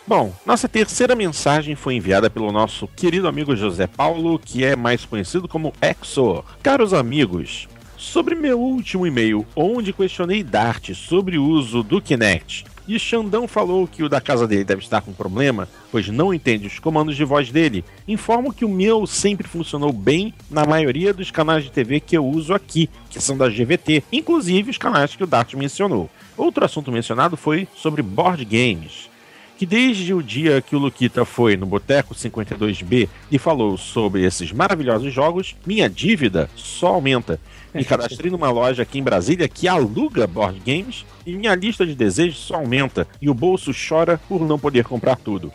Bom, 0.07 0.35
nossa 0.45 0.69
terceira 0.69 1.17
mensagem 1.17 1.75
foi 1.75 1.95
enviada 1.95 2.29
pelo 2.29 2.53
nosso 2.53 2.87
querido 2.87 3.27
amigo 3.27 3.57
José 3.57 3.87
Paulo, 3.87 4.39
que 4.39 4.63
é 4.63 4.77
mais 4.77 5.07
conhecido 5.07 5.49
como 5.49 5.73
Exor. 5.81 6.45
Caros 6.63 6.93
amigos, 6.93 7.67
sobre 7.97 8.35
meu 8.35 8.61
último 8.61 9.07
e-mail, 9.07 9.47
onde 9.57 9.95
questionei 9.95 10.43
Dart 10.43 10.93
sobre 10.93 11.39
o 11.39 11.45
uso 11.47 11.83
do 11.83 12.03
Kinect, 12.03 12.67
e 12.87 12.99
Xandão 12.99 13.49
falou 13.49 13.89
que 13.89 14.03
o 14.03 14.09
da 14.11 14.21
casa 14.21 14.47
dele 14.47 14.63
deve 14.63 14.83
estar 14.83 15.01
com 15.01 15.11
problema, 15.11 15.67
pois 15.91 16.07
não 16.09 16.35
entende 16.35 16.67
os 16.67 16.79
comandos 16.79 17.17
de 17.17 17.25
voz 17.25 17.51
dele, 17.51 17.83
informo 18.07 18.53
que 18.53 18.67
o 18.67 18.69
meu 18.69 19.07
sempre 19.07 19.49
funcionou 19.49 19.91
bem 19.91 20.35
na 20.51 20.67
maioria 20.67 21.15
dos 21.15 21.31
canais 21.31 21.65
de 21.65 21.73
TV 21.73 21.99
que 21.99 22.15
eu 22.15 22.27
uso 22.27 22.53
aqui, 22.53 22.91
que 23.09 23.23
são 23.23 23.39
da 23.39 23.49
GVT, 23.49 24.05
inclusive 24.13 24.71
os 24.71 24.77
canais 24.77 25.17
que 25.17 25.25
o 25.25 25.27
Dart 25.27 25.55
mencionou. 25.55 26.11
Outro 26.37 26.63
assunto 26.63 26.93
mencionado 26.93 27.39
foi 27.39 27.67
sobre 27.75 28.03
board 28.03 28.45
games 28.45 29.14
que 29.65 29.67
desde 29.67 30.13
o 30.13 30.23
dia 30.23 30.61
que 30.61 30.77
o 30.77 30.79
Luquita 30.79 31.25
foi 31.25 31.57
no 31.57 31.65
Boteco 31.65 32.15
52B 32.15 33.09
e 33.33 33.39
falou 33.39 33.79
sobre 33.79 34.23
esses 34.23 34.53
maravilhosos 34.53 35.11
jogos, 35.11 35.57
minha 35.65 35.89
dívida 35.89 36.51
só 36.55 36.89
aumenta. 36.89 37.41
Me 37.73 37.83
cadastrei 37.83 38.31
numa 38.31 38.51
loja 38.51 38.83
aqui 38.83 38.99
em 38.99 39.03
Brasília 39.03 39.49
que 39.49 39.67
aluga 39.67 40.27
board 40.27 40.61
games 40.61 41.07
e 41.25 41.35
minha 41.35 41.55
lista 41.55 41.87
de 41.87 41.95
desejos 41.95 42.39
só 42.41 42.57
aumenta 42.57 43.09
e 43.23 43.31
o 43.31 43.35
bolso 43.35 43.73
chora 43.73 44.21
por 44.29 44.47
não 44.47 44.59
poder 44.59 44.85
comprar 44.85 45.17
tudo. 45.17 45.51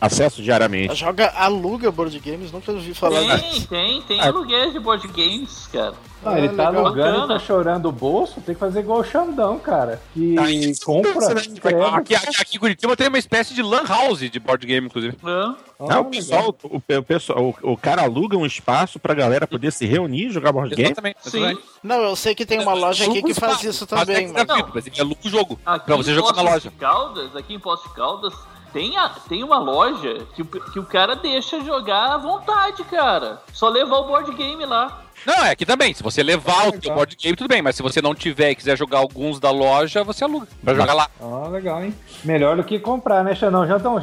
Acesso 0.00 0.42
diariamente. 0.42 0.94
Joga 0.94 1.28
aluga 1.36 1.90
board 1.90 2.18
games, 2.20 2.52
nunca 2.52 2.72
ouvi 2.72 2.92
falar 2.94 3.20
disso. 3.38 3.66
Tem, 3.68 4.00
tem, 4.00 4.02
tem 4.02 4.20
Ah. 4.20 4.26
aluguéis 4.28 4.72
de 4.72 4.78
board 4.80 5.06
games, 5.08 5.68
cara. 5.72 5.94
Ah, 6.24 6.38
ele 6.38 6.48
tá 6.48 6.70
legal. 6.70 6.86
alugando 6.86 7.08
e 7.08 7.12
Bacana. 7.20 7.34
tá 7.34 7.38
chorando 7.38 7.86
o 7.88 7.92
bolso, 7.92 8.40
tem 8.40 8.54
que 8.54 8.58
fazer 8.58 8.80
igual 8.80 8.98
o 9.00 9.04
Xandão, 9.04 9.58
cara. 9.60 10.02
Que 10.12 10.36
Ah, 10.38 10.50
isso 10.50 10.84
compra, 10.84 11.10
impressionante. 11.10 11.48
escreve. 11.52 11.82
Aqui, 11.84 12.14
aqui, 12.16 12.42
aqui 12.42 12.56
em 12.56 12.58
Curitiba 12.60 12.96
tem 12.96 13.06
uma 13.08 13.18
espécie 13.18 13.54
de 13.54 13.62
lan 13.62 13.84
house 13.86 14.18
de 14.28 14.40
board 14.40 14.66
game, 14.66 14.86
inclusive. 14.88 15.16
Ah, 15.24 15.54
Ah, 15.78 16.00
o 16.00 16.06
pessoal, 16.06 16.56
o, 16.64 16.76
o 16.78 17.02
pessoal, 17.02 17.54
o, 17.62 17.72
o 17.72 17.76
cara 17.76 18.02
aluga 18.02 18.36
um 18.36 18.46
espaço 18.46 18.98
pra 18.98 19.14
galera 19.14 19.46
poder 19.46 19.70
se 19.72 19.84
reunir 19.86 20.26
e 20.26 20.30
jogar 20.30 20.50
board 20.52 20.74
game. 20.74 20.88
Exatamente. 20.90 21.18
Sim. 21.22 21.56
Não, 21.82 22.00
eu 22.02 22.16
sei 22.16 22.34
que 22.34 22.44
tem 22.46 22.60
uma 22.60 22.72
loja 22.74 23.04
aqui 23.04 23.22
que 23.22 23.34
faz 23.34 23.62
isso 23.62 23.86
Mas 23.90 24.00
também, 24.00 24.24
é 24.24 24.32
mas... 24.32 24.44
gratuito, 24.44 24.70
mas 24.74 25.00
aluga 25.00 25.20
o 25.24 25.28
jogo 25.28 25.60
Aqui 25.64 25.86
pra 25.86 25.96
você 25.96 26.10
em 26.10 26.14
jogar 26.14 26.32
na 26.32 26.42
loja. 26.42 26.72
Caldas, 26.78 27.36
aqui 27.36 27.54
em 27.54 27.60
Poços 27.60 27.88
de 27.88 27.94
Caldas, 27.94 28.32
tem, 28.76 28.94
a, 28.98 29.08
tem 29.08 29.42
uma 29.42 29.58
loja 29.58 30.26
que, 30.34 30.42
o- 30.42 30.44
que 30.46 30.78
o 30.78 30.84
cara 30.84 31.16
deixa 31.16 31.60
jogar 31.64 32.12
à 32.12 32.18
vontade, 32.18 32.84
cara. 32.84 33.40
Só 33.50 33.70
levar 33.70 33.96
o 34.00 34.04
board 34.04 34.30
game 34.34 34.66
lá. 34.66 35.00
Não, 35.24 35.46
é 35.46 35.50
aqui 35.52 35.64
também. 35.64 35.94
Se 35.94 36.02
você 36.02 36.22
levar 36.22 36.64
o 36.64 36.64
legal. 36.66 36.80
teu 36.80 36.94
board 36.94 37.16
game, 37.16 37.34
tudo 37.34 37.48
bem. 37.48 37.62
Mas 37.62 37.74
se 37.74 37.82
você 37.82 38.02
não 38.02 38.14
tiver 38.14 38.50
e 38.50 38.54
quiser 38.54 38.76
jogar 38.76 38.98
alguns 38.98 39.40
da 39.40 39.50
loja, 39.50 40.04
você 40.04 40.24
aluga. 40.24 40.46
Pra 40.62 40.74
jogar 40.74 40.92
lá. 40.92 41.08
Ah, 41.18 41.48
legal, 41.48 41.82
hein? 41.82 41.94
Melhor 42.22 42.54
do 42.54 42.62
que 42.62 42.78
comprar, 42.78 43.24
né, 43.24 43.34
Xandão? 43.34 43.66
Já 43.66 43.80
tão... 43.80 43.98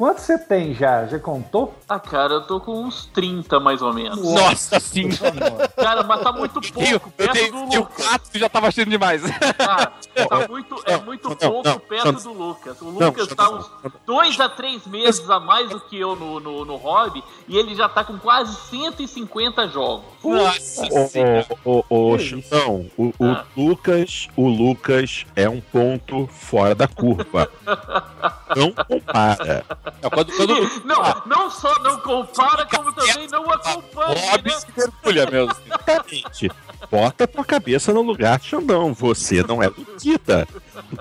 Quanto 0.00 0.22
você 0.22 0.38
tem 0.38 0.72
já? 0.74 1.04
Já 1.04 1.18
contou? 1.18 1.74
Ah, 1.86 2.00
cara, 2.00 2.32
eu 2.32 2.40
tô 2.46 2.58
com 2.58 2.84
uns 2.84 3.04
30 3.12 3.60
mais 3.60 3.82
ou 3.82 3.92
menos. 3.92 4.18
Nossa 4.32 4.80
senhora. 4.80 5.68
Cara, 5.76 6.02
mas 6.04 6.22
tá 6.22 6.32
muito 6.32 6.58
Eu, 6.80 6.98
pouco 6.98 7.12
eu 7.18 7.26
perto 7.26 7.32
tenho, 7.34 7.52
do 7.52 7.76
Lucas. 7.80 8.06
quatro 8.06 8.30
que 8.32 8.38
já 8.38 8.48
tava 8.48 8.68
achando 8.68 8.88
demais. 8.88 9.20
Cara, 9.58 9.92
tá 10.26 10.48
muito, 10.48 10.82
é 10.86 10.96
muito 10.96 11.28
não, 11.28 11.36
pouco 11.36 11.68
não, 11.68 11.78
perto 11.78 12.12
não. 12.12 12.22
do 12.22 12.32
Lucas. 12.32 12.80
O 12.80 12.88
Lucas 12.88 13.28
não, 13.28 13.36
tá 13.36 13.50
uns 13.50 13.70
dois 14.06 14.40
a 14.40 14.48
três 14.48 14.86
meses 14.86 15.28
a 15.28 15.38
mais 15.38 15.68
do 15.68 15.78
que 15.78 15.98
eu 16.00 16.16
no, 16.16 16.40
no, 16.40 16.64
no 16.64 16.76
hobby 16.76 17.22
e 17.46 17.58
ele 17.58 17.74
já 17.74 17.86
tá 17.86 18.02
com 18.02 18.18
quase 18.18 18.56
150 18.70 19.68
jogos. 19.68 20.06
Nossa 20.24 20.86
o 21.74 22.16
Que 22.16 22.24
Chutão, 22.24 22.90
o, 22.96 23.12
o 23.18 23.26
Ah. 23.26 23.44
Lucas, 23.54 24.28
o 24.34 24.48
Lucas 24.48 25.26
é 25.36 25.46
um 25.46 25.60
ponto 25.60 26.26
fora 26.26 26.74
da 26.74 26.88
curva. 26.88 27.50
Não 28.56 28.72
compara. 28.72 29.64
Quando, 30.12 30.32
quando 30.36 30.84
Não, 30.84 31.22
não 31.26 31.50
só 31.50 31.78
não 31.80 31.98
compara, 32.00 32.66
como 32.66 32.92
também 32.92 33.28
não 33.28 33.50
acompanha, 33.50 34.30
Hobby 34.32 34.50
né? 34.50 34.60
se 34.60 34.66
mergulha 34.76 35.30
mesmo. 35.30 35.56
Exatamente. 35.66 36.50
Bota 36.90 37.26
tua 37.26 37.44
cabeça 37.44 37.92
no 37.92 38.00
lugar, 38.02 38.40
Xandão. 38.40 38.94
Você 38.94 39.42
não 39.42 39.62
é 39.62 39.66
Luquita. 39.68 40.48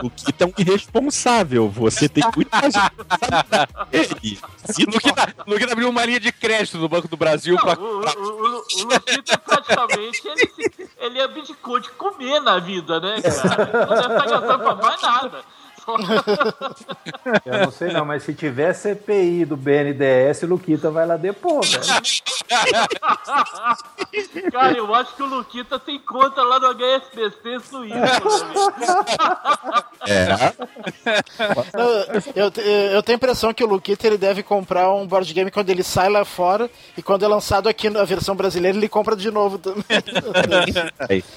Luquita 0.02 0.44
é 0.44 0.48
um 0.48 0.54
irresponsável. 0.58 1.70
Você 1.70 2.10
tem 2.10 2.24
muita 2.36 2.58
responsabilidade 2.60 3.74
dele. 3.90 4.40
Se 4.66 4.84
O 4.84 4.92
Luquita, 4.92 5.36
Luquita 5.48 5.72
abriu 5.72 5.90
uma 5.90 6.06
linha 6.06 6.20
de 6.20 6.32
crédito 6.32 6.78
no 6.78 6.90
Banco 6.90 7.08
do 7.08 7.18
Brasil 7.18 7.56
Não, 7.56 7.62
pra. 7.64 7.80
o, 7.80 7.84
o, 7.84 8.02
o, 8.02 8.58
o 8.58 8.84
Luquita 8.84 9.38
praticamente 9.38 10.22
ele, 10.28 10.90
ele 11.00 11.22
abdicou 11.22 11.80
de 11.80 11.90
comer 11.92 12.40
na 12.42 12.60
vida, 12.60 13.00
né, 13.00 13.22
cara? 13.22 13.64
Ele 13.64 13.86
Não 13.86 14.02
deve 14.02 14.14
estar 14.14 14.26
gastando 14.28 14.64
pra 14.64 14.76
mais 14.76 15.02
nada. 15.02 15.44
Eu 17.46 17.60
não 17.66 17.72
sei 17.72 17.92
não, 17.92 18.06
mas 18.06 18.24
se 18.24 18.34
tiver 18.34 18.74
CPI 18.74 19.46
do 19.46 19.56
BNDES, 19.58 20.44
o 20.44 20.48
Luquita 20.48 20.90
vai 20.92 21.06
lá 21.06 21.18
depor, 21.18 21.62
velho. 21.66 21.84
Cara, 24.52 24.78
eu 24.78 24.94
acho 24.96 25.16
que 25.16 25.24
o 25.24 25.26
Luquita 25.28 25.80
tem 25.80 26.00
conta 26.00 26.42
lá 26.42 26.60
no 26.60 26.68
HSBC 26.74 27.60
Suíça. 27.70 28.00
né? 28.00 28.12
É, 30.08 30.54
Eu, 32.36 32.46
eu, 32.46 32.64
eu 32.94 33.04
tenho 33.04 33.16
a 33.16 33.20
impressão 33.20 33.54
que 33.54 33.64
o 33.64 33.68
Luquita 33.68 34.08
ele 34.08 34.18
deve 34.18 34.44
comprar 34.44 34.92
um 34.94 35.06
board 35.06 35.32
game 35.34 35.52
quando 35.52 35.70
ele 35.70 35.84
sai 35.84 36.10
lá 36.10 36.26
fora 36.26 36.70
e 36.98 37.02
quando 37.02 37.24
é 37.24 37.28
lançado 37.28 37.68
aqui 37.70 37.90
na 37.90 38.04
versão 38.04 38.36
brasileira 38.36 38.78
ele 38.78 38.90
compra 38.90 39.16
de 39.16 39.30
novo 39.32 39.58
também. 39.58 39.84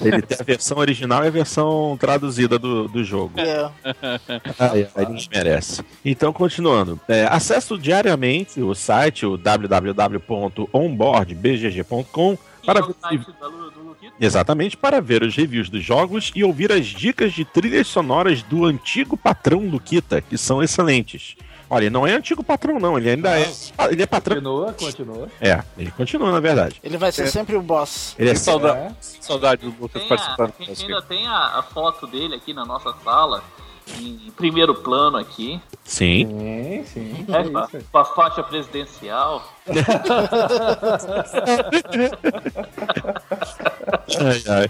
ele 0.01 0.21
tem 0.21 0.37
a 0.39 0.43
versão 0.43 0.77
original 0.77 1.23
e 1.23 1.27
a 1.27 1.31
versão 1.31 1.97
traduzida 1.99 2.57
do, 2.57 2.87
do 2.87 3.03
jogo. 3.03 3.39
É. 3.39 3.69
Ai, 4.59 4.87
ai, 4.95 5.05
ninguém 5.05 5.27
merece. 5.31 5.81
Então, 6.03 6.33
continuando. 6.33 6.99
É, 7.07 7.25
acesso 7.25 7.77
diariamente 7.77 8.61
o 8.61 8.73
site, 8.75 9.25
o 9.25 9.37
www.onboardbgg.com, 9.37 12.37
para 12.65 12.79
é 12.79 12.83
o 12.83 12.87
ver- 12.87 12.95
site 13.01 13.25
do 13.41 13.83
Luquita. 13.83 14.13
Exatamente, 14.19 14.75
para 14.77 14.99
ver 15.01 15.23
os 15.23 15.35
reviews 15.35 15.69
dos 15.69 15.83
jogos 15.83 16.31
e 16.35 16.43
ouvir 16.43 16.71
as 16.71 16.85
dicas 16.87 17.33
de 17.33 17.43
trilhas 17.45 17.87
sonoras 17.87 18.41
do 18.43 18.65
antigo 18.65 19.15
patrão 19.17 19.59
Luquita, 19.67 20.21
que 20.21 20.37
são 20.37 20.61
excelentes. 20.63 21.35
Olha, 21.69 21.83
ele 21.85 21.89
não 21.89 22.05
é 22.05 22.13
antigo 22.13 22.43
patrão, 22.43 22.77
não, 22.79 22.97
ele 22.99 23.09
ainda 23.09 23.39
é. 23.39 23.51
Ele 23.89 24.03
é 24.03 24.05
patrão. 24.05 24.35
Continua, 24.35 24.73
continua. 24.73 25.27
É, 25.41 25.63
ele 25.77 25.89
continua, 25.91 26.31
na 26.31 26.39
verdade. 26.39 26.79
Ele 26.83 26.97
vai 26.97 27.11
ser 27.11 27.27
sempre 27.27 27.55
o 27.55 27.61
boss. 27.63 28.15
Ele 28.19 28.29
é 28.29 28.35
saudade, 28.35 28.79
É. 28.79 28.91
saudade 28.99 29.61
do 29.65 29.73
Lucas 29.81 29.93
Tem 29.93 30.03
a, 30.05 30.09
participando. 30.09 30.53
a 30.59 30.63
gente 30.65 30.83
ainda 30.85 31.01
tem 31.01 31.25
a, 31.25 31.57
a 31.59 31.63
foto 31.63 32.05
dele 32.05 32.35
aqui 32.35 32.53
na 32.53 32.63
nossa 32.63 32.93
sala, 33.03 33.43
em 33.99 34.31
primeiro 34.35 34.73
plano 34.75 35.17
aqui, 35.17 35.59
Sim. 35.83 36.27
Sim, 36.27 36.83
sim. 36.85 37.25
é 37.27 37.43
com, 37.43 37.57
a, 37.57 37.63
isso. 37.65 37.85
com 37.91 37.97
a 37.97 38.05
faixa 38.05 38.41
presidencial. 38.43 39.43
Ai, 44.19 44.43
ai. 44.49 44.69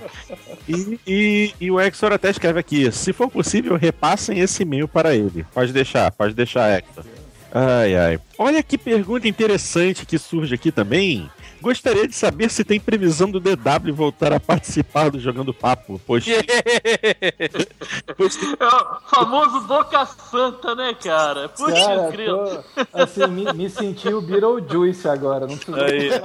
E, 0.67 0.99
e, 1.05 1.53
e 1.59 1.71
o 1.71 1.79
Hector 1.79 2.13
até 2.13 2.29
escreve 2.29 2.59
aqui: 2.59 2.91
se 2.91 3.11
for 3.13 3.29
possível, 3.29 3.75
repassem 3.75 4.39
esse 4.39 4.63
e-mail 4.63 4.87
para 4.87 5.15
ele. 5.15 5.45
Pode 5.53 5.73
deixar, 5.73 6.11
pode 6.11 6.33
deixar, 6.33 6.69
Hector. 6.69 7.03
Ai, 7.53 7.95
ai. 7.95 8.19
Olha 8.37 8.63
que 8.63 8.77
pergunta 8.77 9.27
interessante 9.27 10.05
que 10.05 10.17
surge 10.17 10.55
aqui 10.55 10.71
também. 10.71 11.29
Gostaria 11.63 12.05
de 12.05 12.13
saber 12.13 12.49
se 12.49 12.61
tem 12.65 12.77
previsão 12.77 13.31
do 13.31 13.39
DW 13.39 13.93
voltar 13.93 14.33
a 14.33 14.39
participar 14.39 15.09
do 15.09 15.17
Jogando 15.17 15.53
Papo, 15.53 15.97
pois, 16.05 16.25
pois 18.17 18.37
É 18.59 18.65
o 18.67 18.99
famoso 19.09 19.61
Boca 19.61 20.05
Santa, 20.05 20.75
né, 20.75 20.93
cara? 20.93 21.47
Putz, 21.47 21.71
Cara, 21.71 22.11
grilo. 22.11 22.37
tô, 22.75 23.01
assim, 23.01 23.25
me, 23.27 23.53
me 23.53 23.69
senti 23.69 24.09
o 24.09 24.21
Beetlejuice 24.21 25.07
agora. 25.07 25.47
Não 25.47 25.55
precisa 25.57 25.85
Aí. 25.85 26.09
né? 26.09 26.17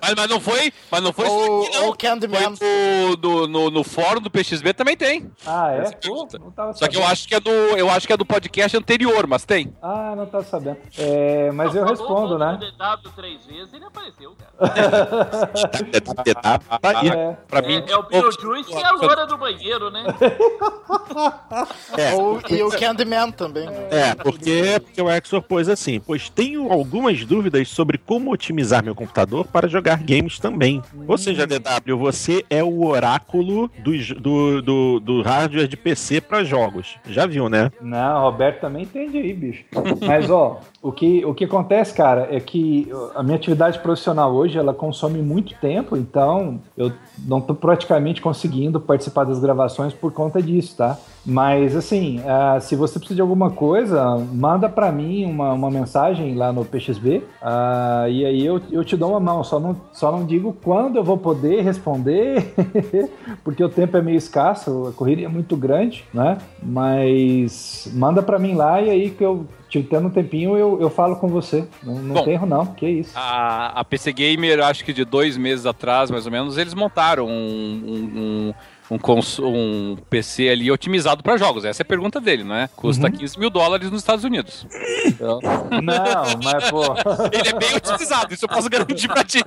Mas, 0.00 0.14
mas 0.16 0.28
não 0.28 0.40
foi, 0.40 0.72
mas 0.90 1.02
não 1.02 1.12
foi 1.12 1.26
só 1.26 1.32
Ou, 1.32 1.62
aqui, 1.66 1.78
não. 1.78 1.92
Candyman. 1.96 2.56
Foi 2.56 2.66
no, 3.08 3.16
do- 3.16 3.48
no, 3.48 3.70
no 3.70 3.84
fórum 3.84 4.20
do 4.20 4.30
PXB 4.30 4.72
também 4.74 4.96
tem. 4.96 5.30
Ah, 5.46 5.70
é? 5.72 5.90
Pô, 6.06 6.26
não 6.56 6.74
Só 6.74 6.88
que 6.88 6.96
eu 6.96 7.04
acho 7.06 7.28
que 7.28 7.34
é 7.34 7.40
do, 7.40 7.50
eu 7.50 7.90
acho 7.90 8.06
que 8.06 8.12
é 8.12 8.16
do 8.16 8.24
podcast 8.26 8.76
anterior, 8.76 9.26
mas 9.26 9.44
tem. 9.44 9.72
Ah, 9.82 10.14
não 10.16 10.26
tava 10.26 10.44
sabendo. 10.44 10.78
É, 10.98 11.50
mas 11.52 11.74
eu 11.74 11.82
Falou 11.86 11.90
respondo, 11.90 12.34
o 12.34 12.38
né? 12.38 12.58
DW 12.78 13.10
três 13.14 13.44
vezes, 13.46 13.72
ele 13.74 13.84
apareceu, 13.84 14.34
cara. 14.58 14.72
tá 16.80 17.00
aí. 17.00 17.08
É. 17.08 17.36
Pra 17.48 17.58
É, 17.60 17.66
mim, 17.66 17.84
é 17.88 17.96
o 17.96 18.02
Beetlejuice 18.04 18.72
e 18.72 18.82
a 18.84 18.92
loura 18.92 19.26
do 19.26 19.36
banheiro, 19.36 19.90
né? 19.90 20.04
é, 21.98 22.14
Ou, 22.14 22.40
e 22.48 22.62
o 22.62 22.70
Candyman 22.70 23.30
também. 23.32 23.66
né? 23.66 23.88
É, 23.90 24.14
porque, 24.14 24.80
porque 24.80 25.02
o 25.02 25.10
Exor 25.10 25.42
pôs 25.42 25.68
assim, 25.68 26.00
pois 26.00 26.28
tenho 26.28 26.72
algumas 26.72 27.24
dúvidas 27.24 27.68
sobre 27.68 27.98
como 27.98 28.32
otimizar 28.32 28.61
meu 28.82 28.94
computador 28.94 29.46
para 29.46 29.68
jogar 29.68 30.02
games 30.02 30.38
também. 30.38 30.82
Ou 31.06 31.18
seja, 31.18 31.46
DW, 31.46 31.96
você 31.96 32.44
é 32.48 32.62
o 32.62 32.84
oráculo 32.84 33.70
do, 33.82 33.92
do, 34.20 34.62
do, 34.62 35.00
do 35.00 35.22
hardware 35.22 35.68
de 35.68 35.76
PC 35.76 36.20
para 36.20 36.44
jogos. 36.44 36.96
Já 37.08 37.26
viu, 37.26 37.48
né? 37.48 37.70
Não, 37.80 38.22
Roberto 38.22 38.60
também 38.60 38.84
entende 38.84 39.18
aí, 39.18 39.32
bicho. 39.32 39.64
Mas, 40.06 40.30
ó, 40.30 40.60
o 40.80 40.92
que, 40.92 41.24
o 41.24 41.34
que 41.34 41.44
acontece, 41.44 41.94
cara, 41.94 42.28
é 42.30 42.40
que 42.40 42.90
a 43.14 43.22
minha 43.22 43.36
atividade 43.36 43.78
profissional 43.78 44.32
hoje, 44.32 44.58
ela 44.58 44.74
consome 44.74 45.20
muito 45.22 45.54
tempo, 45.54 45.96
então 45.96 46.60
eu 46.76 46.92
não 47.18 47.40
tô 47.40 47.54
praticamente 47.54 48.20
conseguindo 48.20 48.80
participar 48.80 49.24
das 49.24 49.38
gravações 49.38 49.92
por 49.92 50.12
conta 50.12 50.42
disso, 50.42 50.76
tá? 50.76 50.98
Mas, 51.24 51.76
assim, 51.76 52.20
ah, 52.26 52.58
se 52.60 52.74
você 52.74 52.98
precisa 52.98 53.16
de 53.16 53.20
alguma 53.20 53.50
coisa, 53.50 54.16
manda 54.32 54.68
pra 54.68 54.90
mim 54.90 55.24
uma, 55.24 55.52
uma 55.52 55.70
mensagem 55.70 56.34
lá 56.34 56.52
no 56.52 56.64
PXB, 56.64 57.22
ah, 57.40 58.06
e 58.08 58.24
aí 58.24 58.44
eu, 58.44 58.60
eu 58.70 58.84
te 58.84 58.96
dou 58.96 59.10
uma 59.10 59.20
mão. 59.20 59.44
Só 59.44 59.60
não, 59.60 59.80
só 59.92 60.10
não 60.10 60.26
digo 60.26 60.56
quando 60.62 60.96
eu 60.96 61.04
vou 61.04 61.16
poder 61.16 61.62
responder, 61.62 62.52
porque 63.44 63.62
o 63.62 63.68
tempo 63.68 63.96
é 63.96 64.02
meio 64.02 64.16
escasso, 64.16 64.88
a 64.88 64.92
corrida 64.92 65.22
é 65.22 65.28
muito 65.28 65.56
grande, 65.56 66.04
né? 66.12 66.38
Mas 66.62 67.88
manda 67.94 68.22
pra 68.22 68.38
mim 68.38 68.54
lá 68.54 68.80
e 68.80 68.90
aí 68.90 69.10
que 69.10 69.24
eu 69.24 69.46
te 69.72 69.82
tendo 69.82 70.08
um 70.08 70.10
tempinho 70.10 70.54
eu, 70.54 70.78
eu 70.80 70.90
falo 70.90 71.16
com 71.16 71.28
você. 71.28 71.64
Não, 71.82 71.94
não 71.94 72.14
Bom. 72.16 72.24
tem 72.24 72.34
erro, 72.34 72.46
não. 72.46 72.66
Que 72.66 72.86
isso. 72.86 73.12
A, 73.14 73.80
a 73.80 73.84
PC 73.84 74.12
Gamer, 74.12 74.60
acho 74.60 74.84
que 74.84 74.92
de 74.92 75.02
dois 75.02 75.38
meses 75.38 75.64
atrás, 75.64 76.10
mais 76.10 76.26
ou 76.26 76.32
menos, 76.32 76.58
eles 76.58 76.74
montaram 76.74 77.26
um, 77.26 77.30
um, 77.30 78.20
um, 78.20 78.54
um, 78.94 78.98
cons- 78.98 79.38
um 79.38 79.96
PC 80.10 80.48
ali 80.48 80.70
otimizado 80.70 81.22
para 81.22 81.36
jogos. 81.36 81.64
Essa 81.64 81.82
é 81.82 81.84
a 81.84 81.86
pergunta 81.86 82.20
dele, 82.20 82.44
não 82.44 82.54
é? 82.54 82.68
Custa 82.76 83.10
15 83.10 83.38
mil 83.38 83.50
dólares 83.50 83.90
nos 83.90 84.00
Estados 84.00 84.24
Unidos. 84.24 84.66
Então, 85.06 85.40
Não, 85.82 86.40
mas, 86.42 86.70
pô. 86.70 86.82
ele 87.32 87.48
é 87.48 87.52
bem 87.58 87.76
otimizado, 87.76 88.34
isso 88.34 88.44
eu 88.44 88.48
posso 88.48 88.68
garantir 88.68 89.08
pra 89.08 89.24
ti. 89.24 89.40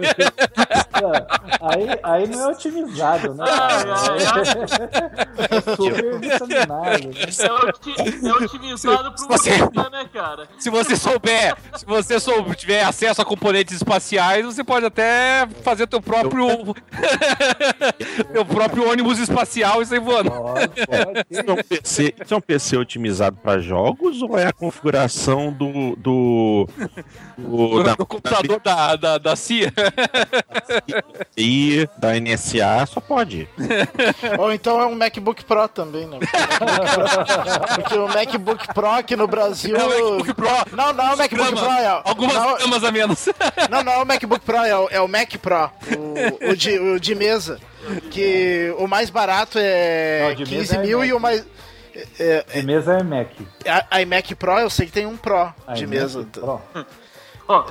Aí, 1.61 1.99
aí 2.03 2.27
não 2.27 2.41
é 2.41 2.47
otimizado, 2.51 3.33
né? 3.35 3.45
Ai, 3.47 4.19
É 5.51 5.61
super 5.75 6.19
vitaminado. 6.19 7.07
né? 7.07 7.25
É, 8.25 8.27
é 8.27 8.33
otimizado 8.33 9.11
pro 9.13 9.27
Você- 9.27 9.57
Murata, 9.57 9.89
né, 9.89 10.09
cara? 10.13 10.47
Se 10.57 10.69
você 10.69 10.95
souber, 10.95 11.55
se 11.75 11.85
você 11.85 12.19
souber, 12.19 12.55
tiver 12.55 12.83
acesso 12.83 13.21
a 13.21 13.25
componentes 13.25 13.75
espaciais, 13.75 14.45
você 14.45 14.63
pode 14.63 14.85
até 14.85 15.47
fazer 15.63 15.87
teu 15.87 16.01
próprio 16.01 16.47
teu 18.33 18.45
próprio 18.45 18.89
ônibus 18.89 19.19
espacial 19.19 19.34
e 19.43 19.85
sair 19.85 19.99
voando. 19.99 20.31
Pode, 20.31 20.85
pode. 20.85 21.25
Isso 21.29 21.41
é 21.41 21.51
um 21.51 21.63
PC, 21.63 22.15
isso 22.23 22.33
é 22.33 22.37
um 22.37 22.41
PC 22.41 22.77
otimizado 22.77 23.37
para 23.37 23.59
jogos 23.59 24.21
ou 24.21 24.37
é 24.37 24.47
a 24.47 24.53
configuração 24.53 25.51
do. 25.51 25.95
do, 25.95 26.67
do 27.37 27.83
da, 27.83 27.95
do 27.95 28.05
computador 28.05 28.59
da, 28.61 28.95
da, 28.95 29.17
da 29.17 29.35
CIA. 29.35 29.73
TI, 31.35 31.89
da 31.97 32.19
NSA? 32.19 32.85
Só 32.87 32.99
pode. 32.99 33.47
Ou 34.37 34.51
então 34.51 34.79
é 34.79 34.85
um 34.85 34.95
MacBook 34.95 35.43
Pro 35.45 35.67
também, 35.67 36.07
né? 36.07 36.19
Porque 37.75 37.97
o 37.97 38.07
MacBook 38.07 38.73
Pro 38.73 38.89
aqui 38.89 39.15
no 39.15 39.27
Brasil. 39.27 39.75
É 39.75 39.83
o 39.83 39.89
MacBook 39.89 40.33
Pro. 40.33 40.75
Não, 40.75 40.93
não 40.93 41.09
é 41.09 41.13
o 41.13 41.17
MacBook. 41.17 41.51
Pro. 41.55 41.65
É, 41.65 42.01
Algumas 42.05 42.35
não, 42.35 42.57
gramas 42.57 42.83
a 42.83 42.91
menos. 42.91 43.25
não, 43.69 43.83
não 43.83 43.91
é 43.93 43.97
o 43.97 44.05
MacBook 44.05 44.45
Pro, 44.45 44.57
é 44.57 44.77
o, 44.77 44.89
é 44.89 45.01
o 45.01 45.07
Mac 45.07 45.33
Pro. 45.37 45.69
O, 45.97 46.51
o 46.51 46.55
de, 46.55 46.79
o 46.79 46.99
de 46.99 47.15
mesa. 47.15 47.59
Que 48.11 48.73
o 48.77 48.87
mais 48.87 49.09
barato 49.09 49.57
é 49.61 50.29
Não, 50.29 50.35
de 50.35 50.43
15 50.43 50.55
mesa 50.57 50.75
é 50.75 50.79
mil 50.79 51.05
e 51.05 51.13
o 51.13 51.19
mais. 51.19 51.45
É, 52.19 52.45
A 52.59 52.63
mesa 52.63 52.93
é 52.97 53.03
Mac. 53.03 53.29
a, 53.67 53.85
a 53.89 54.01
iMac 54.01 54.35
Pro, 54.35 54.59
eu 54.59 54.69
sei 54.69 54.85
que 54.85 54.91
tem 54.91 55.05
um 55.05 55.15
Pro 55.15 55.53
de 55.73 55.83
iMac 55.83 55.87
mesa. 55.87 56.27
Pro. 56.31 56.61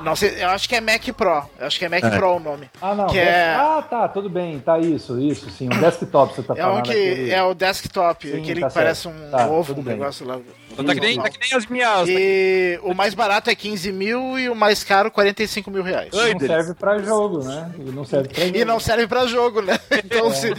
Não 0.02 0.14
sei, 0.14 0.42
eu 0.42 0.48
acho 0.50 0.68
que 0.68 0.74
é 0.76 0.80
Mac 0.80 1.02
Pro. 1.16 1.42
Eu 1.58 1.66
acho 1.66 1.78
que 1.78 1.84
é 1.84 1.88
Mac 1.88 2.04
É. 2.04 2.10
Pro 2.10 2.36
o 2.36 2.40
nome. 2.40 2.70
Ah, 2.80 2.94
não. 2.94 3.06
Que 3.06 3.18
é- 3.18 3.54
Ah, 3.54 3.82
tá, 3.88 4.06
tudo 4.08 4.28
bem. 4.30 4.58
Tá 4.60 4.78
isso, 4.78 5.20
isso, 5.20 5.50
sim. 5.50 5.66
Um 5.66 5.80
desktop 5.80 6.34
você 6.34 6.42
tá 6.42 6.54
É 6.56 6.64
um 6.64 6.70
falando. 6.70 6.84
que 6.84 6.90
aquele- 6.92 7.30
é 7.32 7.42
o 7.42 7.54
desktop, 7.54 8.28
Sim, 8.30 8.40
aquele 8.40 8.60
tá 8.60 8.68
que 8.68 8.74
parece 8.74 9.08
um. 9.08 9.30
Tá, 9.30 9.46
ovo, 9.48 9.72
um 9.72 9.82
bem. 9.82 9.96
negócio 9.96 10.26
lá. 10.26 10.38
Tá 10.76 10.92
que, 10.92 11.00
nem, 11.00 11.16
tá 11.20 11.28
que 11.30 11.38
nem 11.38 11.54
as 11.56 11.66
minhas. 11.66 12.08
E 12.08 12.80
o 12.82 12.92
mais 12.94 13.14
barato 13.14 13.48
é 13.48 13.54
15 13.54 13.92
mil 13.92 14.36
e 14.36 14.48
o 14.48 14.56
mais 14.56 14.82
caro 14.82 15.08
45 15.08 15.70
mil 15.70 15.84
reais. 15.84 16.10
Ai, 16.12 16.32
Não 16.34 16.40
serve 16.40 16.74
pra 16.74 16.98
jogo, 16.98 17.44
né? 17.44 17.70
E 17.78 17.90
não 17.92 18.04
serve 18.04 18.28
pra 18.28 18.44
jogo. 18.44 18.56
E 18.58 18.64
não 18.64 18.80
serve 18.80 19.06
pra 19.06 19.26
jogo, 19.26 19.62
né? 19.62 19.78
Então, 20.04 20.26
É. 20.28 20.32
se, 20.32 20.52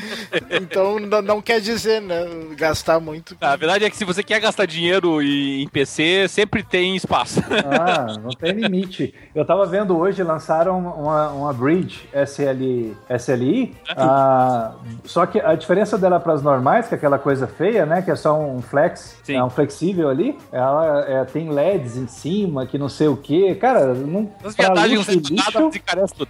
então 0.52 1.00
não, 1.00 1.42
quer 1.42 1.60
dizer, 1.60 2.02
né? 2.02 2.26
Gastar 2.56 3.00
muito. 3.02 3.36
A 3.42 3.56
verdade 3.58 3.84
é 3.84 3.90
que 3.90 3.98
se 3.98 4.06
você 4.06 4.24
quer 4.24 4.40
gastar 4.40 4.66
dinheiro 4.66 5.22
em 5.22 5.68
PC, 5.68 6.28
sempre 6.30 6.64
tem 6.64 6.96
espaço. 6.96 7.42
Ah, 7.66 8.18
não 8.22 8.30
tem 8.32 8.54
limite. 8.54 9.05
Eu 9.34 9.46
tava 9.46 9.66
vendo 9.66 9.98
hoje, 9.98 10.24
lançaram 10.24 10.80
uma, 10.80 11.30
uma 11.30 11.54
Bridge 11.54 12.08
SL, 12.14 12.96
SLI, 13.10 13.76
ah, 13.96 14.74
só 15.04 15.26
que 15.26 15.40
a 15.40 15.56
diferença 15.56 15.98
dela 15.98 16.20
para 16.20 16.34
as 16.34 16.42
normais, 16.42 16.88
que 16.88 16.96
é 16.96 16.98
aquela 16.98 17.20
coisa 17.20 17.48
feia, 17.48 17.86
né, 17.86 18.02
que 18.02 18.12
é 18.12 18.16
só 18.16 18.40
um 18.40 18.62
flex, 18.62 19.18
Sim. 19.24 19.36
é 19.36 19.44
um 19.44 19.50
flexível 19.50 20.10
ali, 20.10 20.38
ela 20.52 21.06
é, 21.08 21.24
tem 21.26 21.50
LEDs 21.50 21.98
em 21.98 22.08
cima, 22.08 22.66
que 22.66 22.78
não 22.78 22.90
sei 22.90 23.08
o 23.08 23.18
que, 23.18 23.56
cara, 23.56 23.94
não, 23.94 24.32
As 24.44 24.56
viadagens 24.56 25.08
luxo 25.08 25.34
e 25.34 25.36
nada 25.36 25.68
desencarece 25.68 26.14
tudo. 26.16 26.30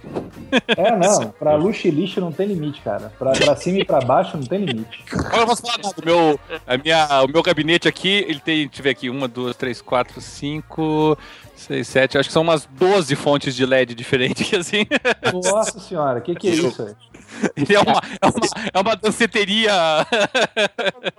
é 0.68 0.96
não, 0.96 1.28
pra 1.30 1.54
luxo 1.54 1.86
e 1.86 1.90
lixo 1.90 2.20
não 2.20 2.32
tem 2.32 2.46
limite, 2.46 2.80
cara, 2.82 3.12
pra, 3.18 3.32
pra 3.32 3.56
cima 3.56 3.78
e 3.78 3.84
pra 3.84 4.00
baixo 4.00 4.36
não 4.36 4.44
tem 4.44 4.64
limite. 4.64 5.04
Agora 5.12 5.42
eu 5.42 5.46
posso 5.46 5.62
falar 5.62 5.78
nada. 5.78 5.94
O 6.00 6.04
meu, 6.04 6.40
a 6.66 6.76
minha, 6.76 7.22
o 7.24 7.28
meu 7.28 7.42
gabinete 7.42 7.88
aqui, 7.88 8.24
ele 8.28 8.40
tem, 8.40 8.66
deixa 8.66 8.80
eu 8.80 8.84
ver 8.84 8.90
aqui, 8.90 9.10
uma, 9.10 9.28
duas, 9.28 9.56
três, 9.56 9.80
quatro, 9.80 10.20
cinco, 10.20 11.16
seis, 11.56 11.88
sete, 11.88 12.18
acho 12.18 12.28
que 12.28 12.32
são 12.32 12.42
umas 12.42 12.66
12 12.66 13.14
fontes 13.16 13.54
de 13.54 13.64
LED 13.64 13.94
diferentes, 13.94 14.52
assim. 14.54 14.86
Nossa 15.32 15.78
senhora, 15.80 16.18
o 16.18 16.22
que 16.22 16.34
que 16.34 16.48
é 16.48 16.54
isso? 16.54 16.82
aí? 16.82 16.94
Ele 17.56 17.74
é 17.74 17.80
uma, 17.80 18.00
é 18.20 18.26
uma, 18.26 18.70
é 18.74 18.78
uma 18.80 18.96
danceteria. 18.96 19.72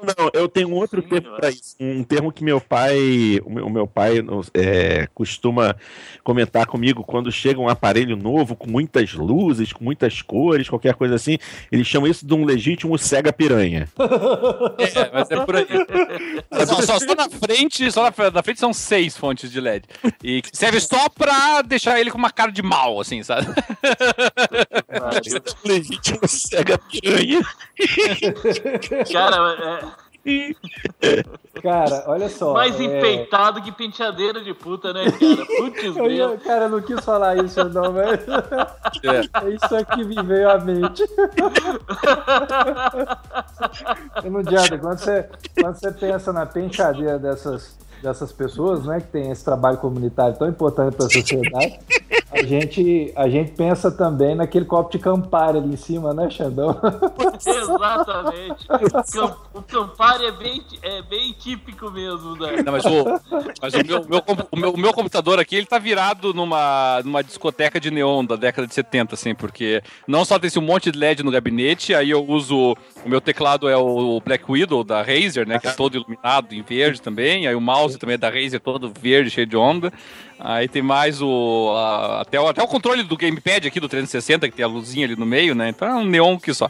Não, 0.03 0.29
eu 0.33 0.47
tenho 0.47 0.69
um 0.69 0.73
outro 0.73 1.01
Sim, 1.01 1.07
termo 1.09 1.35
para 1.35 1.49
isso. 1.49 1.75
Um 1.79 2.03
termo 2.03 2.31
que 2.31 2.43
meu 2.43 2.59
pai, 2.61 3.39
o 3.45 3.49
meu, 3.49 3.65
o 3.65 3.69
meu 3.69 3.87
pai 3.87 4.17
é, 4.53 5.07
costuma 5.13 5.75
comentar 6.23 6.65
comigo 6.65 7.03
quando 7.03 7.31
chega 7.31 7.59
um 7.59 7.69
aparelho 7.69 8.15
novo 8.15 8.55
com 8.55 8.69
muitas 8.69 9.13
luzes, 9.13 9.73
com 9.73 9.83
muitas 9.83 10.21
cores, 10.21 10.69
qualquer 10.69 10.93
coisa 10.95 11.15
assim. 11.15 11.37
Ele 11.71 11.83
chama 11.83 12.09
isso 12.09 12.25
de 12.25 12.33
um 12.33 12.45
legítimo 12.45 12.97
cega 12.97 13.31
piranha. 13.33 13.87
É, 14.77 15.09
mas 15.13 15.29
é 15.29 15.45
por 15.45 15.55
aí. 15.55 15.67
Só, 16.65 16.81
só- 16.81 16.99
só 16.99 17.15
na 17.15 17.29
frente, 17.29 17.91
só 17.91 18.03
na, 18.03 18.31
na 18.31 18.43
frente 18.43 18.59
são 18.59 18.73
seis 18.73 19.17
fontes 19.17 19.51
de 19.51 19.59
LED. 19.59 19.85
E 20.23 20.41
serve 20.51 20.79
só 20.79 21.09
pra 21.09 21.61
deixar 21.61 21.99
ele 21.99 22.11
com 22.11 22.17
uma 22.17 22.31
cara 22.31 22.51
de 22.51 22.61
mal, 22.61 22.99
assim, 22.99 23.21
sabe? 23.23 23.47
legítimo 25.65 26.06
cega 26.27 26.77
piranha. 26.77 27.41
Cara, 29.11 29.95
Cara, 31.61 32.03
olha 32.07 32.25
é 32.25 32.29
só. 32.29 32.51
mais 32.53 32.77
é- 32.79 32.83
empeitado 32.83 33.61
que 33.61 33.71
penteadeira 33.71 34.43
de 34.43 34.53
puta, 34.53 34.91
né, 34.91 35.05
cara? 35.09 35.45
Putz, 35.45 35.83
Eu 35.83 35.93
grilo. 35.93 36.09
ia, 36.11 36.37
cara, 36.39 36.65
eu 36.65 36.69
não 36.69 36.81
quis 36.81 36.99
falar 37.03 37.37
isso, 37.43 37.63
não, 37.69 37.93
mas. 37.93 38.19
É 39.03 39.49
isso 39.49 39.75
aqui 39.75 40.03
me 40.03 40.21
veio 40.23 40.49
à 40.49 40.57
mente. 40.59 41.03
Não 44.29 44.39
adianta, 44.39 44.77
quando 44.77 44.99
você, 44.99 45.29
quando 45.61 45.75
você 45.79 45.91
pensa 45.91 46.33
na 46.33 46.45
penteadeira 46.45 47.17
dessas, 47.17 47.77
dessas 48.01 48.31
pessoas, 48.31 48.85
né, 48.85 48.99
que 48.99 49.07
tem 49.07 49.31
esse 49.31 49.43
trabalho 49.43 49.77
comunitário 49.77 50.37
tão 50.37 50.47
importante 50.47 50.95
para 50.95 51.05
a 51.05 51.09
sociedade, 51.09 51.79
a 52.29 52.43
gente, 52.43 53.11
a 53.15 53.29
gente 53.29 53.51
pensa 53.51 53.89
também 53.89 54.35
naquele 54.35 54.65
copo 54.65 54.91
de 54.91 54.99
Campari 54.99 55.57
ali 55.57 55.73
em 55.73 55.77
cima, 55.77 56.13
né, 56.13 56.29
Xandão? 56.29 56.79
Exatamente. 57.45 58.67
O 59.53 59.61
Campari 59.61 60.25
é 60.25 60.31
bem, 60.31 60.61
é 60.81 61.01
bem 61.01 61.33
típico 61.33 61.89
mesmo, 61.89 62.35
né? 62.35 62.61
Não, 62.63 62.73
mas 62.73 62.85
o, 62.85 63.05
mas 63.61 63.73
o, 63.73 63.77
meu, 63.77 64.05
meu, 64.07 64.23
o, 64.51 64.57
meu, 64.57 64.71
o 64.71 64.77
meu 64.77 64.93
computador 64.93 65.39
aqui, 65.39 65.55
ele 65.55 65.65
tá 65.65 65.79
virado 65.79 66.33
numa, 66.33 67.01
numa 67.03 67.23
discoteca 67.23 67.79
de 67.79 67.89
neon 67.89 68.25
da 68.25 68.35
década 68.35 68.67
de 68.67 68.73
70, 68.73 69.15
assim, 69.15 69.33
porque 69.33 69.81
não 70.05 70.25
só 70.25 70.37
tem 70.37 70.47
esse 70.47 70.59
um 70.59 70.63
monte 70.63 70.91
de 70.91 70.99
LED 70.99 71.23
no 71.23 71.31
gabinete, 71.31 71.93
aí 71.93 72.09
eu 72.09 72.25
uso. 72.25 72.75
O 73.05 73.09
meu 73.09 73.21
teclado 73.21 73.69
é 73.69 73.77
o 73.77 74.19
Black 74.19 74.43
Widow 74.51 74.83
da 74.83 75.01
Razer, 75.01 75.47
né? 75.47 75.59
Que 75.59 75.67
é 75.67 75.71
todo 75.71 75.95
iluminado 75.95 76.53
em 76.53 76.61
verde 76.61 77.01
também. 77.01 77.47
Aí 77.47 77.55
o 77.55 77.61
mouse 77.61 77.86
também 77.95 78.15
é 78.15 78.17
da 78.17 78.29
Razer, 78.29 78.59
todo 78.59 78.91
verde, 78.99 79.29
cheio 79.29 79.47
de 79.47 79.55
onda. 79.55 79.93
Aí 80.39 80.67
tem 80.67 80.81
mais 80.81 81.21
o. 81.21 81.73
A, 81.75 82.21
até, 82.21 82.39
o 82.39 82.47
até 82.47 82.61
o 82.61 82.67
controle 82.67 83.03
do 83.03 83.15
gamepad 83.15 83.67
aqui 83.67 83.79
do 83.79 83.87
360, 83.87 84.49
que 84.49 84.55
tem 84.55 84.65
a 84.65 84.67
luzinha 84.67 85.05
ali 85.05 85.15
no 85.15 85.25
meio, 85.25 85.55
né? 85.55 85.69
Então 85.69 85.87
é 85.87 85.95
um 85.95 86.05
neon 86.05 86.35
aqui 86.35 86.53
só. 86.53 86.69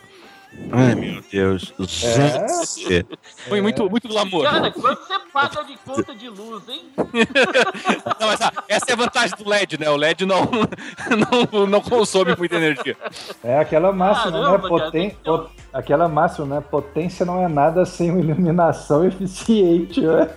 Ai, 0.72 0.96
meu 0.96 1.22
Deus. 1.32 1.74
É. 2.04 3.06
Foi 3.48 3.62
muito, 3.62 3.90
muito 3.90 4.08
glamour. 4.08 4.44
Cara, 4.44 4.72
quanto 4.72 5.06
você 5.06 5.20
paga 5.32 5.64
de 5.64 5.78
conta 5.78 6.16
de 6.16 6.30
luz, 6.30 6.68
hein? 6.68 6.82
Não, 8.20 8.28
mas, 8.28 8.42
ah, 8.42 8.52
essa 8.68 8.86
é 8.90 8.94
a 8.94 8.96
vantagem 8.96 9.36
do 9.38 9.48
LED, 9.48 9.80
né? 9.80 9.90
O 9.90 9.96
LED 9.96 10.26
não, 10.26 10.50
não, 11.54 11.68
não 11.68 11.82
consome 11.82 12.36
muita 12.36 12.56
energia. 12.56 12.98
É 13.44 13.60
aquela 13.60 13.92
máxima, 13.94 14.32
Caramba, 14.32 14.52
né? 14.52 14.58
cara, 14.58 14.70
Poten... 14.70 15.08
um- 15.08 15.24
pot- 15.24 15.52
Aquela 15.74 16.08
máxima, 16.08 16.56
né? 16.56 16.64
Potência 16.72 17.24
não 17.26 17.44
é 17.44 17.48
nada 17.48 17.86
sem 17.86 18.10
uma 18.10 18.20
iluminação 18.20 19.06
eficiente, 19.08 20.02
né? 20.02 20.28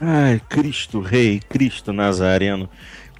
Ai, 0.00 0.40
Cristo 0.48 1.00
Rei, 1.00 1.40
Cristo 1.48 1.92
Nazareno. 1.92 2.68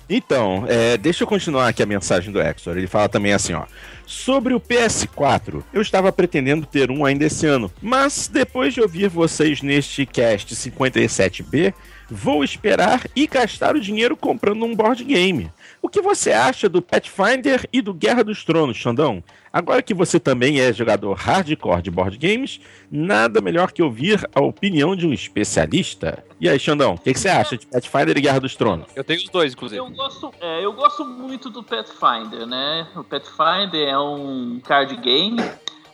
Então, 0.08 0.64
é, 0.68 0.96
deixa 0.96 1.24
eu 1.24 1.28
continuar 1.28 1.68
aqui 1.68 1.82
a 1.82 1.86
mensagem 1.86 2.32
do 2.32 2.40
Hector. 2.40 2.76
Ele 2.76 2.86
fala 2.86 3.08
também 3.08 3.32
assim, 3.32 3.54
ó. 3.54 3.64
Sobre 4.06 4.54
o 4.54 4.60
PS4, 4.60 5.64
eu 5.72 5.82
estava 5.82 6.12
pretendendo 6.12 6.64
ter 6.64 6.92
um 6.92 7.04
ainda 7.04 7.24
esse 7.24 7.44
ano, 7.44 7.72
mas 7.82 8.28
depois 8.28 8.72
de 8.72 8.80
ouvir 8.80 9.08
vocês 9.08 9.62
neste 9.62 10.06
cast 10.06 10.54
57B, 10.54 11.74
vou 12.08 12.44
esperar 12.44 13.02
e 13.16 13.26
gastar 13.26 13.74
o 13.74 13.80
dinheiro 13.80 14.16
comprando 14.16 14.64
um 14.64 14.76
board 14.76 15.02
game. 15.02 15.50
O 15.86 15.88
que 15.88 16.02
você 16.02 16.32
acha 16.32 16.68
do 16.68 16.82
Pathfinder 16.82 17.64
e 17.72 17.80
do 17.80 17.94
Guerra 17.94 18.24
dos 18.24 18.44
Tronos, 18.44 18.76
Xandão? 18.76 19.22
Agora 19.52 19.80
que 19.80 19.94
você 19.94 20.18
também 20.18 20.58
é 20.58 20.72
jogador 20.72 21.14
hardcore 21.14 21.80
de 21.80 21.92
board 21.92 22.18
games, 22.18 22.58
nada 22.90 23.40
melhor 23.40 23.70
que 23.70 23.80
ouvir 23.80 24.28
a 24.34 24.40
opinião 24.40 24.96
de 24.96 25.06
um 25.06 25.12
especialista. 25.12 26.24
E 26.40 26.48
aí, 26.48 26.58
Xandão, 26.58 26.94
o 26.94 26.98
que, 26.98 27.12
que 27.12 27.20
você 27.20 27.28
acha 27.28 27.56
de 27.56 27.68
Pathfinder 27.68 28.18
e 28.18 28.20
Guerra 28.20 28.40
dos 28.40 28.56
Tronos? 28.56 28.88
Eu 28.96 29.04
tenho 29.04 29.20
os 29.20 29.28
dois, 29.28 29.52
inclusive. 29.52 29.80
Eu 29.80 29.88
gosto, 29.90 30.34
é, 30.40 30.64
eu 30.64 30.72
gosto 30.72 31.04
muito 31.04 31.48
do 31.50 31.62
Pathfinder, 31.62 32.48
né? 32.48 32.88
O 32.96 33.04
Pathfinder 33.04 33.88
é 33.88 33.96
um 33.96 34.60
card 34.64 34.96
game 34.96 35.40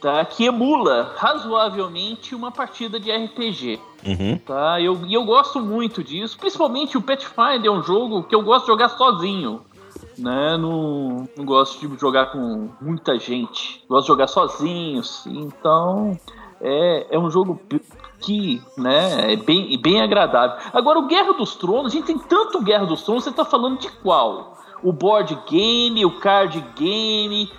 tá, 0.00 0.24
que 0.24 0.46
emula 0.46 1.12
razoavelmente 1.16 2.34
uma 2.34 2.50
partida 2.50 2.98
de 2.98 3.12
RPG. 3.12 3.78
Uhum. 4.06 4.38
Tá? 4.38 4.80
Eu, 4.80 5.04
e 5.06 5.12
eu 5.12 5.24
gosto 5.24 5.60
muito 5.60 6.02
disso. 6.02 6.38
Principalmente 6.38 6.96
o 6.96 7.02
Pathfinder 7.02 7.66
é 7.66 7.70
um 7.70 7.82
jogo 7.82 8.22
que 8.22 8.34
eu 8.34 8.42
gosto 8.42 8.62
de 8.62 8.68
jogar 8.68 8.88
sozinho. 8.88 9.60
Né? 10.18 10.56
Não, 10.56 11.28
não 11.36 11.44
gosto 11.44 11.86
de 11.86 11.98
jogar 11.98 12.26
com 12.26 12.70
muita 12.80 13.18
gente. 13.18 13.84
Gosto 13.88 14.02
de 14.02 14.08
jogar 14.08 14.26
sozinho. 14.26 15.02
Então 15.26 16.18
é, 16.60 17.16
é 17.16 17.18
um 17.18 17.30
jogo 17.30 17.60
que 18.20 18.62
né, 18.78 19.32
é 19.32 19.36
bem, 19.36 19.76
bem 19.80 20.00
agradável. 20.00 20.56
Agora, 20.72 20.98
o 20.98 21.06
Guerra 21.06 21.32
dos 21.32 21.56
Tronos, 21.56 21.92
a 21.92 21.96
gente 21.96 22.06
tem 22.06 22.18
tanto 22.18 22.62
Guerra 22.62 22.86
dos 22.86 23.02
Tronos, 23.02 23.24
você 23.24 23.32
tá 23.32 23.44
falando 23.44 23.80
de 23.80 23.90
qual? 23.90 24.56
O 24.82 24.92
board 24.92 25.36
game, 25.50 26.04
o 26.04 26.18
card 26.20 26.64
game. 26.76 27.50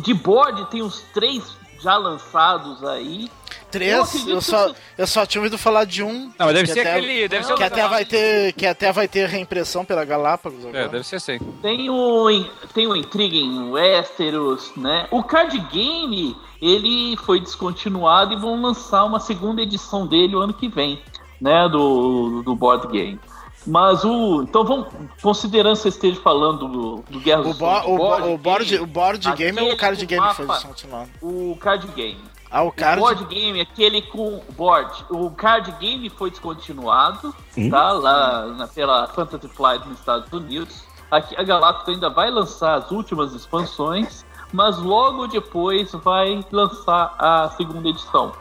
De 0.00 0.12
board 0.12 0.64
tem 0.70 0.82
uns 0.82 1.02
três 1.14 1.56
já 1.80 1.96
lançados 1.96 2.82
aí. 2.84 3.24
Eu 3.50 3.70
Três, 3.70 4.00
acredito 4.00 4.30
eu 4.30 4.40
só, 4.40 4.68
que- 4.70 4.76
eu 4.96 5.06
só 5.06 5.26
tinha 5.26 5.40
ouvido 5.42 5.58
falar 5.58 5.84
de 5.84 6.02
um. 6.02 6.32
Não, 6.38 6.46
mas 6.46 6.54
deve 6.54 6.66
que 6.68 6.72
ser 6.72 6.80
até- 6.80 6.92
aquele. 6.96 7.28
Deve 7.28 7.44
ser 7.44 7.54
Que 7.54 7.62
até, 7.62 7.86
vai 7.88 8.04
ter, 8.04 8.52
que 8.54 8.66
até 8.66 8.92
vai 8.92 9.06
ter 9.08 9.28
reimpressão 9.28 9.84
pela 9.84 10.04
Galápagos 10.06 10.60
agora. 10.64 10.84
É, 10.84 10.88
deve 10.88 11.04
ser 11.04 11.16
assim. 11.16 11.38
Tem 11.60 11.90
o, 11.90 12.44
tem 12.72 12.86
o 12.86 12.96
Intriga 12.96 13.36
em 13.36 13.70
Westeros, 13.70 14.72
né? 14.76 15.06
O 15.10 15.22
card 15.22 15.58
game, 15.70 16.34
ele 16.62 17.14
foi 17.18 17.40
descontinuado 17.40 18.32
e 18.32 18.36
vão 18.36 18.60
lançar 18.60 19.04
uma 19.04 19.20
segunda 19.20 19.60
edição 19.60 20.06
dele 20.06 20.34
o 20.34 20.40
ano 20.40 20.54
que 20.54 20.66
vem, 20.68 21.02
né? 21.38 21.68
Do, 21.68 22.42
do 22.42 22.54
board 22.56 22.86
game. 22.88 23.20
Mas 23.68 24.02
o. 24.02 24.42
Então 24.42 24.64
vamos. 24.64 24.88
Considerando 25.22 25.76
que 25.76 25.82
você 25.82 25.88
esteja 25.90 26.18
falando 26.22 26.66
do, 26.68 27.04
do 27.10 27.20
Guerra 27.20 27.42
O, 27.42 27.44
dos 27.44 27.58
bo, 27.58 27.66
Tronos, 27.66 27.86
o, 27.86 27.96
bo- 27.98 28.32
o 28.34 28.38
board, 28.38 28.64
game, 28.70 28.82
o 28.82 28.86
board 28.86 29.32
game 29.32 29.58
é 29.58 29.60
aquele 29.60 29.74
o 29.74 29.76
card 29.76 30.06
game 30.06 30.22
que 30.34 30.42
mapa. 30.42 30.54
descontinuado. 30.54 31.10
o 31.20 31.56
card 31.60 31.86
game. 31.88 32.18
Ah, 32.50 32.62
o 32.62 32.68
O 32.68 32.72
card. 32.72 32.98
board 33.00 33.24
game, 33.26 33.60
aquele 33.60 34.00
com 34.00 34.40
board. 34.56 35.04
O 35.10 35.30
card 35.30 35.70
game 35.80 36.08
foi 36.08 36.30
descontinuado, 36.30 37.34
Hum? 37.58 37.68
tá? 37.68 37.92
Lá 37.92 38.46
na, 38.46 38.66
pela 38.66 39.06
Fantasy 39.08 39.48
Flight 39.48 39.86
nos 39.86 39.98
Estados 39.98 40.32
Unidos. 40.32 40.82
Aqui 41.10 41.34
a 41.36 41.42
Galactus 41.42 41.92
ainda 41.94 42.08
vai 42.08 42.30
lançar 42.30 42.74
as 42.76 42.90
últimas 42.90 43.34
expansões, 43.34 44.24
mas 44.50 44.78
logo 44.78 45.26
depois 45.26 45.92
vai 45.92 46.42
lançar 46.50 47.14
a 47.18 47.50
segunda 47.56 47.88
edição. 47.88 48.32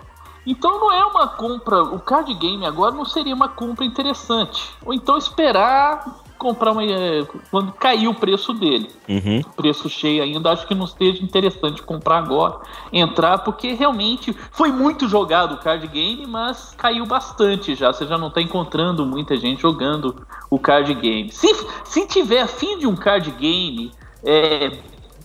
Então 0.47 0.79
não 0.79 0.93
é 0.93 1.03
uma 1.03 1.27
compra. 1.27 1.83
O 1.83 1.99
card 1.99 2.33
game 2.35 2.65
agora 2.65 2.95
não 2.95 3.03
seria 3.03 3.35
uma 3.35 3.49
compra 3.49 3.83
interessante. 3.83 4.63
Ou 4.85 4.93
então 4.93 5.17
esperar 5.17 6.23
comprar 6.37 6.71
uma, 6.71 6.83
eh, 6.83 7.25
quando 7.49 7.71
cair 7.73 8.07
o 8.07 8.13
preço 8.13 8.53
dele 8.53 8.87
Uhum. 9.09 9.41
preço 9.55 9.89
cheio 9.89 10.21
ainda, 10.21 10.51
acho 10.51 10.67
que 10.67 10.75
não 10.75 10.85
esteja 10.85 11.23
interessante 11.23 11.81
comprar 11.81 12.19
agora, 12.19 12.59
entrar, 12.93 13.39
porque 13.39 13.73
realmente 13.73 14.35
foi 14.51 14.71
muito 14.71 15.07
jogado 15.07 15.55
o 15.55 15.57
card 15.57 15.87
game, 15.87 16.25
mas 16.27 16.75
caiu 16.77 17.05
bastante 17.05 17.73
já. 17.75 17.91
Você 17.91 18.05
já 18.05 18.17
não 18.17 18.27
está 18.27 18.41
encontrando 18.41 19.05
muita 19.05 19.35
gente 19.35 19.61
jogando 19.61 20.25
o 20.49 20.59
card 20.59 20.93
game. 20.93 21.31
Se, 21.31 21.47
se 21.83 22.05
tiver 22.05 22.41
afim 22.41 22.77
de 22.77 22.85
um 22.85 22.95
card 22.95 23.31
game 23.31 23.91
é, 24.23 24.77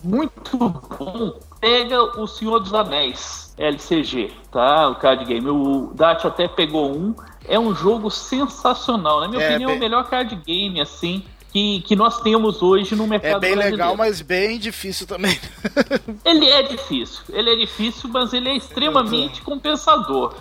muito 0.03 0.57
bom, 0.57 1.39
pega 1.59 2.19
o 2.19 2.25
Senhor 2.27 2.59
dos 2.59 2.73
Anéis 2.73 3.42
LCG, 3.57 4.31
tá? 4.51 4.89
O 4.89 4.95
card 4.95 5.25
game. 5.25 5.47
O 5.49 5.91
Dat 5.93 6.25
até 6.25 6.47
pegou 6.47 6.91
um. 6.95 7.15
É 7.47 7.59
um 7.59 7.75
jogo 7.75 8.09
sensacional. 8.09 9.19
Na 9.21 9.27
minha 9.27 9.41
É, 9.41 9.49
opinião, 9.49 9.69
é 9.71 9.73
bem- 9.73 9.79
o 9.79 9.83
melhor 9.83 10.09
card 10.09 10.35
game, 10.45 10.79
assim, 10.81 11.23
que, 11.51 11.81
que 11.81 11.95
nós 11.95 12.21
temos 12.21 12.61
hoje 12.63 12.95
no 12.95 13.05
mercado 13.05 13.37
É 13.37 13.39
bem 13.39 13.51
brasileiro. 13.51 13.75
legal, 13.75 13.97
mas 13.97 14.21
bem 14.21 14.57
difícil 14.57 15.05
também. 15.05 15.37
Ele 16.25 16.49
é 16.49 16.63
difícil, 16.63 17.21
ele 17.31 17.51
é 17.51 17.55
difícil, 17.55 18.09
mas 18.09 18.33
ele 18.33 18.49
é 18.49 18.55
extremamente 18.55 19.41
compensador. 19.41 20.33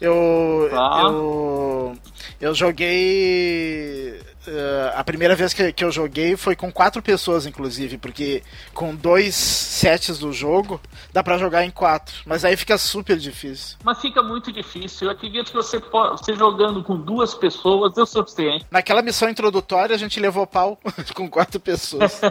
Eu. 0.00 0.68
Tá. 0.70 1.00
Eu. 1.04 1.96
Eu 2.40 2.54
joguei. 2.54 4.20
Eh, 4.46 4.92
a 4.94 5.02
primeira 5.04 5.34
vez 5.34 5.52
que, 5.52 5.72
que 5.72 5.84
eu 5.84 5.90
joguei 5.90 6.36
foi 6.36 6.54
com 6.56 6.70
quatro 6.72 7.02
pessoas, 7.02 7.46
inclusive, 7.46 7.98
porque 7.98 8.42
com 8.74 8.94
dois 8.94 9.34
sets 9.34 10.18
do 10.18 10.32
jogo 10.32 10.80
dá 11.12 11.22
pra 11.22 11.38
jogar 11.38 11.64
em 11.64 11.70
quatro. 11.70 12.14
Mas 12.24 12.44
aí 12.44 12.56
fica 12.56 12.78
super 12.78 13.16
difícil. 13.16 13.76
Mas 13.84 14.00
fica 14.00 14.22
muito 14.22 14.52
difícil. 14.52 15.08
Eu 15.08 15.12
acredito 15.12 15.46
que 15.50 15.56
você, 15.56 15.78
pode, 15.80 16.20
você 16.24 16.34
jogando 16.34 16.82
com 16.82 16.96
duas 16.96 17.34
pessoas 17.34 17.96
é 17.98 18.02
o 18.02 18.06
suficiente. 18.06 18.66
Naquela 18.70 19.02
missão 19.02 19.28
introdutória 19.28 19.94
a 19.94 19.98
gente 19.98 20.18
levou 20.20 20.46
pau 20.46 20.78
com 21.14 21.28
quatro 21.28 21.60
pessoas. 21.60 22.20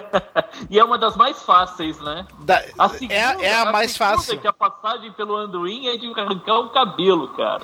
E 0.70 0.80
é 0.80 0.84
uma 0.84 0.98
das 0.98 1.16
mais 1.18 1.42
fáceis, 1.44 2.00
né? 2.00 2.26
Da- 2.40 2.64
A 2.80 2.88
segunda, 2.90 3.14
é, 3.14 3.46
é 3.46 3.56
a 3.56 3.72
mais 3.72 3.92
segunda, 3.92 4.16
fácil. 4.18 4.40
Que 4.40 4.48
a 4.48 4.54
passagem 4.54 5.12
pelo 5.12 5.36
Anduin 5.36 5.88
é 5.88 5.98
de 5.98 6.08
arrancar 6.18 6.60
o 6.60 6.70
cabelo, 6.70 7.28
cara. 7.36 7.64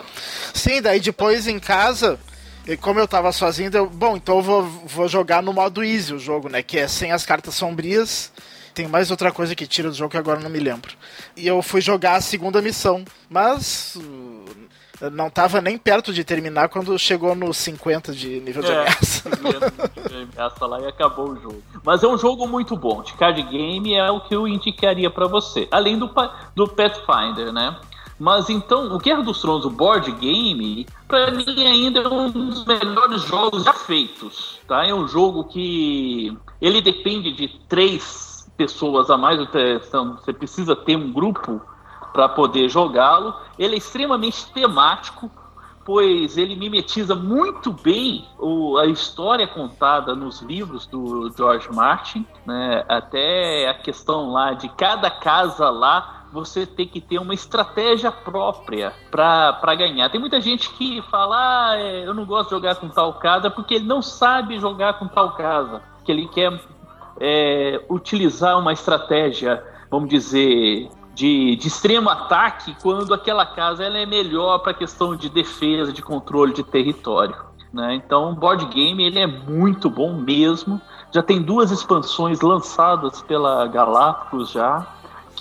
Sim, 0.54 0.82
daí 0.82 1.00
depois 1.00 1.48
em 1.48 1.58
casa, 1.60 2.20
e 2.68 2.78
como 2.78 3.00
eu 3.00 3.08
tava 3.08 3.32
sozinho, 3.32 3.72
eu, 3.74 3.90
bom, 3.90 4.16
então 4.16 4.38
eu 4.38 4.42
vou, 4.42 4.64
vou 4.64 5.08
jogar 5.08 5.42
no 5.42 5.54
modo 5.54 5.84
easy 5.84 6.14
o 6.14 6.20
jogo, 6.20 6.48
né? 6.48 6.62
Que 6.62 6.78
é 6.80 6.88
sem 6.88 7.12
as 7.12 7.26
cartas 7.26 7.56
sombrias. 7.56 8.32
Tem 8.74 8.88
mais 8.88 9.12
outra 9.12 9.32
coisa 9.32 9.56
que 9.56 9.68
tira 9.68 9.90
do 9.90 9.96
jogo 9.96 10.12
que 10.12 10.18
agora 10.18 10.40
não 10.40 10.50
me 10.50 10.60
lembro. 10.60 10.94
E 11.36 11.46
eu 11.46 11.62
fui 11.62 11.82
jogar 11.82 12.16
a 12.16 12.22
segunda 12.22 12.62
missão, 12.62 13.04
mas 13.30 13.98
uh, 13.98 15.10
não 15.12 15.30
tava 15.30 15.60
nem 15.60 15.78
perto 15.78 16.14
de 16.14 16.24
terminar 16.24 16.70
quando 16.70 16.98
chegou 16.98 17.36
no 17.36 17.54
50 17.54 18.14
de 18.14 18.40
nível 18.40 18.64
de 18.64 18.72
É, 18.72 18.80
ameaça. 18.80 19.30
essa 20.38 20.66
lá 20.66 20.80
e 20.80 20.88
acabou 20.88 21.32
o 21.32 21.36
jogo. 21.42 21.64
Mas 21.84 22.04
é 22.04 22.08
um 22.08 22.18
jogo 22.18 22.48
muito 22.48 22.78
bom. 22.78 23.02
De 23.02 23.14
card 23.14 23.42
game 23.44 23.94
é 23.94 24.10
o 24.10 24.22
que 24.22 24.36
eu 24.36 24.48
indicaria 24.48 25.10
pra 25.10 25.28
você. 25.28 25.68
Além 25.72 25.98
do, 25.98 26.10
do 26.56 26.68
Pathfinder, 26.68 27.52
né? 27.52 27.76
Mas 28.22 28.52
então, 28.52 28.94
o 28.94 29.00
Guerra 29.00 29.24
dos 29.24 29.42
Tronos, 29.42 29.66
o 29.66 29.70
board 29.72 30.12
game, 30.12 30.86
pra 31.08 31.32
mim 31.32 31.66
ainda 31.66 32.02
é 32.02 32.08
um 32.08 32.30
dos 32.30 32.64
melhores 32.66 33.24
jogos 33.24 33.64
já 33.64 33.74
feitos, 33.74 34.60
tá? 34.68 34.86
É 34.86 34.94
um 34.94 35.08
jogo 35.08 35.46
que 35.46 36.38
ele 36.62 36.84
depende 36.84 37.32
de 37.32 37.48
três 37.68 38.48
pessoas 38.56 39.10
a 39.10 39.18
mais, 39.18 39.42
então 39.42 40.18
você 40.18 40.32
precisa 40.32 40.76
ter 40.76 40.96
um 40.96 41.12
grupo 41.12 41.60
para 42.14 42.30
poder 42.30 42.70
jogá-lo. 42.70 43.34
Ele 43.58 43.74
é 43.74 43.78
extremamente 43.80 44.46
temático. 44.52 45.32
pois 45.84 46.38
ele 46.38 46.56
mimetiza 46.56 47.16
muito 47.16 47.72
bem 47.72 48.28
o, 48.38 48.78
a 48.78 48.86
história 48.86 49.48
contada 49.48 50.14
nos 50.14 50.44
livros 50.44 50.86
do 50.86 51.32
George 51.36 51.74
Martin, 51.74 52.24
né? 52.46 52.86
até 52.88 53.68
a 53.68 53.74
questão 53.74 54.32
lá 54.32 54.54
de 54.54 54.70
cada 54.70 55.10
casa 55.10 55.72
lá 55.72 56.21
você 56.32 56.66
tem 56.66 56.88
que 56.88 57.02
ter 57.02 57.20
uma 57.20 57.34
estratégia 57.34 58.12
própria 58.12 58.94
para 59.10 59.76
ganhar. 59.76 60.10
Tem 60.10 60.20
muita 60.20 60.40
gente 60.40 60.70
que 60.72 61.02
fala, 61.04 61.72
ah, 61.72 61.78
é, 61.78 62.08
eu 62.08 62.14
não 62.14 62.26
gosto 62.26 62.50
de 62.50 62.56
jogar 62.56 62.76
com 62.76 62.88
tal 62.90 63.14
casa 63.16 63.50
porque 63.50 63.76
ele 63.76 63.86
não 63.86 64.02
sabe 64.02 64.60
jogar 64.60 64.98
com 65.00 65.08
tal 65.08 65.36
casa, 65.36 65.82
que 66.06 66.12
ele 66.12 66.28
quer 66.28 66.60
é, 67.20 67.84
utilizar 67.90 68.58
uma 68.58 68.74
estratégia, 68.74 69.64
vamos 69.90 70.10
dizer, 70.10 70.90
de, 71.14 71.56
de 71.56 71.68
extremo 71.68 72.10
ataque 72.10 72.76
quando 72.82 73.14
aquela 73.14 73.46
casa 73.46 73.84
ela 73.84 73.98
é 73.98 74.06
melhor 74.06 74.60
para 74.60 74.74
questão 74.74 75.16
de 75.16 75.30
defesa, 75.30 75.92
de 75.92 76.02
controle 76.02 76.54
de 76.54 76.64
território. 76.64 77.36
Né? 77.74 77.96
Então, 77.96 78.32
o 78.32 78.36
board 78.36 78.66
game 78.66 79.04
ele 79.04 79.20
é 79.20 79.28
muito 79.28 79.90
bom 79.90 80.14
mesmo. 80.14 80.82
Já 81.12 81.22
tem 81.22 81.42
duas 81.42 81.72
expansões 81.72 82.42
lançadas 82.42 83.22
pela 83.22 83.68
Galápagos 83.68 84.52
já, 84.52 84.88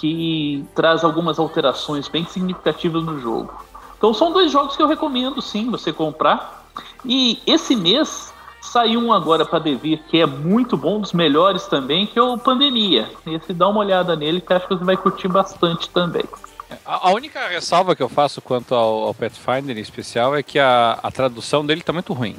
que 0.00 0.64
traz 0.74 1.04
algumas 1.04 1.38
alterações 1.38 2.08
bem 2.08 2.24
significativas 2.24 3.04
no 3.04 3.20
jogo. 3.20 3.52
Então, 3.98 4.14
são 4.14 4.32
dois 4.32 4.50
jogos 4.50 4.76
que 4.76 4.82
eu 4.82 4.86
recomendo 4.86 5.42
sim 5.42 5.70
você 5.70 5.92
comprar. 5.92 6.64
E 7.04 7.38
esse 7.46 7.76
mês 7.76 8.32
Saiu 8.60 9.00
um 9.00 9.12
agora 9.12 9.44
para 9.44 9.58
Devir 9.58 10.02
que 10.08 10.20
é 10.20 10.26
muito 10.26 10.76
bom, 10.76 11.00
dos 11.00 11.12
melhores 11.12 11.64
também, 11.66 12.06
que 12.06 12.18
é 12.18 12.22
o 12.22 12.36
Pandemia. 12.36 13.10
Esse 13.26 13.52
dá 13.52 13.66
uma 13.66 13.80
olhada 13.80 14.14
nele 14.14 14.40
que 14.40 14.52
acho 14.52 14.68
que 14.68 14.74
você 14.74 14.84
vai 14.84 14.96
curtir 14.96 15.28
bastante 15.28 15.88
também. 15.88 16.24
A, 16.84 17.10
única 17.10 17.48
ressalva 17.48 17.96
que 17.96 18.02
eu 18.02 18.08
faço 18.08 18.40
quanto 18.40 18.74
ao, 18.74 19.04
ao 19.04 19.14
Pathfinder 19.14 19.76
em 19.76 19.80
especial 19.80 20.36
é 20.36 20.42
que 20.42 20.58
a, 20.58 20.98
a 21.02 21.10
tradução 21.10 21.64
dele 21.66 21.80
tá 21.80 21.92
muito 21.92 22.12
ruim. 22.12 22.36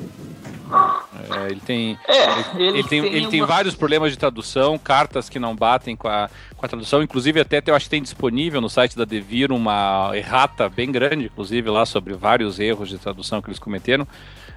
É, 1.30 1.52
ele 1.52 1.60
tem, 1.60 1.98
é, 2.08 2.24
ele, 2.56 2.80
ele, 2.80 2.84
tem, 2.84 3.02
tem 3.02 3.12
ele 3.12 3.22
uma... 3.22 3.32
tem 3.32 3.42
vários 3.44 3.76
problemas 3.76 4.12
de 4.12 4.18
tradução, 4.18 4.78
cartas 4.78 5.30
que 5.30 5.40
não 5.40 5.56
batem 5.56 5.96
com 5.96 6.08
a, 6.08 6.30
com 6.56 6.66
a 6.66 6.70
tradução. 6.70 7.04
Inclusive, 7.04 7.40
até 7.40 7.62
eu 7.66 7.76
acho 7.76 7.86
que 7.86 7.92
tem 7.92 8.02
disponível 8.02 8.62
no 8.62 8.70
site 8.70 8.98
da 8.98 9.06
Devir 9.06 9.52
uma 9.52 10.12
errata 10.14 10.70
bem 10.70 10.92
grande, 10.92 11.26
inclusive, 11.26 11.70
lá 11.70 11.86
sobre 11.86 12.14
vários 12.14 12.60
erros 12.60 12.90
de 12.90 12.98
tradução 12.98 13.42
que 13.42 13.50
eles 13.50 13.60
cometeram. 13.60 14.08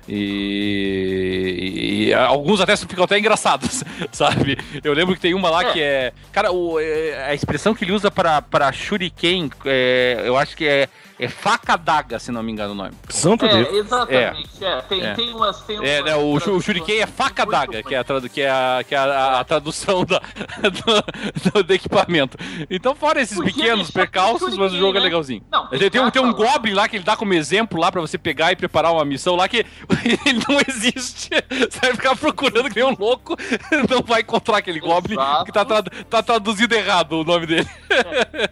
E, 0.07 2.09
e, 2.09 2.15
alguns 2.15 2.61
até 2.61 2.77
ficam 2.77 3.05
até 3.05 3.19
engraçados, 3.19 3.83
sabe? 4.13 4.59
Eu 4.83 4.93
lembro 4.93 5.15
que 5.15 5.21
tem 5.21 5.35
uma 5.35 5.49
lá 5.49 5.65
que 5.65 5.81
é. 5.81 6.13
Cara, 6.31 6.53
o, 6.53 6.79
é, 6.79 7.31
a 7.31 7.35
expressão 7.35 7.75
que 7.75 7.85
ele 7.85 7.93
usa 7.93 8.11
para, 8.11 8.43
para 8.43 8.71
Shuriken, 8.71 9.51
é, 9.65 10.23
eu 10.25 10.37
acho 10.37 10.57
que 10.57 10.67
é 10.67 10.89
é 11.25 11.29
faca 11.29 11.77
daga, 11.77 12.19
se 12.19 12.31
não 12.31 12.43
me 12.43 12.53
engano 12.53 12.73
o 12.73 12.75
nome. 12.75 12.93
Santo 13.09 13.47
é, 13.47 13.49
Deus. 13.49 13.75
Exatamente. 13.75 14.65
É. 14.65 14.67
é. 14.67 14.83
Tem, 14.83 15.01
é. 15.01 15.15
tem 15.15 15.35
umas. 15.35 15.61
Tem 15.63 15.79
é, 15.83 16.03
né, 16.03 16.17
o, 16.17 16.35
o 16.35 16.61
Shuriken 16.61 17.01
é 17.01 17.07
faca 17.07 17.47
daga, 17.47 17.83
que 17.83 17.95
é, 17.95 17.99
a, 17.99 18.05
que 18.05 18.41
é, 18.41 18.51
a, 18.51 18.85
que 18.87 18.95
é 18.95 18.99
a, 18.99 19.41
a 19.41 19.45
tradução 19.45 20.05
da, 20.05 20.21
do, 21.55 21.63
do, 21.63 21.73
equipamento. 21.73 22.37
Então, 22.71 22.95
fora 22.95 23.21
esses 23.21 23.37
Porque 23.37 23.53
pequenos 23.53 23.91
percalços, 23.91 24.57
mas 24.57 24.73
o 24.73 24.77
jogo 24.77 24.93
é 24.93 24.95
né? 24.95 25.01
é 25.01 25.03
legalzinho. 25.05 25.43
Não, 25.51 25.67
tem, 25.69 25.91
tem, 25.91 26.01
um, 26.01 26.11
tem 26.11 26.23
um 26.23 26.33
Goblin 26.33 26.75
lá 26.75 26.89
que 26.89 26.97
ele 26.97 27.05
dá 27.05 27.17
como 27.17 27.33
exemplo 27.35 27.81
lá 27.81 27.91
pra 27.91 28.01
você 28.01 28.19
pegar 28.19 28.53
e 28.53 28.57
preparar 28.57 28.93
uma 28.93 29.05
missão 29.05 29.35
lá 29.35 29.49
que 29.49 29.59
ele 30.05 30.45
não 30.49 30.61
existe. 30.69 31.31
Você 31.51 31.81
vai 31.81 31.95
ficar 31.95 32.17
procurando 32.17 32.69
que 32.69 32.77
nem 32.77 32.85
um 32.85 32.97
louco, 32.99 33.37
não 33.89 34.03
vai 34.03 34.21
encontrar 34.21 34.59
aquele 34.59 34.79
Exato. 34.79 34.95
Goblin 34.95 35.17
que 35.45 35.53
tá, 35.53 35.65
tra 35.65 35.83
tá 35.83 36.23
traduzido 36.23 36.75
errado 36.75 37.21
o 37.21 37.25
nome 37.25 37.47
dele. 37.47 37.69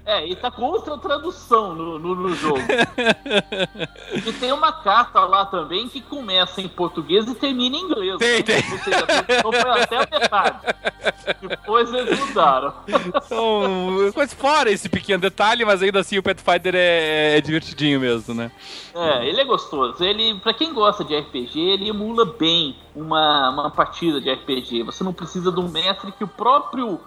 É, 0.04 0.18
é 0.20 0.28
e 0.28 0.36
tá 0.36 0.50
com 0.50 0.62
outra 0.62 0.96
tradução 0.98 1.74
no, 1.74 1.98
no, 1.98 2.14
no 2.14 2.34
jogo. 2.34 2.61
E 4.26 4.32
tem 4.34 4.52
uma 4.52 4.72
carta 4.72 5.20
lá 5.20 5.46
também 5.46 5.88
que 5.88 6.00
começa 6.00 6.60
em 6.60 6.68
português 6.68 7.28
e 7.28 7.34
termina 7.34 7.76
em 7.76 7.80
inglês. 7.80 8.18
Tem, 8.18 8.38
né? 8.38 8.42
tem. 8.42 8.72
Ou 8.72 8.78
seja, 8.78 9.06
foi 9.62 9.82
até 9.82 9.96
a 9.96 10.08
metade. 10.10 10.58
Depois 11.40 11.92
eles 11.92 12.18
mudaram. 12.18 12.72
Então, 12.88 14.12
coisa 14.12 14.34
fora 14.34 14.70
esse 14.70 14.88
pequeno 14.88 15.20
detalhe, 15.20 15.64
mas 15.64 15.82
ainda 15.82 16.00
assim 16.00 16.18
o 16.18 16.22
Pathfinder 16.22 16.74
é, 16.74 17.38
é 17.38 17.40
divertidinho 17.40 18.00
mesmo, 18.00 18.34
né? 18.34 18.50
É, 18.94 19.26
ele 19.26 19.40
é 19.40 19.44
gostoso. 19.44 20.02
Ele, 20.02 20.38
para 20.40 20.54
quem 20.54 20.72
gosta 20.72 21.04
de 21.04 21.16
RPG, 21.16 21.58
ele 21.58 21.88
emula 21.88 22.24
bem 22.24 22.76
uma, 22.94 23.50
uma 23.50 23.70
partida 23.70 24.20
de 24.20 24.32
RPG. 24.32 24.82
Você 24.84 25.02
não 25.04 25.12
precisa 25.12 25.50
de 25.50 25.60
um 25.60 25.68
mestre 25.68 26.12
que 26.12 26.24
o 26.24 26.28
próprio 26.28 27.00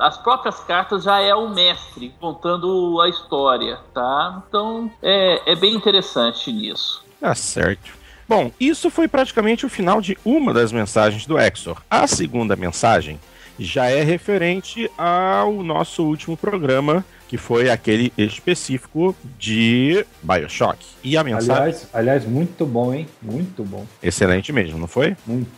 as 0.00 0.18
próprias 0.18 0.60
cartas 0.60 1.04
já 1.04 1.20
é 1.20 1.34
o 1.34 1.48
mestre 1.48 2.14
contando 2.20 3.00
a 3.00 3.08
história, 3.08 3.78
tá? 3.94 4.42
Então 4.46 4.90
é, 5.02 5.52
é 5.52 5.56
bem 5.56 5.74
interessante 5.74 6.52
nisso. 6.52 7.04
Tá 7.20 7.34
certo. 7.34 7.98
Bom, 8.28 8.52
isso 8.60 8.90
foi 8.90 9.08
praticamente 9.08 9.66
o 9.66 9.68
final 9.68 10.00
de 10.00 10.16
uma 10.24 10.54
das 10.54 10.70
mensagens 10.70 11.26
do 11.26 11.38
Exor. 11.38 11.82
A 11.90 12.06
segunda 12.06 12.54
mensagem 12.54 13.18
já 13.58 13.86
é 13.86 14.02
referente 14.02 14.90
ao 14.96 15.62
nosso 15.62 16.04
último 16.04 16.36
programa, 16.36 17.04
que 17.28 17.36
foi 17.36 17.70
aquele 17.70 18.12
específico 18.16 19.14
de 19.38 20.04
Bioshock. 20.22 20.78
E 21.02 21.16
a 21.16 21.24
mensagem. 21.24 21.56
Aliás, 21.56 21.88
aliás, 21.92 22.24
muito 22.24 22.64
bom, 22.64 22.94
hein? 22.94 23.06
Muito 23.20 23.64
bom. 23.64 23.84
Excelente 24.02 24.52
mesmo, 24.52 24.78
não 24.78 24.88
foi? 24.88 25.16
Muito. 25.26 25.50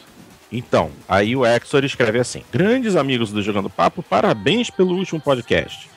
Então, 0.52 0.90
aí 1.08 1.34
o 1.34 1.46
Exor 1.46 1.82
escreve 1.82 2.18
assim: 2.18 2.42
Grandes 2.52 2.94
amigos 2.94 3.32
do 3.32 3.42
Jogando 3.42 3.70
Papo, 3.70 4.02
parabéns 4.02 4.68
pelo 4.68 4.94
último 4.94 5.18
podcast. 5.18 5.88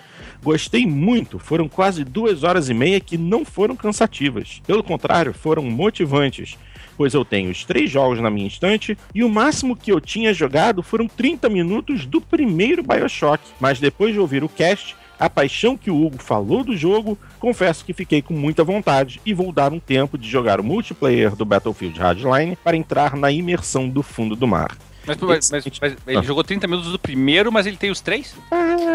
Gostei 0.41 0.85
muito, 0.85 1.39
foram 1.39 1.67
quase 1.67 2.03
duas 2.03 2.43
horas 2.43 2.69
e 2.69 2.73
meia 2.73 2.99
que 2.99 3.17
não 3.17 3.43
foram 3.43 3.75
cansativas. 3.75 4.61
Pelo 4.65 4.83
contrário, 4.83 5.33
foram 5.33 5.63
motivantes, 5.63 6.57
pois 6.95 7.13
eu 7.13 7.25
tenho 7.25 7.49
os 7.49 7.65
três 7.65 7.89
jogos 7.89 8.21
na 8.21 8.29
minha 8.29 8.47
estante 8.47 8.97
e 9.13 9.23
o 9.23 9.29
máximo 9.29 9.75
que 9.75 9.91
eu 9.91 9.99
tinha 9.99 10.33
jogado 10.33 10.83
foram 10.83 11.07
30 11.07 11.49
minutos 11.49 12.05
do 12.05 12.21
primeiro 12.21 12.83
Bioshock. 12.83 13.43
Mas 13.59 13.79
depois 13.79 14.13
de 14.13 14.19
ouvir 14.19 14.43
o 14.43 14.49
cast, 14.49 14.95
a 15.19 15.29
paixão 15.29 15.77
que 15.77 15.91
o 15.91 16.05
Hugo 16.05 16.21
falou 16.21 16.63
do 16.63 16.75
jogo, 16.75 17.17
confesso 17.39 17.85
que 17.85 17.93
fiquei 17.93 18.21
com 18.21 18.33
muita 18.33 18.63
vontade 18.63 19.21
e 19.25 19.33
vou 19.33 19.51
dar 19.51 19.71
um 19.71 19.79
tempo 19.79 20.17
de 20.17 20.29
jogar 20.29 20.59
o 20.59 20.63
multiplayer 20.63 21.35
do 21.35 21.45
Battlefield 21.45 21.99
Hardline 21.99 22.57
para 22.63 22.77
entrar 22.77 23.15
na 23.15 23.31
imersão 23.31 23.89
do 23.89 24.03
fundo 24.03 24.35
do 24.35 24.47
mar. 24.47 24.75
Mas, 25.07 25.17
mas, 25.17 25.51
mas, 25.51 25.65
mas 25.79 25.95
ele 26.07 26.17
ah. 26.17 26.23
jogou 26.23 26.43
30 26.43 26.67
minutos 26.67 26.91
do 26.91 26.97
primeiro, 26.97 27.51
mas 27.51 27.67
ele 27.67 27.77
tem 27.77 27.91
os 27.91 28.01
três? 28.01 28.35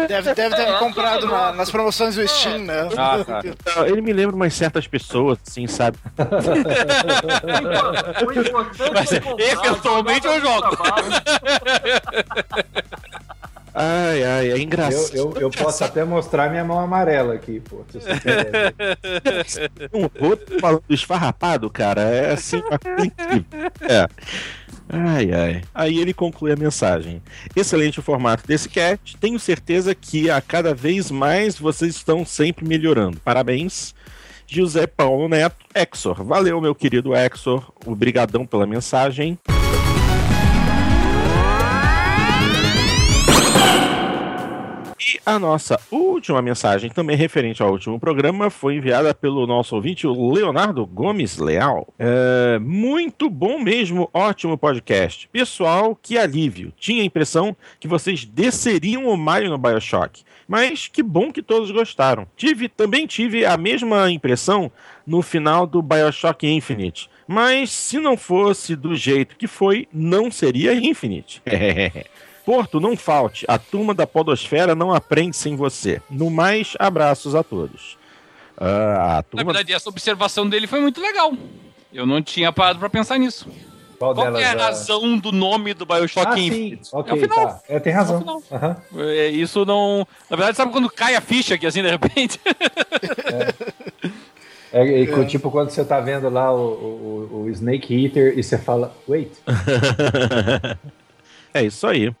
Deve, 0.07 0.33
deve 0.33 0.55
ter 0.55 0.77
comprado 0.77 1.25
na, 1.25 1.53
nas 1.53 1.71
promoções 1.71 2.15
do 2.15 2.27
Steam, 2.27 2.59
né? 2.59 2.89
Ah, 2.97 3.23
tá. 3.23 3.41
Ele 3.87 4.01
me 4.01 4.11
lembra 4.11 4.35
umas 4.35 4.53
certas 4.53 4.85
pessoas, 4.85 5.39
assim, 5.47 5.67
sabe? 5.67 5.97
mas, 8.93 9.09
eventualmente 9.11 10.27
eu 10.27 10.41
jogo. 10.41 10.67
Ai, 13.73 14.23
ai, 14.23 14.51
é 14.51 14.59
engraçado. 14.59 15.15
Eu, 15.15 15.33
eu, 15.35 15.41
eu 15.41 15.49
posso 15.49 15.83
até 15.83 16.03
mostrar 16.03 16.49
minha 16.49 16.63
mão 16.63 16.79
amarela 16.79 17.33
aqui, 17.33 17.59
pô. 17.61 17.83
Se 17.89 17.99
você 17.99 19.69
um 19.93 20.09
outro 20.25 20.59
falando 20.59 20.83
esfarrapado, 20.89 21.69
cara, 21.69 22.01
é 22.01 22.33
assim, 22.33 22.61
é. 23.81 24.07
Ai, 24.89 25.31
ai. 25.31 25.61
Aí 25.73 25.99
ele 25.99 26.13
conclui 26.13 26.51
a 26.51 26.55
mensagem. 26.57 27.21
Excelente 27.55 27.99
o 27.99 28.03
formato 28.03 28.45
desse 28.45 28.67
cast. 28.67 29.15
Tenho 29.17 29.39
certeza 29.39 29.95
que 29.95 30.29
a 30.29 30.41
cada 30.41 30.73
vez 30.73 31.09
mais 31.09 31.57
vocês 31.57 31.95
estão 31.95 32.25
sempre 32.25 32.67
melhorando. 32.67 33.17
Parabéns. 33.23 33.95
José 34.45 34.85
Paulo 34.85 35.29
Neto, 35.29 35.65
Exor. 35.73 36.25
Valeu, 36.25 36.59
meu 36.59 36.75
querido 36.75 37.15
Exor. 37.15 37.71
Obrigadão 37.85 38.45
pela 38.45 38.67
mensagem. 38.67 39.39
A 45.25 45.39
nossa 45.39 45.79
última 45.89 46.41
mensagem, 46.41 46.89
também 46.89 47.15
referente 47.15 47.61
ao 47.61 47.71
último 47.71 47.99
programa, 47.99 48.49
foi 48.49 48.75
enviada 48.75 49.13
pelo 49.13 49.47
nosso 49.47 49.75
ouvinte, 49.75 50.05
o 50.05 50.31
Leonardo 50.31 50.85
Gomes 50.85 51.37
Leal. 51.37 51.87
É, 51.97 52.59
muito 52.59 53.29
bom 53.29 53.59
mesmo, 53.59 54.09
ótimo 54.13 54.57
podcast. 54.57 55.27
Pessoal, 55.29 55.97
que 55.99 56.17
alívio. 56.17 56.71
Tinha 56.77 57.01
a 57.01 57.05
impressão 57.05 57.55
que 57.79 57.87
vocês 57.87 58.25
desceriam 58.25 59.07
o 59.07 59.17
Mario 59.17 59.49
no 59.49 59.57
Bioshock. 59.57 60.23
Mas 60.47 60.87
que 60.87 61.01
bom 61.01 61.31
que 61.31 61.41
todos 61.41 61.71
gostaram. 61.71 62.27
Tive, 62.35 62.67
também 62.67 63.07
tive 63.07 63.45
a 63.45 63.57
mesma 63.57 64.11
impressão 64.11 64.71
no 65.07 65.21
final 65.21 65.65
do 65.65 65.81
Bioshock 65.81 66.45
Infinite. 66.45 67.09
Mas 67.27 67.71
se 67.71 67.99
não 67.99 68.17
fosse 68.17 68.75
do 68.75 68.95
jeito 68.95 69.35
que 69.37 69.47
foi, 69.47 69.87
não 69.93 70.29
seria 70.29 70.73
Infinite. 70.73 71.41
Porto, 72.45 72.79
não 72.79 72.97
falte. 72.97 73.45
A 73.47 73.57
turma 73.57 73.93
da 73.93 74.07
Podosfera 74.07 74.75
não 74.75 74.93
aprende 74.93 75.35
sem 75.35 75.55
você. 75.55 76.01
No 76.09 76.29
mais, 76.29 76.73
abraços 76.79 77.35
a 77.35 77.43
todos. 77.43 77.97
Uh, 78.57 79.23
turma... 79.29 79.43
Na 79.43 79.43
verdade, 79.43 79.73
essa 79.73 79.89
observação 79.89 80.47
dele 80.47 80.67
foi 80.67 80.79
muito 80.79 81.01
legal. 81.01 81.33
Eu 81.93 82.05
não 82.05 82.21
tinha 82.21 82.51
parado 82.51 82.79
para 82.79 82.89
pensar 82.89 83.17
nisso. 83.17 83.47
Qual, 83.97 84.15
Qual 84.15 84.35
é 84.35 84.45
a 84.45 84.53
razão 84.55 85.15
do 85.15 85.31
nome 85.31 85.75
do 85.75 85.85
Bioshock 85.85 86.27
ah, 86.27 86.39
Infinite? 86.39 86.87
Sim. 86.87 86.97
Okay, 86.97 87.13
é 87.13 87.15
o 87.15 87.19
final. 87.19 87.47
Tá. 87.47 87.61
É, 87.69 87.79
tem 87.79 87.93
razão. 87.93 88.41
Uhum. 88.49 89.01
É, 89.01 89.27
isso 89.27 89.63
não. 89.63 90.07
Na 90.27 90.35
verdade, 90.35 90.57
sabe 90.57 90.71
quando 90.71 90.89
cai 90.89 91.13
a 91.13 91.21
ficha 91.21 91.53
aqui 91.53 91.67
assim 91.67 91.83
de 91.83 91.89
repente? 91.89 92.39
É. 94.73 94.81
É, 94.83 95.03
é, 95.03 95.25
tipo 95.25 95.51
quando 95.51 95.69
você 95.69 95.83
tá 95.83 95.99
vendo 95.99 96.29
lá 96.29 96.53
o, 96.53 97.29
o, 97.31 97.41
o 97.43 97.49
Snake 97.49 98.05
Eater 98.05 98.37
e 98.37 98.41
você 98.41 98.57
fala, 98.57 98.95
wait. 99.07 99.31
é 101.53 101.63
isso 101.63 101.87
aí. 101.87 102.13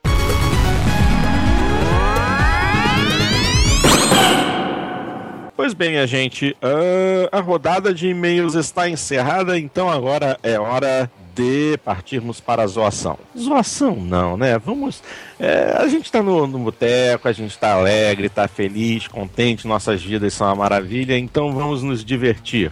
Pois 5.55 5.75
bem, 5.75 5.91
minha 5.91 6.07
gente, 6.07 6.57
uh, 6.63 7.29
a 7.31 7.39
rodada 7.39 7.93
de 7.93 8.07
e-mails 8.07 8.55
está 8.55 8.89
encerrada, 8.89 9.59
então 9.59 9.91
agora 9.91 10.39
é 10.41 10.59
hora 10.59 11.07
de 11.35 11.77
partirmos 11.85 12.39
para 12.39 12.63
a 12.63 12.67
zoação. 12.67 13.17
Zoação 13.37 13.95
não, 13.95 14.35
né? 14.35 14.57
Vamos. 14.57 15.03
É, 15.39 15.75
a 15.77 15.87
gente 15.87 16.05
está 16.05 16.21
no, 16.21 16.47
no 16.47 16.59
boteco, 16.59 17.27
a 17.27 17.31
gente 17.31 17.51
está 17.51 17.73
alegre, 17.73 18.27
está 18.27 18.47
feliz, 18.47 19.07
contente, 19.07 19.67
nossas 19.67 20.01
vidas 20.01 20.33
são 20.33 20.47
uma 20.47 20.55
maravilha, 20.55 21.17
então 21.17 21.53
vamos 21.53 21.83
nos 21.83 22.03
divertir. 22.03 22.71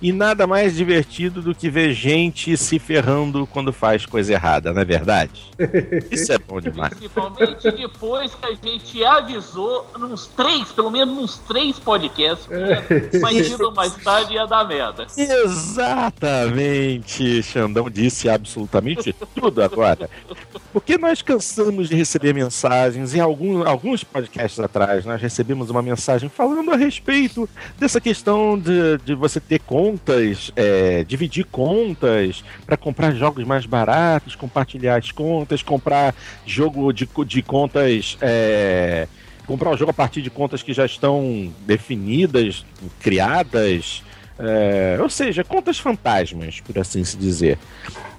E 0.00 0.12
nada 0.12 0.46
mais 0.46 0.76
divertido 0.76 1.40
do 1.40 1.54
que 1.54 1.70
ver 1.70 1.94
gente 1.94 2.56
se 2.56 2.78
ferrando 2.78 3.46
quando 3.46 3.72
faz 3.72 4.04
coisa 4.04 4.32
errada, 4.32 4.72
não 4.72 4.82
é 4.82 4.84
verdade? 4.84 5.30
Isso 6.10 6.32
é 6.32 6.38
bom 6.38 6.60
demais. 6.60 6.92
Principalmente 6.94 7.70
depois 7.70 8.34
que 8.34 8.46
a 8.46 8.52
gente 8.54 9.02
avisou 9.04 9.86
nos 9.98 10.26
três, 10.26 10.70
pelo 10.72 10.90
menos 10.90 11.14
nos 11.14 11.38
três 11.38 11.78
podcasts, 11.78 12.46
que 13.10 13.18
mais 13.18 13.58
ou 13.58 13.72
mais 13.72 13.94
tarde 13.96 14.34
ia 14.34 14.44
dar 14.46 14.68
merda. 14.68 15.06
Exatamente. 15.16 16.76
Xandão 17.42 17.88
disse 17.88 18.28
absolutamente 18.28 19.14
tudo 19.34 19.62
agora. 19.62 20.10
Porque 20.72 20.98
nós 20.98 21.22
cansamos 21.22 21.88
de 21.88 21.96
receber 21.96 22.34
mensagens, 22.34 23.14
em 23.14 23.20
algum, 23.20 23.66
alguns 23.66 24.04
podcasts 24.04 24.60
atrás, 24.60 25.06
nós 25.06 25.22
recebemos 25.22 25.70
uma 25.70 25.80
mensagem 25.80 26.28
falando 26.28 26.70
a 26.70 26.76
respeito 26.76 27.48
dessa 27.78 27.98
questão 28.00 28.58
de, 28.58 28.98
de 29.04 29.14
você 29.14 29.40
ter 29.40 29.60
contas, 29.86 30.52
é, 30.56 31.04
dividir 31.04 31.44
contas 31.44 32.42
para 32.64 32.76
comprar 32.76 33.14
jogos 33.14 33.44
mais 33.44 33.66
baratos, 33.66 34.34
compartilhar 34.34 34.96
as 34.96 35.12
contas, 35.12 35.62
comprar 35.62 36.14
jogo 36.44 36.92
de, 36.92 37.08
de 37.26 37.42
contas. 37.42 38.18
É, 38.20 39.06
comprar 39.46 39.70
o 39.70 39.76
jogo 39.76 39.92
a 39.92 39.94
partir 39.94 40.22
de 40.22 40.30
contas 40.30 40.60
que 40.60 40.72
já 40.72 40.84
estão 40.84 41.52
definidas, 41.64 42.64
criadas. 43.00 44.02
É, 44.38 44.98
ou 45.00 45.08
seja, 45.08 45.42
contas 45.42 45.78
fantasmas, 45.78 46.60
por 46.60 46.78
assim 46.78 47.02
se 47.04 47.16
dizer. 47.16 47.58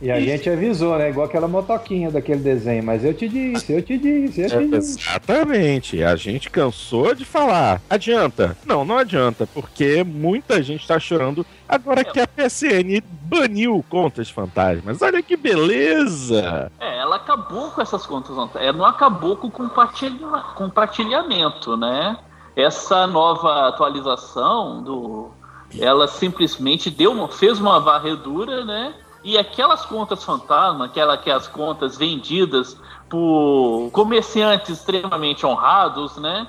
E 0.01 0.11
a 0.11 0.19
e... 0.19 0.25
gente 0.25 0.49
avisou, 0.49 0.97
né? 0.97 1.09
Igual 1.09 1.27
aquela 1.27 1.47
motoquinha 1.47 2.09
daquele 2.09 2.39
desenho, 2.39 2.83
mas 2.83 3.03
eu 3.03 3.13
te 3.13 3.27
disse, 3.29 3.71
eu 3.71 3.81
te 3.81 3.97
disse, 3.97 4.41
eu 4.41 4.49
te 4.49 4.55
é, 4.55 4.67
disse. 4.79 4.99
Exatamente. 4.99 6.03
A 6.03 6.15
gente 6.15 6.49
cansou 6.49 7.13
de 7.13 7.23
falar. 7.23 7.81
Adianta? 7.89 8.57
Não, 8.65 8.83
não 8.83 8.97
adianta, 8.97 9.47
porque 9.47 10.03
muita 10.03 10.61
gente 10.63 10.81
está 10.81 10.99
chorando 10.99 11.45
agora 11.69 12.03
que 12.03 12.19
a 12.19 12.27
PSN 12.27 13.01
baniu 13.21 13.83
contas 13.87 14.29
fantasmas. 14.29 15.01
Olha 15.01 15.21
que 15.21 15.37
beleza! 15.37 16.71
É, 16.79 16.97
ela 16.99 17.17
acabou 17.17 17.69
com 17.71 17.81
essas 17.81 18.05
contas 18.07 18.35
fantasmas. 18.35 18.63
Ela 18.63 18.77
não 18.77 18.85
acabou 18.85 19.37
com 19.37 19.47
o 19.47 19.51
compartilha... 19.51 20.27
compartilhamento, 20.55 21.77
né? 21.77 22.17
Essa 22.55 23.05
nova 23.05 23.67
atualização 23.67 24.81
do 24.81 25.36
ela 25.79 26.07
simplesmente 26.07 26.89
deu 26.89 27.11
uma, 27.11 27.27
fez 27.27 27.59
uma 27.59 27.79
varredura, 27.79 28.63
né? 28.63 28.93
E 29.23 29.37
aquelas 29.37 29.85
contas 29.85 30.23
fantasma, 30.23 30.85
aquela 30.85 31.17
que 31.17 31.29
as 31.29 31.47
contas 31.47 31.97
vendidas 31.97 32.77
por 33.09 33.89
comerciantes 33.91 34.69
extremamente 34.69 35.45
honrados, 35.45 36.17
né? 36.17 36.47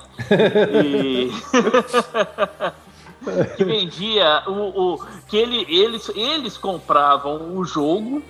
E... 0.83 1.31
que 3.57 3.65
vendia 3.65 4.43
o, 4.47 4.93
o 4.93 5.05
que 5.27 5.37
ele, 5.37 5.65
eles, 5.67 6.09
eles 6.15 6.57
compravam 6.57 7.57
o 7.57 7.65
jogo 7.65 8.23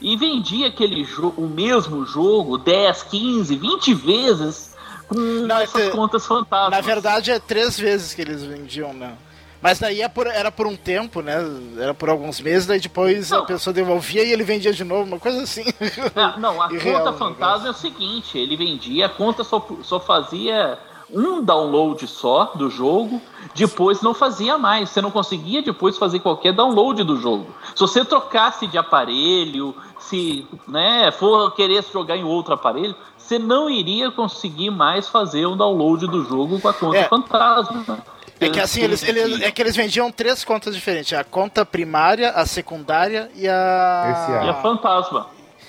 e 0.00 0.16
vendia 0.16 0.68
aquele 0.68 1.04
jogo, 1.04 1.42
o 1.42 1.48
mesmo 1.48 2.06
jogo 2.06 2.56
10, 2.56 3.02
15, 3.02 3.56
20 3.56 3.94
vezes 3.94 4.76
com 5.08 5.18
Não, 5.18 5.58
essas 5.58 5.88
é, 5.88 5.90
contas 5.90 6.26
fantasmas. 6.26 6.70
Na 6.70 6.80
verdade 6.80 7.30
é 7.30 7.38
três 7.38 7.78
vezes 7.78 8.14
que 8.14 8.22
eles 8.22 8.42
vendiam, 8.42 8.92
né? 8.92 9.14
Mas 9.62 9.78
daí 9.78 10.00
é 10.00 10.10
era 10.34 10.50
por 10.50 10.66
um 10.66 10.74
tempo, 10.74 11.20
né? 11.20 11.36
Era 11.78 11.92
por 11.92 12.08
alguns 12.08 12.40
meses, 12.40 12.66
daí 12.66 12.80
depois 12.80 13.30
não. 13.30 13.40
a 13.40 13.44
pessoa 13.44 13.74
devolvia 13.74 14.24
e 14.24 14.32
ele 14.32 14.42
vendia 14.42 14.72
de 14.72 14.84
novo, 14.84 15.04
uma 15.04 15.18
coisa 15.18 15.42
assim. 15.42 15.64
É, 15.80 16.38
não, 16.40 16.60
a 16.62 16.68
conta 16.68 17.12
fantasma 17.12 17.68
é 17.68 17.70
o 17.70 17.74
seguinte: 17.74 18.38
ele 18.38 18.56
vendia, 18.56 19.06
a 19.06 19.08
conta 19.08 19.44
só, 19.44 19.66
só 19.82 20.00
fazia 20.00 20.78
um 21.12 21.42
download 21.42 22.06
só 22.06 22.52
do 22.54 22.70
jogo, 22.70 23.20
depois 23.54 24.00
não 24.00 24.14
fazia 24.14 24.56
mais. 24.56 24.90
Você 24.90 25.02
não 25.02 25.10
conseguia 25.10 25.62
depois 25.62 25.98
fazer 25.98 26.20
qualquer 26.20 26.52
download 26.52 27.02
do 27.04 27.16
jogo. 27.16 27.46
Se 27.74 27.80
você 27.80 28.04
trocasse 28.04 28.66
de 28.66 28.78
aparelho, 28.78 29.74
se 29.98 30.46
né, 30.66 31.10
for 31.12 31.54
querer 31.54 31.84
jogar 31.92 32.16
em 32.16 32.24
outro 32.24 32.54
aparelho, 32.54 32.94
você 33.16 33.38
não 33.38 33.68
iria 33.68 34.10
conseguir 34.10 34.70
mais 34.70 35.08
fazer 35.08 35.46
o 35.46 35.54
download 35.54 36.06
do 36.06 36.24
jogo 36.24 36.60
com 36.60 36.68
a 36.68 36.72
conta 36.72 36.96
é. 36.96 37.04
fantasma. 37.04 38.02
É 38.40 38.48
que 38.48 38.58
assim, 38.58 38.82
eles, 38.82 39.02
eles, 39.02 39.42
é 39.42 39.50
que 39.50 39.60
eles 39.60 39.76
vendiam 39.76 40.10
três 40.10 40.42
contas 40.42 40.74
diferentes: 40.74 41.12
a 41.12 41.22
conta 41.22 41.64
primária, 41.64 42.30
a 42.30 42.46
secundária 42.46 43.30
e 43.34 43.46
a. 43.46 44.40
E 44.42 44.48
a 44.48 44.54
fantasma. 44.54 45.26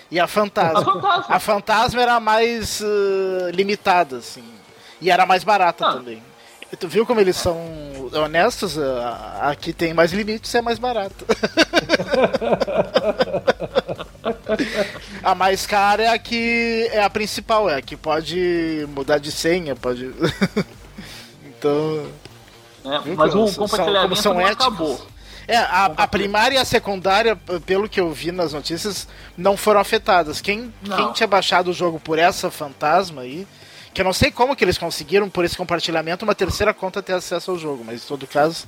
E 0.10 0.20
a 0.20 0.28
fantasma. 0.28 0.80
A 0.80 0.84
fantasma, 0.84 1.36
a 1.36 1.40
fantasma 1.40 2.02
era 2.02 2.20
mais 2.20 2.80
uh, 2.80 3.50
limitada, 3.54 4.18
assim. 4.18 4.44
E 5.02 5.12
era 5.12 5.26
mais 5.26 5.44
barata 5.44 5.86
ah. 5.86 5.94
também. 5.94 6.24
Tu 6.80 6.88
viu 6.88 7.06
como 7.06 7.20
eles 7.20 7.36
são 7.36 7.60
honestos? 8.14 8.78
Aqui 9.42 9.74
tem 9.74 9.94
mais 9.94 10.14
limites 10.14 10.54
e 10.54 10.58
é 10.58 10.62
mais 10.62 10.80
barato. 10.80 11.26
a 15.22 15.36
mais 15.36 15.66
cara 15.66 16.04
é 16.04 16.08
a 16.08 16.18
que 16.18 16.90
é 16.94 17.04
a 17.04 17.10
principal, 17.10 17.70
é 17.70 17.76
a 17.76 17.82
que 17.82 17.98
pode 17.98 18.88
mudar 18.96 19.18
de 19.18 19.34
senha, 19.34 19.76
pode. 19.76 20.14
então. 21.46 22.08
Né? 22.84 23.02
Mas 23.16 23.34
o 23.36 23.54
compartilhamento 23.54 24.16
são, 24.16 24.34
não 24.34 24.46
acabou. 24.46 25.00
É, 25.48 25.58
a, 25.58 25.86
a, 25.98 26.08
primária 26.08 26.56
e 26.56 26.58
a 26.60 26.66
secundária, 26.66 27.36
pelo 27.66 27.90
que 27.90 28.00
eu 28.00 28.12
vi 28.12 28.32
nas 28.32 28.54
notícias, 28.54 29.08
não 29.38 29.58
foram 29.58 29.80
afetadas. 29.80 30.40
Quem, 30.40 30.74
quem 30.84 31.12
tinha 31.14 31.28
baixado 31.28 31.72
o 31.72 31.74
jogo 31.74 32.00
por 32.00 32.18
essa 32.18 32.50
fantasma 32.52 33.24
aí, 33.24 33.48
que 33.94 34.02
eu 34.02 34.06
não 34.06 34.14
sei 34.14 34.32
como 34.32 34.56
que 34.56 34.64
eles 34.64 34.78
conseguiram, 34.78 35.30
por 35.30 35.44
esse 35.44 35.58
compartilhamento, 35.58 36.24
uma 36.24 36.36
terceira 36.36 36.74
conta 36.74 37.02
ter 37.02 37.14
acesso 37.14 37.52
ao 37.52 37.58
jogo, 37.58 37.84
mas 37.84 38.04
em 38.04 38.08
todo 38.08 38.26
caso. 38.28 38.68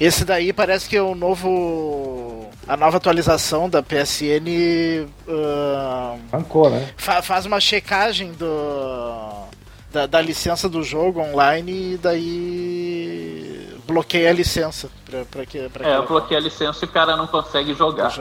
Esse 0.00 0.24
daí 0.24 0.52
parece 0.52 0.88
que 0.88 0.96
é 0.96 1.02
o 1.02 1.14
novo. 1.14 2.50
A 2.66 2.76
nova 2.76 2.96
atualização 2.96 3.68
da 3.68 3.82
PSN. 3.82 5.06
Uh, 5.28 6.18
Rancou, 6.32 6.70
né? 6.70 6.88
Fa 6.96 7.20
faz 7.20 7.44
uma 7.44 7.60
checagem 7.60 8.32
do 8.32 9.46
da, 9.92 10.06
da, 10.06 10.20
licença 10.20 10.68
do 10.68 10.82
jogo 10.82 11.20
online 11.20 11.94
e 11.94 11.96
daí 11.96 13.76
bloqueia 13.86 14.30
a 14.30 14.32
licença 14.32 14.90
pra, 15.04 15.24
pra 15.24 15.46
que. 15.46 15.68
Pra 15.68 15.86
é, 15.86 16.00
bloqueia 16.00 16.40
a 16.40 16.42
licença 16.42 16.84
e 16.84 16.88
o 16.88 16.90
cara 16.90 17.16
não 17.16 17.26
consegue 17.26 17.74
jogar. 17.74 18.12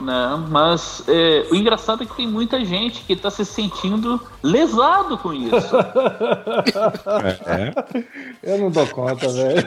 Né? 0.00 0.44
Mas 0.48 1.04
é, 1.06 1.46
o 1.52 1.54
engraçado 1.54 2.02
é 2.02 2.06
que 2.06 2.16
tem 2.16 2.26
muita 2.26 2.64
gente 2.64 3.02
que 3.02 3.12
está 3.12 3.30
se 3.30 3.44
sentindo 3.44 4.20
lesado 4.42 5.16
com 5.18 5.32
isso. 5.32 5.76
É. 7.46 7.72
Eu 8.42 8.58
não 8.58 8.70
dou 8.70 8.86
conta, 8.88 9.28
velho. 9.28 9.62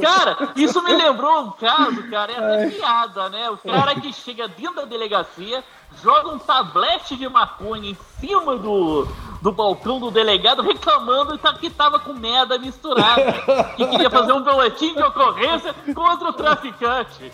Cara, 0.00 0.52
isso 0.56 0.82
me 0.82 0.92
lembrou 0.92 1.42
um 1.42 1.50
caso, 1.52 2.02
cara, 2.10 2.32
é 2.32 2.36
até 2.36 2.70
piada, 2.70 3.28
né? 3.28 3.50
O 3.50 3.58
cara 3.58 3.94
que 3.94 4.12
chega 4.12 4.48
dentro 4.48 4.76
da 4.76 4.84
delegacia, 4.84 5.62
joga 6.02 6.30
um 6.30 6.38
tablete 6.38 7.16
de 7.16 7.28
maconha 7.28 7.90
em 7.90 7.96
cima 8.18 8.56
do, 8.56 9.06
do 9.42 9.52
balcão 9.52 9.98
do 9.98 10.10
delegado 10.10 10.62
reclamando 10.62 11.38
que 11.58 11.70
tava 11.70 11.98
com 11.98 12.12
merda 12.12 12.58
misturada. 12.58 13.32
Que 13.76 13.86
queria 13.86 14.10
fazer 14.10 14.32
um 14.32 14.42
boletim 14.42 14.94
de 14.94 15.02
ocorrência 15.02 15.74
contra 15.94 16.28
o 16.28 16.32
traficante. 16.32 17.32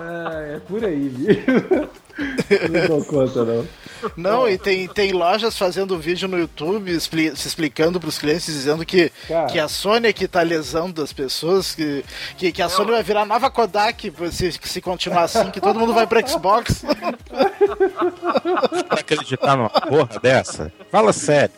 É, 0.00 0.56
é 0.56 0.60
por 0.60 0.84
aí, 0.84 1.08
viu? 1.08 1.88
Não 2.70 2.86
dou 2.88 3.04
conta, 3.04 3.44
não. 3.44 3.66
Não, 4.16 4.48
e 4.48 4.58
tem, 4.58 4.88
tem 4.88 5.12
lojas 5.12 5.56
fazendo 5.56 5.98
vídeo 5.98 6.28
no 6.28 6.38
YouTube 6.38 6.90
expli 6.90 7.36
se 7.36 7.48
explicando 7.48 8.00
para 8.00 8.08
os 8.08 8.18
clientes, 8.18 8.46
dizendo 8.46 8.84
que, 8.84 9.12
que 9.50 9.58
a 9.58 9.68
Sony 9.68 10.08
é 10.08 10.12
que 10.12 10.28
tá 10.28 10.42
lesando 10.42 11.02
as 11.02 11.12
pessoas, 11.12 11.74
que, 11.74 12.04
que, 12.36 12.52
que 12.52 12.62
a 12.62 12.68
Sony 12.68 12.90
vai 12.90 13.02
virar 13.02 13.24
nova 13.24 13.50
Kodak 13.50 14.12
se, 14.30 14.52
se 14.52 14.80
continuar 14.80 15.24
assim, 15.24 15.50
que 15.50 15.60
todo 15.60 15.78
mundo 15.78 15.94
vai 15.94 16.06
para 16.06 16.26
Xbox. 16.26 16.84
Pra 18.88 19.00
acreditar 19.00 19.56
numa 19.56 19.70
porra 19.70 20.18
dessa? 20.20 20.72
Fala 20.90 21.12
sério. 21.12 21.54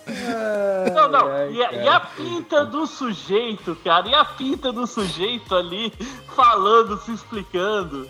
Não, 0.95 1.09
não. 1.09 1.51
E 1.51 1.65
a, 1.65 1.73
e 1.73 1.89
a, 1.89 2.01
pinta 2.01 2.65
do 2.65 2.87
sujeito, 2.87 3.77
cara? 3.83 4.09
E 4.09 4.15
a 4.15 4.25
pinta 4.25 4.73
do 4.73 4.87
sujeito 4.87 5.55
ali 5.55 5.93
falando, 6.35 6.99
se 7.01 7.13
explicando. 7.13 8.09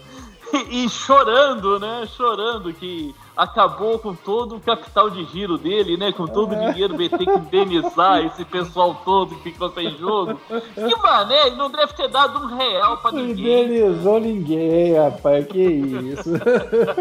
E, 0.53 0.85
e 0.85 0.89
chorando, 0.89 1.79
né? 1.79 2.07
Chorando 2.17 2.73
que 2.73 3.15
acabou 3.37 3.99
com 3.99 4.15
todo 4.15 4.57
o 4.57 4.61
capital 4.61 5.11
de 5.11 5.25
giro 5.25 5.59
dele, 5.59 5.97
né? 5.97 6.13
Com 6.13 6.27
todo 6.27 6.53
o 6.53 6.73
dinheiro, 6.73 6.97
vai 6.97 7.09
ter 7.09 7.19
que 7.27 7.31
indenizar 7.31 8.25
esse 8.25 8.45
pessoal 8.45 8.95
todo 9.05 9.35
que 9.37 9.51
ficou 9.51 9.71
sem 9.71 9.91
jogo. 9.97 10.41
Que 10.75 10.97
mané, 11.03 11.49
ele 11.49 11.57
não 11.57 11.71
deve 11.71 11.93
ter 11.95 12.09
dado 12.09 12.39
um 12.39 12.57
real 12.57 12.99
pra 12.99 13.11
ninguém. 13.13 13.65
indenizou 13.65 14.21
ninguém, 14.21 14.95
rapaz. 14.97 15.47
Que 15.49 15.63
isso. 15.63 16.31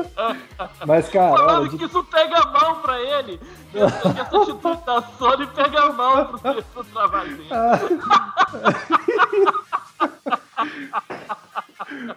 Mas, 0.88 1.08
cara, 1.10 1.38
Falando 1.38 1.70
de- 1.70 1.78
que 1.78 1.86
isso 1.86 2.04
pega 2.06 2.44
mal 2.48 2.76
pra 2.78 3.00
ele. 3.00 3.40
Essa 3.74 4.08
essa 4.08 4.22
atitude 4.22 4.54
da 4.86 5.02
Sony 5.18 5.48
pega 5.48 5.94
mal 5.94 6.26
pro 6.26 6.40
pro 6.64 6.84
trabalho 6.86 7.38
dele. 7.38 7.50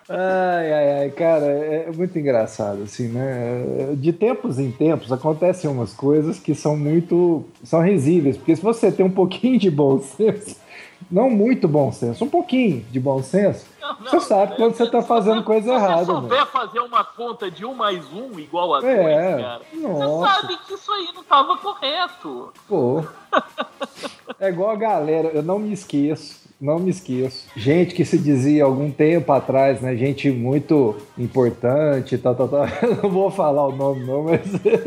Ai, 0.08 0.72
ai, 0.72 0.92
ai, 1.00 1.10
cara, 1.10 1.46
é 1.46 1.90
muito 1.94 2.18
engraçado, 2.18 2.82
assim, 2.82 3.08
né? 3.08 3.94
De 3.94 4.12
tempos 4.12 4.58
em 4.58 4.70
tempos 4.70 5.12
acontecem 5.12 5.70
umas 5.70 5.92
coisas 5.92 6.38
que 6.38 6.54
são 6.54 6.76
muito. 6.76 7.44
são 7.62 7.82
risíveis, 7.82 8.36
porque 8.36 8.56
se 8.56 8.62
você 8.62 8.90
tem 8.90 9.04
um 9.04 9.10
pouquinho 9.10 9.58
de 9.58 9.70
bom 9.70 10.00
senso, 10.00 10.56
não 11.10 11.28
muito 11.30 11.68
bom 11.68 11.92
senso, 11.92 12.24
um 12.24 12.28
pouquinho 12.28 12.84
de 12.90 12.98
bom 13.00 13.22
senso, 13.22 13.66
Não, 13.86 13.96
não, 14.00 14.10
você 14.10 14.20
sabe 14.20 14.56
quando 14.56 14.74
você 14.74 14.90
tá 14.90 15.00
fazendo 15.00 15.44
coisa 15.44 15.62
Se 15.62 15.68
você 15.68 15.84
errada, 15.84 16.04
souber 16.06 16.46
fazer 16.46 16.80
uma 16.80 17.04
conta 17.04 17.48
de 17.48 17.64
um 17.64 17.72
mais 17.72 18.04
um 18.12 18.36
igual 18.38 18.74
a 18.74 18.84
É, 18.84 19.02
dois, 19.02 19.44
cara, 19.44 19.62
nossa. 19.74 20.06
você 20.06 20.40
sabe 20.40 20.58
que 20.66 20.74
isso 20.74 20.92
aí 20.92 21.08
não 21.14 21.22
tava 21.22 21.56
correto. 21.58 22.52
Pô. 22.66 23.04
É 24.40 24.48
igual 24.48 24.70
a 24.70 24.76
galera, 24.76 25.28
eu 25.28 25.42
não 25.42 25.58
me 25.58 25.72
esqueço, 25.72 26.45
não 26.60 26.78
me 26.78 26.90
esqueço. 26.90 27.46
Gente 27.56 27.94
que 27.94 28.04
se 28.04 28.16
dizia 28.18 28.64
algum 28.64 28.90
tempo 28.90 29.30
atrás, 29.32 29.80
né? 29.80 29.94
Gente 29.96 30.30
muito 30.30 30.96
importante, 31.18 32.16
tal, 32.18 32.34
tal, 32.34 32.48
tal. 32.48 32.66
Não 33.02 33.10
vou 33.10 33.30
falar 33.30 33.66
o 33.66 33.76
nome, 33.76 34.04
não, 34.06 34.22
mas 34.24 34.40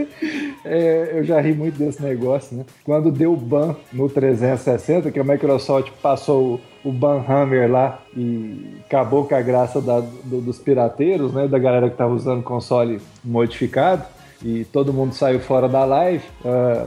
é, 0.65 1.11
eu 1.13 1.23
já 1.23 1.39
ri 1.39 1.53
muito 1.53 1.77
desse 1.77 2.01
negócio, 2.01 2.57
né? 2.57 2.65
Quando 2.83 3.11
deu 3.11 3.35
ban 3.35 3.75
no 3.93 4.09
360, 4.09 5.11
que 5.11 5.19
a 5.19 5.23
Microsoft 5.23 5.91
passou 6.01 6.59
o, 6.83 6.89
o 6.89 6.91
ban 6.91 7.23
hammer 7.27 7.69
lá 7.69 8.01
e 8.15 8.77
acabou 8.85 9.25
com 9.25 9.35
a 9.35 9.41
graça 9.41 9.79
da- 9.79 9.99
do- 9.99 10.41
dos 10.41 10.57
pirateiros, 10.57 11.33
né? 11.33 11.47
Da 11.47 11.59
galera 11.59 11.89
que 11.89 11.95
tava 11.97 12.13
usando 12.13 12.41
console 12.43 12.99
modificado 13.23 14.03
e 14.43 14.63
todo 14.65 14.93
mundo 14.93 15.13
saiu 15.13 15.39
fora 15.39 15.67
da 15.67 15.83
live, 15.83 16.23
ah, 16.45 16.85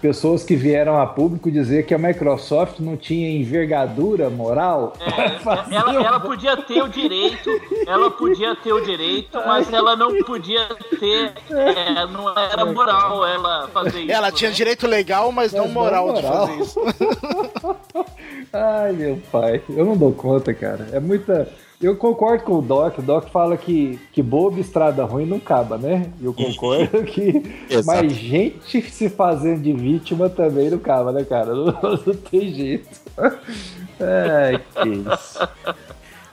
pessoas 0.00 0.42
que 0.44 0.56
vieram 0.56 0.98
a 1.00 1.06
público 1.06 1.50
dizer 1.50 1.84
que 1.84 1.92
a 1.94 1.98
Microsoft 1.98 2.80
não 2.80 2.96
tinha 2.96 3.30
envergadura 3.30 4.30
moral 4.30 4.94
fazer 5.44 5.74
Ela, 5.74 5.92
um- 5.92 6.04
ela 6.04 6.20
podia 6.20 6.56
ter 6.56 6.82
o 6.82 6.88
direito, 6.88 7.50
ela 7.86 8.10
podia 8.10 8.56
ter 8.56 8.72
o 8.72 8.80
direito, 8.80 9.38
mas 9.46 9.70
ela 9.72 9.94
não 9.94 10.22
podia 10.24 10.66
ter, 10.98 11.32
é, 11.50 12.06
não 12.06 12.30
era 12.38 12.64
moral 12.64 13.26
ela 13.26 13.68
fazer 13.68 14.00
isso. 14.00 14.12
Ela 14.12 14.32
tinha 14.32 14.50
né? 14.50 14.56
direito 14.56 14.86
legal, 14.86 15.30
mas 15.32 15.52
não 15.52 15.64
Mas 15.66 15.74
não 15.74 15.82
moral, 15.82 16.12
de 16.14 16.22
moral. 16.22 16.46
fazer 16.46 16.60
isso. 16.62 16.80
Ai, 18.52 18.92
meu 18.92 19.20
pai, 19.30 19.60
eu 19.68 19.84
não 19.84 19.96
dou 19.96 20.12
conta, 20.12 20.54
cara. 20.54 20.88
É 20.92 21.00
muita. 21.00 21.48
Eu 21.80 21.94
concordo 21.96 22.44
com 22.44 22.54
o 22.54 22.62
Doc. 22.62 22.98
O 22.98 23.02
Doc 23.02 23.28
fala 23.28 23.56
que, 23.56 23.98
que 24.12 24.22
bobo 24.22 24.58
estrada 24.58 25.04
ruim 25.04 25.26
não 25.26 25.36
acaba, 25.36 25.76
né? 25.76 26.10
Eu 26.22 26.32
concordo 26.32 27.02
que. 27.04 27.42
Mas 27.84 28.12
gente 28.12 28.80
se 28.90 29.10
fazendo 29.10 29.62
de 29.62 29.72
vítima 29.72 30.30
também 30.30 30.70
não 30.70 30.78
acaba, 30.78 31.12
né, 31.12 31.24
cara? 31.24 31.52
Não, 31.54 31.72
não 32.06 32.14
tem 32.14 32.54
jeito. 32.54 32.88
Ai, 33.18 34.62
que 34.82 34.88
isso. 34.88 35.48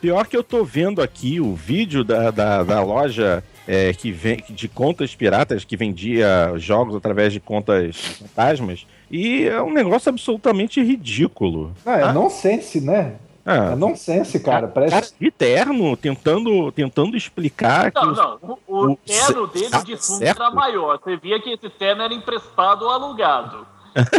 Pior 0.00 0.26
que 0.26 0.36
eu 0.36 0.44
tô 0.44 0.64
vendo 0.64 1.00
aqui 1.00 1.40
o 1.40 1.54
vídeo 1.54 2.04
da, 2.04 2.30
da, 2.30 2.62
da 2.62 2.82
loja 2.82 3.42
é, 3.66 3.92
que 3.92 4.12
vem 4.12 4.44
de 4.50 4.68
contas 4.68 5.14
piratas 5.14 5.64
que 5.64 5.76
vendia 5.76 6.52
jogos 6.56 6.94
através 6.94 7.32
de 7.32 7.40
contas 7.40 7.96
fantasmas. 7.96 8.86
E 9.10 9.44
é 9.44 9.62
um 9.62 9.72
negócio 9.72 10.08
absolutamente 10.08 10.82
ridículo. 10.82 11.72
Não, 11.84 11.92
é 11.92 12.12
nonsense, 12.12 12.80
né? 12.80 13.14
Ah, 13.46 13.72
É 13.72 13.74
nonsense, 13.76 14.40
cara. 14.40 14.68
cara 14.68 14.88
Parece. 14.88 15.14
de 15.20 15.30
terno 15.30 15.94
tentando, 15.96 16.72
tentando 16.72 17.14
explicar 17.16 17.92
que 17.92 18.00
Não, 18.00 18.12
os- 18.12 18.16
não, 18.16 18.38
o, 18.42 18.58
o 18.68 18.92
o- 18.92 18.96
terno 18.96 19.46
dele 19.48 19.68
de 19.84 19.96
fundo 19.98 20.18
certo? 20.18 20.40
era 20.42 20.50
maior. 20.50 20.98
Você 20.98 21.16
via 21.16 21.38
que 21.40 21.50
esse 21.50 21.68
terno 21.68 22.02
era 22.02 22.14
emprestado 22.14 22.82
ou 22.86 22.90
alugado. 22.90 23.66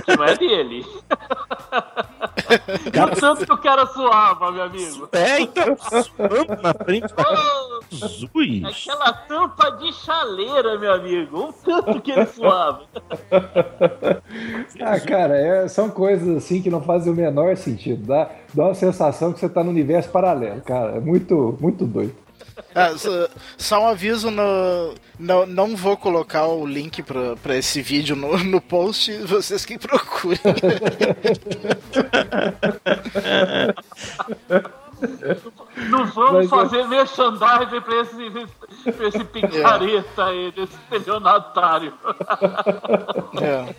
Que 0.05 0.15
não 0.17 0.23
é 0.25 0.35
dele. 0.37 0.85
E 2.93 2.99
o 2.99 3.15
tanto 3.19 3.45
que 3.45 3.51
o 3.53 3.57
cara 3.57 3.85
suava, 3.87 4.51
meu 4.51 4.63
amigo. 4.63 5.09
É, 5.13 5.39
então, 5.39 5.75
suando 5.77 6.61
na 6.61 6.73
frente 6.73 7.13
da 7.15 7.25
Oh, 7.25 7.81
Jesus. 7.95 8.63
aquela 8.87 9.13
tampa 9.13 9.71
de 9.71 9.91
chaleira, 9.93 10.77
meu 10.77 10.93
amigo. 10.93 11.49
O 11.49 11.53
tanto 11.53 12.01
que 12.01 12.11
ele 12.11 12.25
suava. 12.27 12.83
Ah, 14.79 14.99
cara, 14.99 15.37
é- 15.37 15.67
são 15.67 15.89
coisas 15.89 16.37
assim 16.37 16.61
que 16.61 16.69
não 16.69 16.81
fazem 16.81 17.11
o 17.11 17.15
menor 17.15 17.55
sentido. 17.57 18.05
Dá, 18.05 18.29
dá 18.53 18.65
uma 18.65 18.75
sensação 18.75 19.33
que 19.33 19.39
você 19.39 19.49
tá 19.49 19.63
no 19.63 19.69
universo 19.71 20.09
paralelo, 20.09 20.61
cara. 20.61 20.97
É 20.97 20.99
muito, 20.99 21.57
muito 21.59 21.85
doido. 21.85 22.15
Ah, 22.73 22.97
só- 22.97 23.27
só 23.57 23.81
um 23.83 23.87
aviso, 23.87 24.29
no, 24.31 24.93
não, 25.19 25.45
não 25.45 25.75
vou 25.75 25.95
colocar 25.97 26.45
o 26.47 26.65
link 26.65 27.01
pra, 27.03 27.35
pra 27.37 27.55
esse 27.57 27.81
vídeo 27.81 28.15
no, 28.15 28.37
no 28.43 28.59
post, 28.61 29.11
vocês 29.23 29.65
que 29.65 29.77
procurem. 29.77 30.39
Não 35.89 36.05
vamos 36.07 36.33
Mas 36.33 36.45
é- 36.45 36.49
fazer 36.49 36.87
merchandising 36.87 37.81
pra 37.81 38.01
esse, 38.01 38.91
pra 38.93 39.07
esse 39.07 39.23
picareta 39.25 40.25
aí, 40.25 40.51
desse 40.51 40.73
estelionatário. 40.73 41.93
É. 43.41 43.75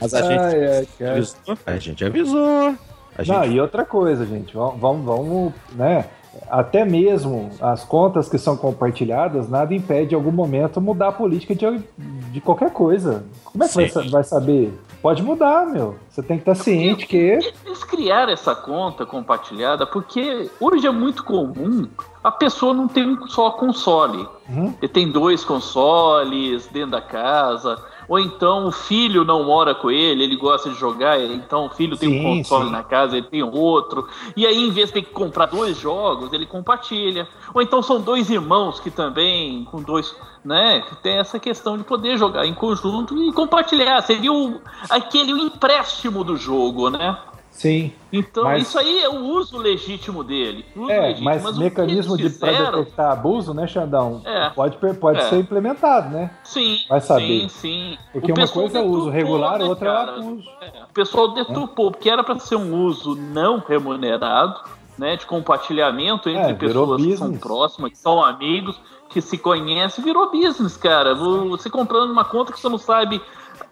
Mas 0.00 0.14
a 0.14 0.22
gente 0.22 0.38
Ai, 0.40 1.08
avisou. 1.10 1.58
A 1.66 1.76
gente 1.76 2.04
avisou. 2.04 2.74
A 3.16 3.22
gente 3.24 3.36
Não, 3.36 3.44
e 3.44 3.60
outra 3.60 3.84
coisa, 3.84 4.24
gente, 4.24 4.54
vamos, 4.54 4.80
vamos, 4.80 5.04
vamos, 5.04 5.52
né? 5.72 6.08
Até 6.50 6.84
mesmo 6.84 7.50
as 7.60 7.84
contas 7.84 8.28
que 8.28 8.38
são 8.38 8.56
compartilhadas, 8.56 9.48
nada 9.48 9.74
impede 9.74 10.14
em 10.14 10.16
algum 10.16 10.32
momento 10.32 10.80
mudar 10.80 11.08
a 11.08 11.12
política 11.12 11.54
de, 11.54 11.82
de 12.30 12.40
qualquer 12.40 12.72
coisa. 12.72 13.24
Como 13.44 13.64
é 13.64 13.68
que 13.68 13.74
vai, 13.74 14.08
vai 14.08 14.24
saber? 14.24 14.72
Pode 15.00 15.22
mudar, 15.22 15.66
meu. 15.66 15.96
Você 16.10 16.22
tem 16.22 16.38
que 16.38 16.42
estar 16.42 16.56
ciente 16.56 17.06
que. 17.06 17.16
Eles 17.64 17.84
criaram 17.84 18.32
essa 18.32 18.54
conta 18.54 19.06
compartilhada 19.06 19.86
porque 19.86 20.50
hoje 20.60 20.86
é 20.86 20.90
muito 20.90 21.24
comum 21.24 21.86
a 22.22 22.32
pessoa 22.32 22.74
não 22.74 22.88
ter 22.88 23.06
um 23.06 23.26
só 23.28 23.50
console. 23.52 24.26
Uhum. 24.48 24.74
Ele 24.82 24.92
tem 24.92 25.10
dois 25.10 25.44
consoles 25.44 26.66
dentro 26.66 26.90
da 26.90 27.00
casa. 27.00 27.78
Ou 28.08 28.18
então 28.18 28.66
o 28.66 28.72
filho 28.72 29.24
não 29.24 29.44
mora 29.44 29.74
com 29.74 29.90
ele, 29.90 30.24
ele 30.24 30.36
gosta 30.36 30.70
de 30.70 30.76
jogar, 30.76 31.20
então 31.20 31.66
o 31.66 31.70
filho 31.70 31.96
tem 31.96 32.08
um 32.08 32.12
Sim, 32.12 32.38
console 32.38 32.66
sim. 32.66 32.72
na 32.72 32.82
casa, 32.82 33.16
ele 33.16 33.26
tem 33.26 33.42
outro. 33.42 34.08
E 34.34 34.46
aí, 34.46 34.56
em 34.56 34.70
vez 34.70 34.88
de 34.88 34.94
ter 34.94 35.02
que 35.02 35.12
comprar 35.12 35.46
dois 35.46 35.78
jogos, 35.78 36.32
ele 36.32 36.46
compartilha. 36.46 37.28
Ou 37.52 37.60
então 37.60 37.82
são 37.82 38.00
dois 38.00 38.30
irmãos 38.30 38.80
que 38.80 38.90
também, 38.90 39.64
com 39.64 39.82
dois, 39.82 40.16
né? 40.44 40.80
Que 40.80 40.96
tem 40.96 41.18
essa 41.18 41.38
questão 41.38 41.76
de 41.76 41.84
poder 41.84 42.16
jogar 42.16 42.46
em 42.46 42.54
conjunto 42.54 43.16
e 43.22 43.32
compartilhar. 43.32 44.00
Seria 44.02 44.32
o, 44.32 44.60
aquele 44.88 45.34
o 45.34 45.38
empréstimo 45.38 46.24
do 46.24 46.36
jogo, 46.36 46.88
né? 46.88 47.18
Sim. 47.58 47.92
Então, 48.12 48.44
Mas- 48.44 48.68
isso 48.68 48.78
aí 48.78 49.02
é 49.02 49.08
o 49.08 49.16
uso 49.16 49.58
legítimo 49.58 50.22
dele. 50.22 50.64
o 50.76 50.82
uso 50.82 50.92
É, 50.92 51.00
legítimo. 51.00 51.24
mas, 51.24 51.44
o 51.44 51.52
que 51.54 51.58
mecanismo 51.58 52.16
de 52.16 52.22
fizeram- 52.30 52.78
detectar 52.78 53.10
abuso, 53.10 53.52
né, 53.52 53.66
Xandão? 53.66 54.22
É. 54.24 54.50
Pode, 54.50 54.76
pode 54.94 55.18
É. 55.18 55.22
ser 55.28 55.38
implementado, 55.40 56.08
né? 56.08 56.30
Sim, 56.44 56.76
Vai 56.88 57.00
saber. 57.00 57.26
sim, 57.26 57.48
sim. 57.48 57.98
Porque 58.12 58.30
O 58.30 58.34
uma 58.36 58.46
coisa 58.46 58.78
é 58.78 58.80
o 58.80 58.86
uso 58.86 59.10
regular, 59.10 59.58
né, 59.58 59.64
outra 59.64 59.88
é 59.88 59.92
o 59.92 59.94
cara? 59.96 60.12
abuso. 60.18 60.48
É, 60.60 60.84
O 60.84 60.92
pessoal 60.94 61.34
deturpou, 61.34 61.90
porque 61.90 62.08
era 62.08 62.22
para 62.22 62.38
ser 62.38 62.54
um 62.54 62.84
uso 62.84 63.16
não 63.16 63.58
remunerado, 63.58 64.60
né, 64.96 65.16
de 65.16 65.26
compartilhamento 65.26 66.28
entre 66.28 66.52
É, 66.52 66.54
pessoas 66.54 67.02
que 67.02 67.16
são 67.16 67.32
próximas, 67.38 67.90
que 67.90 67.98
são 67.98 68.22
amigos, 68.24 68.80
que 69.08 69.20
se 69.20 69.36
conhecem, 69.36 70.04
virou 70.04 70.30
business, 70.30 70.76
cara. 70.76 71.12
Você 71.14 71.68
comprando 71.68 72.10
uma 72.12 72.24
conta 72.24 72.52
que 72.52 72.60
você 72.60 72.68
não 72.68 72.78
sabe, 72.78 73.20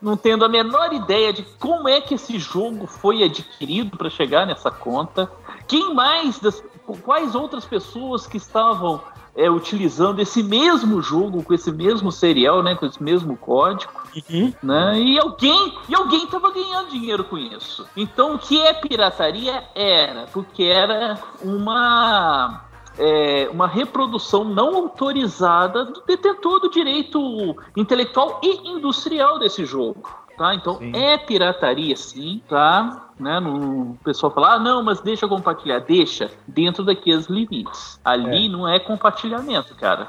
não 0.01 0.17
tendo 0.17 0.45
a 0.45 0.49
menor 0.49 0.93
ideia 0.93 1.33
de 1.33 1.43
como 1.59 1.89
é 1.89 2.01
que 2.01 2.15
esse 2.15 2.39
jogo 2.39 2.87
foi 2.87 3.23
adquirido 3.23 3.97
para 3.97 4.11
chegar 4.11 4.47
nessa 4.47 4.71
conta. 4.71 5.31
Quem 5.67 5.95
mais, 5.95 6.39
das, 6.39 6.63
quais 7.03 7.35
outras 7.35 7.65
pessoas 7.65 8.27
que 8.27 8.37
estavam 8.37 9.01
é, 9.35 9.51
utilizando 9.51 10.21
esse 10.21 10.43
mesmo 10.43 11.03
jogo, 11.03 11.43
com 11.43 11.53
esse 11.53 11.71
mesmo 11.71 12.11
serial, 12.11 12.63
né, 12.63 12.75
com 12.75 12.87
esse 12.87 13.03
mesmo 13.03 13.37
código 13.37 13.93
Uhum. 14.31 14.53
né? 14.63 14.99
E 14.99 15.19
alguém, 15.19 15.75
e 15.89 15.95
alguém 15.95 16.25
estava 16.25 16.51
ganhando 16.51 16.89
dinheiro 16.89 17.25
com 17.25 17.37
isso. 17.37 17.87
Então, 17.97 18.35
o 18.35 18.39
que 18.39 18.59
é 18.59 18.73
pirataria 18.73 19.63
era, 19.75 20.27
porque 20.33 20.63
era 20.63 21.19
uma 21.43 22.66
é, 22.99 23.49
uma 23.53 23.67
reprodução 23.67 24.45
não 24.45 24.75
autorizada 24.77 25.85
do 25.85 26.03
detentor 26.07 26.61
do 26.61 26.71
direito 26.71 27.57
intelectual 27.77 28.41
e 28.43 28.69
industrial 28.69 29.39
desse 29.39 29.65
jogo. 29.65 30.09
Tá? 30.37 30.55
Então 30.55 30.77
Sim. 30.79 30.93
é 30.95 31.17
pirataria 31.17 31.97
sim, 31.97 32.43
tá? 32.47 33.09
Né? 33.19 33.41
No, 33.41 33.93
o 33.93 33.99
pessoal 34.05 34.31
fala, 34.31 34.55
ah, 34.55 34.59
não, 34.59 34.83
mas 34.83 35.01
deixa 35.01 35.27
compartilhar. 35.27 35.79
Deixa, 35.81 36.31
dentro 36.47 36.85
daqueles 36.85 37.27
limites. 37.27 37.99
Ali 38.05 38.49
não 38.49 38.69
é 38.69 38.79
compartilhamento, 38.79 39.75
cara. 39.77 40.09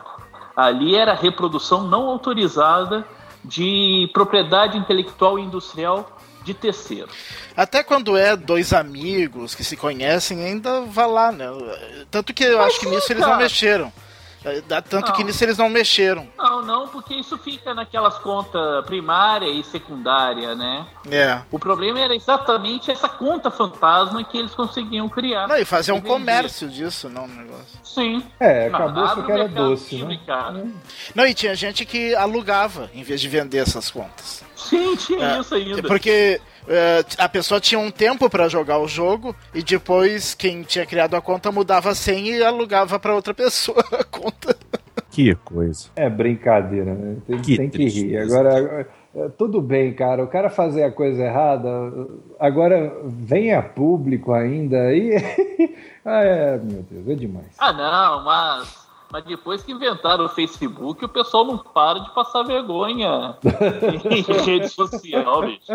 Ali 0.56 0.96
era 0.96 1.14
reprodução 1.14 1.84
não 1.84 2.10
autorizada 2.10 3.06
de 3.44 4.10
propriedade 4.14 4.78
intelectual 4.78 5.40
e 5.40 5.44
industrial 5.44 6.17
de 6.48 6.54
terceiro. 6.54 7.10
Até 7.56 7.84
quando 7.84 8.16
é 8.16 8.36
dois 8.36 8.72
amigos 8.72 9.54
que 9.54 9.64
se 9.64 9.76
conhecem, 9.76 10.44
ainda 10.44 10.82
vai 10.82 11.08
lá, 11.08 11.32
né? 11.32 11.46
Tanto 12.10 12.34
que 12.34 12.46
eu 12.46 12.58
Mas 12.58 12.68
acho 12.68 12.80
que 12.80 12.86
nisso 12.88 13.12
eles 13.12 13.22
não 13.22 13.38
mexeram. 13.38 13.92
Tanto 14.88 15.08
não. 15.08 15.14
que 15.14 15.24
nisso 15.26 15.44
eles 15.44 15.58
não 15.58 15.68
mexeram. 15.68 16.26
Não, 16.38 16.62
não, 16.62 16.88
porque 16.88 17.16
isso 17.16 17.38
fica 17.38 17.74
naquelas 17.74 18.18
contas 18.20 18.86
primária 18.86 19.50
e 19.50 19.62
secundária, 19.62 20.56
né? 20.56 20.88
É. 21.12 21.42
O 21.52 21.60
problema 21.60 22.00
era 22.00 22.16
exatamente 22.16 22.90
essa 22.90 23.10
conta 23.10 23.52
fantasma 23.52 24.24
que 24.24 24.38
eles 24.38 24.56
conseguiam 24.56 25.10
criar. 25.10 25.50
Não, 25.50 25.58
e 25.58 25.66
fazer 25.66 25.92
um 25.92 26.00
comércio 26.00 26.70
disso, 26.70 27.10
não, 27.10 27.26
um 27.26 27.28
negócio. 27.28 27.78
Sim. 27.84 28.24
É, 28.40 28.68
acabou 28.68 29.26
que 29.26 29.32
era 29.32 29.50
doce, 29.50 30.02
né? 30.06 30.18
Cara. 30.26 30.66
Não, 31.14 31.26
e 31.26 31.34
tinha 31.34 31.54
gente 31.54 31.84
que 31.84 32.16
alugava 32.16 32.90
em 32.94 33.04
vez 33.04 33.20
de 33.20 33.28
vender 33.28 33.58
essas 33.58 33.92
contas. 33.92 34.47
Sim, 34.70 34.96
tinha 34.96 35.26
é, 35.26 35.40
isso 35.40 35.56
ainda. 35.56 35.84
Porque 35.84 36.40
é, 36.68 37.04
a 37.18 37.30
pessoa 37.30 37.60
tinha 37.60 37.80
um 37.80 37.90
tempo 37.92 38.30
para 38.30 38.50
jogar 38.50 38.80
o 38.80 38.88
jogo 38.88 39.36
e 39.54 39.64
depois 39.64 40.34
quem 40.34 40.64
tinha 40.64 40.86
criado 40.86 41.16
a 41.16 41.22
conta 41.22 41.52
mudava 41.52 41.90
a 41.90 41.96
senha 41.96 42.38
e 42.38 42.44
alugava 42.44 43.00
para 43.00 43.16
outra 43.16 43.34
pessoa 43.34 43.84
a 43.92 44.04
conta. 44.04 44.56
Que 45.10 45.34
coisa. 45.36 45.90
É 45.96 46.10
brincadeira, 46.10 46.94
né? 46.94 47.18
Tem 47.26 47.42
que, 47.42 47.58
tem 47.58 47.70
que 47.70 47.88
rir. 47.88 48.18
Agora, 48.18 48.88
é, 49.16 49.30
tudo 49.30 49.62
bem, 49.62 49.94
cara. 49.94 50.24
O 50.24 50.28
cara 50.28 50.50
fazer 50.50 50.84
a 50.84 50.92
coisa 50.92 51.24
errada, 51.24 51.70
agora 52.40 52.96
vem 53.04 53.54
a 53.54 53.64
público 53.64 54.34
ainda 54.34 54.94
e. 54.94 55.16
ah, 56.06 56.24
é, 56.24 56.58
meu 56.58 56.84
Deus, 56.84 57.08
é 57.08 57.16
demais. 57.16 57.48
Ah, 57.58 57.74
não, 57.74 58.24
mas 58.24 58.87
mas 59.12 59.24
depois 59.26 59.64
que 59.64 59.72
inventaram 59.72 60.26
o 60.26 60.30
Facebook, 60.30 61.04
o 61.04 61.10
pessoal 61.10 61.46
não 61.46 61.58
para 61.58 62.00
de 62.00 62.14
passar 62.14 62.44
vergonha 62.44 63.36
em 64.10 64.22
rede 64.44 64.70
social, 64.70 65.42
bicho. 65.42 65.72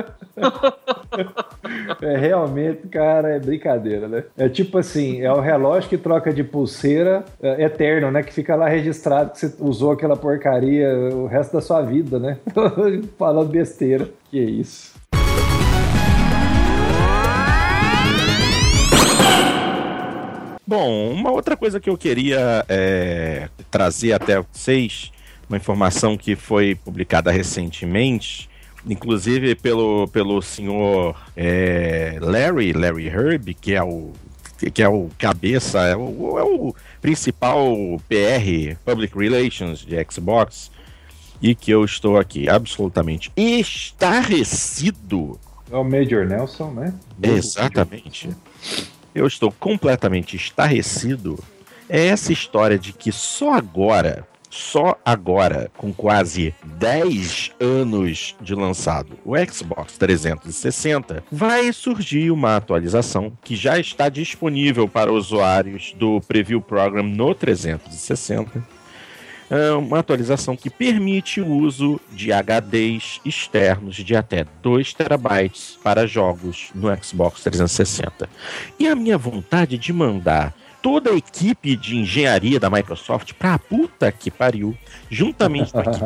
É 2.00 2.16
realmente, 2.16 2.88
cara, 2.88 3.30
é 3.30 3.38
brincadeira, 3.38 4.08
né? 4.08 4.24
É 4.36 4.48
tipo 4.48 4.78
assim, 4.78 5.20
é 5.20 5.32
o 5.32 5.40
relógio 5.40 5.88
que 5.88 5.98
troca 5.98 6.32
de 6.32 6.44
pulseira 6.44 7.24
é, 7.42 7.64
eterno, 7.64 8.10
né? 8.10 8.22
Que 8.22 8.32
fica 8.32 8.54
lá 8.54 8.68
registrado 8.68 9.32
que 9.32 9.38
você 9.38 9.56
usou 9.60 9.92
aquela 9.92 10.16
porcaria 10.16 10.88
o 11.12 11.26
resto 11.26 11.52
da 11.54 11.60
sua 11.60 11.82
vida, 11.82 12.18
né? 12.18 12.38
Falando 13.18 13.48
besteira. 13.48 14.08
Que 14.30 14.40
isso. 14.40 14.92
Bom, 20.66 21.10
uma 21.10 21.30
outra 21.30 21.56
coisa 21.56 21.80
que 21.80 21.90
eu 21.90 21.98
queria 21.98 22.64
é, 22.68 23.48
trazer 23.70 24.12
até 24.12 24.40
vocês, 24.40 25.10
uma 25.48 25.56
informação 25.56 26.16
que 26.16 26.36
foi 26.36 26.76
publicada 26.76 27.32
recentemente, 27.32 28.48
inclusive 28.86 29.56
pelo, 29.56 30.06
pelo 30.08 30.40
senhor 30.40 31.16
é, 31.36 32.16
Larry, 32.20 32.72
Larry 32.72 33.08
Herb, 33.08 33.54
que 33.54 33.74
é 33.74 33.82
o 33.82 34.12
que 34.72 34.80
é 34.80 34.88
o 34.88 35.10
cabeça, 35.18 35.80
é 35.80 35.96
o, 35.96 36.38
é 36.38 36.44
o 36.44 36.72
principal 37.00 37.74
PR, 38.08 38.76
Public 38.84 39.18
Relations 39.18 39.80
de 39.80 39.96
Xbox, 40.08 40.70
e 41.42 41.52
que 41.52 41.72
eu 41.72 41.84
estou 41.84 42.16
aqui 42.16 42.48
absolutamente 42.48 43.32
estarrecido. 43.36 45.36
É 45.68 45.76
o 45.76 45.82
Major 45.82 46.24
Nelson, 46.24 46.70
né? 46.70 46.94
Exatamente 47.20 48.30
eu 49.14 49.26
estou 49.26 49.52
completamente 49.52 50.36
estarrecido. 50.36 51.38
É 51.88 52.06
essa 52.06 52.32
história 52.32 52.78
de 52.78 52.92
que 52.92 53.12
só 53.12 53.52
agora, 53.52 54.26
só 54.48 54.98
agora, 55.04 55.70
com 55.76 55.92
quase 55.92 56.54
10 56.64 57.52
anos 57.60 58.34
de 58.40 58.54
lançado 58.54 59.18
o 59.24 59.34
Xbox 59.36 59.98
360, 59.98 61.24
vai 61.30 61.72
surgir 61.72 62.30
uma 62.30 62.56
atualização 62.56 63.32
que 63.42 63.56
já 63.56 63.78
está 63.78 64.08
disponível 64.08 64.88
para 64.88 65.12
usuários 65.12 65.94
do 65.98 66.20
Preview 66.20 66.60
Program 66.60 67.02
no 67.02 67.34
360 67.34 68.81
é 69.52 69.70
uma 69.72 69.98
atualização 69.98 70.56
que 70.56 70.70
permite 70.70 71.38
o 71.38 71.46
uso 71.46 72.00
de 72.10 72.30
HDs 72.32 73.20
externos 73.22 73.96
de 73.96 74.16
até 74.16 74.46
2 74.62 74.94
terabytes 74.94 75.78
para 75.84 76.06
jogos 76.06 76.70
no 76.74 76.88
Xbox 76.96 77.42
360. 77.42 78.26
E 78.78 78.88
a 78.88 78.94
minha 78.94 79.18
vontade 79.18 79.76
de 79.76 79.92
mandar 79.92 80.54
toda 80.80 81.10
a 81.10 81.14
equipe 81.14 81.76
de 81.76 81.98
engenharia 81.98 82.58
da 82.58 82.70
Microsoft 82.70 83.34
pra 83.34 83.58
puta 83.58 84.10
que 84.10 84.30
pariu, 84.30 84.74
juntamente 85.10 85.70
com 85.70 85.80
a 85.80 85.82
equipe 85.82 86.02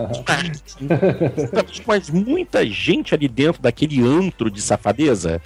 mas 1.87 2.11
muita 2.11 2.67
gente 2.67 3.15
ali 3.15 3.29
dentro 3.29 3.63
daquele 3.63 4.03
antro 4.03 4.51
de 4.51 4.61
safadeza. 4.61 5.41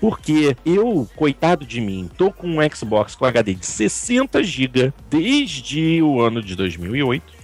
Porque 0.00 0.56
eu, 0.64 1.08
coitado 1.16 1.66
de 1.66 1.80
mim, 1.80 2.08
tô 2.16 2.30
com 2.30 2.46
um 2.46 2.58
Xbox 2.70 3.16
com 3.16 3.24
HD 3.24 3.54
de 3.54 3.66
60 3.66 4.44
GB 4.44 4.92
desde 5.10 6.00
o 6.02 6.20
ano 6.20 6.40
de 6.40 6.54
2008 6.54 7.37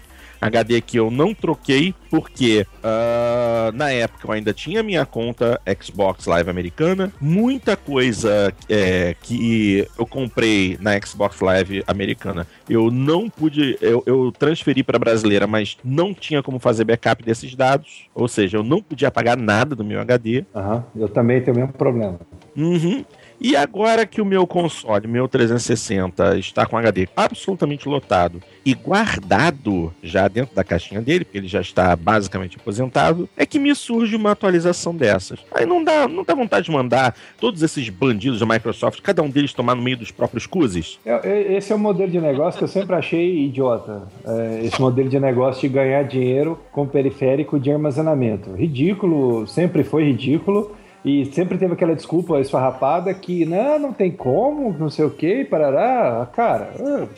HD 0.47 0.81
que 0.81 0.99
eu 0.99 1.11
não 1.11 1.35
troquei 1.35 1.95
porque 2.11 2.67
uh, 2.79 3.73
na 3.75 3.91
época 3.91 4.29
eu 4.29 4.33
ainda 4.33 4.53
tinha 4.53 4.83
minha 4.83 5.05
conta 5.05 5.61
Xbox 5.83 6.27
Live 6.27 6.51
americana. 6.51 7.13
Muita 7.21 7.77
coisa 7.77 8.53
é, 8.69 9.17
que 9.21 9.87
eu 9.99 10.07
comprei 10.07 10.79
na 10.81 10.99
Xbox 11.01 11.41
Live 11.41 11.83
americana 11.87 12.47
eu 12.69 12.91
não 12.91 13.29
pude, 13.29 13.77
eu, 13.81 14.03
eu 14.07 14.33
transferi 14.33 14.83
para 14.83 14.99
brasileira, 14.99 15.47
mas 15.47 15.77
não 15.85 16.15
tinha 16.15 16.43
como 16.43 16.59
fazer 16.59 16.85
backup 16.85 17.23
desses 17.23 17.55
dados. 17.55 18.09
Ou 18.15 18.29
seja, 18.29 18.57
eu 18.57 18.63
não 18.63 18.83
podia 18.83 19.09
apagar 19.09 19.37
nada 19.37 19.75
do 19.75 19.85
meu 19.85 20.01
HD. 20.01 20.45
Uhum, 20.55 20.83
eu 20.97 21.09
também 21.09 21.41
tenho 21.41 21.57
o 21.57 21.61
mesmo 21.61 21.73
problema. 21.75 22.19
Uhum. 22.57 23.05
E 23.41 23.57
agora 23.57 24.07
que 24.07 24.21
o 24.21 24.25
meu 24.25 24.47
console, 24.47 25.07
meu 25.07 25.29
360, 25.29 26.39
está 26.39 26.67
com 26.67 26.77
HD 26.77 27.09
absolutamente 27.17 27.89
lotado 27.89 28.43
e 28.65 28.75
guardado 28.75 29.93
já 30.03 30.27
dentro 30.29 30.55
da 30.55 30.65
caixinha 30.65 31.01
dele, 31.01 31.25
porque 31.25 31.39
ele 31.39 31.49
já 31.49 31.61
está 31.61 31.95
basicamente 31.95 32.57
aposentado, 32.57 33.29
é 33.37 33.45
que 33.45 33.59
me 33.59 33.75
surge 33.75 34.17
uma 34.17 34.31
atualização 34.31 34.95
dessas. 34.95 35.41
Aí 35.53 35.67
não 35.67 35.85
dá, 35.85 36.09
não 36.09 36.25
dá 36.25 36.35
vontade 36.35 36.67
de 36.67 36.73
mandar 36.73 37.15
todos 37.39 37.63
esses 37.63 37.89
bandidos 37.89 38.41
da 38.41 38.47
Microsoft, 38.47 39.01
cada 39.03 39.23
um 39.23 39.29
deles 39.29 39.53
tomar 39.53 39.75
no 39.75 39.83
meio 39.83 39.97
dos 39.97 40.11
próprios 40.11 40.47
cuzes? 40.47 40.99
É, 41.05 41.29
é, 41.29 41.57
esse 41.57 41.73
é 41.73 41.77
o 41.77 41.79
modelo 41.79 42.11
de 42.11 42.21
negócio 42.21 42.59
que 42.59 42.65
eu 42.65 42.69
sempre 42.69 42.97
achei 42.97 43.45
idiota. 43.45 44.03
É, 44.27 44.61
esse 44.65 44.81
modelo 44.81 45.09
de 45.09 45.21
negócio 45.21 45.61
de 45.61 45.69
ganhar 45.69 46.03
dinheiro 46.05 46.59
com 46.73 46.87
periférico 46.87 47.59
de 47.59 47.71
armazenamento. 47.71 48.53
Ridículo, 48.53 49.47
sempre 49.47 49.85
foi 49.85 50.05
ridículo. 50.05 50.75
E 51.05 51.27
sempre 51.27 51.59
teve 51.59 51.75
aquela 51.75 51.95
desculpa 51.95 52.41
esfarrapada 52.41 53.13
que 53.13 53.45
não, 53.45 53.79
não 53.79 53.93
tem 53.93 54.11
como, 54.11 54.75
não 54.79 54.89
sei 54.89 55.05
o 55.05 55.11
que, 55.11 55.45
parará. 55.45 56.27
Cara, 56.35 56.73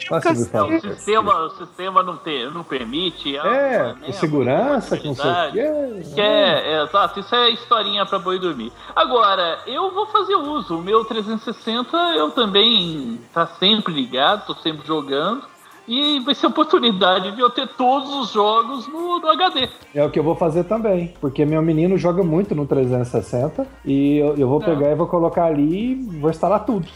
fácil 0.09 0.35
de 0.35 0.51
falar. 0.51 0.77
O 0.77 0.81
sistema, 0.81 1.41
o 1.45 1.51
sistema 1.51 2.03
não, 2.03 2.17
tem, 2.17 2.51
não 2.51 2.65
permite. 2.65 3.37
É, 3.37 3.95
né, 3.95 4.13
segurança, 4.13 5.01
não 5.05 5.15
sei 5.15 5.31
o 5.31 5.53
que. 5.53 6.15
Que 6.15 6.21
é, 6.21 6.75
é, 6.75 6.83
exato, 6.83 7.21
isso 7.21 7.33
é 7.33 7.51
historinha 7.51 8.05
pra 8.05 8.19
boi 8.19 8.41
dormir. 8.41 8.73
Agora, 8.95 9.61
eu 9.69 9.93
vou 9.93 10.07
fazer 10.07 10.35
uso. 10.35 10.79
O 10.79 10.83
meu 10.83 11.05
360 11.05 11.97
eu 12.17 12.33
também 12.33 13.21
tá 13.33 13.47
sempre 13.47 13.95
ligado, 13.95 14.47
tô 14.47 14.55
sempre 14.55 14.85
jogando. 14.85 15.56
E 15.89 16.19
vai 16.21 16.35
ser 16.35 16.47
oportunidade 16.47 17.33
de 17.33 17.41
eu 17.41 17.49
ter 17.49 17.69
todos 17.69 18.13
os 18.15 18.33
jogos 18.33 18.89
no, 18.89 19.21
no, 19.21 19.29
HD. 19.31 19.69
É 19.95 20.05
o 20.05 20.11
que 20.11 20.19
eu 20.19 20.25
vou 20.25 20.35
fazer 20.35 20.65
também, 20.65 21.15
porque 21.21 21.45
meu 21.45 21.63
menino 21.63 21.97
joga 21.97 22.23
muito 22.23 22.55
no 22.55 22.67
360 22.67 23.67
e 23.85 24.19
eu, 24.19 24.37
eu 24.37 24.49
vou 24.49 24.61
é. 24.63 24.65
pegar 24.65 24.91
e 24.91 24.95
vou 24.95 25.07
colocar 25.07 25.45
ali 25.45 25.93
e 25.93 25.95
vou 25.95 26.31
instalar 26.31 26.65
tudo. 26.65 26.87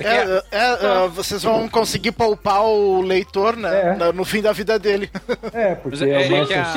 É, 0.00 0.04
é, 0.04 0.42
é, 0.50 1.04
é, 1.04 1.08
vocês 1.08 1.42
vão 1.42 1.68
conseguir 1.68 2.12
poupar 2.12 2.62
o 2.62 3.00
leitor 3.00 3.56
né, 3.56 3.96
é. 3.98 4.12
no 4.12 4.24
fim 4.24 4.42
da 4.42 4.52
vida 4.52 4.78
dele. 4.78 5.10
É, 5.52 5.74
porque 5.74 6.04
é, 6.04 6.22
é, 6.22 6.46
que 6.46 6.54
a, 6.54 6.74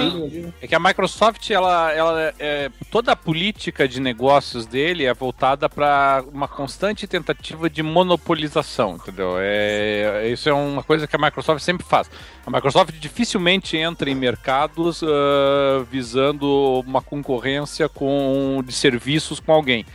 é, 0.62 0.68
que 0.68 0.76
a, 0.76 0.80
Microsoft, 0.80 1.49
ela, 1.49 1.91
ela 1.91 2.34
toda 2.89 3.12
a 3.12 3.16
política 3.16 3.88
de 3.88 3.99
negócios 3.99 4.66
dele 4.66 5.05
é 5.05 5.14
voltada 5.14 5.68
para 5.68 6.24
uma 6.32 6.47
constante 6.47 7.05
tentativa 7.05 7.70
de 7.70 7.84
monopolização, 7.84 8.95
entendeu? 8.95 9.36
É, 9.39 10.28
isso 10.32 10.47
é 10.47 10.53
uma 10.53 10.84
coisa 10.84 11.05
que 11.05 11.16
a 11.16 11.20
Microsoft 11.20 11.62
sempre 11.62 11.86
faz. 11.86 12.09
A 12.45 12.49
Microsoft 12.49 12.93
dificilmente 12.99 13.78
entra 13.78 14.09
em 14.09 14.16
mercados 14.16 15.01
uh, 15.01 15.84
visando 15.91 16.84
uma 16.86 17.01
concorrência 17.01 17.89
com, 17.89 18.64
de 18.66 18.74
serviços 18.74 19.39
com 19.39 19.51
alguém. 19.51 19.86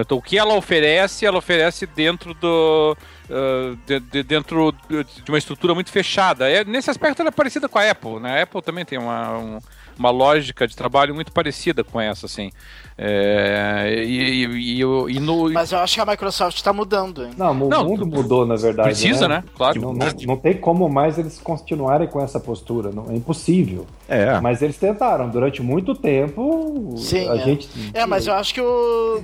Então, 0.00 0.18
o 0.18 0.22
que 0.22 0.38
ela 0.38 0.54
oferece, 0.54 1.26
ela 1.26 1.38
oferece 1.38 1.86
dentro 1.86 2.34
do. 2.34 2.96
Uh, 3.24 3.76
de, 3.86 4.00
de, 4.00 4.22
dentro 4.22 4.74
de 4.88 5.30
uma 5.30 5.38
estrutura 5.38 5.74
muito 5.74 5.90
fechada. 5.90 6.50
É, 6.50 6.64
nesse 6.64 6.90
aspecto 6.90 7.20
ela 7.20 7.28
é 7.28 7.32
parecida 7.32 7.68
com 7.68 7.78
a 7.78 7.90
Apple, 7.90 8.20
né? 8.20 8.40
A 8.40 8.42
Apple 8.42 8.60
também 8.60 8.84
tem 8.84 8.98
uma, 8.98 9.38
um, 9.38 9.58
uma 9.98 10.10
lógica 10.10 10.66
de 10.66 10.76
trabalho 10.76 11.14
muito 11.14 11.32
parecida 11.32 11.82
com 11.82 12.00
essa, 12.00 12.26
assim. 12.26 12.52
É, 12.96 13.92
e, 14.06 14.44
e, 14.44 14.80
e, 14.80 14.80
e 15.16 15.20
no... 15.20 15.50
Mas 15.52 15.72
eu 15.72 15.78
acho 15.78 15.94
que 15.96 16.00
a 16.00 16.06
Microsoft 16.06 16.56
está 16.56 16.72
mudando. 16.72 17.24
Hein? 17.24 17.30
Não, 17.36 17.50
o 17.50 17.68
Não, 17.68 17.84
mundo 17.84 18.06
mudou, 18.06 18.46
na 18.46 18.54
verdade. 18.54 18.88
Precisa, 18.88 19.26
né? 19.26 19.42
Claro. 19.56 19.80
Não, 19.80 19.92
não, 19.92 20.06
não 20.26 20.36
tem 20.36 20.54
como 20.54 20.88
mais 20.88 21.18
eles 21.18 21.40
continuarem 21.40 22.06
com 22.06 22.20
essa 22.22 22.38
postura. 22.38 22.90
Não, 22.92 23.10
é 23.10 23.14
impossível. 23.16 23.84
É. 24.08 24.38
Mas 24.40 24.62
eles 24.62 24.76
tentaram. 24.78 25.28
Durante 25.28 25.60
muito 25.62 25.94
tempo, 25.94 26.94
Sim, 26.96 27.28
a 27.28 27.34
é. 27.36 27.38
gente. 27.38 27.68
É, 27.92 28.06
mas 28.06 28.26
eu 28.26 28.34
acho 28.34 28.54
que 28.54 28.60
o. 28.60 29.22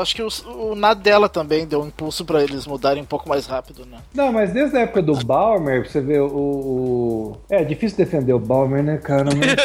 Acho 0.00 0.14
que 0.14 0.22
o, 0.22 0.28
o 0.70 0.74
Nadella 0.74 1.28
também 1.28 1.66
deu 1.66 1.82
um 1.82 1.88
impulso 1.88 2.24
para 2.24 2.42
eles 2.42 2.66
mudarem 2.66 3.02
um 3.02 3.06
pouco 3.06 3.28
mais 3.28 3.46
rápido, 3.46 3.84
né? 3.84 3.98
Não, 4.14 4.32
mas 4.32 4.52
desde 4.52 4.76
a 4.76 4.80
época 4.80 5.02
do 5.02 5.14
Balmer, 5.24 5.86
você 5.86 6.00
vê 6.00 6.18
o. 6.18 6.26
o- 6.28 7.36
É 7.50 7.62
difícil 7.64 7.98
defender 7.98 8.32
o 8.32 8.38
Balmer, 8.38 8.82
né, 8.82 8.96
cara? 8.98 9.28
Mas... 9.36 9.56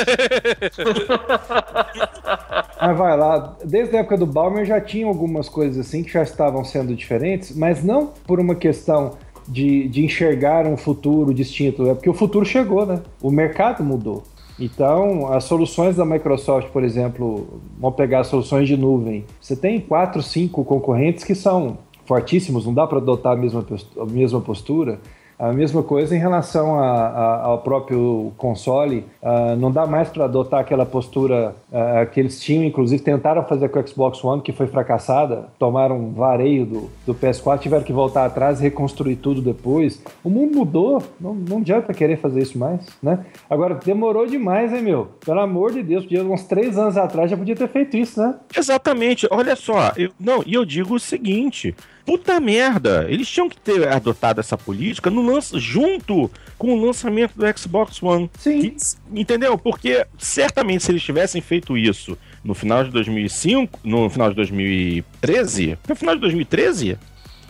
mas 2.82 2.98
vai 2.98 3.16
lá. 3.16 3.56
Desde 3.64 3.96
a 3.96 4.00
época 4.00 4.18
do 4.18 4.26
Balmer 4.26 4.66
já 4.66 4.82
tinha 4.82 5.06
algumas 5.06 5.48
coisas 5.48 5.86
assim 5.86 6.04
que 6.04 6.12
já 6.12 6.24
estavam 6.24 6.66
sendo 6.66 6.96
diferentes, 6.96 7.56
mas 7.56 7.84
não 7.84 8.08
por 8.26 8.40
uma 8.40 8.56
questão 8.56 9.12
de, 9.48 9.88
de 9.88 10.04
enxergar 10.04 10.66
um 10.66 10.76
futuro 10.76 11.32
distinto, 11.32 11.88
é 11.88 11.94
porque 11.94 12.10
o 12.10 12.14
futuro 12.14 12.44
chegou, 12.44 12.86
né? 12.86 13.02
O 13.22 13.30
mercado 13.30 13.84
mudou. 13.84 14.24
Então, 14.60 15.32
as 15.32 15.44
soluções 15.44 15.96
da 15.96 16.06
Microsoft, 16.06 16.70
por 16.70 16.84
exemplo, 16.84 17.62
vamos 17.80 17.96
pegar 17.96 18.22
as 18.22 18.28
soluções 18.28 18.68
de 18.68 18.76
nuvem. 18.76 19.26
Você 19.40 19.56
tem 19.56 19.80
quatro, 19.80 20.22
cinco 20.22 20.64
concorrentes 20.66 21.24
que 21.24 21.36
são 21.36 21.78
fortíssimos, 22.06 22.66
não 22.66 22.74
dá 22.74 22.86
para 22.86 22.98
adotar 22.98 23.34
a 23.34 23.36
mesma, 23.36 23.66
a 24.00 24.06
mesma 24.06 24.42
postura. 24.42 25.00
A 25.42 25.52
mesma 25.52 25.82
coisa 25.82 26.16
em 26.16 26.20
relação 26.20 26.80
a- 26.80 27.08
a- 27.08 27.42
ao 27.46 27.58
próprio 27.64 28.32
console, 28.38 29.04
ah, 29.24 29.56
não 29.58 29.72
dá 29.72 29.88
mais 29.88 30.08
para 30.08 30.26
adotar 30.26 30.60
aquela 30.60 30.86
postura 30.86 31.56
ah, 31.74 32.06
que 32.06 32.20
eles 32.20 32.40
tinham, 32.40 32.64
inclusive 32.64 33.02
tentaram 33.02 33.44
fazer 33.46 33.70
com 33.70 33.80
o 33.80 33.88
Xbox 33.88 34.24
One, 34.24 34.40
que 34.44 34.52
foi 34.52 34.68
fracassada, 34.68 35.46
tomaram 35.58 35.98
um 35.98 36.12
vareio 36.14 36.64
do, 36.66 36.90
do 37.08 37.16
PS4, 37.16 37.58
tiveram 37.60 37.84
que 37.84 37.92
voltar 37.92 38.26
atrás 38.26 38.60
e 38.60 38.64
reconstruir 38.64 39.16
tudo 39.16 39.42
depois. 39.42 40.00
O 40.24 40.30
mundo 40.30 40.56
mudou, 40.56 41.02
não, 41.20 41.34
não 41.34 41.58
adianta 41.58 41.92
querer 41.92 42.18
fazer 42.18 42.42
isso 42.42 42.60
mais, 42.60 42.82
né? 43.02 43.26
Agora, 43.50 43.74
demorou 43.84 44.28
demais, 44.28 44.72
hein, 44.72 44.84
meu? 44.84 45.08
Pelo 45.26 45.40
amor 45.40 45.72
de 45.72 45.82
Deus, 45.82 46.04
podia, 46.04 46.24
uns 46.24 46.44
três 46.44 46.78
anos 46.78 46.98
atrás 46.98 47.32
já 47.32 47.36
podia 47.38 47.56
ter 47.56 47.68
feito 47.68 47.98
isso, 47.98 48.22
né? 48.22 48.36
Exatamente, 48.56 49.28
olha 49.32 49.56
só, 49.56 49.92
eu, 49.98 50.12
não, 50.20 50.44
e 50.46 50.54
eu 50.54 50.64
digo 50.66 50.94
o 50.94 51.00
seguinte, 51.00 51.74
puta 52.06 52.40
merda, 52.40 53.06
eles 53.10 53.28
tinham 53.30 53.50
que 53.50 53.58
ter 53.58 53.88
adotado 53.88 54.40
essa 54.40 54.58
política 54.58 55.10
no 55.10 55.22
lance, 55.26 55.58
junto 55.60 56.30
com 56.58 56.74
o 56.74 56.86
lançamento 56.86 57.34
do 57.36 57.46
Xbox 57.60 58.02
One. 58.02 58.30
Sim. 58.38 58.62
Que- 58.62 58.76
entendeu? 59.20 59.58
Porque 59.58 60.06
certamente 60.18 60.84
se 60.84 60.92
eles 60.92 61.04
tivessem 61.04 61.42
feito 61.42 61.78
isso 61.78 62.18
no 62.44 62.54
final 62.54 62.84
de 62.84 62.92
2005, 62.92 63.80
no 63.84 64.10
final 64.10 64.30
de 64.30 64.36
2013, 64.36 65.78
no 65.88 65.96
final 65.96 66.16
de 66.16 66.22
2013? 66.22 66.98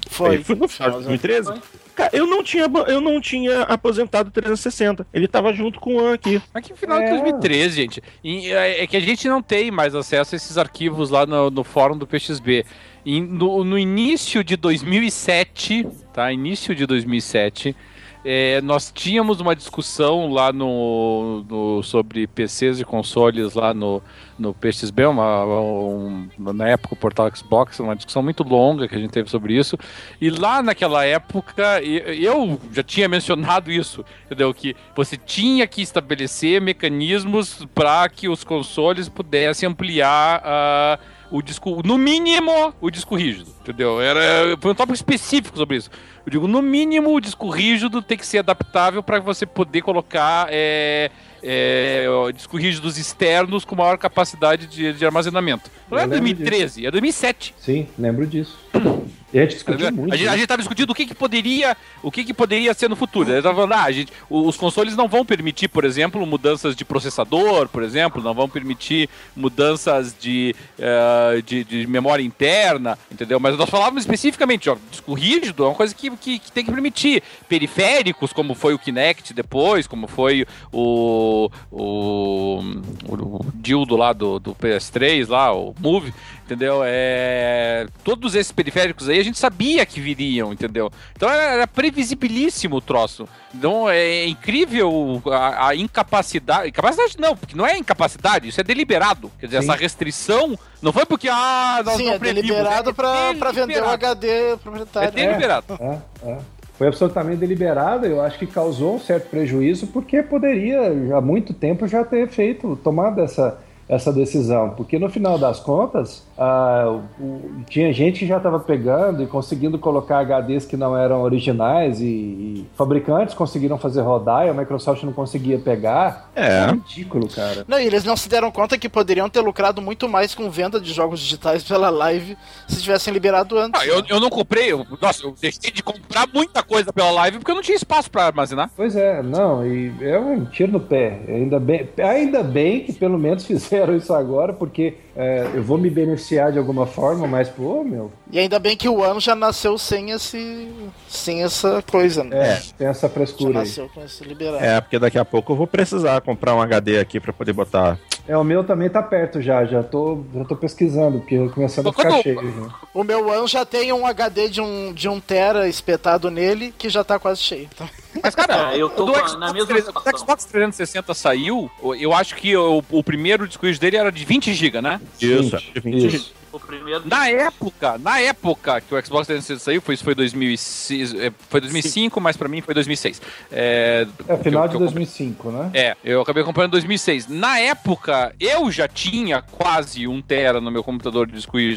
Foi. 0.10 0.43
Foi 0.43 0.56
no 0.56 0.68
final 0.68 0.89
de 0.91 0.95
Foi. 1.06 1.18
2013? 1.18 1.62
Cara, 1.95 2.10
eu 2.14 2.26
não 2.26 2.41
tinha, 2.43 2.66
eu 2.88 3.02
não 3.02 3.20
tinha 3.22 3.62
aposentado 3.64 4.30
o 4.30 4.32
360. 4.32 5.06
Ele 5.14 5.28
tava 5.28 5.54
junto 5.54 5.80
com 5.80 5.95
o 5.95 6.04
One 6.04 6.14
aqui. 6.14 6.41
Mas 6.54 6.66
que 6.66 6.74
final 6.76 6.97
de 6.99 7.06
É. 7.06 7.10
2013, 7.12 7.76
gente. 7.76 8.04
E, 8.24 8.49
é, 8.52 8.84
é 8.84 8.88
que 8.88 8.95
a 8.97 8.99
gente 9.02 9.28
não 9.28 9.41
tem 9.41 9.70
mais 9.72 9.93
acesso 9.93 10.34
a 10.34 10.38
esses 10.38 10.58
arquivos 10.58 11.10
lá 11.10 11.26
no, 11.26 11.49
no 11.52 11.64
fórum 11.64 11.97
do 11.97 12.08
PXB. 12.08 12.66
No, 13.06 13.64
no 13.64 13.78
início 13.80 14.43
de 14.43 14.56
2007, 14.56 15.88
tá? 16.14 16.32
Início 16.32 16.76
de 16.76 16.86
2007, 16.86 17.76
é, 18.24 18.62
nós 18.62 18.91
tínhamos 18.93 19.39
uma 19.39 19.56
discussão 19.56 20.32
lá 20.32 20.54
no, 20.54 21.43
no- 21.49 21.82
sobre 21.82 22.28
PCs 22.28 22.80
e 22.80 22.86
consoles 22.86 23.56
lá 23.56 23.74
no, 23.74 23.99
no 24.38 24.54
PXB, 24.54 25.06
uma, 25.08 25.43
um- 25.43 26.28
na 26.38 26.70
época 26.70 26.93
o 26.93 26.97
portal 26.97 27.36
Xbox, 27.36 27.80
uma 27.80 27.95
discussão 27.95 28.22
muito 28.22 28.43
longa 28.43 28.88
que 28.88 28.93
a 28.95 28.99
gente 28.99 29.10
teve 29.10 29.28
sobre 29.28 29.58
isso. 29.58 29.76
E 30.22 30.30
lá 30.30 30.62
naquela 30.62 31.04
época, 31.04 31.82
eu 31.84 32.62
já 32.72 32.84
tinha 32.84 33.08
mencionado 33.08 33.72
isso, 33.72 34.06
entendeu? 34.28 34.54
Que 34.54 34.76
você 34.95 35.18
tinha 35.18 35.66
que 35.66 35.82
estabelecer 35.82 36.62
mecanismos 36.62 37.66
para 37.74 38.08
que 38.08 38.30
os 38.30 38.43
consoles 38.43 39.10
pudessem 39.10 39.68
ampliar 39.68 40.43
ah, 40.45 40.99
o 41.32 41.41
disco, 41.41 41.82
no 41.86 41.97
mínimo, 41.97 42.73
o 42.82 42.91
disco 42.91 43.15
rígido, 43.15 43.49
entendeu? 43.61 44.01
Era, 44.01 44.57
foi 44.59 44.71
um 44.71 44.75
tópico 44.75 44.95
específico 44.95 45.57
sobre 45.57 45.77
isso. 45.77 45.89
Eu 46.25 46.32
digo, 46.32 46.47
no 46.47 46.61
mínimo, 46.61 47.15
o 47.15 47.21
disco 47.21 47.49
rígido 47.49 48.01
tem 48.01 48.17
que 48.17 48.27
ser 48.27 48.39
adaptável 48.39 49.01
para 49.01 49.19
você 49.19 49.45
poder 49.45 49.82
colocar 49.82 50.47
é, 50.51 51.09
é, 51.41 52.05
disco 52.36 52.57
rígidos 52.57 52.97
externos 52.97 53.63
com 53.63 53.75
maior 53.75 53.97
capacidade 53.97 54.67
de, 54.67 54.93
de 54.93 55.05
armazenamento. 55.05 55.71
Não 55.89 55.97
é 55.97 56.01
Eu 56.01 56.09
lembro 56.09 56.19
2013, 56.19 56.86
é 56.86 56.91
2007. 56.91 57.55
Sim, 57.57 57.88
lembro 57.97 58.27
disso. 58.27 58.59
E 59.34 59.39
a 59.39 59.43
gente 59.43 59.53
discutiu 59.53 59.91
muito. 59.91 60.13
A 60.13 60.17
gente, 60.17 60.29
né? 60.29 60.38
gente 60.38 60.47
tava 60.47 60.61
discutindo 60.61 60.89
o 60.89 60.95
que, 60.95 61.05
que 61.05 61.15
poderia, 61.15 61.77
o 62.03 62.11
que, 62.11 62.23
que 62.23 62.34
poderia 62.34 62.73
ser 62.73 62.89
no 62.89 62.95
futuro. 62.95 63.29
Tava 63.41 63.55
falando, 63.55 63.73
ah, 63.73 63.84
a 63.84 63.91
gente, 63.91 64.11
os 64.29 64.57
consoles 64.57 64.95
não 64.95 65.07
vão 65.07 65.25
permitir, 65.25 65.67
por 65.69 65.86
exemplo, 65.86 66.25
mudanças 66.25 66.75
de 66.75 66.84
processador, 66.84 67.69
por 67.69 67.84
exemplo, 67.84 68.21
não 68.21 68.34
vão 68.34 68.49
permitir 68.49 69.09
mudanças 69.36 70.15
de, 70.19 70.55
eh, 70.77 71.41
de, 71.45 71.63
de 71.63 71.88
memória 71.88 72.23
interna, 72.23 72.97
entendeu? 73.11 73.39
Mas 73.39 73.57
nós 73.57 73.69
falávamos 73.69 74.03
especificamente, 74.03 74.69
ó, 74.69 74.75
disco 74.89 75.13
rígido 75.13 75.63
é 75.63 75.67
uma 75.67 75.75
coisa 75.75 75.95
que, 75.95 76.09
que, 76.17 76.39
que 76.39 76.51
tem 76.51 76.65
que 76.65 76.71
permitir. 76.71 77.23
Periféricos, 77.47 78.34
como 78.34 78.53
foi 78.53 78.73
o 78.73 78.79
Kinect 78.79 79.34
depois, 79.34 79.88
como 79.88 80.07
foi 80.07 80.45
o, 80.71 81.49
o, 81.71 82.61
o, 83.07 83.15
o 83.15 83.45
dildo 83.55 83.95
lá 83.95 84.11
do, 84.11 84.39
do 84.39 84.53
PS3, 84.55 85.29
lá, 85.29 85.53
o 85.53 85.73
Move, 85.79 86.13
entendeu? 86.46 86.82
É, 86.84 87.86
todos 88.04 88.36
esses 88.36 88.52
periféricos 88.52 89.08
aí 89.08 89.20
a 89.20 89.24
gente 89.24 89.38
sabia 89.38 89.86
que 89.86 90.00
viriam, 90.00 90.52
entendeu? 90.52 90.92
Então 91.16 91.30
era, 91.30 91.44
era 91.54 91.68
previsibilíssimo 91.68 92.76
o 92.78 92.82
troço. 92.82 93.28
Então 93.54 93.89
é 93.89 94.26
incrível 94.26 95.22
a, 95.28 95.68
a 95.70 95.76
incapacidade. 95.76 96.70
Incapacidade 96.70 97.16
não, 97.20 97.36
porque 97.36 97.56
não 97.56 97.66
é 97.66 97.78
incapacidade, 97.78 98.48
isso 98.48 98.60
é 98.60 98.64
deliberado. 98.64 99.32
Quer 99.39 99.46
dizer, 99.48 99.62
Sim. 99.62 99.70
essa 99.70 99.80
restrição 99.80 100.58
não 100.82 100.92
foi 100.92 101.06
porque, 101.06 101.30
ah, 101.30 101.82
nós 101.86 101.98
Sim, 101.98 102.06
não 102.06 102.14
é 102.14 102.20
previmos, 102.20 102.48
deliberado 102.48 102.89
é 102.89 102.94
pra, 102.94 103.34
pra 103.36 103.52
vender 103.52 103.64
o 103.64 103.68
deliberado. 103.68 104.06
HD 104.06 104.28
É 104.28 104.56
proprietário. 104.58 105.12
deliberado. 105.12 105.80
É, 105.80 105.98
é. 106.30 106.38
Foi 106.78 106.88
absolutamente 106.88 107.38
deliberada, 107.38 108.08
eu 108.08 108.20
acho 108.22 108.39
que 108.39 108.48
causou 108.48 108.96
um 108.96 109.00
certo 109.00 109.30
prejuízo, 109.30 109.86
porque 109.88 110.24
poderia 110.24 110.82
há 111.16 111.22
muito 111.22 111.54
tempo 111.54 111.88
já 111.88 112.04
ter 112.04 112.28
feito, 112.28 112.76
tomado 112.78 113.22
essa, 113.22 113.60
essa 113.88 114.12
decisão. 114.12 114.72
Porque 114.72 114.98
no 114.98 115.08
final 115.08 115.38
das 115.38 115.60
contas, 115.60 116.26
ah, 116.44 117.00
o- 117.20 117.42
tinha 117.70 117.94
gente 117.94 118.20
que 118.22 118.26
já 118.28 118.38
estava 118.38 118.60
pegando 118.60 119.22
e 119.22 119.28
conseguindo 119.28 119.78
colocar 119.78 120.18
HDs 120.26 120.66
que 120.66 120.76
não 120.76 120.98
eram 120.98 121.22
originais 121.22 122.02
e, 122.02 122.06
e 122.06 122.66
fabricantes 122.76 123.36
conseguiram 123.36 123.78
fazer 123.78 124.02
rodar 124.02 124.48
e 124.48 124.50
a 124.50 124.54
Microsoft 124.54 125.04
não 125.04 125.14
conseguia 125.14 125.60
pegar. 125.60 126.32
É. 126.36 126.66
ridículo, 126.72 127.28
cara. 127.28 127.64
Não, 127.68 127.80
e 127.80 127.86
eles 127.86 128.04
não 128.04 128.18
se 128.18 128.28
deram 128.28 128.50
conta 128.50 128.76
que 128.76 128.89
poderiam 128.89 129.30
ter 129.30 129.42
lucrado 129.42 129.82
muito 129.84 130.10
mais 130.10 130.34
com 130.34 130.50
venda 130.50 130.82
de 130.82 130.92
jogos 130.92 131.20
digitais 131.20 131.64
pela 131.64 131.92
live 131.92 132.36
se 132.68 132.82
tivessem 132.82 133.14
liberado 133.14 133.58
antes. 133.60 133.80
Ah, 133.80 133.86
eu, 133.86 134.02
eu 134.10 134.20
não 134.20 134.30
comprei, 134.30 134.72
eu, 134.72 134.84
nossa, 135.00 135.24
eu 135.28 135.36
deixei 135.39 135.70
de 135.70 135.84
comprar 135.84 136.28
muita 136.34 136.64
coisa 136.64 136.92
pela 136.92 137.12
live 137.12 137.38
porque 137.38 137.52
eu 137.52 137.56
não 137.56 137.62
tinha 137.62 137.78
espaço 137.78 138.10
pra 138.10 138.26
armazenar. 138.26 138.72
Pois 138.76 138.96
é, 138.96 139.22
não, 139.22 139.64
e 139.64 139.94
é 140.02 140.18
um 140.18 140.44
tiro 140.46 140.72
no 140.72 140.80
pé. 140.80 141.20
Ainda 141.28 141.60
bem, 141.60 141.88
ainda 142.00 142.42
bem 142.42 142.84
que 142.84 142.94
pelo 142.94 143.20
menos 143.20 143.46
fizeram 143.52 143.96
isso 143.96 144.12
agora, 144.12 144.54
porque 144.54 144.96
é, 145.16 145.49
eu 145.53 145.62
vou 145.64 145.78
me 145.78 145.89
beneficiar 145.89 146.51
de 146.51 146.57
alguma 146.57 146.86
forma, 146.88 147.28
mas, 147.28 147.49
pô, 147.49 147.84
meu, 147.84 148.12
E 148.32 148.39
ainda 148.39 148.57
bem 148.59 148.78
que 148.78 148.88
o 148.88 149.03
ano 149.03 149.20
já 149.20 149.36
nasceu 149.36 149.78
sem 149.78 150.12
esse. 150.12 150.70
sem 151.07 151.43
essa 151.43 151.84
coisa, 151.89 152.24
né? 152.24 152.53
é, 152.53 152.62
tem 152.78 152.88
essa 152.88 153.07
Já 153.07 153.14
frescura 153.14 153.49
aí. 153.49 153.66
nasceu 153.66 153.89
com 153.93 154.03
esse 154.03 154.24
liberado. 154.24 154.64
É, 154.64 154.80
porque 154.80 154.97
daqui 154.99 155.18
a 155.20 155.26
pouco 155.26 155.51
eu 155.51 155.57
vou 155.57 155.68
precisar 155.68 156.22
comprar 156.22 156.55
um 156.55 156.62
HD 156.62 156.99
aqui 156.99 157.20
pra 157.20 157.34
poder 157.34 157.53
botar. 157.53 157.99
É, 158.28 158.38
o 158.38 158.43
meu 158.43 158.64
também 158.64 158.88
tá 158.89 159.01
perto 159.01 159.41
já, 159.41 159.66
já 159.66 159.82
tô, 159.84 160.24
já 160.34 160.45
tô 160.45 160.55
pesquisando, 160.55 161.20
porque 161.20 161.49
começando 161.49 161.89
a 161.89 161.93
ficar 161.93 162.22
cheio. 162.22 162.39
Já. 162.41 162.76
O 162.93 163.03
meu 163.03 163.28
One 163.28 163.47
já 163.47 163.66
tem 163.66 163.91
um 163.91 164.05
HD 164.05 164.47
de 164.47 164.62
um, 164.62 164.93
de 164.93 165.09
um 165.09 165.20
Tera 165.20 165.68
espetado 165.68 166.30
nele 166.30 166.74
que 166.78 166.88
já 166.88 167.03
tá 167.03 167.18
quase 167.20 167.41
cheio. 167.41 167.68
Então, 167.74 167.89
Mas, 168.22 168.36
cara, 168.36 168.76
eu 168.78 168.89
tô 168.89 169.05
do 169.05 169.14
Xbox, 169.14 169.34
na 169.38 169.53
mesma 169.53 169.68
300 169.68 169.86
situação. 169.88 170.14
o 170.14 170.18
Xbox 170.18 170.45
360 170.45 171.14
saiu, 171.14 171.72
eu 171.99 172.14
acho 172.14 172.36
que 172.36 172.55
o, 172.55 172.84
o 172.89 173.03
primeiro 173.03 173.47
disco 173.47 173.66
dele 173.80 173.97
era 173.97 174.12
de 174.12 174.26
20 174.26 174.53
GB, 174.53 174.82
né? 174.82 174.99
Isso, 175.20 175.57
Gente, 175.57 175.74
de 175.74 175.79
20 175.79 176.16
isso. 176.16 176.42
O 176.51 176.59
primeiro. 176.59 177.04
Na 177.05 177.29
época, 177.29 177.97
na 177.97 178.20
época 178.20 178.82
que 178.82 178.93
o 178.93 179.01
Xbox 179.05 179.25
360 179.25 179.59
saiu, 179.63 179.82
foi, 179.82 179.96
isso 179.96 180.04
foi 180.04 180.13
2006, 180.13 181.13
é, 181.16 181.32
foi 181.50 181.62
2005, 181.62 182.20
mas 182.20 182.36
pra 182.36 182.50
mim 182.50 182.59
foi 182.59 182.74
2006. 182.74 183.21
É, 183.50 184.05
É 184.28 184.36
final 184.36 184.63
que 184.63 184.70
de 184.70 184.75
eu- 184.75 184.79
que 184.79 184.83
eu 184.83 184.92
2005, 184.92 185.50
né? 185.50 185.70
É, 185.74 185.96
eu 186.04 186.20
acabei 186.21 186.43
comprando 186.43 186.67
em 186.67 186.71
2006. 186.71 187.28
Na 187.29 187.58
época, 187.58 188.36
eu 188.38 188.70
já 188.70 188.86
tinha 188.86 189.42
quase 189.42 190.05
um 190.09 190.21
tera 190.21 190.59
no 190.59 190.70
meu 190.70 190.83
computador 190.83 191.25
de 191.25 191.32
disco 191.33 191.58
e, 191.58 191.74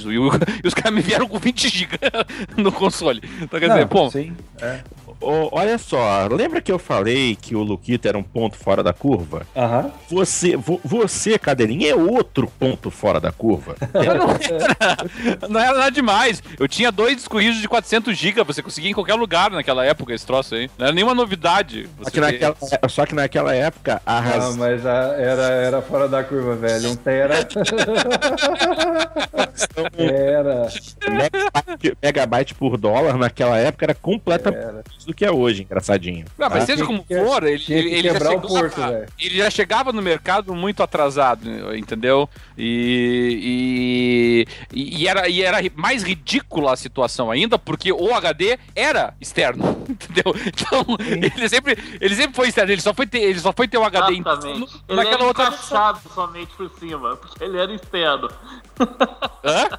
os 0.67 0.75
caras 0.75 0.93
me 0.93 1.01
vieram 1.03 1.29
com 1.29 1.39
20 1.39 1.69
GB 1.69 1.97
no 2.61 2.73
console. 2.73 3.23
Então, 3.43 3.61
quer 3.61 3.69
dizer, 3.69 3.81
Não, 3.83 3.87
pô, 3.89 4.11
sim, 4.11 4.37
é. 4.61 4.81
Ô, 5.21 5.49
olha 5.53 5.79
só, 5.79 6.27
lembra 6.31 6.61
que 6.61 6.71
eu 6.73 6.79
falei 6.79 7.37
que 7.37 7.55
o 7.57 7.63
Luquito 7.63 8.07
era 8.09 8.17
um 8.19 8.23
ponto 8.23 8.57
fora 8.57 8.83
da 8.83 8.93
curva? 8.93 9.47
Aham. 9.57 9.91
Você, 10.11 10.57
vo- 10.57 10.81
você, 10.85 11.39
Cadeirinha, 11.39 11.91
é 11.91 11.95
outro 11.95 12.47
ponto 12.59 12.91
fora 12.91 13.21
da 13.21 13.31
curva. 13.33 13.77
Eu 13.95 14.15
não, 14.15 14.31
era, 14.31 15.49
não 15.49 15.61
era 15.61 15.73
nada 15.79 15.91
demais. 15.91 16.43
Eu 16.59 16.67
tinha 16.69 16.91
dois 16.93 17.17
discos 17.17 17.41
rígidos 17.41 17.63
de 17.63 17.69
400 17.69 18.17
GB, 18.17 18.43
você 18.45 18.63
conseguia 18.63 18.91
em 18.91 18.95
qualquer 18.95 19.15
lugar 19.15 19.51
naquela 19.51 19.85
época 19.85 20.13
esse 20.15 20.27
troço 20.27 20.55
aí. 20.55 20.71
Não 20.79 20.87
era 20.87 20.95
nenhuma 20.95 21.15
novidade. 21.15 21.89
Só 22.03 22.11
que, 22.11 22.21
naquela, 22.21 22.57
só 22.89 23.07
que 23.07 23.15
naquela 23.15 23.55
época, 23.55 24.01
a 24.05 24.19
Ah, 24.19 24.53
mas 24.57 24.85
a- 24.87 25.15
era, 25.19 25.43
era 25.43 25.83
fora 25.83 26.09
da 26.09 26.23
curva, 26.25 26.55
velho. 26.57 26.91
Um 26.91 26.97
tera. 26.97 27.35
era. 29.97 30.69
megabyte, 31.09 31.97
megabyte 32.03 32.55
por 32.55 32.77
dólar 32.77 33.17
naquela 33.17 33.59
época 33.59 33.85
era 33.87 33.95
completamente 33.95 34.63
Era. 34.63 34.83
Do 35.05 35.15
que 35.15 35.25
é 35.25 35.31
hoje, 35.31 35.63
engraçadinho. 35.63 36.25
Não, 36.39 36.49
mas 36.49 36.61
tá? 36.61 36.67
seja 36.67 36.85
como 36.85 37.05
que- 37.05 37.19
for, 37.19 37.43
ele, 37.45 37.59
que 37.59 37.73
ele, 37.73 38.09
já 38.09 38.19
chegava, 38.19 38.41
porto, 38.41 38.81
ele 39.19 39.37
já 39.37 39.51
chegava 39.51 39.93
no 39.93 40.03
mercado 40.03 40.55
muito 40.55 40.83
atrasado, 40.83 41.75
entendeu? 41.77 42.29
E, 42.57 44.47
e, 44.73 45.01
e 45.01 45.09
era, 45.09 45.29
e 45.29 45.43
era 45.43 45.59
mais 45.75 46.03
ridícula 46.03 46.73
a 46.73 46.77
situação 46.77 47.31
ainda, 47.31 47.59
porque 47.59 47.93
o 47.93 48.15
HD 48.15 48.59
era 48.75 49.15
externo, 49.21 49.85
entendeu? 49.89 50.35
Então, 50.47 50.85
ele 51.01 51.49
sempre, 51.49 51.77
ele 52.01 52.15
sempre 52.15 52.35
foi 52.35 52.49
externo, 52.49 52.73
ele 52.73 52.81
só 52.81 52.95
foi 52.95 53.07
ter, 53.07 53.21
ele 53.21 53.41
só 53.41 53.53
foi 53.53 53.69
ter 53.69 53.79
o 53.79 53.85
HD 53.85 54.15
interno 54.15 54.39
Exatamente. 54.39 54.83
Ele 54.89 54.97
naquela 54.97 55.15
era 55.17 55.25
outra 55.25 55.45
encaixado 55.45 56.01
somente 56.15 56.55
por 56.55 56.71
cima, 56.79 57.17
porque 57.17 57.45
ele 57.45 57.59
era 57.59 57.73
externo. 57.73 58.31
Hã? 59.45 59.69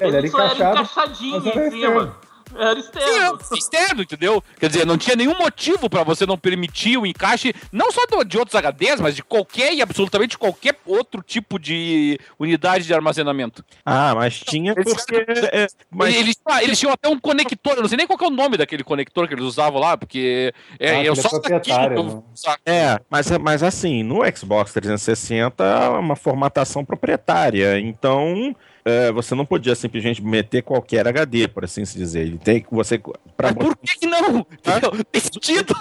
Ele 0.00 0.16
era 0.16 0.28
só 0.28 0.38
era 0.40 0.54
encaixado, 0.54 0.72
encaixadinho 0.72 1.48
era 1.48 1.66
em 1.66 1.70
cima. 1.70 2.16
Era 2.56 2.74
Sim, 2.74 2.80
externo. 2.80 3.38
é 3.52 3.58
externo, 3.58 4.02
entendeu? 4.02 4.44
Quer 4.58 4.68
dizer, 4.68 4.86
não 4.86 4.98
tinha 4.98 5.16
nenhum 5.16 5.36
motivo 5.38 5.88
pra 5.88 6.02
você 6.02 6.24
não 6.26 6.36
permitir 6.38 6.96
o 6.98 7.06
encaixe, 7.06 7.54
não 7.70 7.90
só 7.92 8.06
do- 8.06 8.24
de 8.24 8.38
outros 8.38 8.54
HDs, 8.54 9.00
mas 9.00 9.16
de 9.16 9.22
qualquer 9.22 9.72
e 9.74 9.82
absolutamente 9.82 10.36
qualquer 10.38 10.78
outro 10.86 11.22
tipo 11.22 11.58
de 11.58 12.18
unidade 12.38 12.84
de 12.84 12.94
armazenamento. 12.94 13.64
Ah, 13.84 14.14
mas 14.14 14.38
tinha 14.40 14.72
Eles- 14.76 14.92
porque. 14.94 15.24
é, 15.52 15.66
mas 15.90 16.14
Eles, 16.14 16.36
ah, 16.46 16.62
eles 16.62 16.78
tinham 16.78 16.92
até 16.92 17.08
um 17.08 17.18
conector, 17.18 17.74
eu 17.76 17.82
não 17.82 17.88
sei 17.88 17.96
nem 17.96 18.06
qual 18.06 18.18
que 18.18 18.24
é 18.24 18.28
o 18.28 18.30
nome 18.30 18.56
daquele 18.56 18.84
conector 18.84 19.26
que 19.28 19.34
eles 19.34 19.44
usavam 19.44 19.80
lá, 19.80 19.96
porque 19.96 20.52
é, 20.78 20.96
Ah, 20.96 21.04
eu 21.04 21.12
é 21.12 21.16
só 21.16 21.28
eu 21.28 21.42
né? 21.42 22.22
É, 22.66 23.00
mas, 23.10 23.30
mas 23.38 23.62
assim, 23.62 24.02
no 24.02 24.20
Xbox 24.36 24.72
360 24.72 25.64
é 25.64 25.88
uma 25.88 26.16
formatação 26.16 26.84
proprietária, 26.84 27.78
então 27.80 28.54
é, 28.84 29.12
você 29.12 29.34
não 29.34 29.44
podia 29.46 29.74
simplesmente 29.74 30.22
meter 30.22 30.62
qualquer 30.62 31.06
HD, 31.06 31.46
por 31.48 31.64
assim 31.64 31.84
se 31.84 31.96
dizer. 31.96 32.22
Ele 32.22 32.38
tem 32.38 32.60
que 32.60 32.72
você 32.72 32.98
para 33.36 33.52
Mas 33.52 33.54
por 33.54 33.76
que, 33.76 33.98
que 34.00 34.06
não? 34.06 34.38
Entendeu? 34.52 35.04
Tem 35.10 35.20
sentido. 35.20 35.74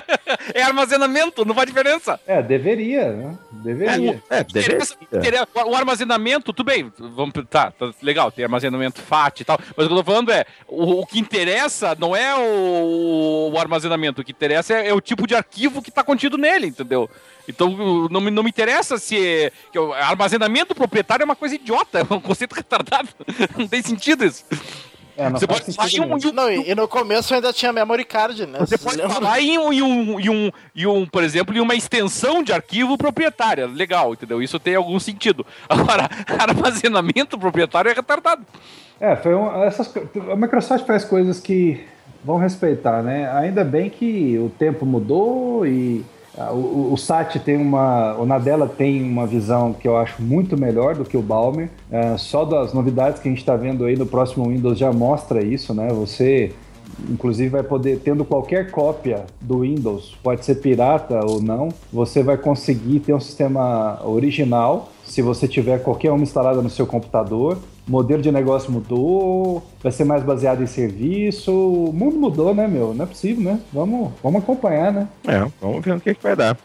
é 0.54 0.62
armazenamento, 0.62 1.44
não 1.44 1.54
faz 1.54 1.66
diferença. 1.66 2.18
É, 2.26 2.42
deveria, 2.42 3.12
né? 3.12 3.38
Deveria. 3.52 4.22
é, 4.30 4.44
deveria. 4.44 4.76
Interessa- 4.76 4.96
interessa- 5.12 5.48
O 5.66 5.74
armazenamento, 5.74 6.52
tudo 6.52 6.66
bem, 6.66 6.92
vamos, 6.98 7.32
tá, 7.50 7.70
tá 7.70 7.90
legal, 8.02 8.30
tem 8.32 8.44
armazenamento 8.44 9.00
FAT 9.00 9.40
e 9.40 9.44
tal, 9.44 9.58
mas 9.76 9.86
o 9.86 9.88
que 9.88 9.94
eu 9.94 9.98
tô 9.98 10.04
falando 10.04 10.30
é, 10.30 10.44
o, 10.66 11.00
o 11.00 11.06
que 11.06 11.18
interessa 11.18 11.96
não 11.98 12.14
é 12.16 12.34
o, 12.34 13.50
o 13.52 13.58
armazenamento, 13.58 14.20
o 14.20 14.24
que 14.24 14.32
interessa 14.32 14.74
é, 14.74 14.88
é 14.88 14.94
o 14.94 15.00
tipo 15.00 15.26
de 15.26 15.34
arquivo 15.34 15.82
que 15.82 15.90
tá 15.90 16.02
contido 16.02 16.36
nele, 16.38 16.66
entendeu? 16.66 17.08
Então 17.48 18.08
não 18.10 18.20
me, 18.20 18.30
não 18.30 18.42
me 18.42 18.50
interessa 18.50 18.98
se 18.98 19.16
é, 19.16 19.52
que 19.72 19.78
o 19.78 19.92
armazenamento 19.94 20.74
proprietário 20.74 21.22
é 21.22 21.24
uma 21.24 21.34
coisa 21.36 21.54
idiota, 21.54 22.00
é 22.08 22.14
um 22.14 22.20
conceito 22.20 22.54
retardado, 22.54 23.08
não 23.56 23.66
tem 23.66 23.82
sentido 23.82 24.24
isso. 24.24 24.44
É, 25.16 25.28
não 25.28 25.36
Você 25.40 25.48
pode 25.48 25.72
falar 25.72 25.88
em 25.88 26.00
um, 26.00 26.14
um- 26.14 26.32
Não, 26.32 26.48
e, 26.48 26.74
no 26.76 26.86
começo 26.86 27.34
ainda 27.34 27.52
tinha 27.52 27.72
memory 27.72 28.04
card, 28.04 28.46
né? 28.46 28.60
você 28.60 28.78
pode 28.78 29.02
falar 29.02 29.40
em 29.40 29.58
um, 29.58 29.72
em, 29.72 29.82
um, 29.82 30.20
em, 30.20 30.28
um, 30.30 30.50
em 30.76 30.86
um, 30.86 31.04
por 31.04 31.24
exemplo, 31.24 31.56
em 31.56 31.60
uma 31.60 31.74
extensão 31.74 32.40
de 32.40 32.52
arquivo 32.52 32.96
proprietária. 32.96 33.66
Legal, 33.66 34.12
entendeu? 34.12 34.40
Isso 34.40 34.60
tem 34.60 34.76
algum 34.76 35.00
sentido. 35.00 35.44
Agora, 35.68 36.08
armazenamento 36.38 37.36
proprietário 37.36 37.90
é 37.90 37.94
retardado. 37.94 38.46
É, 39.00 39.16
foi 39.16 39.34
um, 39.34 39.64
essas, 39.64 39.92
a 40.30 40.36
Microsoft 40.36 40.86
faz 40.86 41.04
coisas 41.04 41.40
que 41.40 41.84
vão 42.24 42.36
respeitar, 42.36 43.02
né? 43.02 43.28
Ainda 43.32 43.64
bem 43.64 43.90
que 43.90 44.38
o 44.38 44.50
tempo 44.50 44.86
mudou 44.86 45.66
e 45.66 46.04
ah, 46.38 46.52
o, 46.52 46.92
o 46.92 46.96
Sat 46.96 47.38
tem 47.40 47.56
uma, 47.56 48.14
o 48.16 48.24
Nadella 48.24 48.68
tem 48.68 49.02
uma 49.02 49.26
visão 49.26 49.72
que 49.72 49.88
eu 49.88 49.96
acho 49.96 50.22
muito 50.22 50.56
melhor 50.56 50.94
do 50.94 51.04
que 51.04 51.16
o 51.16 51.22
Balmer. 51.22 51.68
É, 51.90 52.16
só 52.16 52.44
das 52.44 52.72
novidades 52.72 53.20
que 53.20 53.28
a 53.28 53.30
gente 53.30 53.40
está 53.40 53.56
vendo 53.56 53.84
aí 53.84 53.96
no 53.96 54.06
próximo 54.06 54.48
Windows 54.48 54.78
já 54.78 54.92
mostra 54.92 55.44
isso, 55.44 55.74
né? 55.74 55.88
Você 55.88 56.52
inclusive 57.08 57.48
vai 57.48 57.62
poder, 57.62 58.00
tendo 58.00 58.24
qualquer 58.24 58.70
cópia 58.70 59.24
do 59.40 59.60
Windows, 59.60 60.16
pode 60.22 60.44
ser 60.44 60.56
pirata 60.56 61.24
ou 61.24 61.40
não, 61.40 61.68
você 61.92 62.22
vai 62.22 62.36
conseguir 62.36 63.00
ter 63.00 63.14
um 63.14 63.20
sistema 63.20 64.00
original 64.04 64.90
se 65.08 65.22
você 65.22 65.48
tiver 65.48 65.82
qualquer 65.82 66.12
uma 66.12 66.22
instalada 66.22 66.62
no 66.62 66.70
seu 66.70 66.86
computador. 66.86 67.58
O 67.86 67.90
modelo 67.90 68.22
de 68.22 68.30
negócio 68.30 68.70
mudou, 68.70 69.66
vai 69.82 69.90
ser 69.90 70.04
mais 70.04 70.22
baseado 70.22 70.62
em 70.62 70.66
serviço. 70.66 71.50
O 71.50 71.92
mundo 71.92 72.16
mudou, 72.16 72.54
né, 72.54 72.68
meu? 72.68 72.94
Não 72.94 73.04
é 73.04 73.08
possível, 73.08 73.42
né? 73.42 73.60
Vamos, 73.72 74.12
vamos 74.22 74.42
acompanhar, 74.42 74.92
né? 74.92 75.08
É, 75.26 75.46
vamos 75.60 75.84
ver 75.84 75.96
o 75.96 76.00
que, 76.00 76.14
que 76.14 76.22
vai 76.22 76.36
dar. 76.36 76.56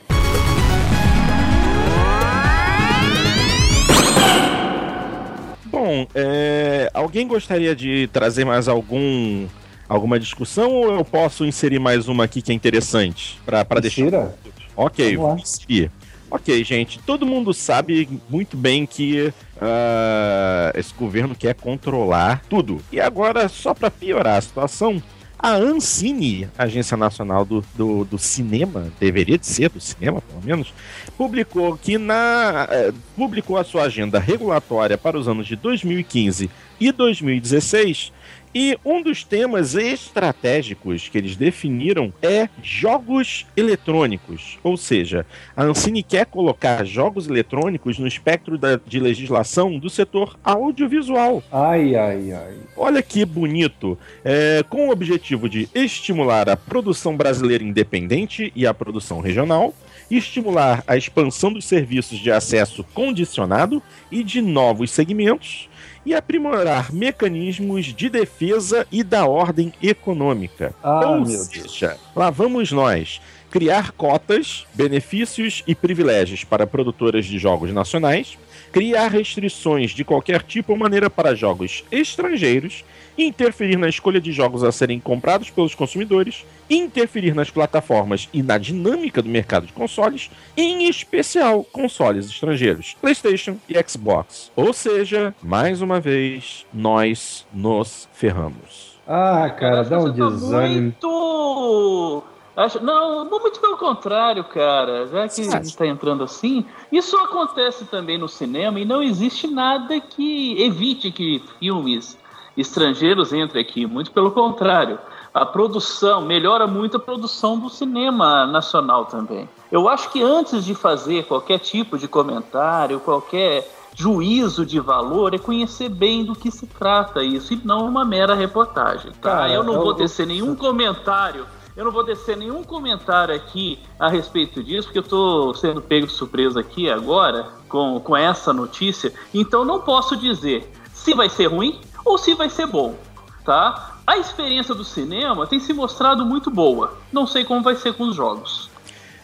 Bom, 5.66 6.06
é, 6.14 6.92
alguém 6.94 7.28
gostaria 7.28 7.76
de 7.76 8.08
trazer 8.14 8.46
mais 8.46 8.68
algum 8.68 9.48
alguma 9.88 10.20
discussão 10.20 10.72
ou 10.72 10.92
eu 10.96 11.06
posso 11.06 11.46
inserir 11.46 11.80
mais 11.80 12.08
uma 12.08 12.24
aqui 12.24 12.42
que 12.42 12.52
é 12.52 12.56
interessante 12.56 13.40
para 13.46 13.80
deixar. 13.80 14.34
Ok, 14.76 15.16
vou 15.18 15.36
inserir. 15.38 15.92
Ok, 16.34 16.64
gente, 16.64 16.98
todo 16.98 17.28
mundo 17.28 17.54
sabe 17.54 18.10
muito 18.28 18.58
bem 18.58 18.88
que 18.88 19.32
ah, 19.62 20.72
esse 20.74 20.92
governo 20.92 21.36
quer 21.36 21.54
controlar 21.54 22.42
tudo. 22.50 22.82
E 22.92 23.00
agora, 23.00 23.48
só 23.48 23.72
para 23.72 23.92
piorar 23.92 24.38
a 24.38 24.42
situação, 24.42 25.00
a 25.38 25.52
Ancine, 25.52 26.50
Agência 26.58 26.98
Nacional 26.98 27.46
do, 27.46 27.64
do, 27.76 28.04
do 28.04 28.18
Cinema, 28.18 28.92
deveria 29.00 29.38
de 29.38 29.46
ser 29.46 29.70
do 29.70 29.80
cinema, 29.80 30.22
pelo 30.22 30.42
menos, 30.42 30.74
publicou 31.16 31.78
que 31.78 32.00
na 32.00 32.68
eh, 32.72 32.92
publicou 33.16 33.56
a 33.56 33.64
sua 33.64 33.84
agenda 33.84 34.18
regulatória 34.18 34.98
para 34.98 35.20
os 35.20 35.28
anos 35.28 35.46
de 35.46 35.56
2015 35.56 36.50
e 36.80 36.92
2016 36.92 38.12
e 38.54 38.78
um 38.86 39.02
dos 39.02 39.24
temas 39.24 39.76
estratégicos 39.76 41.10
que 41.10 41.18
eles 41.18 41.36
definiram 41.36 42.14
é 42.22 42.48
jogos 42.62 43.46
eletrônicos. 43.58 44.58
Ou 44.64 44.78
seja, 44.78 45.26
a 45.56 45.64
Ancine 45.64 46.04
quer 46.04 46.26
colocar 46.26 46.86
jogos 46.86 47.28
eletrônicos 47.28 47.98
no 47.98 48.08
espectro 48.08 48.58
da- 48.58 48.80
de 48.86 49.00
legislação 49.00 49.78
do 49.78 49.90
setor 49.90 50.38
audiovisual. 50.44 51.44
Ai, 51.52 51.96
ai, 51.96 52.32
ai. 52.32 52.58
Olha 52.78 53.02
que 53.02 53.26
bonito! 53.26 53.98
É, 54.24 54.64
com 54.70 54.88
o 54.88 54.92
objetivo 54.92 55.50
de 55.50 55.68
estimular 55.74 56.50
a 56.50 56.56
produção 56.58 57.18
brasileira 57.18 57.64
independente 57.64 58.52
e 58.56 58.68
a 58.68 58.74
produção 58.74 59.20
regional, 59.20 59.74
estimular 60.12 60.84
a 60.86 60.96
expansão 60.96 61.52
dos 61.52 61.66
serviços 61.66 62.20
de 62.20 62.32
acesso 62.32 62.84
condicionado 62.94 63.82
e 64.12 64.24
de 64.24 64.42
novos 64.42 64.92
segmentos, 64.92 65.70
e 66.06 66.14
aprimorar 66.14 66.92
mecanismos 66.94 67.86
de 67.86 68.10
defesa 68.10 68.86
e 68.92 69.04
da 69.04 69.26
ordem 69.26 69.74
econômica. 69.82 70.74
Ah, 70.84 71.10
Ou 71.12 71.20
meu 71.20 71.26
Deus. 71.26 71.48
seja, 71.48 71.98
lá 72.16 72.30
vamos 72.30 72.72
nós 72.72 73.22
criar 73.50 73.92
cotas, 73.92 74.66
benefícios 74.74 75.64
e 75.68 75.76
privilégios 75.76 76.44
para 76.44 76.66
produtoras 76.66 77.26
de 77.26 77.38
jogos 77.38 77.72
nacionais, 77.72 78.36
criar 78.74 79.08
restrições 79.10 79.92
de 79.92 80.04
qualquer 80.04 80.42
tipo 80.42 80.74
ou 80.74 80.78
maneira 80.78 81.08
para 81.08 81.36
jogos 81.36 81.86
estrangeiros, 81.92 82.84
interferir 83.16 83.78
na 83.78 83.88
escolha 83.88 84.20
de 84.20 84.32
jogos 84.32 84.64
a 84.64 84.72
serem 84.72 85.00
comprados 85.00 85.52
pelos 85.52 85.76
consumidores, 85.76 86.44
interferir 86.68 87.36
nas 87.36 87.52
plataformas 87.52 88.28
e 88.34 88.42
na 88.42 88.58
dinâmica 88.58 89.22
do 89.22 89.30
mercado 89.30 89.68
de 89.68 89.74
consoles, 89.74 90.32
em 90.58 90.90
especial 90.90 91.64
consoles 91.64 92.26
estrangeiros, 92.26 92.98
PlayStation 93.00 93.58
e 93.70 93.76
Xbox. 93.88 94.52
Ou 94.56 94.74
seja, 94.74 95.36
mais 95.42 95.80
uma 95.80 96.00
vez, 96.00 96.66
nós 96.74 97.46
nos 97.54 98.10
ferramos. 98.12 99.00
Ah, 99.08 99.50
cara, 99.52 99.84
dá 99.84 100.00
um 100.00 100.06
tá 100.06 100.30
desânimo. 100.30 100.82
Muito. 100.82 102.33
Acho... 102.56 102.84
Não, 102.84 103.26
muito 103.26 103.60
pelo 103.60 103.78
contrário, 103.78 104.44
cara. 104.44 105.08
Já 105.08 105.28
que 105.28 105.42
a 105.42 105.62
gente 105.62 105.76
tá 105.76 105.88
entrando 105.88 106.24
assim, 106.24 106.66
isso 106.92 107.18
acontece 107.18 107.86
também 107.86 108.18
no 108.18 108.30
cinema 108.30 108.80
e 108.80 108.86
não 108.86 109.02
existe 109.02 109.48
nada 109.48 110.00
que 110.00 110.62
evite 110.62 111.12
que 111.12 111.42
filmes 111.60 112.18
estrangeiros 112.56 113.34
entrem 113.34 113.62
aqui. 113.62 113.86
Muito 113.86 114.12
pelo 114.12 114.32
contrário. 114.32 115.00
A 115.34 115.46
produção 115.46 116.22
melhora 116.22 116.68
muito 116.68 116.98
a 116.98 117.00
produção 117.00 117.58
do 117.58 117.70
cinema 117.70 118.46
nacional 118.46 119.06
também. 119.06 119.50
Eu 119.72 119.90
acho 119.90 120.12
que 120.12 120.22
antes 120.22 120.64
de 120.64 120.76
fazer 120.76 121.26
qualquer 121.26 121.58
tipo 121.58 121.98
de 121.98 122.08
comentário, 122.08 123.00
qualquer 123.00 123.68
juízo 123.96 124.64
de 124.64 124.80
valor 124.80 125.34
é 125.34 125.40
conhecer 125.40 125.90
bem 125.90 126.24
do 126.24 126.36
que 126.36 126.52
se 126.52 126.68
trata 126.68 127.24
isso 127.24 127.54
e 127.54 127.62
não 127.64 127.88
uma 127.88 128.06
mera 128.06 128.36
reportagem. 128.36 129.12
Tá? 129.14 129.32
Cara, 129.32 129.52
eu 129.52 129.64
não 129.64 129.74
eu- 129.74 129.82
vou 129.82 129.94
tecer 129.96 130.28
nenhum 130.28 130.56
comentário. 130.56 131.46
Eu 131.76 131.86
não 131.86 131.92
vou 131.92 132.04
descer 132.04 132.38
nenhum 132.38 132.64
comentário 132.64 133.34
aqui 133.34 133.80
a 134.00 134.08
respeito 134.08 134.64
disso, 134.64 134.88
porque 134.88 135.00
eu 135.00 135.04
tô 135.04 135.54
sendo 135.56 135.82
pego 135.82 136.06
de 136.06 136.14
surpresa 136.14 136.60
aqui 136.60 136.90
agora 136.90 137.50
com, 137.68 138.00
com 138.00 138.16
essa 138.16 138.54
notícia. 138.54 139.12
Então 139.34 139.66
não 139.66 139.82
posso 139.82 140.16
dizer 140.16 140.72
se 140.94 141.14
vai 141.16 141.30
ser 141.30 141.48
ruim 141.48 141.82
ou 142.06 142.18
se 142.18 142.36
vai 142.36 142.50
ser 142.50 142.68
bom, 142.68 142.96
tá? 143.44 143.98
A 144.06 144.18
experiência 144.18 144.76
do 144.76 144.84
cinema 144.84 145.48
tem 145.48 145.60
se 145.60 145.74
mostrado 145.74 146.26
muito 146.26 146.52
boa. 146.52 146.94
Não 147.12 147.26
sei 147.26 147.44
como 147.44 147.64
vai 147.64 147.76
ser 147.76 147.94
com 147.94 148.04
os 148.04 148.16
jogos. 148.16 148.70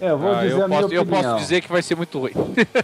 É, 0.01 0.11
eu 0.11 0.17
vou 0.17 0.31
Ah, 0.33 0.41
dizer 0.43 0.53
eu, 0.57 0.63
a 0.63 0.67
minha 0.67 0.81
posso, 0.81 0.93
eu 0.93 1.01
opinião. 1.01 1.23
posso 1.23 1.35
dizer 1.43 1.61
que 1.61 1.69
vai 1.69 1.81
ser 1.81 1.95
muito 1.95 2.17
ruim. 2.19 2.31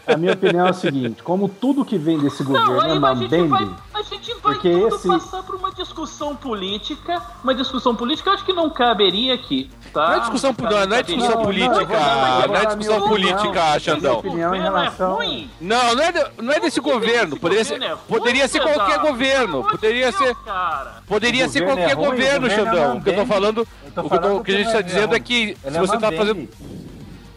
A 0.05 0.17
minha 0.17 0.33
opinião 0.33 0.67
é 0.67 0.69
a 0.69 0.73
seguinte: 0.73 1.23
como 1.23 1.47
tudo 1.47 1.85
que 1.85 1.97
vem 1.97 2.17
desse 2.19 2.43
governo 2.43 2.67
Não, 2.67 2.81
é 2.81 2.85
aí 2.85 2.91
a 2.91 2.93
gente 2.93 2.99
vai, 3.01 3.15
mambembe, 3.15 3.75
a 3.93 4.01
gente 4.01 4.33
vai 4.33 4.53
Porque 4.53 4.71
tudo 4.71 4.95
esse- 4.95 5.07
passar 5.07 5.43
por 5.43 5.55
uma 5.55 5.71
discussão 5.71 6.35
política. 6.35 7.21
Uma 7.43 7.55
discussão 7.55 7.95
política 7.95 8.29
eu 8.29 8.33
acho 8.33 8.43
que 8.45 8.51
não 8.51 8.69
caberia 8.69 9.33
aqui, 9.33 9.69
tá? 9.93 10.07
Não 10.09 10.13
é 10.15 10.19
discussão, 10.19 10.53
cabe- 10.53 10.73
não, 10.75 10.85
não 10.87 10.97
é 10.97 11.03
discussão 11.03 11.29
Não, 11.29 11.35
não, 11.35 11.41
eu 11.41 11.45
política, 11.45 11.81
eu 11.81 12.47
não 12.49 12.55
é 12.55 12.65
discussão 12.65 13.07
política. 13.07 13.79
Xandão. 13.79 14.01
Minha 14.01 14.13
opinião 14.19 14.55
em 14.55 14.57
governo 14.57 14.77
relação- 14.77 15.11
É 15.21 15.25
ruim? 15.25 15.49
Não, 15.61 15.95
não 15.95 16.03
é, 16.03 16.31
não 16.41 16.53
é 16.53 16.59
desse 16.59 16.79
governo. 16.81 17.37
Poderia 17.39 17.63
ser, 17.63 17.73
governo 17.75 17.93
é 17.93 17.95
ruim, 17.95 18.07
poderia 18.19 18.47
ser 18.49 18.59
qualquer 18.61 18.99
governo. 18.99 19.63
Poderia 19.63 20.11
ser, 20.11 20.35
poderia 21.07 21.47
ser 21.49 21.63
é 21.63 21.65
qualquer 21.65 21.95
governo, 21.95 22.49
Xandão. 22.49 22.97
O 22.97 23.01
que 23.01 23.09
eu 23.09 23.15
tô 23.15 23.25
falando, 23.25 23.67
Eu 23.95 24.03
o 24.05 24.43
que, 24.43 24.51
eu 24.51 24.55
a 24.55 24.57
gente 24.57 24.67
tá 24.67 24.73
não 24.73 24.79
é 24.79 24.83
dizendo 24.83 25.15
é 25.15 25.19
que 25.21 25.55
se 25.63 25.79
você 25.79 25.93
tá 25.97 26.11
mambembe. 26.11 26.17
fazendo 26.17 26.49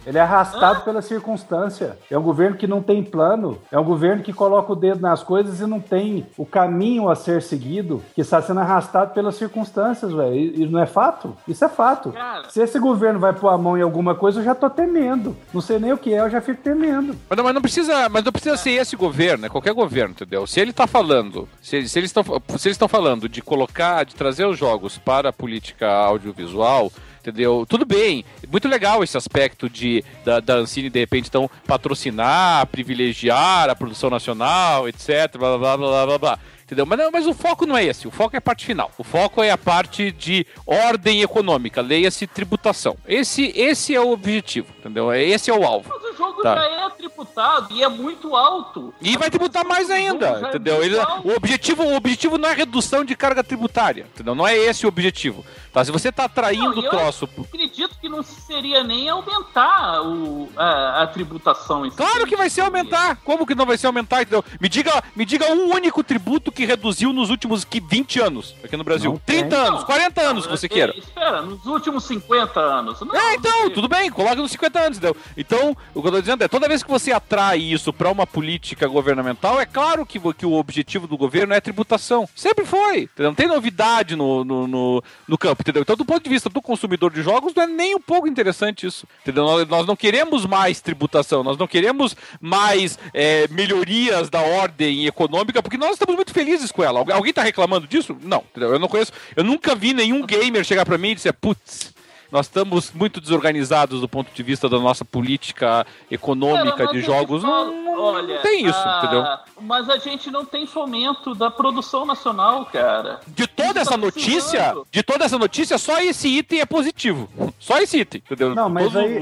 Ele 0.09 0.17
é 0.17 0.21
arrastado 0.21 0.81
pela 0.81 1.03
circunstância. 1.03 1.95
É 2.09 2.17
um 2.17 2.23
governo 2.23 2.57
que 2.57 2.65
não 2.65 2.81
tem 2.81 3.03
plano. 3.03 3.59
É 3.71 3.79
um 3.79 3.83
governo 3.83 4.23
que 4.23 4.33
coloca 4.33 4.73
o 4.73 4.75
dedo 4.75 4.99
nas 4.99 5.21
coisas 5.21 5.59
e 5.59 5.67
não 5.67 5.79
tem 5.79 6.25
o 6.35 6.47
caminho 6.47 7.07
a 7.09 7.15
ser 7.15 7.43
seguido, 7.43 8.01
que 8.15 8.21
está 8.21 8.41
sendo 8.41 8.59
arrastado 8.59 9.13
pelas 9.13 9.35
circunstâncias, 9.35 10.11
velho. 10.11 10.33
E, 10.33 10.63
e 10.63 10.65
não 10.65 10.79
é 10.79 10.87
fato? 10.87 11.37
Isso 11.47 11.63
é 11.63 11.69
fato. 11.69 12.11
Cara. 12.11 12.49
Se 12.49 12.59
esse 12.59 12.79
governo 12.79 13.19
vai 13.19 13.33
pôr 13.33 13.49
a 13.49 13.57
mão 13.57 13.77
em 13.77 13.83
alguma 13.83 14.15
coisa, 14.15 14.39
eu 14.39 14.43
já 14.43 14.55
tô 14.55 14.67
temendo. 14.67 15.37
Não 15.53 15.61
sei 15.61 15.77
nem 15.77 15.93
o 15.93 15.97
que 15.97 16.11
é, 16.11 16.21
eu 16.21 16.29
já 16.29 16.41
fico 16.41 16.63
temendo. 16.63 17.15
Mas 17.29 17.37
não, 17.37 17.43
mas 17.43 17.53
não 17.53 17.61
precisa, 17.61 18.09
mas 18.09 18.23
não 18.23 18.31
precisa 18.31 18.57
ser 18.57 18.71
esse 18.71 18.95
governo, 18.95 19.45
é 19.45 19.49
qualquer 19.49 19.73
governo, 19.73 20.11
entendeu? 20.11 20.47
Se 20.47 20.59
ele 20.59 20.73
tá 20.73 20.87
falando, 20.87 21.47
se, 21.61 21.87
se 21.87 21.99
eles 21.99 22.09
estão 22.09 22.23
se 22.23 22.67
eles 22.67 22.75
estão 22.75 22.87
falando 22.87 23.29
de 23.29 23.43
colocar, 23.43 24.03
de 24.05 24.15
trazer 24.15 24.45
os 24.45 24.57
jogos 24.57 24.97
para 24.97 25.29
a 25.29 25.33
política 25.33 25.87
audiovisual, 25.87 26.91
entendeu? 27.29 27.65
Tudo 27.67 27.85
bem, 27.85 28.25
muito 28.51 28.67
legal 28.67 29.03
esse 29.03 29.15
aspecto 29.17 29.69
de 29.69 30.03
da, 30.25 30.39
da 30.39 30.55
Ancine 30.55 30.89
de 30.89 30.99
repente 30.99 31.27
então 31.29 31.49
patrocinar, 31.65 32.65
privilegiar 32.67 33.69
a 33.69 33.75
produção 33.75 34.09
nacional, 34.09 34.87
etc, 34.87 35.37
blá 35.37 35.57
blá 35.57 35.77
blá 35.77 35.77
blá 35.77 36.05
blá. 36.05 36.17
blá. 36.17 36.39
Entendeu? 36.65 36.85
Mas, 36.85 36.99
não, 36.99 37.09
mas 37.11 37.25
o 37.25 37.33
foco 37.33 37.65
não 37.65 37.75
é 37.75 37.83
esse, 37.83 38.07
o 38.07 38.11
foco 38.11 38.35
é 38.35 38.37
a 38.37 38.41
parte 38.41 38.63
final. 38.63 38.91
O 38.95 39.03
foco 39.03 39.41
é 39.41 39.49
a 39.49 39.57
parte 39.57 40.11
de 40.11 40.45
ordem 40.67 41.23
econômica, 41.23 41.81
leia-se 41.81 42.27
tributação. 42.27 42.95
Esse, 43.07 43.51
esse 43.55 43.95
é 43.95 43.99
o 43.99 44.11
objetivo, 44.11 44.67
entendeu? 44.77 45.11
Esse 45.11 45.49
é 45.49 45.53
o 45.53 45.63
alvo. 45.65 45.89
Mas 45.89 46.13
o 46.13 46.15
jogo 46.15 46.43
Tá. 46.43 46.55
já 46.55 46.85
é 46.85 46.89
tributado 46.91 47.73
e 47.73 47.83
é 47.83 47.89
muito 47.89 48.35
alto. 48.35 48.93
E 49.01 49.17
vai 49.17 49.31
tributar 49.31 49.65
mais 49.65 49.89
ainda, 49.89 50.27
é 50.27 50.47
entendeu? 50.49 50.75
muito 50.75 50.85
Ele- 50.95 51.31
o, 51.33 51.35
objetivo, 51.35 51.83
o 51.83 51.95
objetivo 51.95 52.37
não 52.37 52.47
é 52.47 52.53
redução 52.53 53.03
de 53.03 53.15
carga 53.15 53.43
tributária, 53.43 54.05
entendeu? 54.13 54.35
Não 54.35 54.47
é 54.47 54.55
esse 54.55 54.85
o 54.85 54.89
objetivo. 54.89 55.43
Tá? 55.71 55.83
Se 55.83 55.91
você 55.91 56.11
tá 56.11 56.25
atraindo 56.25 56.79
o 56.79 56.85
eu 56.85 56.89
troço... 56.89 57.29
acredito 57.37 57.97
que 57.99 58.09
não 58.09 58.23
seria 58.23 58.83
nem 58.83 59.09
aumentar 59.09 60.01
o, 60.01 60.49
a, 60.55 61.03
a 61.03 61.07
tributação. 61.07 61.89
Claro 61.91 62.25
que 62.25 62.35
vai 62.35 62.49
ser 62.49 62.61
aumentar. 62.61 63.17
Como 63.17 63.45
que 63.45 63.55
não 63.55 63.65
vai 63.65 63.77
ser 63.77 63.87
aumentar, 63.87 64.21
entendeu? 64.21 64.43
Me 64.59 64.67
diga, 64.69 65.03
me 65.15 65.25
diga 65.25 65.51
um 65.51 65.73
único 65.73 66.03
tributo 66.03 66.51
que 66.51 66.65
reduziu 66.65 67.13
nos 67.13 67.29
últimos 67.29 67.63
que 67.63 67.79
20 67.79 68.19
anos 68.19 68.55
aqui 68.63 68.75
no 68.75 68.83
Brasil. 68.83 69.11
Não 69.11 69.19
tem. 69.19 69.39
30 69.39 69.55
anos, 69.55 69.83
40 69.83 70.21
anos, 70.21 70.43
se 70.43 70.49
você 70.49 70.65
Ei, 70.65 70.69
queira. 70.69 70.97
Espera, 70.97 71.41
nos 71.41 71.65
últimos 71.65 72.03
50 72.05 72.59
anos. 72.59 72.99
Não, 73.01 73.15
É, 73.15 73.35
então, 73.35 73.63
não 73.63 73.69
tudo 73.69 73.87
bem, 73.87 74.09
coloca 74.09 74.35
nos 74.35 74.51
50 74.51 74.79
anos, 74.79 74.97
entendeu? 74.97 75.15
Então, 75.37 75.75
o 75.93 76.01
que 76.01 76.07
eu 76.07 76.11
tô 76.11 76.19
dizendo 76.19 76.43
é, 76.43 76.47
toda 76.47 76.67
vez 76.67 76.83
que 76.83 76.89
você 76.89 77.11
atrai 77.11 77.59
isso 77.59 77.93
pra 77.93 78.11
uma 78.11 78.25
política 78.25 78.87
governamental, 78.87 79.59
é 79.59 79.65
claro 79.65 80.05
que, 80.05 80.19
que 80.33 80.45
o 80.45 80.53
objetivo 80.53 81.07
do 81.07 81.17
governo 81.17 81.53
é 81.53 81.61
tributação. 81.61 82.27
Sempre 82.35 82.65
foi, 82.65 83.03
entendeu? 83.03 83.31
Não 83.31 83.35
tem 83.35 83.47
novidade 83.47 84.15
no, 84.15 84.43
no, 84.43 84.67
no, 84.67 85.03
no 85.27 85.37
campo, 85.37 85.58
entendeu? 85.59 85.81
Então, 85.81 85.95
do 85.95 86.05
ponto 86.05 86.23
de 86.23 86.29
vista 86.29 86.49
do 86.49 86.61
consumidor 86.61 87.11
de 87.11 87.21
jogos, 87.21 87.53
não 87.53 87.63
é 87.63 87.67
nem 87.67 87.95
um 87.95 87.99
pouco 88.01 88.27
interessante 88.27 88.87
isso, 88.87 89.05
entendeu? 89.21 89.43
Nós, 89.43 89.67
nós 89.67 89.85
não 89.85 89.95
queremos 89.95 90.45
mais 90.45 90.79
tributação, 90.81 91.43
nós 91.43 91.57
não 91.57 91.67
queremos 91.67 92.15
mais 92.39 92.97
é, 93.13 93.47
melhorias 93.49 94.29
da 94.29 94.41
ordem 94.41 95.05
econômica, 95.05 95.61
porque 95.61 95.77
nós 95.77 95.91
estamos 95.91 96.15
muito 96.15 96.33
felizes 96.33 96.71
com 96.71 96.83
ela. 96.83 96.99
Algu- 96.99 97.11
Alguém 97.13 97.33
tá 97.33 97.41
reclamando 97.43 97.87
disso? 97.87 98.15
Não, 98.23 98.43
entendeu? 98.51 98.71
Eu 98.73 98.79
não 98.79 98.87
conheço, 98.87 99.11
eu 99.35 99.43
nunca 99.43 99.75
vi 99.75 99.93
nenhum 99.93 100.25
gamer 100.25 100.63
chegar 100.63 100.85
pra 100.85 100.97
mim 100.97 101.09
e 101.09 101.15
dizer, 101.15 101.33
putz, 101.33 101.93
nós 102.31 102.45
estamos 102.45 102.91
muito 102.93 103.19
desorganizados 103.19 104.01
do 104.01 104.07
ponto 104.07 104.31
de 104.31 104.43
vista 104.43 104.69
da 104.69 104.77
nossa 104.77 105.03
política 105.03 105.83
econômica 106.11 106.77
Cara, 106.77 106.91
de 106.91 107.01
jogos. 107.01 107.41
falo, 107.41 107.71
Não, 107.71 107.83
não 107.95 107.99
olha, 108.03 108.37
tem 108.41 108.67
isso, 108.67 108.77
ah, 108.77 109.01
entendeu? 109.03 109.67
Mas 109.67 109.89
a 109.89 109.97
gente 109.97 110.29
não 110.29 110.45
tem 110.45 110.67
fomento 110.67 111.33
da 111.33 111.49
produção 111.49 112.05
nacional, 112.05 112.65
cara. 112.67 113.19
De 113.27 113.47
toda 113.69 113.79
essa 113.81 113.91
tá 113.91 113.97
notícia, 113.97 114.75
de 114.91 115.03
toda 115.03 115.25
essa 115.25 115.37
notícia, 115.37 115.77
só 115.77 115.99
esse 116.01 116.27
item 116.27 116.59
é 116.59 116.65
positivo. 116.65 117.29
Só 117.59 117.79
esse 117.79 117.99
item, 117.99 118.21
entendeu? 118.25 118.53
Não, 118.55 118.69
mas 118.69 118.85
aí- 118.95 119.13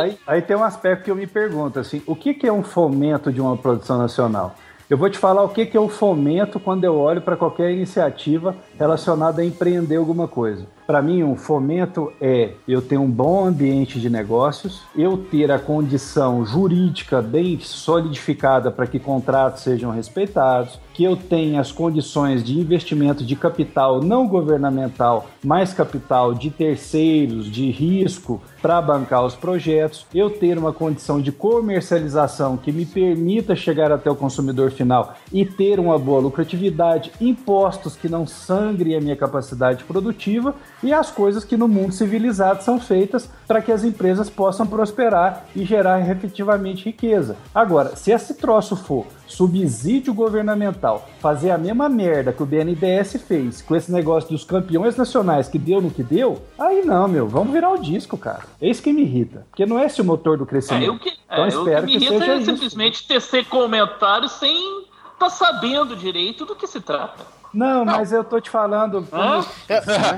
Aí, 0.00 0.18
aí 0.26 0.42
tem 0.42 0.56
um 0.56 0.64
aspecto 0.64 1.04
que 1.04 1.10
eu 1.10 1.16
me 1.16 1.26
pergunto, 1.26 1.78
assim, 1.78 2.02
o 2.06 2.14
que, 2.14 2.34
que 2.34 2.46
é 2.46 2.52
um 2.52 2.62
fomento 2.62 3.32
de 3.32 3.40
uma 3.40 3.56
produção 3.56 3.98
nacional? 3.98 4.56
Eu 4.92 4.98
vou 4.98 5.08
te 5.08 5.16
falar 5.16 5.42
o 5.42 5.48
que, 5.48 5.64
que 5.64 5.78
o 5.78 5.88
fomento 5.88 6.60
quando 6.60 6.84
eu 6.84 6.98
olho 6.98 7.22
para 7.22 7.34
qualquer 7.34 7.72
iniciativa 7.72 8.54
relacionada 8.78 9.40
a 9.40 9.44
empreender 9.46 9.96
alguma 9.96 10.28
coisa. 10.28 10.66
Para 10.86 11.00
mim, 11.00 11.22
um 11.22 11.34
fomento 11.34 12.12
é 12.20 12.50
eu 12.68 12.82
ter 12.82 12.98
um 12.98 13.08
bom 13.08 13.46
ambiente 13.46 13.98
de 13.98 14.10
negócios, 14.10 14.82
eu 14.94 15.16
ter 15.16 15.50
a 15.50 15.58
condição 15.58 16.44
jurídica 16.44 17.22
bem 17.22 17.58
solidificada 17.58 18.70
para 18.70 18.86
que 18.86 18.98
contratos 18.98 19.62
sejam 19.62 19.90
respeitados, 19.90 20.78
que 20.92 21.04
eu 21.04 21.16
tenha 21.16 21.62
as 21.62 21.72
condições 21.72 22.44
de 22.44 22.60
investimento 22.60 23.24
de 23.24 23.34
capital 23.34 24.02
não 24.02 24.28
governamental, 24.28 25.26
mais 25.42 25.72
capital 25.72 26.34
de 26.34 26.50
terceiros, 26.50 27.50
de 27.50 27.70
risco 27.70 28.42
para 28.62 28.80
bancar 28.80 29.24
os 29.24 29.34
projetos, 29.34 30.06
eu 30.14 30.30
ter 30.30 30.56
uma 30.56 30.72
condição 30.72 31.20
de 31.20 31.32
comercialização 31.32 32.56
que 32.56 32.70
me 32.70 32.86
permita 32.86 33.56
chegar 33.56 33.90
até 33.90 34.08
o 34.08 34.14
consumidor 34.14 34.70
final 34.70 35.16
e 35.32 35.44
ter 35.44 35.80
uma 35.80 35.98
boa 35.98 36.20
lucratividade, 36.20 37.10
impostos 37.20 37.96
que 37.96 38.08
não 38.08 38.24
sangrem 38.24 38.96
a 38.96 39.00
minha 39.00 39.16
capacidade 39.16 39.82
produtiva 39.82 40.54
e 40.80 40.92
as 40.92 41.10
coisas 41.10 41.44
que 41.44 41.56
no 41.56 41.66
mundo 41.66 41.92
civilizado 41.92 42.62
são 42.62 42.78
feitas 42.78 43.28
para 43.48 43.60
que 43.60 43.72
as 43.72 43.82
empresas 43.82 44.30
possam 44.30 44.64
prosperar 44.64 45.44
e 45.56 45.64
gerar 45.64 46.08
efetivamente 46.08 46.84
riqueza. 46.84 47.36
Agora, 47.52 47.96
se 47.96 48.12
esse 48.12 48.34
troço 48.34 48.76
for 48.76 49.06
subsídio 49.32 50.12
governamental, 50.14 51.08
fazer 51.20 51.50
a 51.50 51.58
mesma 51.58 51.88
merda 51.88 52.32
que 52.32 52.42
o 52.42 52.46
BNDES 52.46 53.22
fez 53.26 53.62
com 53.62 53.74
esse 53.74 53.90
negócio 53.90 54.30
dos 54.30 54.44
campeões 54.44 54.96
nacionais 54.96 55.48
que 55.48 55.58
deu 55.58 55.80
no 55.80 55.90
que 55.90 56.02
deu, 56.02 56.40
aí 56.58 56.84
não, 56.84 57.08
meu, 57.08 57.26
vamos 57.26 57.52
virar 57.52 57.70
o 57.70 57.78
disco, 57.78 58.16
cara. 58.16 58.42
É 58.60 58.68
isso 58.68 58.82
que 58.82 58.92
me 58.92 59.02
irrita, 59.02 59.46
porque 59.50 59.66
não 59.66 59.78
é 59.78 59.86
esse 59.86 60.00
o 60.00 60.04
motor 60.04 60.36
do 60.36 60.44
É, 60.44 60.46
crescimento. 60.46 60.84
eu 60.86 60.98
que, 60.98 61.10
Então 61.26 61.44
é, 61.44 61.48
espero 61.48 61.84
o 61.84 61.86
que 61.88 61.98
me 61.98 62.04
irrita 62.04 62.18
seja 62.20 62.32
é 62.32 62.36
isso. 62.36 62.50
simplesmente 62.52 63.06
tecer 63.08 63.44
comentários 63.46 64.32
sem 64.32 64.84
tá 65.18 65.30
sabendo 65.30 65.94
direito 65.96 66.44
do 66.44 66.54
que 66.56 66.66
se 66.66 66.80
trata. 66.80 67.24
Não, 67.52 67.84
mas 67.84 68.12
eu 68.12 68.24
tô 68.24 68.40
te 68.40 68.48
falando. 68.48 69.06
Hã? 69.12 69.44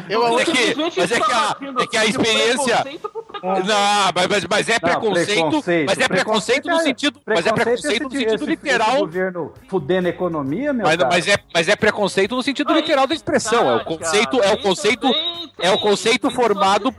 Eu, 0.08 0.22
Mas 0.32 0.40
é 0.40 0.44
que- 0.52 0.74
mas 0.96 1.12
é 1.12 1.20
que 1.20 1.32
a- 1.32 1.56
é 1.80 1.86
que 1.86 1.96
a 1.96 2.04
de 2.04 2.10
experiência- 2.10 2.76
preconceito. 2.82 3.10
Não, 3.42 4.12
mas, 4.14 4.26
mas- 4.28 4.44
mas 4.48 4.68
é 4.68 4.78
preconceito, 4.78 5.26
preconceito. 5.50 5.86
mas 5.88 5.98
é 5.98 6.08
preconceito 6.08 6.66
no 6.68 6.76
é- 6.76 6.82
sentido, 6.82 7.20
mas 7.26 7.46
é 7.46 7.52
preconceito 7.52 8.02
no 8.04 8.10
sentido 8.10 8.46
literal. 8.46 8.98
governo 8.98 9.52
fudendo 9.68 10.06
a 10.06 10.10
economia, 10.10 10.72
meu 10.72 10.86
Mas, 10.86 10.96
cara. 10.96 11.08
mas 11.10 11.28
é, 11.28 11.36
mas 11.52 11.68
é 11.68 11.76
preconceito 11.76 12.34
no 12.36 12.42
sentido 12.42 12.72
Aí 12.72 12.80
literal 12.80 13.06
da 13.06 13.14
expressão. 13.14 13.68
É 13.68 13.76
o 13.76 13.84
conceito, 13.84 14.38
cara. 14.38 14.50
é 14.50 14.54
o 14.54 14.58
conceito, 14.58 15.14
é 15.58 15.70
o 15.70 15.78
conceito 15.78 16.30
formado 16.30 16.94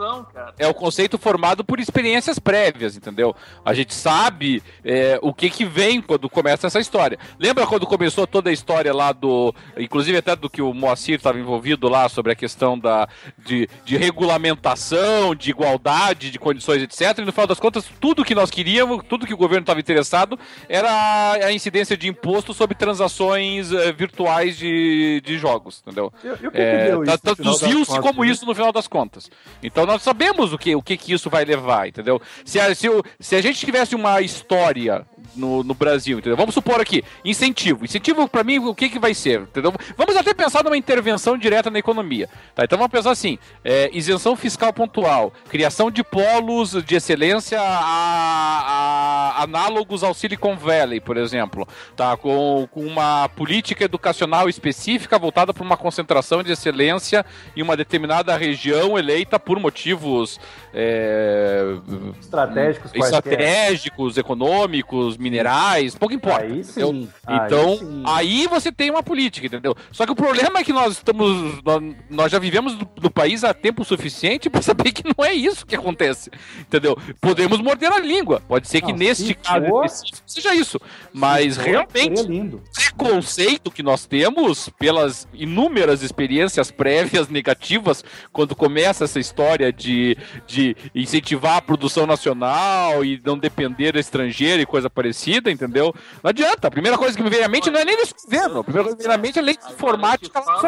é 0.58 0.68
o 0.68 0.74
conceito 0.74 1.18
formado 1.18 1.64
por 1.64 1.80
experiências 1.80 2.38
prévias, 2.40 2.96
entendeu? 2.98 3.36
A 3.64 3.74
gente 3.74 3.94
sabe 3.94 4.62
é, 4.84 5.18
o 5.22 5.34
que 5.34 5.50
que 5.50 5.66
vem 5.66 6.02
quando 6.02 6.30
começa 6.30 6.68
essa 6.68 6.80
história. 6.80 7.18
Lembra 7.40 7.66
quando 7.66 7.88
começou 7.88 8.28
toda 8.28 8.50
a 8.50 8.54
história 8.54 8.94
lá 8.94 9.12
do, 9.12 9.54
inclusive 9.78 10.18
até 10.26 10.36
do 10.36 10.50
que 10.50 10.62
o 10.62 10.74
Moacir 10.74 11.16
estava 11.18 11.40
envolvido 11.40 11.88
lá 11.88 12.10
sobre 12.10 12.32
a 12.32 12.36
questão 12.36 12.78
da 12.80 13.08
de, 13.38 13.70
de 13.86 13.96
regulamentação, 13.96 15.36
de 15.36 15.52
igualdade, 15.52 16.32
de 16.32 16.40
condições, 16.40 16.82
etc. 16.82 17.20
E 17.20 17.22
no 17.22 17.32
final 17.32 17.46
das 17.46 17.60
contas, 17.60 17.86
tudo 18.02 18.26
que 18.26 18.34
nós 18.34 18.50
queríamos, 18.50 19.04
tudo 19.08 19.28
que 19.28 19.34
o 19.34 19.38
governo 19.38 19.62
estava 19.62 19.80
interessado 19.80 20.38
era 20.68 21.34
a 21.34 21.52
incidência 21.52 21.96
de 21.96 22.08
imposto 22.08 22.54
sobre 22.54 22.76
transações 22.76 23.72
eh, 23.72 23.92
virtuais 23.92 24.58
de, 24.58 25.22
de 25.24 25.38
jogos, 25.38 25.82
entendeu? 25.86 26.12
E- 26.24 26.28
e 26.28 26.32
o 26.32 26.38
que 26.38 26.52
que 26.52 26.58
É, 26.58 26.88
isso, 26.88 26.90
tá- 26.90 27.02
final 27.02 27.06
das 27.06 27.20
Traduziu-se 27.22 27.92
contas, 27.92 28.04
como 28.12 28.24
né? 28.26 28.32
isso 28.32 28.46
no 28.46 28.56
final 28.56 28.72
das 28.72 28.88
contas. 28.88 29.30
Então 29.62 29.86
nós 29.86 30.02
sabemos 30.02 30.52
o 30.54 30.58
que, 30.58 30.76
o 30.76 30.82
que, 30.82 30.98
que 30.98 31.14
isso 31.14 31.30
vai 31.30 31.46
levar, 31.46 31.88
entendeu? 31.88 32.20
Se 32.44 32.60
a, 32.60 32.74
se, 32.74 32.90
o- 32.90 33.04
se 33.20 33.36
a 33.36 33.42
gente 33.42 33.60
tivesse 33.64 33.94
uma 33.96 34.22
história 34.22 35.06
no, 35.36 35.64
no 35.64 35.74
Brasil, 35.74 36.18
entendeu? 36.18 36.38
Vamos 36.38 36.54
supor 36.54 36.80
aqui, 36.80 37.04
incentivo. 37.24 37.86
Incentivo, 37.86 38.28
para 38.28 38.44
mim, 38.44 38.60
o 38.60 38.74
que, 38.74 38.90
que 38.90 39.00
vai 39.00 39.14
ser, 39.14 39.42
entendeu? 39.42 39.74
Vamos 39.98 40.16
até 40.16 40.34
pensar 40.34 40.64
numa 40.64 40.78
intervenção 40.78 41.38
direta 41.38 41.70
na 41.70 41.80
economia. 41.80 42.30
Tá? 42.54 42.64
Então 42.64 42.78
vamos 42.78 42.92
pensar 42.92 43.12
assim: 43.12 43.38
é, 43.64 43.90
isenção 43.94 44.36
fiscal 44.36 44.72
pontual, 44.74 45.34
criação 45.50 45.92
de 45.92 46.04
polos 46.04 46.72
de 46.84 46.96
excelência 46.96 47.60
a, 47.62 49.34
a, 49.38 49.44
análogos 49.44 50.04
ao 50.04 50.14
Silicon 50.14 50.56
Valley, 50.56 51.00
por 51.00 51.18
exemplo, 51.18 51.68
tá? 51.96 52.16
Com, 52.18 52.68
com 52.72 52.86
uma 52.86 53.30
política 53.30 53.84
educacional 53.84 54.50
específica 54.50 55.18
voltada 55.18 55.54
para 55.54 55.64
uma 55.64 55.78
concentração 55.78 56.44
de 56.44 56.52
excelência 56.52 57.26
em 57.56 57.62
uma 57.62 57.78
determinada 57.78 58.36
região 58.38 58.98
eleita 58.98 59.40
por 59.40 59.60
motivos 59.60 60.40
é, 60.78 61.78
estratégicos, 62.20 62.92
estratégicos, 62.94 64.18
econômicos, 64.18 65.16
minerais, 65.16 65.96
pouco 65.96 66.14
importa. 66.14 66.44
Aí 66.44 66.66
sim. 66.66 67.08
Então, 67.30 67.72
aí, 67.72 67.78
sim. 67.78 68.04
aí, 68.06 68.48
você 68.48 68.74
tem 68.74 68.92
uma 68.92 69.02
política, 69.02 69.48
entendeu? 69.48 69.74
Só 69.94 70.06
que 70.06 70.12
o 70.12 70.16
problema 70.16 70.60
é 70.60 70.64
que 70.66 70.74
nós 70.74 70.94
estamos. 70.94 71.62
Nós 72.10 72.30
já 72.30 72.40
vivemos 72.40 72.78
no, 73.02 73.10
país 73.10 73.46
há 73.46 73.54
tempo 73.54 73.86
suficiente 73.86 74.50
para 74.50 74.62
saber 74.62 74.92
que 74.92 75.04
não 75.06 75.24
é 75.24 75.32
isso 75.32 75.66
que 75.66 75.76
acontece. 75.76 76.30
Entendeu? 76.60 76.98
Podemos 77.22 77.62
morder 77.62 77.94
a 77.94 78.00
língua. 78.00 78.42
Pode 78.46 78.68
ser 78.68 78.82
que 78.82 78.92
não, 78.92 79.00
neste 79.00 79.34
caso 79.34 79.66
for, 79.68 79.88
seja 80.26 80.54
isso. 80.54 80.78
Mas 81.14 81.56
realmente, 81.56 82.22
o 82.22 82.62
preconceito 82.74 83.72
que 83.72 83.82
nós 83.82 84.06
temos 84.06 84.68
pelas 84.78 85.26
inúmeras 85.34 86.02
experiências 86.02 86.70
prévias 86.70 87.30
negativas 87.30 88.04
quando 88.34 88.54
começa 88.54 89.06
essa 89.06 89.20
história 89.22 89.72
de, 89.72 90.18
de 90.46 90.65
incentivar 90.94 91.58
a 91.58 91.62
produção 91.62 92.08
nacional 92.08 93.04
e 93.04 93.22
não 93.24 93.38
depender 93.38 93.92
do 93.92 94.00
estrangeiro 94.00 94.62
e 94.62 94.66
coisa 94.66 94.90
parecida, 94.90 95.52
entendeu? 95.52 95.94
Não 96.24 96.30
adianta. 96.30 96.68
A 96.68 96.72
primeira 96.72 96.98
coisa 96.98 97.18
que 97.18 97.24
me 97.24 97.30
vem 97.30 97.44
à 97.44 97.50
mente 97.50 97.70
não 97.70 97.80
é 97.80 97.86
nem 97.86 97.98
desse 97.98 98.14
governo. 98.24 98.60
A 98.60 98.64
primeira 98.64 98.84
coisa 98.84 98.98
que 98.98 99.04
me 99.04 99.08
vem 99.08 99.16
à 99.16 99.22
mente 99.22 99.40
é 99.40 99.42
lei 99.42 99.58
de 99.58 99.74
informática 99.74 100.40
lá 100.40 100.60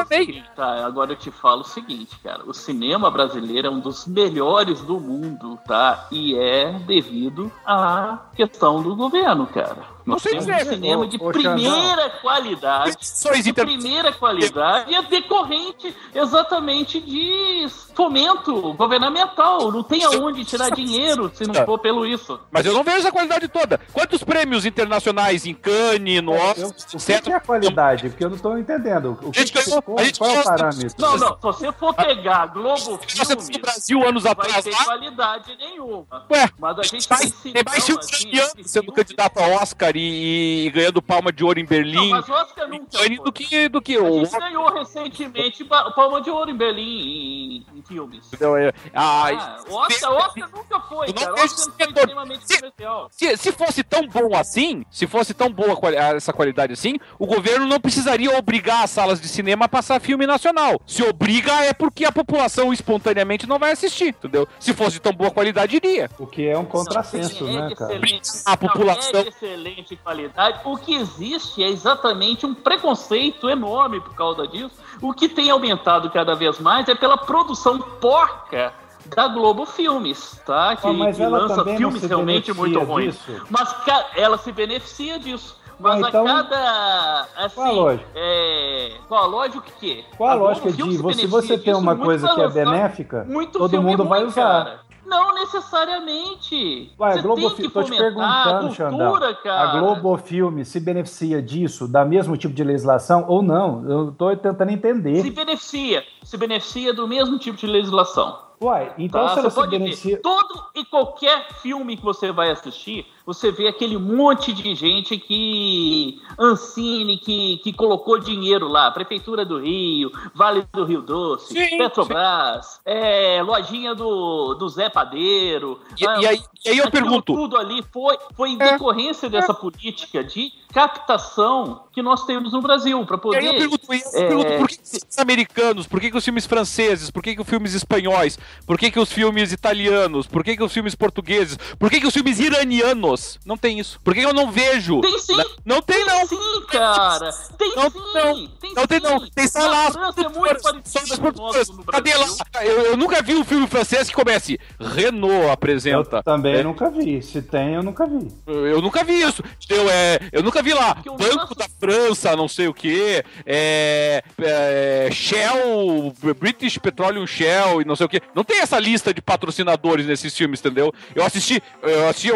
Tá, 0.56 0.86
agora 0.86 1.14
eu 1.14 1.16
te 1.16 1.32
falo 1.32 1.62
o 1.62 1.66
seguinte, 1.66 2.18
cara. 2.24 2.44
O 2.46 2.54
cinema 2.54 3.10
brasileiro 3.10 3.68
é 3.68 3.70
um 3.70 3.80
dos 3.80 4.06
melhores 4.06 4.82
do 4.82 5.00
mundo, 5.00 5.58
tá? 5.68 6.08
E 6.12 6.36
é 6.38 6.74
devido 6.80 7.52
à 7.66 8.20
questão 8.36 8.82
do 8.82 8.96
governo, 8.96 9.48
cara. 9.48 9.97
Nós 10.08 10.24
temos 10.24 10.48
um 10.48 10.70
cinema 10.70 11.06
de 11.06 11.20
primeira 11.20 12.10
qualidade. 12.22 12.98
De 13.44 13.54
primeira 13.54 14.14
qualidade 14.14 14.90
e 14.90 14.96
é 14.96 15.02
decorrente 15.02 15.94
exatamente 16.16 17.02
de 17.02 17.68
fomento 17.94 18.74
governamental. 18.74 19.70
Não 19.70 19.84
tem 19.84 20.06
aonde 20.06 20.46
tirar 20.46 20.70
dinheiro 20.72 21.30
se 21.34 21.46
não 21.46 21.54
for 21.66 21.78
pelo 21.78 22.06
isso. 22.06 22.40
Mas 22.50 22.66
eu 22.66 22.74
não 22.74 22.86
vejo 22.86 23.00
essa 23.00 23.12
qualidade 23.12 23.50
toda. 23.50 23.82
Quantos 23.92 24.24
prêmios 24.24 24.66
internacionais 24.66 25.46
em 25.46 25.54
Cannes, 25.54 26.22
no 26.24 26.32
Oscar, 26.32 26.70
O 26.70 27.22
que 27.22 27.32
é 27.32 27.36
a 27.36 27.40
qualidade? 27.42 28.10
Porque 28.10 28.24
eu 28.24 28.30
não 28.30 28.38
estou 28.38 28.58
entendendo. 28.58 29.18
O 29.22 29.32
que, 29.32 29.40
gente, 29.40 29.52
que, 29.52 29.82
qual, 29.82 30.00
gente 30.00 30.20
qual 30.20 30.32
é 30.32 30.40
o 30.40 30.44
parâmetro? 30.44 30.96
Não, 31.00 31.18
não. 31.18 31.36
Se 31.36 31.42
você 31.42 31.72
for 31.74 31.94
pegar 31.94 32.46
Globo 32.48 32.98
Filmes, 33.06 33.50
no 33.50 33.60
Brasil 33.60 34.08
anos 34.08 34.24
não 34.24 34.32
atrás, 34.32 34.64
vai 34.64 34.74
ter 34.74 34.86
qualidade 34.86 35.58
nenhuma. 35.58 36.26
Ué, 36.32 36.50
mas 36.58 36.80
a 36.80 36.84
gente 36.84 37.08
tem, 37.10 37.54
tem 37.54 37.64
mais 37.66 37.86
filmes 37.86 38.08
assim, 38.40 38.64
sendo 38.64 38.94
candidato 38.94 39.38
a 39.40 39.48
Oscar 39.62 39.97
e, 39.98 40.68
e, 40.68 40.70
ganhando 40.70 41.02
palma 41.02 41.32
de 41.32 41.44
ouro 41.44 41.60
em 41.60 41.66
Berlim. 41.66 41.96
Não, 41.96 42.10
mas 42.10 42.30
Oscar 42.30 42.68
nunca 42.68 42.98
foi. 42.98 43.18
Do 43.18 43.32
que, 43.32 43.70
do 43.70 43.82
que 43.82 43.96
a 43.96 44.04
o... 44.04 44.26
gente 44.26 44.38
ganhou 44.38 44.74
recentemente 44.74 45.64
palma 45.64 46.22
de 46.22 46.30
ouro 46.30 46.52
em 46.52 46.56
Berlim 46.56 47.66
em, 47.74 47.80
em 47.80 47.82
filmes. 47.82 48.30
É, 48.34 48.74
ah, 48.94 49.30
ah, 49.30 49.58
Oscar, 49.70 50.12
Oscar 50.12 50.50
nunca 50.54 50.80
foi, 50.82 51.14
cara. 51.14 51.34
Oscar 51.34 51.74
foi 51.78 51.88
extremamente 51.88 52.48
se, 52.48 52.58
comercial. 52.58 53.08
Se, 53.12 53.38
se 53.38 53.52
fosse 53.52 53.84
tão 53.84 54.08
bom 54.08 54.36
assim, 54.36 54.86
se 54.92 55.08
fosse 55.08 55.34
tão 55.34 55.50
boa 55.50 55.78
essa 56.16 56.34
qualidade 56.34 56.74
assim, 56.74 56.98
o 57.18 57.26
governo 57.26 57.66
não 57.66 57.80
precisaria 57.80 58.38
obrigar 58.38 58.84
as 58.84 58.92
salas 58.92 59.20
de 59.20 59.28
cinema 59.28 59.66
a 59.66 59.70
passar 59.70 60.00
filme 60.00 60.26
nacional. 60.26 60.82
Se 60.86 61.04
obriga 61.04 61.64
é 61.64 61.74
porque 61.74 62.06
a 62.06 62.12
população 62.12 62.72
espontaneamente 62.74 63.48
não 63.48 63.60
vai 63.60 63.72
assistir, 63.72 64.10
entendeu? 64.10 64.48
Se 64.60 64.74
fosse 64.74 64.94
de 64.94 65.02
tão 65.02 65.14
boa 65.14 65.32
qualidade, 65.32 65.76
iria. 65.76 66.10
O 66.18 66.28
que 66.28 66.48
é 66.48 66.58
um 66.58 66.66
contrassenso, 66.66 67.44
não, 67.46 67.66
é 67.66 67.70
né, 67.70 67.76
cara? 67.76 68.00
A 68.46 68.58
população... 68.58 69.22
é 69.22 69.87
de 69.88 69.96
qualidade 69.96 70.60
o 70.64 70.78
que 70.78 70.96
existe 70.96 71.64
é 71.64 71.70
exatamente 71.70 72.46
um 72.46 72.54
preconceito 72.54 73.50
enorme 73.50 74.00
por 74.00 74.16
causa 74.16 74.48
disso. 74.48 74.72
O 75.02 75.14
que 75.14 75.30
tem 75.30 75.50
aumentado 75.50 76.10
cada 76.10 76.36
vez 76.36 76.60
mais 76.60 76.88
é 76.88 76.96
pela 76.96 77.18
produção 77.18 77.80
porca 77.80 78.74
da 79.16 79.28
Globo 79.28 79.66
Filmes, 79.66 80.42
tá? 80.46 80.76
Que, 80.76 80.88
ah, 80.88 81.14
que 81.14 81.26
lança 81.26 81.64
filmes 81.64 82.04
realmente 82.04 82.54
muito 82.54 82.80
ruins. 82.80 83.16
Disso? 83.16 83.46
Mas 83.50 83.76
ela 84.16 84.38
se 84.38 84.52
beneficia 84.52 85.18
disso. 85.18 85.58
Mas 85.80 86.04
ah, 86.04 86.10
então, 86.10 86.26
a 86.26 86.44
cada. 86.44 87.28
Assim, 87.36 87.56
qual 87.56 87.68
a 87.68 87.72
lógica? 87.72 88.10
É, 88.16 88.92
qual 89.08 89.24
a 89.24 89.28
lógica 89.28 89.72
que? 89.80 90.06
Qual 90.18 90.30
a, 90.30 90.34
a 90.34 90.36
lógica 90.36 90.72
de 90.72 91.14
se 91.14 91.28
você 91.28 91.58
tem 91.58 91.76
uma 91.76 91.96
coisa 91.96 92.34
que 92.34 92.42
é 92.42 92.50
benéfica, 92.50 93.28
todo 93.54 93.82
mundo 93.82 94.04
vai 94.06 94.24
usar. 94.24 94.66
Cara. 94.66 94.87
Não 95.08 95.34
necessariamente. 95.34 96.92
Ué, 97.00 97.14
Você 97.14 97.22
Globo 97.22 97.50
tem 97.52 97.66
que 97.66 97.70
tô 97.70 97.84
te 97.84 97.98
perguntando, 97.98 98.74
Xandão. 98.74 99.16
A 99.46 99.80
Globo 99.80 100.18
Filme 100.18 100.66
se 100.66 100.82
beneficia 100.82 101.42
disso, 101.42 101.88
da 101.88 102.04
mesmo 102.04 102.36
tipo 102.36 102.54
de 102.54 102.64
legislação 102.64 103.24
ou 103.28 103.42
não? 103.42 103.90
Eu 103.90 104.12
tô 104.12 104.36
tentando 104.36 104.70
entender. 104.70 105.22
Se 105.22 105.32
beneficia. 105.32 106.04
Se 106.24 106.38
beneficia 106.38 106.94
do 106.94 107.08
mesmo 107.08 107.40
tipo 107.40 107.58
de 107.58 107.66
legislação. 107.66 108.48
Uai, 108.62 108.92
então 108.98 109.26
tá? 109.28 109.34
se 109.34 109.40
ela 109.40 109.50
se 109.50 109.68
beneficia... 109.68 110.16
Ver. 110.16 110.22
Todo 110.22 110.66
e 110.76 110.84
qualquer 110.84 111.54
filme 111.62 111.96
que 111.96 112.04
você 112.04 112.32
vai 112.32 112.50
assistir, 112.52 113.06
você 113.28 113.52
vê 113.52 113.68
aquele 113.68 113.98
monte 113.98 114.54
de 114.54 114.74
gente 114.74 115.18
que 115.18 116.22
Ancine, 116.40 117.18
que, 117.18 117.58
que 117.58 117.74
colocou 117.74 118.18
dinheiro 118.18 118.70
lá, 118.70 118.90
Prefeitura 118.90 119.44
do 119.44 119.60
Rio, 119.60 120.10
Vale 120.34 120.66
do 120.72 120.86
Rio 120.86 121.02
Doce, 121.02 121.54
sim, 121.54 121.78
Petrobras, 121.78 122.66
sim. 122.66 122.80
É, 122.86 123.44
lojinha 123.44 123.94
do, 123.94 124.54
do 124.54 124.70
Zé 124.70 124.90
Padeiro. 124.90 125.78
E, 126.00 126.08
ah, 126.08 126.22
e, 126.22 126.26
aí, 126.26 126.42
e 126.64 126.70
aí 126.70 126.78
eu 126.78 126.90
pergunto. 126.90 127.34
Tudo 127.34 127.58
ali 127.58 127.84
foi, 127.92 128.18
foi 128.34 128.52
em 128.52 128.62
é, 128.62 128.72
decorrência 128.72 129.28
é, 129.28 129.30
dessa 129.30 129.54
política 129.54 130.24
de 130.24 130.54
captação 130.72 131.84
que 131.92 132.02
nós 132.02 132.26
temos 132.26 132.54
no 132.54 132.62
Brasil, 132.62 133.06
para 133.06 133.18
poder. 133.18 133.44
E 133.44 133.48
aí 133.48 133.56
eu 133.56 133.60
pergunto, 133.60 133.86
eu 133.92 134.22
é... 134.22 134.28
pergunto 134.28 134.58
por 134.58 134.68
que, 134.70 134.80
os 135.10 135.18
americanos, 135.18 135.88
por 135.88 136.00
que, 136.00 136.12
que, 136.12 136.18
os 136.18 136.24
filmes 136.24 136.46
franceses, 136.46 137.12
por 137.12 137.22
que, 137.22 137.36
que 137.36 137.42
os 137.42 137.50
filmes 137.50 137.74
espanhóis, 137.74 138.40
por 138.66 138.78
que, 138.78 138.90
que 138.90 139.00
os 139.00 139.12
filmes 139.12 139.52
italianos, 139.52 140.28
por 140.28 140.46
que, 140.46 140.56
que 140.56 140.64
os 140.64 140.72
filmes 140.72 140.96
portugueses, 140.96 141.58
por 141.78 141.90
que, 141.90 142.00
que 142.00 142.08
os 142.08 142.14
filmes 142.14 142.40
iranianos 142.40 143.17
não 143.46 143.58
tem 143.58 143.80
isso. 143.80 144.00
Por 144.04 144.14
que 144.14 144.22
eu 144.22 144.34
não 144.34 144.52
vejo? 144.52 145.02
Tem 145.02 145.20
sim. 145.20 145.36
Não, 145.66 145.82
tem, 145.82 145.98
tem 145.98 146.06
não. 146.06 146.28
sim, 146.28 146.66
cara. 146.72 147.32
Tem 147.58 147.76
não, 147.76 147.90
sim. 147.90 148.00
Não, 148.14 148.48
tem, 148.48 148.74
não 148.74 148.88
tem 148.88 149.00
não. 149.00 149.30
Tem 149.30 149.48
só 149.48 149.68
lá. 149.68 149.88
é 149.88 151.72
muito 151.72 151.92
Cadê 151.92 152.14
lá? 152.16 152.28
Eu, 152.62 152.82
eu, 152.86 152.98
nunca 152.98 153.22
vi 153.22 153.36
um 153.36 153.44
filme 153.44 153.68
francês 153.68 154.10
que 154.10 154.16
comece 154.16 154.60
Renault 154.80 155.50
apresenta. 155.50 156.18
Eu 156.18 156.24
também 156.24 156.56
é. 156.56 156.64
nunca 156.64 156.90
vi. 156.90 157.22
Se 157.22 157.42
tem, 157.42 157.74
eu 157.74 157.84
nunca 157.84 158.06
vi. 158.06 158.28
Eu, 158.46 158.68
eu 158.68 158.82
nunca 158.82 159.04
vi 159.04 159.22
isso. 159.22 159.44
Eu, 159.70 159.90
é, 159.90 160.20
eu 160.32 160.44
nunca 160.44 160.62
vi 160.62 160.74
lá. 160.74 160.96
Banco 161.06 161.56
da 161.56 161.68
França, 161.80 162.36
não 162.36 162.48
sei 162.48 162.68
o 162.68 162.74
quê. 162.74 163.24
É, 163.46 164.24
é, 164.40 165.10
Shell, 165.12 166.14
British 166.40 166.78
Petroleum 166.78 167.28
Shell 167.28 167.82
e 167.82 167.86
não 167.86 167.96
sei 167.96 168.06
o 168.06 168.10
quê. 168.10 168.22
Não 168.34 168.44
tem 168.44 168.60
essa 168.60 168.80
lista 168.80 169.14
de 169.14 169.22
patrocinadores 169.22 170.06
nesses 170.06 170.36
filmes, 170.36 170.60
entendeu? 170.60 170.94
Eu 171.16 171.24
assisti, 171.24 171.62
eu 171.82 172.10
assisti 172.10 172.32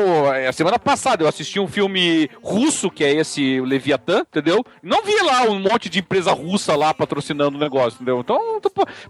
a 0.48 0.54
semana 0.54 0.71
semana 0.72 0.80
passada 0.80 1.24
eu 1.24 1.28
assisti 1.28 1.60
um 1.60 1.68
filme 1.68 2.30
russo, 2.42 2.90
que 2.90 3.04
é 3.04 3.14
esse 3.14 3.60
Leviatã, 3.62 4.20
entendeu? 4.20 4.64
Não 4.82 5.04
vi 5.04 5.16
lá 5.22 5.44
um 5.44 5.60
monte 5.60 5.90
de 5.90 6.00
empresa 6.00 6.32
russa 6.32 6.76
lá 6.76 6.94
patrocinando 6.94 7.58
o 7.58 7.60
negócio, 7.60 7.96
entendeu? 7.96 8.20
Então, 8.20 8.62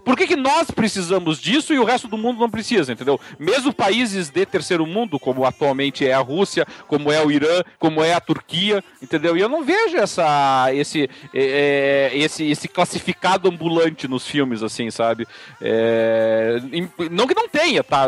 por 0.04 0.16
que, 0.16 0.26
que 0.26 0.36
nós 0.36 0.70
precisamos 0.70 1.38
disso 1.38 1.72
e 1.72 1.78
o 1.78 1.84
resto 1.84 2.08
do 2.08 2.18
mundo 2.18 2.40
não 2.40 2.50
precisa, 2.50 2.92
entendeu? 2.92 3.20
Mesmo 3.38 3.72
países 3.72 4.28
de 4.28 4.44
terceiro 4.44 4.86
mundo, 4.86 5.18
como 5.18 5.44
atualmente 5.44 6.06
é 6.06 6.12
a 6.12 6.20
Rússia, 6.20 6.66
como 6.88 7.12
é 7.12 7.24
o 7.24 7.30
Irã, 7.30 7.62
como 7.78 8.02
é 8.02 8.14
a 8.14 8.20
Turquia, 8.20 8.82
entendeu? 9.00 9.36
E 9.36 9.40
eu 9.40 9.48
não 9.48 9.62
vejo 9.62 9.96
essa, 9.96 10.68
esse, 10.74 11.08
é, 11.32 12.10
é 12.12 12.18
esse, 12.18 12.44
esse 12.50 12.66
classificado 12.66 13.48
ambulante 13.48 14.08
nos 14.08 14.26
filmes, 14.26 14.62
assim, 14.62 14.90
sabe? 14.90 15.26
É, 15.60 16.60
não 17.10 17.26
que 17.26 17.34
não 17.34 17.48
tenha, 17.48 17.84
tá? 17.84 18.06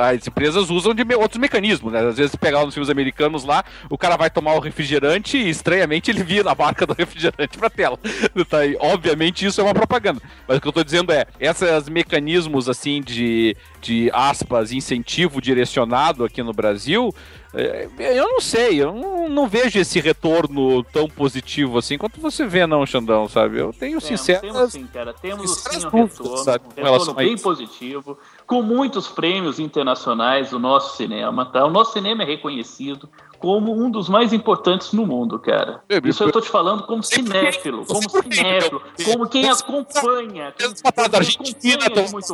As 0.00 0.26
empresas 0.26 0.70
usam 0.70 0.92
de 0.92 1.04
outros 1.14 1.40
mecanismos, 1.40 1.92
né? 1.92 2.00
Às 2.00 2.16
vezes 2.16 2.34
pegar 2.36 2.64
nos 2.74 2.86
filmes 2.86 2.90
americanos 2.90 3.44
lá, 3.44 3.64
o 3.88 3.96
cara 3.96 4.16
vai 4.16 4.28
tomar 4.28 4.54
o 4.54 4.60
refrigerante 4.60 5.36
e 5.36 5.48
estranhamente 5.48 6.10
ele 6.10 6.22
vira 6.22 6.50
a 6.50 6.54
marca 6.54 6.86
do 6.86 6.92
refrigerante 6.92 7.56
pra 7.56 7.70
tela. 7.70 7.98
Tá. 8.48 8.58
Obviamente 8.80 9.46
isso 9.46 9.60
é 9.60 9.64
uma 9.64 9.72
propaganda. 9.72 10.20
Mas 10.46 10.58
o 10.58 10.60
que 10.60 10.68
eu 10.68 10.72
tô 10.72 10.84
dizendo 10.84 11.12
é, 11.12 11.24
esses 11.40 11.88
mecanismos 11.88 12.68
assim 12.68 13.00
de, 13.00 13.56
de 13.80 14.10
aspas, 14.12 14.70
incentivo 14.70 15.40
direcionado 15.40 16.24
aqui 16.24 16.42
no 16.42 16.52
Brasil, 16.52 17.14
é, 17.54 17.88
eu 17.98 18.26
não 18.26 18.40
sei, 18.40 18.82
eu 18.82 18.92
não, 18.92 19.28
não, 19.28 19.46
vejo 19.46 19.78
esse 19.78 20.00
retorno 20.00 20.82
tão 20.84 21.08
positivo 21.08 21.78
assim 21.78 21.96
quanto 21.96 22.20
você 22.20 22.44
vê, 22.44 22.66
não, 22.66 22.84
Xandão, 22.84 23.28
sabe? 23.28 23.58
Eu 23.58 23.72
tenho 23.72 24.00
sincero. 24.00 24.40
Temos 24.40 24.72
sim, 24.72 24.86
cara, 24.88 25.12
temos 25.12 25.58
sim 25.58 25.86
um 25.86 26.04
retorno, 26.04 26.62
um 26.76 26.82
retorno 26.82 27.14
bem 27.14 27.38
positivo 27.38 28.18
com 28.46 28.62
muitos 28.62 29.08
prêmios 29.08 29.58
internacionais 29.58 30.50
do 30.50 30.58
nosso 30.58 30.96
cinema, 30.96 31.46
tá? 31.46 31.64
O 31.64 31.70
nosso 31.70 31.92
cinema 31.92 32.22
é 32.22 32.26
reconhecido 32.26 33.08
como 33.44 33.78
um 33.78 33.90
dos 33.90 34.08
mais 34.08 34.32
importantes 34.32 34.94
no 34.94 35.06
mundo, 35.06 35.38
cara. 35.38 35.82
Isso 36.02 36.24
eu 36.24 36.32
tô 36.32 36.40
te 36.40 36.48
falando 36.48 36.84
como 36.84 37.02
cinéfilo, 37.02 37.84
como 37.84 38.08
cinéfilo, 38.08 38.80
como 39.04 39.28
quem 39.28 39.46
acompanha. 39.46 40.54
Estamos 40.58 41.10
da 41.10 41.18
Argentina, 41.18 41.84
estamos 41.86 42.30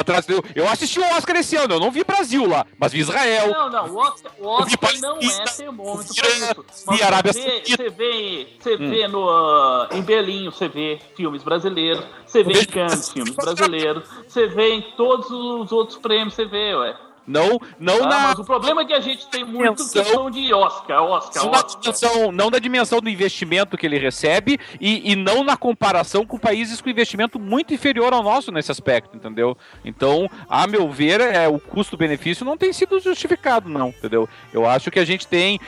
atrás. 0.00 0.24
Eu 0.54 0.68
assisti 0.68 1.00
o 1.00 1.16
Oscar 1.16 1.34
esse 1.34 1.56
ano, 1.56 1.74
eu 1.74 1.80
não 1.80 1.90
vi 1.90 2.04
Brasil 2.04 2.46
lá, 2.46 2.64
mas 2.78 2.92
vi 2.92 3.00
Israel. 3.00 3.50
Não, 3.50 3.68
não, 3.68 3.92
o 3.92 3.96
Oscar, 3.98 4.32
o 4.38 4.46
Oscar 4.46 5.00
não 5.00 5.18
é 5.18 5.44
termômetro 5.56 6.14
pra 6.14 6.28
isso. 6.28 6.64
Mas 6.86 7.02
Arábia 7.02 7.32
você, 7.32 7.62
você 7.66 7.90
vê, 7.90 8.46
você 8.60 8.76
vê 8.76 9.08
no, 9.08 9.26
uh, 9.26 9.88
em 9.94 10.02
Berlim, 10.02 10.44
você 10.44 10.68
vê 10.68 11.00
filmes 11.16 11.42
brasileiros, 11.42 12.04
você 12.24 12.44
vê 12.44 12.52
em 12.52 12.64
Cannes 12.66 13.08
filmes 13.08 13.34
brasileiros, 13.34 14.04
você 14.28 14.46
vê 14.46 14.74
em 14.74 14.82
todos 14.96 15.28
os 15.28 15.72
outros 15.72 15.98
prêmios, 15.98 16.34
você 16.34 16.44
vê, 16.44 16.76
ué. 16.76 17.07
Não, 17.28 17.60
não 17.78 18.04
Ah, 18.04 18.08
na. 18.08 18.18
mas 18.28 18.38
o 18.38 18.44
problema 18.44 18.80
é 18.80 18.84
que 18.86 18.92
a 18.94 19.00
gente 19.00 19.28
tem 19.28 19.44
muito 19.44 19.76
Dimensão. 19.76 20.02
questão 20.02 20.30
de 20.30 20.52
Oscar, 20.54 21.02
Oscar, 21.02 21.44
Não, 21.44 21.50
na 21.52 21.58
Oscar. 21.58 21.80
dimensão, 21.82 22.32
não 22.32 22.50
da 22.50 22.58
dimensão 22.58 23.00
do 23.00 23.08
investimento 23.10 23.76
que 23.76 23.84
ele 23.86 23.98
recebe 23.98 24.58
e, 24.80 25.12
e 25.12 25.14
não 25.14 25.44
na 25.44 25.54
comparação 25.56 26.24
com 26.24 26.38
países 26.38 26.80
com 26.80 26.88
investimento 26.88 27.38
muito 27.38 27.74
inferior 27.74 28.14
ao 28.14 28.22
nosso 28.22 28.50
nesse 28.50 28.72
aspecto, 28.72 29.14
entendeu? 29.14 29.56
Então, 29.84 30.28
a 30.48 30.66
meu 30.66 30.90
ver, 30.90 31.20
é, 31.20 31.46
o 31.46 31.60
custo-benefício 31.60 32.46
não 32.46 32.56
tem 32.56 32.72
sido 32.72 32.98
justificado, 32.98 33.68
não, 33.68 33.88
entendeu? 33.90 34.26
Eu 34.52 34.66
acho 34.66 34.90
que 34.90 34.98
a 34.98 35.04
gente 35.04 35.26
tem. 35.26 35.60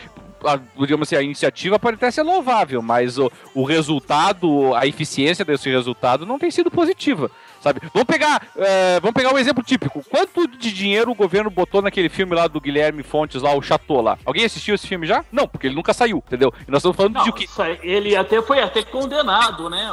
a- 0.43 0.59
digamos 0.79 1.07
assim, 1.07 1.17
a 1.17 1.23
iniciativa 1.23 1.79
pode 1.79 1.97
até 1.97 2.11
ser 2.11 2.23
louvável, 2.23 2.81
mas 2.81 3.19
o, 3.19 3.31
o 3.55 3.63
resultado, 3.65 4.75
a 4.75 4.87
eficiência 4.87 5.45
desse 5.45 5.69
resultado 5.69 6.25
não 6.25 6.39
tem 6.39 6.51
sido 6.51 6.71
positiva. 6.71 7.31
Sabe? 7.61 7.81
Vamos 7.93 8.07
pegar, 8.07 8.47
é, 8.57 8.99
vamos 9.01 9.15
pegar 9.15 9.35
um 9.35 9.39
exemplo 9.39 9.63
típico. 9.63 10.03
Quanto 10.09 10.47
de 10.49 10.73
dinheiro 10.73 11.11
o 11.11 11.15
governo 11.15 11.51
botou 11.51 11.83
naquele 11.83 12.09
filme 12.09 12.35
lá 12.35 12.49
do 12.49 12.61
Guilherme 12.61 13.03
Fontes, 13.03 13.43
lá, 13.43 13.55
o 13.55 13.63
Chateau 13.63 14.01
lá? 14.01 14.19
Alguém 14.25 14.45
assistiu 14.45 14.75
esse 14.75 14.87
filme 14.87 15.07
já? 15.07 15.25
Não, 15.31 15.47
porque 15.47 15.67
ele 15.67 15.75
nunca 15.75 15.93
saiu, 15.93 16.23
entendeu? 16.27 16.53
E 16.67 16.71
nós 16.71 16.81
estamos 16.81 16.97
falando 16.97 17.15
Não, 17.15 17.25
de 17.25 17.31
o 17.31 17.33
que? 17.33 17.47
ele 17.83 18.17
até 18.17 18.41
foi 18.41 18.61
até 18.61 18.83
condenado, 18.83 19.69
né? 19.69 19.93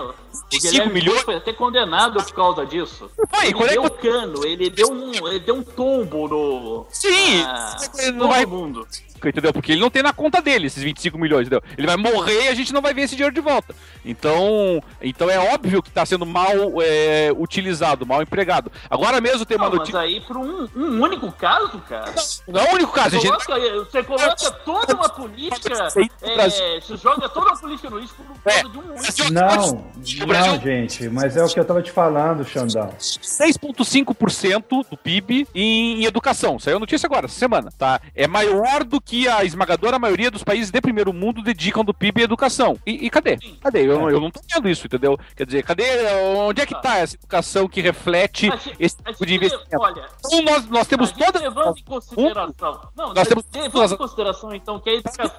O 0.52 0.60
5 0.62 0.72
Guilherme 0.72 0.94
milhões? 0.94 1.22
foi 1.24 1.36
até 1.36 1.54
condenado 1.54 2.24
por 2.24 2.34
causa 2.34 2.66
disso. 2.66 3.10
Foi, 3.30 3.48
ele 3.48 3.64
é 3.64 3.68
deu 3.74 3.90
que- 3.90 4.08
cano, 4.10 4.46
ele 4.46 4.70
deu 4.70 4.92
um, 4.92 5.12
ele 5.28 5.40
deu 5.40 5.56
um 5.56 5.64
tombo 5.64 6.28
no. 6.28 6.86
Sim! 6.90 7.42
Ah, 7.46 7.76
Ele 8.00 8.12
não 8.12 8.20
todo 8.20 8.30
vai- 8.30 8.46
mundo. 8.46 8.88
Entendeu? 9.26 9.52
Porque 9.52 9.72
ele 9.72 9.82
não 9.82 9.90
tem 9.90 10.04
na 10.04 10.14
conta 10.14 10.40
dele 10.40 10.68
esses 10.68 10.84
25 10.84 11.18
milhões, 11.18 11.48
entendeu? 11.48 11.64
Ele 11.76 11.88
vai 11.88 11.98
morrer 11.98 12.44
e 12.44 12.48
a 12.50 12.54
gente 12.54 12.72
não 12.72 12.84
vai 12.84 12.94
ver 12.94 13.02
esse 13.02 13.16
dinheiro 13.16 13.34
de 13.34 13.42
volta. 13.42 13.76
Então, 14.06 14.80
então 15.02 15.28
é 15.28 15.40
óbvio 15.54 15.82
que 15.82 15.90
está 15.90 16.06
sendo 16.06 16.24
mal 16.24 16.52
é, 16.84 17.32
utilizado, 17.36 18.06
mal 18.06 18.22
empregado. 18.22 18.72
Agora 18.88 19.20
mesmo 19.20 19.44
tem 19.44 19.58
uma 19.58 19.66
Não, 19.66 19.72
mas 19.72 19.80
notícia. 19.80 20.00
aí 20.02 20.22
por 20.22 20.38
um, 20.38 20.68
um 20.76 21.02
único 21.02 21.32
caso, 21.32 21.80
cara. 21.90 22.14
Não 22.48 22.62
é 22.62 22.72
o 22.72 22.76
único 22.76 22.92
caso, 22.94 23.18
a 23.18 23.20
Você 23.20 23.28
gente. 23.28 23.44
coloca, 23.46 23.76
você 23.86 24.04
coloca 24.04 24.52
toda 24.64 24.94
uma 24.96 25.10
política, 25.10 25.88
é, 26.22 26.80
você 26.80 26.96
joga 26.98 27.28
toda 27.28 27.48
uma 27.48 27.58
política 27.58 27.90
no 27.90 28.00
risco 28.00 28.24
por 28.24 28.40
causa 28.44 28.70
de 28.70 28.78
um 28.78 28.94
único. 28.94 29.34
Não, 29.34 29.92
O 30.28 30.34
Brasil- 30.34 30.54
não, 30.54 30.62
gente, 30.62 31.10
mas 31.10 31.36
é 31.38 31.44
o 31.44 31.48
que 31.48 31.60
eu 31.60 31.66
tava 31.66 31.82
te 31.82 31.91
falando, 31.91 32.44
Xandão. 32.45 32.90
6,5% 32.98 34.86
do 34.90 34.98
PIB 34.98 35.48
em, 35.54 36.02
em 36.02 36.06
educação. 36.06 36.60
Saiu 36.60 36.78
a 36.78 36.80
notícia 36.80 37.08
agora, 37.08 37.26
essa 37.26 37.38
semana, 37.40 37.72
tá? 37.78 37.99
É 38.16 38.28
maior 38.28 38.84
do 38.84 38.99
que 39.02 39.28
a 39.28 39.44
esmagadora 39.44 39.98
maioria 39.99 40.30
dos 40.32 40.44
países 40.44 40.72
de 40.72 40.82
primeiro 40.82 41.14
mundo 41.14 41.41
dedicam 41.41 41.84
do 41.84 41.94
PIB 41.94 42.22
à 42.22 42.24
educação. 42.26 42.78
E, 42.86 43.06
e 43.06 43.10
cadê? 43.10 43.38
Cadê? 43.62 43.88
Eu, 43.88 43.99
não- 43.99 44.10
eu 44.10 44.20
não 44.20 44.32
tô 44.32 44.40
vendo 44.54 44.70
isso, 44.70 44.86
entendeu? 44.86 45.18
Quer 45.36 45.45
dizer, 45.45 45.64
cadê? 45.64 45.84
Onde 46.38 46.62
é 46.62 46.66
que 46.66 46.80
tá 46.82 46.98
essa 46.98 47.16
educação 47.16 47.68
que 47.68 47.82
reflete 47.82 48.45
gente- 48.48 48.76
esse 48.80 48.98
tipo 48.98 49.26
de 49.26 49.36
investimento? 49.36 49.68
Olha, 49.80 50.06
Então 50.26 50.41
nós, 50.41 50.68
nós 50.68 50.88
temos 50.88 51.12
todas 51.12 51.41
levando 51.41 51.78
em 51.78 51.84
consideração. 51.84 52.82
Não, 52.95 53.14
Nós 53.14 53.28
temos- 53.28 53.44
levando 53.54 53.94
em 53.94 53.98
consideração, 53.98 54.54
então, 54.56 54.80
que 54.80 54.90
a 54.90 54.94
educação 54.94 55.32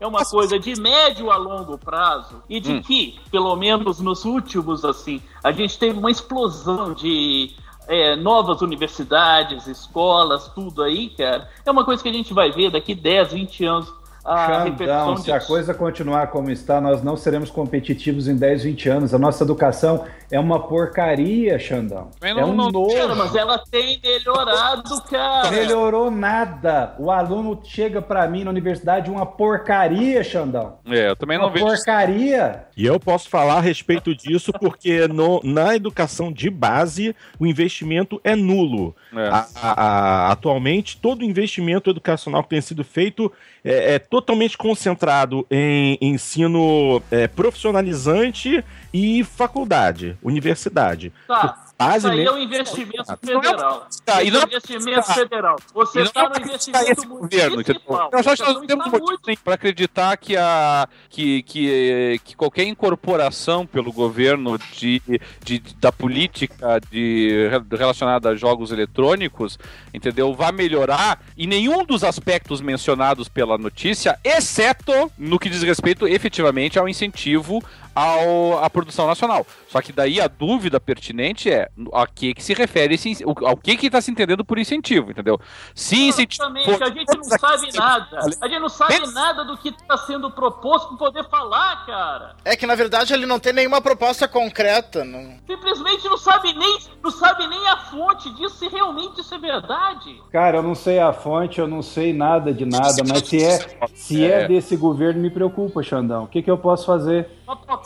é 0.00 0.06
uma 0.06 0.24
coisa 0.24 0.58
de 0.58 0.80
médio 0.80 1.30
a 1.30 1.36
longo 1.36 1.78
prazo 1.78 2.42
e 2.48 2.60
de 2.60 2.72
Hum. 2.72 2.82
que, 2.82 3.18
pelo 3.30 3.54
menos 3.56 4.00
nos 4.00 4.24
últimos, 4.26 4.84
assim, 4.84 5.22
a 5.42 5.50
gente 5.52 5.78
teve 5.78 5.98
uma 5.98 6.10
explosão 6.10 6.92
de. 6.92 7.54
é, 7.88 8.16
novas 8.16 8.60
universidades, 8.60 9.66
escolas, 9.66 10.48
tudo 10.48 10.82
aí, 10.82 11.08
cara. 11.10 11.48
É 11.64 11.70
uma 11.70 11.84
coisa 11.84 12.02
que 12.02 12.08
a 12.08 12.12
gente 12.12 12.34
vai 12.34 12.50
ver 12.50 12.70
daqui 12.70 12.94
10, 12.94 13.32
20 13.32 13.64
anos. 13.64 13.94
A 14.26 14.64
Xandão, 14.64 15.16
se 15.18 15.30
a 15.30 15.36
disso. 15.38 15.46
coisa 15.46 15.72
continuar 15.72 16.26
como 16.28 16.50
está, 16.50 16.80
nós 16.80 17.02
não 17.02 17.16
seremos 17.16 17.50
competitivos 17.50 18.26
em 18.28 18.36
10, 18.36 18.64
20 18.64 18.88
anos. 18.88 19.14
A 19.14 19.18
nossa 19.18 19.44
educação 19.44 20.04
é 20.30 20.40
uma 20.40 20.60
porcaria, 20.66 21.58
Xandão. 21.58 22.10
Mas 22.20 22.30
É 22.32 22.34
não- 22.40 22.50
um 22.50 22.54
não- 22.54 22.70
nojo. 22.70 22.96
Cara, 22.96 23.14
mas 23.14 23.34
ela 23.34 23.58
tem 23.70 24.00
melhorado, 24.02 25.00
cara. 25.02 25.50
Melhorou 25.50 26.10
nada. 26.10 26.94
O 26.98 27.10
aluno 27.10 27.60
chega 27.64 28.02
pra 28.02 28.26
mim 28.26 28.42
na 28.44 28.50
universidade 28.50 29.10
uma 29.10 29.24
porcaria, 29.24 30.24
Xandão. 30.24 30.78
É, 30.86 31.08
eu 31.10 31.16
também 31.16 31.38
não 31.38 31.46
Uma 31.46 31.52
vejo. 31.52 31.66
porcaria. 31.66 32.64
E 32.76 32.84
eu 32.84 32.98
posso 32.98 33.28
falar 33.28 33.58
a 33.58 33.60
respeito 33.60 34.14
disso 34.14 34.52
porque 34.52 35.06
no- 35.08 35.40
na 35.44 35.76
educação 35.76 36.32
de 36.32 36.50
base 36.50 37.14
o 37.38 37.46
investimento 37.46 38.20
é 38.24 38.34
nulo. 38.34 38.94
É. 39.14 39.28
A- 39.28 39.46
a- 39.62 39.82
a- 40.28 40.32
atualmente, 40.32 40.96
todo 41.00 41.24
investimento 41.24 41.90
educacional 41.90 42.42
que 42.42 42.50
tem 42.50 42.60
sido 42.60 42.82
feito 42.84 43.32
é, 43.66 43.94
é 43.94 43.98
totalmente 43.98 44.56
concentrado 44.56 45.44
em 45.50 45.98
ensino 46.00 47.02
é, 47.10 47.26
profissionalizante 47.26 48.64
e 48.94 49.24
faculdade, 49.24 50.16
universidade. 50.22 51.12
Tá. 51.26 51.65
Base 51.78 51.98
Isso 51.98 52.08
aí 52.08 52.20
é 52.20 52.24
mesmo- 52.24 52.36
um 52.38 52.42
investimento 52.42 53.16
federal. 53.22 53.86
Tá, 54.04 54.22
e 54.22 54.28
Esse 54.28 54.36
é 54.36 54.38
não- 54.38 54.40
um 54.40 54.48
investimento 54.48 55.06
tá. 55.06 55.14
federal. 55.14 55.56
Você 55.74 55.98
E 55.98 56.00
não 56.00 56.06
está 56.06 56.20
é 56.22 56.28
no 56.28 56.36
investimento 56.46 57.06
governo, 57.06 57.50
municipal. 57.50 58.10
Acho 58.14 58.22
que 58.22 58.28
nós 58.28 58.40
Então, 58.40 58.66
temos 58.66 58.86
está 58.86 58.98
motivo 58.98 59.40
para 59.44 59.54
acreditar 59.54 60.16
que, 60.16 60.36
a, 60.38 60.88
que, 61.10 61.42
que, 61.42 62.20
que 62.24 62.34
qualquer 62.34 62.64
incorporação 62.64 63.66
pelo 63.66 63.92
governo 63.92 64.58
de, 64.72 65.02
de- 65.44 65.58
da 65.78 65.92
política 65.92 66.80
de, 66.90 67.50
relacionada 67.70 68.30
a 68.30 68.34
jogos 68.34 68.72
eletrônicos, 68.72 69.58
entendeu, 69.92 70.32
vai 70.32 70.52
melhorar 70.52 71.20
em 71.36 71.46
nenhum 71.46 71.84
dos 71.84 72.02
aspectos 72.04 72.62
mencionados 72.62 73.28
pela 73.28 73.58
notícia, 73.58 74.18
exceto 74.24 75.12
no 75.18 75.38
que 75.38 75.50
diz 75.50 75.62
respeito 75.62 76.08
efetivamente 76.08 76.78
ao 76.78 76.88
incentivo 76.88 77.62
ao, 77.96 78.62
à 78.62 78.68
produção 78.68 79.06
nacional. 79.06 79.46
Só 79.68 79.80
que 79.80 79.90
daí 79.90 80.20
a 80.20 80.28
dúvida 80.28 80.78
pertinente 80.78 81.50
é 81.50 81.70
a 81.94 82.06
que, 82.06 82.34
que 82.34 82.44
se 82.44 82.52
refere 82.52 82.94
esse, 82.94 83.24
ao 83.24 83.56
que 83.56 83.74
que 83.74 83.86
está 83.86 84.02
se 84.02 84.10
entendendo 84.10 84.44
por 84.44 84.58
incentivo, 84.58 85.10
entendeu? 85.10 85.40
Se 85.74 86.08
incentivo 86.08 86.44
Exatamente, 86.44 86.82
a 86.82 86.90
gente 86.90 87.16
não 87.16 87.24
sabe 87.24 87.72
nada. 87.74 88.18
A 88.18 88.48
gente 88.48 88.60
não 88.60 88.68
sabe 88.68 89.12
nada 89.12 89.44
do 89.44 89.56
que 89.56 89.70
está 89.70 89.96
sendo 89.96 90.30
proposto 90.30 90.88
para 90.88 90.98
poder 90.98 91.24
falar, 91.30 91.86
cara. 91.86 92.36
É 92.44 92.54
que 92.54 92.66
na 92.66 92.74
verdade 92.74 93.14
ele 93.14 93.24
não 93.24 93.38
tem 93.38 93.54
nenhuma 93.54 93.80
proposta 93.80 94.28
concreta. 94.28 95.02
Não... 95.02 95.38
Simplesmente 95.46 96.04
não 96.04 96.18
sabe 96.18 96.52
nem, 96.52 96.78
não 97.02 97.10
sabe 97.10 97.46
nem 97.46 97.66
a 97.66 97.78
fonte 97.78 98.28
disso, 98.34 98.56
se 98.56 98.68
realmente 98.68 99.22
isso 99.22 99.34
é 99.34 99.38
verdade. 99.38 100.20
Cara, 100.30 100.58
eu 100.58 100.62
não 100.62 100.74
sei 100.74 100.98
a 100.98 101.14
fonte, 101.14 101.58
eu 101.58 101.66
não 101.66 101.80
sei 101.80 102.12
nada 102.12 102.52
de 102.52 102.66
nada, 102.66 103.02
mas 103.08 103.26
se 103.26 103.42
é, 103.42 103.58
se 103.94 104.24
é, 104.24 104.46
desse 104.46 104.76
governo, 104.76 105.22
me 105.22 105.30
preocupa, 105.30 105.82
Xandão. 105.82 106.24
O 106.24 106.26
que, 106.26 106.42
que 106.42 106.50
eu 106.50 106.58
posso 106.58 106.84
fazer? 106.84 107.30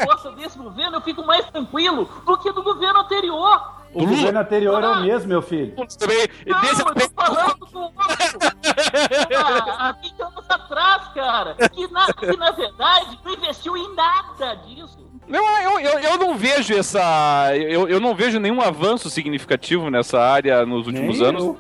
Proposta 0.01 0.33
desse 0.33 0.59
governo, 0.59 0.97
eu 0.97 1.01
fico 1.01 1.25
mais 1.25 1.45
tranquilo 1.47 2.09
do 2.25 2.39
que 2.39 2.53
do 2.53 2.63
governo 2.63 3.01
anterior. 3.01 3.81
O 3.93 4.07
governo 4.07 4.39
anterior 4.39 4.83
é 4.83 4.89
o 4.89 5.01
mesmo, 5.03 5.29
meu 5.29 5.43
filho. 5.43 5.75
também, 5.99 6.29
Não, 6.47 6.61
desse 6.61 6.81
eu 6.81 6.95
tô 6.95 7.11
falando 7.15 7.67
do 7.67 7.81
outro. 7.81 7.99
Há 9.37 9.89
há 9.89 9.93
20 9.93 10.23
anos 10.23 10.51
atrás, 10.51 11.09
cara. 11.09 11.55
Que 11.69 11.89
na, 11.89 12.13
que 12.13 12.37
na 12.37 12.51
verdade 12.53 13.19
não 13.25 13.33
investiu 13.33 13.77
em 13.77 13.95
nada 13.95 14.55
disso. 14.55 15.10
Não, 15.31 15.63
eu, 15.63 15.79
eu, 15.81 15.99
eu 16.01 16.19
não 16.19 16.37
vejo 16.37 16.75
essa. 16.77 17.51
Eu, 17.57 17.89
eu 17.89 18.01
não 18.01 18.15
vejo 18.15 18.39
nenhum 18.41 18.61
avanço 18.61 19.09
significativo 19.09 19.89
nessa 19.89 20.21
área 20.21 20.67
nos 20.67 20.87
últimos 20.89 21.19
Nem 21.21 21.29
anos. 21.29 21.43
eu. 21.45 21.59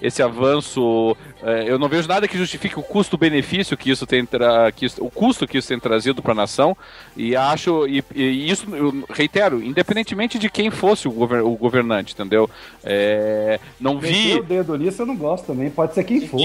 Esse, 0.00 0.22
avanço. 0.22 1.16
eh, 1.42 1.64
eu 1.66 1.78
não 1.78 1.88
vejo 1.88 2.06
nada 2.08 2.28
que 2.28 2.38
justifique 2.38 2.78
o 2.78 2.82
custo-benefício 2.82 3.76
que 3.76 3.90
isso 3.90 4.06
tem 4.06 4.24
tra... 4.24 4.70
que 4.72 4.86
isso- 4.86 5.04
o 5.04 5.10
custo 5.10 5.46
que 5.46 5.58
isso 5.58 5.68
tem 5.68 5.78
trazido 5.80 6.22
para 6.22 6.32
a 6.32 6.34
nação. 6.36 6.76
E 7.16 7.34
acho. 7.34 7.86
E, 7.88 8.04
e 8.14 8.50
isso, 8.50 8.66
eu 8.74 9.04
reitero, 9.10 9.62
independentemente 9.62 10.38
de 10.38 10.48
quem 10.48 10.70
fosse 10.70 11.08
o, 11.08 11.10
gover- 11.10 11.44
o 11.44 11.56
governante, 11.56 12.14
entendeu? 12.14 12.48
Eh, 12.84 13.58
não 13.80 13.98
vi. 13.98 14.34
O 14.38 14.42
dedo 14.42 14.76
nisso 14.76 15.02
eu 15.02 15.06
não 15.06 15.16
gosto 15.16 15.46
também, 15.46 15.70
pode 15.70 15.94
ser 15.94 16.04
quem 16.04 16.26
for. 16.26 16.40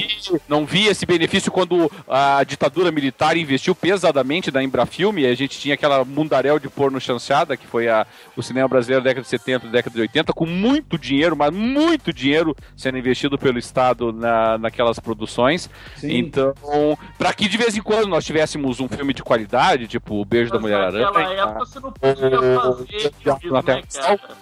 Não 0.47 0.65
vi 0.65 0.87
esse 0.87 1.05
benefício 1.05 1.51
quando 1.51 1.91
a 2.07 2.43
ditadura 2.43 2.91
militar 2.91 3.37
investiu 3.37 3.75
pesadamente 3.75 4.51
na 4.51 4.63
Embrafilme 4.63 5.21
e 5.21 5.27
a 5.27 5.35
gente 5.35 5.59
tinha 5.59 5.73
aquela 5.75 6.03
mundaréu 6.05 6.46
bacharel 6.47 6.59
de 6.59 6.69
porno 6.69 6.99
chanceada, 6.99 7.57
que 7.57 7.67
foi 7.67 7.89
a, 7.89 8.07
o 8.35 8.41
cinema 8.41 8.67
brasileiro 8.67 9.03
da 9.03 9.09
década 9.09 9.23
de 9.23 9.29
70 9.29 9.67
e 9.67 9.69
década 9.69 9.93
de 9.93 10.01
80, 10.01 10.33
com 10.33 10.45
muito 10.45 10.97
dinheiro, 10.97 11.35
mas 11.35 11.51
muito 11.51 12.13
dinheiro 12.13 12.55
sendo 12.75 12.97
investido 12.97 13.37
pelo 13.37 13.59
Estado 13.59 14.13
na, 14.13 14.57
naquelas 14.57 14.99
produções. 14.99 15.69
Sim. 15.97 16.17
Então, 16.17 16.53
para 17.17 17.33
que 17.33 17.47
de 17.47 17.57
vez 17.57 17.75
em 17.75 17.81
quando 17.81 18.07
nós 18.07 18.25
tivéssemos 18.25 18.79
um 18.79 18.87
filme 18.87 19.13
de 19.13 19.23
qualidade, 19.23 19.87
tipo 19.87 20.15
O 20.15 20.25
Beijo 20.25 20.51
mas 20.51 20.53
da 20.53 20.59
Mulher 20.59 20.81
Aranha. 20.81 21.05
Naquela 21.05 21.33
época 21.33 21.65
você 21.65 21.79
não 21.79 21.91
podia 21.91 22.15
fazer 22.15 22.85
filmes, 22.85 23.65
né, 23.65 23.83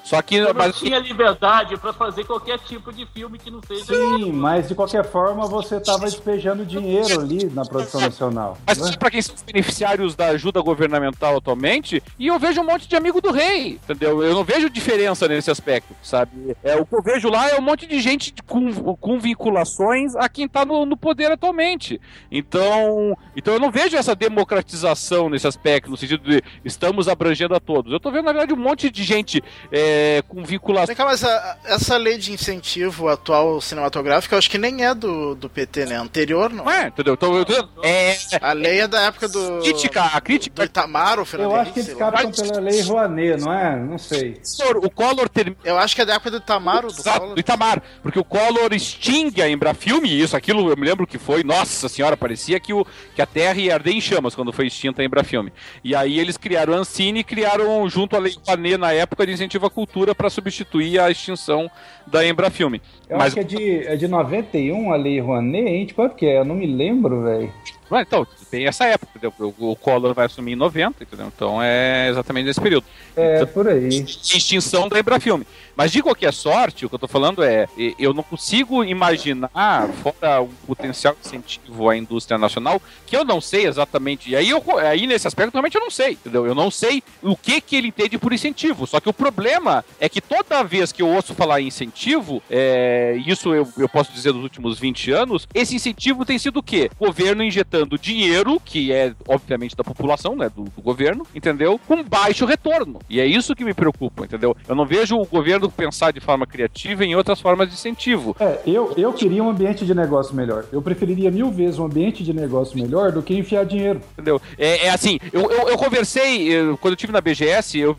Só 0.04 0.22
que 0.22 0.42
você 0.42 0.54
mas... 0.54 0.68
não 0.68 0.74
tinha 0.74 1.00
liberdade 1.00 1.78
para 1.78 1.94
fazer 1.94 2.24
qualquer 2.26 2.60
tipo 2.60 2.94
de 2.94 3.06
filme 3.08 3.40
que 3.40 3.50
não 3.50 3.62
seja. 3.64 3.86
Sim, 3.86 4.32
mas 4.32 4.68
de 4.68 4.76
qualquer 4.76 5.06
forma 5.06 5.48
você 5.48 5.78
estava 5.78 6.06
despejando 6.06 6.66
dinheiro 6.66 7.20
ali 7.20 7.46
na 7.46 7.64
produção 7.64 8.02
nacional. 8.02 8.58
Mas 8.66 8.80
né? 8.80 8.92
para 8.98 9.12
quem 9.12 9.22
são 9.22 9.36
os 9.36 9.42
beneficiários 9.42 10.16
da 10.16 10.28
ajuda 10.28 10.62
governamental 10.62 11.38
atualmente, 11.38 11.95
e 12.18 12.28
eu 12.28 12.40
vejo 12.40 12.62
um 12.62 12.66
monte 12.66 12.88
de 12.88 12.96
amigo 12.96 13.22
do 13.22 13.32
rei, 13.32 13.80
entendeu? 13.84 14.24
Eu 14.24 14.34
não 14.34 14.44
vejo 14.44 14.70
diferença 14.70 15.28
nesse 15.28 15.52
aspecto, 15.52 15.96
sabe? 16.02 16.56
É, 16.64 16.76
o 16.76 16.86
que 16.86 16.96
eu 16.96 17.02
vejo 17.02 17.30
lá 17.30 17.50
é 17.50 17.60
um 17.60 17.62
monte 17.62 17.86
de 17.86 18.00
gente 18.00 18.34
com, 18.46 18.96
com 18.96 19.20
vinculações 19.20 20.16
a 20.16 20.30
quem 20.30 20.46
está 20.46 20.66
no, 20.66 20.86
no, 20.86 20.98
poder 20.98 21.32
atualmente. 21.32 22.00
Então, 22.32 23.18
então 23.36 23.54
eu 23.54 23.60
não 23.60 23.72
vejo 23.72 23.98
essa 23.98 24.16
democratização 24.16 25.30
nesse 25.30 25.48
aspecto, 25.48 25.90
no 25.90 25.98
sentido 25.98 26.30
de 26.30 26.42
estamos 26.64 27.08
abrangendo 27.08 27.56
a 27.56 27.60
todos. 27.60 27.92
Eu 27.92 27.98
estou 27.98 28.12
vendo, 28.12 28.26
na 28.26 28.34
verdade, 28.34 28.54
um 28.54 28.62
monte 28.62 28.90
de 28.90 29.04
gente 29.04 29.44
é, 29.72 30.24
com 30.28 30.44
vinculação. 30.44 30.96
Mas 30.98 31.24
a, 31.24 31.58
essa 31.66 31.98
lei 31.98 32.18
de 32.18 32.32
incentivo 32.32 33.08
atual 33.08 33.62
cinematográfico, 33.62 34.34
eu 34.34 34.40
acho 34.40 34.50
que 34.50 34.58
nem 34.58 34.84
é 34.84 34.94
do, 34.94 35.36
do 35.36 35.50
PT, 35.50 35.86
né? 35.86 35.98
Anterior, 35.98 36.52
não. 36.52 36.70
É, 36.70 36.88
entendeu? 36.88 37.14
Então, 37.14 37.36
eu 37.38 37.46
é, 37.84 38.18
a 38.42 38.54
lei 38.54 38.82
é 38.82 38.88
da 38.88 39.02
época 39.02 39.28
do. 39.28 39.60
Crítica, 39.62 40.04
a 40.04 40.22
crítica. 40.22 40.56
Do 40.56 40.66
Itamar, 40.66 41.20
o 41.20 41.26
Fernando 41.26 41.52
Eu 41.52 41.56
acho 41.56 41.74
que 41.74 41.82
eles 41.88 41.98
captam 41.98 42.32
pela 42.32 42.60
lei 42.60 42.82
Rouanet, 42.82 43.42
não 43.42 43.54
é? 43.54 43.76
Não 43.76 43.98
sei. 43.98 44.38
Senhor, 44.42 44.78
o 44.78 44.90
Collor 44.90 45.30
termina. 45.30 45.58
Eu 45.64 45.78
acho 45.78 45.96
que 45.96 46.02
é 46.02 46.06
da 46.06 46.16
época 46.16 46.32
do 46.32 46.38
Itamar, 46.38 46.82
do 46.82 46.88
Exato, 46.88 47.20
Collor. 47.20 47.36
do 47.36 47.40
Itamar. 47.40 47.82
Porque 48.02 48.20
o 48.20 48.24
Collor 48.24 48.74
extingue 48.74 49.42
a 49.42 49.50
Embrafilme, 49.50 50.22
isso, 50.22 50.36
aquilo, 50.36 50.70
eu 50.70 50.78
me 50.78 50.86
lembro 50.86 51.08
que 51.08 51.18
foi, 51.18 51.44
nossa 51.44 51.88
senhora, 51.88 52.18
parecia 52.18 52.60
que, 52.60 52.74
o, 52.74 52.86
que 53.16 53.22
a 53.22 53.26
Terra 53.26 53.60
ia 53.60 53.74
arder 53.74 53.94
em 53.94 54.02
chamas 54.02 54.36
quando 54.36 54.52
foi 54.52 54.68
extinta 54.68 55.02
a 55.02 55.06
Embrafilme. 55.06 55.52
E 55.84 55.96
aí 55.96 56.20
eles 56.20 56.38
criaram 56.38 56.74
a 56.74 56.78
Ancine 56.78 57.20
e 57.20 57.24
criaram, 57.24 57.88
junto 57.90 58.16
à 58.16 58.20
lei 58.20 58.36
Rouanet, 58.46 58.78
na 58.78 58.92
época, 58.92 59.26
de 59.26 59.34
incentivo 59.34 59.66
à 59.66 59.70
cultura 59.70 60.14
para 60.14 60.30
substituir 60.30 61.00
a 61.00 61.10
extinção 61.10 61.70
da 62.08 62.26
Embrafilme. 62.26 62.82
Eu 63.10 63.18
Mas... 63.18 63.28
acho 63.28 63.36
que 63.36 63.40
é 63.42 63.44
de, 63.44 63.88
é 63.88 63.96
de 63.96 64.08
91 64.08 64.92
a 64.92 64.96
lei 64.96 65.20
Rouanet, 65.20 65.68
hein? 65.68 65.88
Quanto 65.96 66.16
que 66.16 66.26
é? 66.26 66.40
Eu 66.40 66.46
não 66.46 66.56
me 66.56 66.68
lembro, 66.68 67.24
velho. 67.24 67.52
Então, 67.92 68.26
tem 68.56 68.68
essa 68.68 68.86
época, 68.86 69.12
entendeu? 69.16 69.34
O 69.60 69.76
Collor 69.76 70.14
vai 70.14 70.28
assumir 70.28 70.54
em 70.54 70.56
90, 70.56 71.04
entendeu? 71.04 71.28
Então 71.36 71.62
é 71.62 72.08
exatamente 72.10 72.46
nesse 72.46 72.62
período. 72.62 72.86
É, 73.16 73.36
então, 73.36 73.48
por 73.48 73.68
aí. 73.68 73.88
Extinção 73.88 74.88
da 74.88 74.98
Embrafilme. 74.98 75.46
Mas 75.76 75.92
de 75.92 76.02
qualquer 76.02 76.34
sorte, 76.34 76.86
o 76.86 76.90
que 76.90 76.96
eu 76.96 77.00
tô 77.00 77.08
falando 77.08 77.44
é, 77.44 77.68
eu 78.00 78.14
não 78.14 78.24
consigo 78.24 78.84
imaginar, 78.84 79.90
fora 80.02 80.42
o 80.42 80.48
potencial 80.66 81.16
incentivo 81.22 81.90
à 81.90 81.98
indústria 81.98 82.38
nacional, 82.38 82.82
que 83.06 83.16
eu 83.16 83.26
não 83.26 83.42
sei 83.42 83.68
exatamente. 83.68 84.30
E 84.30 84.36
aí, 84.38 84.50
eu, 84.50 84.64
aí 84.80 85.06
nesse 85.06 85.28
aspecto, 85.28 85.52
realmente 85.52 85.76
eu 85.76 85.82
não 85.82 85.92
sei, 85.92 86.12
entendeu? 86.12 86.46
Eu 86.46 86.56
não 86.56 86.72
sei 86.72 87.04
o 87.22 87.36
que 87.36 87.60
que 87.60 87.76
ele 87.76 87.90
entende 87.90 88.18
por 88.18 88.32
incentivo. 88.32 88.88
Só 88.88 89.02
que 89.02 89.10
o 89.10 89.14
problema 89.14 89.84
é 90.00 90.08
que 90.08 90.22
toda 90.22 90.64
vez 90.64 90.94
que 90.94 91.02
eu 91.02 91.10
ouço 91.10 91.36
falar 91.36 91.60
em 91.60 91.68
incentivo, 91.68 92.42
é, 92.50 93.20
isso 93.26 93.54
eu, 93.54 93.68
eu 93.78 93.90
posso 93.90 94.14
dizer 94.14 94.32
dos 94.32 94.44
últimos 94.44 94.80
20 94.80 95.12
anos, 95.12 95.46
esse 95.54 95.76
incentivo 95.76 96.24
tem 96.24 96.40
sido 96.40 96.60
o 96.60 96.64
quê? 96.64 96.90
O 96.98 97.08
governo 97.08 97.44
injetando 97.44 97.98
dinheiro, 97.98 98.45
que 98.60 98.92
é 98.92 99.14
obviamente 99.28 99.76
da 99.76 99.84
população, 99.84 100.36
né, 100.36 100.50
do, 100.50 100.64
do 100.64 100.82
governo, 100.82 101.26
entendeu? 101.34 101.80
Com 101.88 102.04
baixo 102.04 102.46
retorno. 102.46 103.00
E 103.10 103.20
é 103.20 103.26
isso 103.26 103.56
que 103.56 103.64
me 103.64 103.74
preocupa, 103.74 104.26
entendeu? 104.26 104.56
Eu 104.68 104.76
não 104.76 104.86
vejo 104.86 105.18
o 105.18 105.26
governo 105.26 105.70
pensar 105.70 106.12
de 106.12 106.20
forma 106.20 106.46
criativa 106.46 107.04
em 107.04 107.16
outras 107.16 107.42
formas 107.42 107.68
de 107.68 107.76
incentivo. 107.76 108.36
É, 108.40 108.60
eu, 108.66 108.94
eu 108.98 109.14
queria 109.14 109.44
um 109.44 109.50
ambiente 109.50 109.86
de 109.86 109.94
negócio 109.94 110.36
melhor. 110.36 110.66
Eu 110.72 110.82
preferiria 110.82 111.32
mil 111.32 111.52
vezes 111.52 111.80
um 111.80 111.86
ambiente 111.86 112.24
de 112.24 112.34
negócio 112.34 112.78
melhor 112.78 113.12
do 113.12 113.22
que 113.22 113.36
enfiar 113.36 113.66
dinheiro. 113.66 114.02
Entendeu? 114.14 114.42
É, 114.58 114.88
é 114.88 114.90
assim, 114.90 115.20
eu, 115.34 115.52
eu, 115.52 115.70
eu 115.70 115.78
conversei, 115.78 116.52
eu, 116.54 116.78
quando 116.78 116.94
eu 116.94 116.98
tive 116.98 117.12
na 117.12 117.22
BGS, 117.22 117.80
eu. 117.80 117.96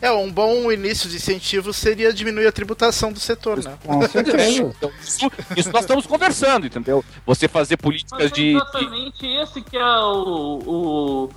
É, 0.00 0.10
um 0.10 0.30
bom 0.30 0.70
início 0.70 1.08
de 1.08 1.16
incentivo 1.16 1.72
seria 1.72 2.12
diminuir 2.12 2.46
a 2.46 2.52
tributação 2.52 3.12
do 3.12 3.20
setor, 3.20 3.62
né? 3.62 3.74
Com 3.84 4.06
certeza. 4.08 4.62
então, 4.76 4.90
isso, 5.02 5.30
isso, 5.56 5.72
nós 5.72 5.82
estamos 5.82 6.06
conversando, 6.06 6.66
entendeu? 6.66 7.04
Você 7.26 7.48
fazer 7.48 7.76
políticas 7.76 8.18
Mas 8.18 8.30
é 8.30 8.34
de. 8.34 8.54
Exatamente 8.54 9.20
de... 9.20 9.42
esse 9.42 9.62
que 9.70 9.78
é 9.78 9.84
o, 9.84 10.58
o 10.66 11.28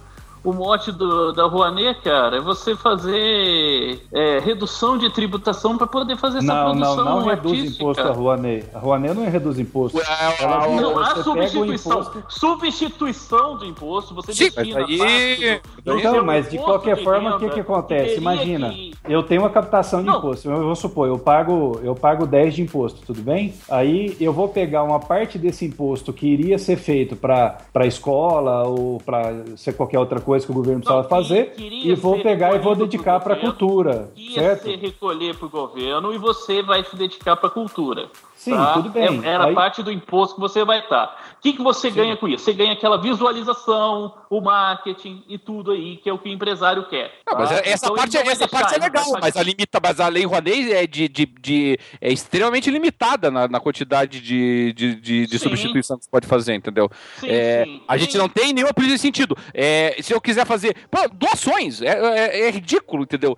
o 0.43 0.51
mote 0.51 0.91
do, 0.91 1.31
da 1.31 1.45
Rouanet, 1.45 2.01
cara, 2.01 2.37
é 2.37 2.41
você 2.41 2.75
fazer 2.75 4.01
é, 4.11 4.39
redução 4.39 4.97
de 4.97 5.09
tributação 5.09 5.77
para 5.77 5.87
poder 5.87 6.17
fazer 6.17 6.39
essa 6.39 6.53
não, 6.53 6.71
produção 6.71 7.05
Não, 7.05 7.19
não 7.21 7.27
reduz 7.27 7.75
imposto 7.75 8.03
a 8.03 8.11
Rouanet. 8.11 8.67
A 8.73 8.79
Rouanet 8.79 9.13
não 9.15 9.29
reduz 9.29 9.57
imposto. 9.57 10.01
Ela, 10.39 10.67
não, 10.81 10.99
a 10.99 11.23
substituição. 11.23 12.01
Imposto... 12.01 12.23
Substituição 12.27 13.57
do 13.57 13.65
imposto, 13.65 14.13
você 14.13 14.33
Sim, 14.33 14.43
destina 14.45 14.85
aí... 14.85 15.61
Do, 15.81 15.97
então, 15.97 16.23
mas 16.25 16.49
de 16.49 16.57
qualquer 16.57 16.97
de 16.97 17.03
forma, 17.03 17.35
o 17.35 17.39
que, 17.39 17.49
que 17.49 17.59
acontece? 17.61 18.17
Imagina, 18.17 18.69
que... 18.69 18.93
eu 19.07 19.23
tenho 19.23 19.41
uma 19.41 19.49
captação 19.49 20.01
de 20.01 20.07
não. 20.07 20.17
imposto. 20.17 20.49
Eu 20.49 20.63
vou 20.63 20.75
supor, 20.75 21.07
eu 21.07 21.17
pago, 21.17 21.79
eu 21.83 21.95
pago 21.95 22.25
10 22.25 22.55
de 22.55 22.61
imposto, 22.63 23.01
tudo 23.05 23.21
bem? 23.21 23.53
Aí 23.69 24.17
eu 24.19 24.33
vou 24.33 24.49
pegar 24.49 24.83
uma 24.83 24.99
parte 24.99 25.37
desse 25.37 25.65
imposto 25.65 26.11
que 26.11 26.27
iria 26.27 26.57
ser 26.57 26.75
feito 26.75 27.15
para 27.15 27.57
a 27.73 27.85
escola 27.85 28.63
ou 28.63 28.99
para 28.99 29.43
ser 29.55 29.73
qualquer 29.73 29.99
outra 29.99 30.19
coisa 30.19 30.32
coisa 30.33 30.45
que 30.45 30.51
o 30.51 30.55
governo 30.55 30.79
precisava 30.79 31.07
fazer 31.07 31.53
e 31.57 31.93
vou 31.93 32.19
pegar 32.19 32.55
e 32.55 32.59
vou 32.59 32.75
dedicar 32.75 33.19
para 33.19 33.35
a 33.35 33.37
cultura. 33.37 34.11
Certo? 34.33 34.67
Ia 34.67 34.77
recolher 34.77 35.35
para 35.35 35.45
o 35.45 35.49
governo 35.49 36.13
e 36.13 36.17
você 36.17 36.63
vai 36.63 36.83
se 36.83 36.95
dedicar 36.95 37.35
para 37.35 37.49
a 37.49 37.51
cultura. 37.51 38.09
Sim, 38.35 38.51
tá? 38.51 38.73
tudo 38.73 38.89
bem. 38.89 39.21
É, 39.23 39.29
era 39.29 39.45
Aí... 39.45 39.53
parte 39.53 39.83
do 39.83 39.91
imposto 39.91 40.35
que 40.35 40.41
você 40.41 40.65
vai 40.65 40.79
estar. 40.79 41.35
O 41.37 41.41
que, 41.41 41.53
que 41.53 41.61
você 41.61 41.89
Sim. 41.89 41.95
ganha 41.95 42.17
com 42.17 42.27
isso? 42.27 42.43
Você 42.43 42.53
ganha 42.53 42.73
aquela 42.73 42.97
visualização, 42.97 44.13
o 44.29 44.41
marketing 44.41 45.23
e 45.27 45.37
tudo 45.37 45.71
aí, 45.71 45.97
que 45.97 46.09
é 46.09 46.13
o 46.13 46.17
que 46.17 46.29
o 46.29 46.31
empresário 46.31 46.85
quer. 46.89 47.11
Tá? 47.25 47.35
mas 47.37 47.51
essa 47.51 47.85
então, 47.85 47.95
parte, 47.95 48.17
é, 48.17 48.27
essa 48.27 48.47
parte 48.47 48.75
é 48.75 48.77
legal, 48.79 49.05
mas 49.21 49.37
a, 49.37 49.43
limita, 49.43 49.79
mas 49.81 49.99
a 49.99 50.07
lei 50.07 50.25
Rouanet 50.25 50.73
é, 50.73 50.87
de, 50.87 51.07
de, 51.07 51.25
de, 51.25 51.79
é 52.01 52.11
extremamente 52.11 52.71
limitada 52.71 53.29
na, 53.29 53.47
na 53.47 53.59
quantidade 53.59 54.19
de, 54.19 54.73
de, 54.73 54.95
de, 54.95 55.27
de 55.27 55.39
substituição 55.39 55.97
que 55.97 56.05
você 56.05 56.09
pode 56.09 56.27
fazer, 56.27 56.55
entendeu? 56.55 56.89
Sim, 57.19 57.27
é, 57.29 57.65
sim. 57.65 57.81
A 57.87 57.97
gente 57.97 58.17
não 58.17 58.27
tem 58.27 58.53
nenhuma 58.53 58.73
política 58.73 58.95
de 58.95 59.01
sentido. 59.01 59.37
É, 59.53 59.97
se 60.01 60.13
eu 60.13 60.21
quiser 60.21 60.45
fazer. 60.45 60.75
Pô, 60.89 60.97
doações, 61.13 61.81
é, 61.81 61.87
é, 61.87 62.47
é, 62.47 62.51
ridículo, 62.51 63.03
entendeu? 63.03 63.37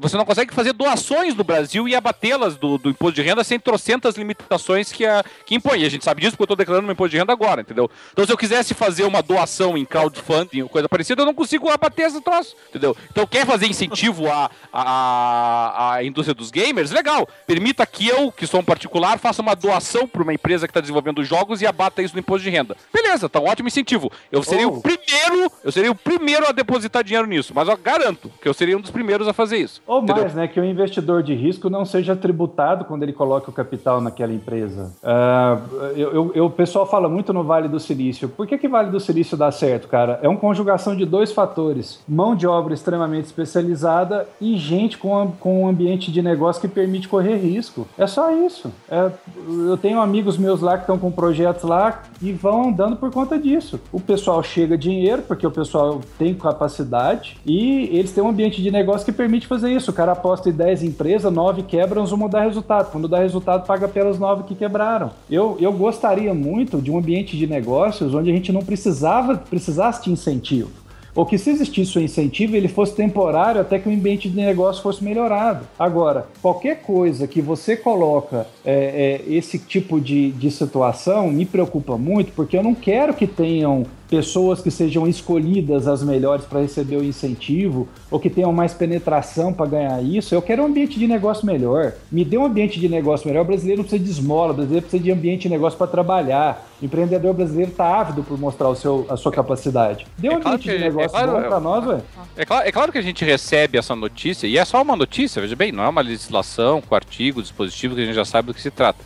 Você 0.00 0.16
não 0.16 0.24
consegue 0.24 0.52
fazer 0.52 0.72
doações 0.72 1.34
no 1.34 1.44
Brasil 1.44 1.88
e 1.88 1.94
abatê-las 1.94 2.56
do, 2.56 2.78
do 2.78 2.90
imposto 2.90 3.14
de 3.14 3.22
renda 3.22 3.42
sem 3.42 3.58
trocentas 3.58 4.16
limitações 4.16 4.33
limitações 4.38 4.92
que, 4.92 5.06
a, 5.06 5.24
que 5.44 5.54
impõe. 5.54 5.80
E 5.80 5.86
a 5.86 5.88
gente 5.88 6.04
sabe 6.04 6.20
disso 6.20 6.32
porque 6.32 6.42
eu 6.42 6.54
estou 6.54 6.56
declarando 6.56 6.86
meu 6.86 6.92
imposto 6.92 7.10
de 7.10 7.18
renda 7.18 7.32
agora, 7.32 7.62
entendeu? 7.62 7.90
Então, 8.12 8.24
se 8.26 8.32
eu 8.32 8.36
quisesse 8.36 8.74
fazer 8.74 9.04
uma 9.04 9.22
doação 9.22 9.76
em 9.76 9.84
crowdfunding 9.84 10.62
ou 10.62 10.68
coisa 10.68 10.88
parecida, 10.88 11.22
eu 11.22 11.26
não 11.26 11.34
consigo 11.34 11.68
abater 11.70 12.06
esse 12.06 12.20
troço, 12.20 12.54
entendeu? 12.68 12.96
Então, 13.10 13.26
quer 13.26 13.46
fazer 13.46 13.66
incentivo 13.66 14.30
à, 14.30 14.50
à, 14.72 15.94
à 15.94 16.04
indústria 16.04 16.34
dos 16.34 16.50
gamers? 16.50 16.90
Legal. 16.90 17.28
Permita 17.46 17.86
que 17.86 18.08
eu, 18.08 18.30
que 18.32 18.46
sou 18.46 18.60
um 18.60 18.64
particular, 18.64 19.18
faça 19.18 19.42
uma 19.42 19.54
doação 19.54 20.06
para 20.06 20.22
uma 20.22 20.34
empresa 20.34 20.66
que 20.66 20.70
está 20.70 20.80
desenvolvendo 20.80 21.24
jogos 21.24 21.62
e 21.62 21.66
abata 21.66 22.02
isso 22.02 22.14
no 22.14 22.20
imposto 22.20 22.44
de 22.44 22.50
renda. 22.50 22.76
Beleza, 22.92 23.28
tá 23.28 23.40
um 23.40 23.44
ótimo 23.44 23.68
incentivo. 23.68 24.10
Eu 24.30 24.42
seria 24.42 24.68
oh. 24.68 24.78
o 24.78 24.82
primeiro, 24.82 25.50
eu 25.62 25.72
seria 25.72 25.90
o 25.90 25.94
primeiro 25.94 26.46
a 26.46 26.52
depositar 26.52 27.04
dinheiro 27.04 27.26
nisso, 27.26 27.52
mas 27.54 27.68
eu 27.68 27.76
garanto 27.76 28.30
que 28.40 28.48
eu 28.48 28.54
seria 28.54 28.76
um 28.76 28.80
dos 28.80 28.90
primeiros 28.90 29.28
a 29.28 29.32
fazer 29.32 29.58
isso. 29.58 29.82
Ou 29.86 30.02
entendeu? 30.02 30.22
mais, 30.22 30.34
né, 30.34 30.48
que 30.48 30.60
o 30.60 30.64
investidor 30.64 31.22
de 31.22 31.34
risco 31.34 31.70
não 31.70 31.84
seja 31.84 32.16
tributado 32.16 32.84
quando 32.84 33.02
ele 33.02 33.12
coloca 33.12 33.50
o 33.50 33.52
capital 33.52 34.00
naquela 34.00 34.23
empresa. 34.32 34.92
Uh, 35.02 35.84
eu, 35.96 36.12
eu, 36.12 36.32
eu, 36.34 36.46
o 36.46 36.50
pessoal 36.50 36.86
fala 36.86 37.08
muito 37.08 37.32
no 37.32 37.44
Vale 37.44 37.68
do 37.68 37.78
Silício. 37.78 38.28
Por 38.28 38.46
que, 38.46 38.58
que 38.58 38.68
Vale 38.68 38.90
do 38.90 39.00
Silício 39.00 39.36
dá 39.36 39.50
certo, 39.50 39.88
cara? 39.88 40.18
É 40.22 40.28
uma 40.28 40.38
conjugação 40.38 40.96
de 40.96 41.04
dois 41.04 41.32
fatores: 41.32 42.00
mão 42.08 42.34
de 42.34 42.46
obra 42.46 42.74
extremamente 42.74 43.26
especializada 43.26 44.26
e 44.40 44.56
gente 44.56 44.98
com, 44.98 45.32
com 45.38 45.62
um 45.62 45.68
ambiente 45.68 46.10
de 46.10 46.22
negócio 46.22 46.60
que 46.60 46.68
permite 46.68 47.08
correr 47.08 47.36
risco. 47.36 47.86
É 47.98 48.06
só 48.06 48.30
isso. 48.32 48.72
É, 48.88 49.10
eu 49.46 49.76
tenho 49.76 50.00
amigos 50.00 50.38
meus 50.38 50.60
lá 50.60 50.76
que 50.76 50.82
estão 50.82 50.98
com 50.98 51.10
projetos 51.10 51.64
lá 51.64 52.02
e 52.20 52.32
vão 52.32 52.68
andando 52.68 52.96
por 52.96 53.10
conta 53.10 53.38
disso. 53.38 53.80
O 53.92 54.00
pessoal 54.00 54.42
chega 54.42 54.76
dinheiro, 54.76 55.22
porque 55.22 55.46
o 55.46 55.50
pessoal 55.50 56.00
tem 56.18 56.34
capacidade 56.34 57.36
e 57.44 57.88
eles 57.92 58.12
têm 58.12 58.22
um 58.22 58.28
ambiente 58.28 58.62
de 58.62 58.70
negócio 58.70 59.04
que 59.04 59.12
permite 59.12 59.46
fazer 59.46 59.70
isso. 59.70 59.90
O 59.90 59.94
cara 59.94 60.12
aposta 60.12 60.48
em 60.48 60.52
10 60.52 60.82
empresas, 60.82 61.32
9 61.32 61.62
quebram, 61.62 62.06
vão 62.06 62.28
dar 62.28 62.42
resultado. 62.42 62.90
Quando 62.90 63.08
dá 63.08 63.18
resultado, 63.18 63.66
paga 63.66 63.88
pelas 63.88 64.13
novas 64.18 64.46
que 64.46 64.54
quebraram. 64.54 65.10
Eu, 65.30 65.56
eu 65.60 65.72
gostaria 65.72 66.32
muito 66.34 66.80
de 66.80 66.90
um 66.90 66.98
ambiente 66.98 67.36
de 67.36 67.46
negócios 67.46 68.14
onde 68.14 68.30
a 68.30 68.34
gente 68.34 68.52
não 68.52 68.62
precisava 68.62 69.36
precisasse 69.36 70.04
de 70.04 70.10
incentivo. 70.10 70.84
Ou 71.14 71.24
que 71.24 71.38
se 71.38 71.50
existisse 71.50 71.96
um 71.96 72.02
incentivo, 72.02 72.56
ele 72.56 72.66
fosse 72.66 72.94
temporário 72.94 73.60
até 73.60 73.78
que 73.78 73.88
o 73.88 73.92
ambiente 73.92 74.28
de 74.28 74.36
negócio 74.36 74.82
fosse 74.82 75.02
melhorado. 75.04 75.64
Agora, 75.78 76.26
qualquer 76.42 76.82
coisa 76.82 77.28
que 77.28 77.40
você 77.40 77.76
coloca 77.76 78.46
é, 78.64 79.22
é, 79.24 79.32
esse 79.32 79.58
tipo 79.58 80.00
de, 80.00 80.32
de 80.32 80.50
situação 80.50 81.28
me 81.28 81.46
preocupa 81.46 81.96
muito, 81.96 82.32
porque 82.32 82.56
eu 82.56 82.64
não 82.64 82.74
quero 82.74 83.14
que 83.14 83.28
tenham 83.28 83.86
pessoas 84.08 84.60
que 84.60 84.70
sejam 84.70 85.06
escolhidas 85.08 85.88
as 85.88 86.02
melhores 86.02 86.44
para 86.44 86.60
receber 86.60 86.96
o 86.96 87.04
incentivo, 87.04 87.88
ou 88.10 88.20
que 88.20 88.30
tenham 88.30 88.52
mais 88.52 88.72
penetração 88.74 89.52
para 89.52 89.66
ganhar 89.66 90.02
isso. 90.04 90.34
Eu 90.34 90.42
quero 90.42 90.62
um 90.62 90.66
ambiente 90.66 90.98
de 90.98 91.06
negócio 91.06 91.44
melhor. 91.46 91.92
Me 92.12 92.24
dê 92.24 92.36
um 92.38 92.44
ambiente 92.44 92.78
de 92.78 92.88
negócio 92.88 93.26
melhor. 93.26 93.42
O 93.42 93.46
brasileiro 93.46 93.82
não 93.82 93.88
precisa 93.88 94.04
de 94.04 94.10
esmola, 94.10 94.52
o 94.52 94.54
brasileiro 94.54 94.82
precisa 94.86 95.02
de 95.02 95.10
ambiente 95.10 95.42
de 95.42 95.48
negócio 95.48 95.76
para 95.78 95.86
trabalhar. 95.86 96.68
O 96.80 96.84
empreendedor 96.84 97.32
brasileiro 97.34 97.70
está 97.70 98.00
ávido 98.00 98.22
por 98.22 98.38
mostrar 98.38 98.68
o 98.68 98.74
seu, 98.74 99.06
a 99.08 99.16
sua 99.16 99.32
capacidade. 99.32 100.06
Dê 100.18 100.28
um 100.28 100.32
É 100.32 100.40
claro 100.40 100.48
ambiente 100.56 100.70
que- 100.70 100.78
de 100.78 100.84
negócio 100.84 101.06
é 101.06 101.08
claro, 101.08 101.32
bom 101.32 101.38
é- 101.40 101.48
para 101.48 101.60
nós, 101.60 101.86
ué. 101.86 102.00
É 102.36 102.44
claro, 102.44 102.68
é 102.68 102.72
claro 102.72 102.92
que 102.92 102.98
a 102.98 103.02
gente 103.02 103.24
recebe 103.24 103.78
essa 103.78 103.96
notícia, 103.96 104.46
e 104.46 104.58
é 104.58 104.64
só 104.64 104.80
uma 104.82 104.94
notícia, 104.96 105.40
veja 105.40 105.56
bem, 105.56 105.72
não 105.72 105.82
é 105.82 105.88
uma 105.88 106.00
legislação 106.02 106.80
com 106.80 106.94
artigo, 106.94 107.40
dispositivo 107.42 107.94
que 107.94 108.02
a 108.02 108.04
gente 108.04 108.14
já 108.14 108.24
sabe 108.24 108.48
do 108.48 108.54
que 108.54 108.60
se 108.62 108.70
trata. 108.70 108.98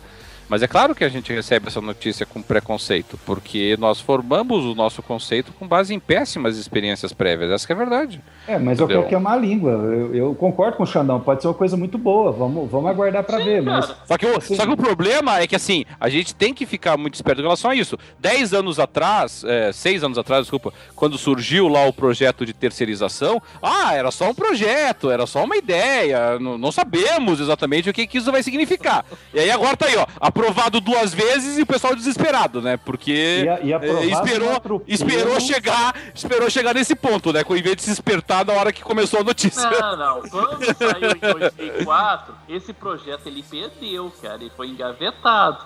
Mas 0.49 0.63
é 0.63 0.67
claro 0.67 0.95
que 0.95 1.03
a 1.03 1.09
gente 1.09 1.31
recebe 1.31 1.67
essa 1.67 1.79
notícia 1.79 2.25
com 2.25 2.41
preconceito, 2.41 3.19
porque 3.25 3.77
nós 3.79 4.01
formamos 4.01 4.65
o 4.65 4.73
nosso 4.73 5.03
conceito 5.03 5.53
com 5.53 5.67
base 5.67 5.93
em 5.93 5.99
péssimas 5.99 6.57
experiências 6.57 7.13
prévias, 7.13 7.51
essa 7.51 7.67
que 7.67 7.71
é 7.71 7.75
a 7.75 7.77
verdade. 7.77 8.21
É, 8.47 8.57
mas 8.57 8.79
eu 8.79 8.85
Entendeu? 8.85 9.03
quero 9.03 9.09
queimar 9.09 9.33
a 9.33 9.37
língua. 9.37 9.71
Eu, 9.71 10.15
eu 10.15 10.35
concordo 10.35 10.77
com 10.77 10.83
o 10.83 10.87
Xandão, 10.87 11.19
pode 11.19 11.41
ser 11.41 11.47
uma 11.47 11.53
coisa 11.53 11.77
muito 11.77 11.97
boa. 11.97 12.31
Vamos, 12.31 12.69
vamos 12.69 12.89
aguardar 12.89 13.23
para 13.23 13.37
ver, 13.37 13.61
mas. 13.61 13.93
Só 14.05 14.17
que, 14.17 14.25
o, 14.25 14.37
Assim- 14.37 14.55
só 14.55 14.65
que 14.65 14.71
o 14.71 14.77
problema 14.77 15.39
é 15.39 15.45
que 15.45 15.55
assim, 15.55 15.85
a 15.99 16.09
gente 16.09 16.33
tem 16.33 16.53
que 16.53 16.65
ficar 16.65 16.97
muito 16.97 17.13
esperto 17.13 17.39
em 17.39 17.43
relação 17.43 17.69
a 17.69 17.75
isso. 17.75 17.97
Dez 18.19 18.53
anos 18.53 18.79
atrás, 18.79 19.43
é, 19.45 19.71
seis 19.71 20.03
anos 20.03 20.17
atrás, 20.17 20.41
desculpa, 20.43 20.73
quando 20.95 21.17
surgiu 21.17 21.67
lá 21.67 21.85
o 21.85 21.93
projeto 21.93 22.45
de 22.45 22.53
terceirização, 22.53 23.39
ah, 23.61 23.93
era 23.93 24.09
só 24.09 24.29
um 24.29 24.33
projeto, 24.33 25.11
era 25.11 25.27
só 25.27 25.43
uma 25.43 25.55
ideia, 25.57 26.39
não, 26.39 26.57
não 26.57 26.71
sabemos 26.71 27.39
exatamente 27.39 27.89
o 27.89 27.93
que, 27.93 28.07
que 28.07 28.17
isso 28.17 28.31
vai 28.31 28.41
significar. 28.41 29.05
E 29.33 29.39
aí 29.39 29.51
agora 29.51 29.77
tá 29.77 29.85
aí, 29.85 29.95
ó, 29.95 30.05
aprovado 30.39 30.79
duas 30.79 31.13
vezes 31.13 31.57
e 31.57 31.61
o 31.61 31.65
pessoal 31.65 31.95
desesperado, 31.95 32.61
né? 32.61 32.77
Porque 32.77 33.45
E 33.61 33.67
e 33.67 33.73
é, 33.73 34.05
esperou, 34.05 34.83
esperou 34.87 35.39
chegar, 35.39 35.93
esperou 36.15 36.49
chegar 36.49 36.73
nesse 36.73 36.95
ponto, 36.95 37.33
né? 37.33 37.41
Em 37.41 37.61
vez 37.61 37.75
de 37.75 37.81
se 37.83 37.89
despertar 37.89 38.45
na 38.45 38.53
hora 38.53 38.71
que 38.71 38.81
começou 38.81 39.19
a 39.19 39.23
notícia. 39.23 39.69
Não, 39.69 39.97
não. 39.97 40.21
Quando 40.29 40.65
saiu 40.75 41.11
em 41.11 41.19
2004, 41.19 42.35
esse 42.47 42.73
projeto 42.73 43.27
ele 43.27 43.43
perdeu, 43.43 44.11
cara. 44.21 44.35
Ele 44.35 44.51
foi 44.55 44.67
engavetado. 44.69 45.65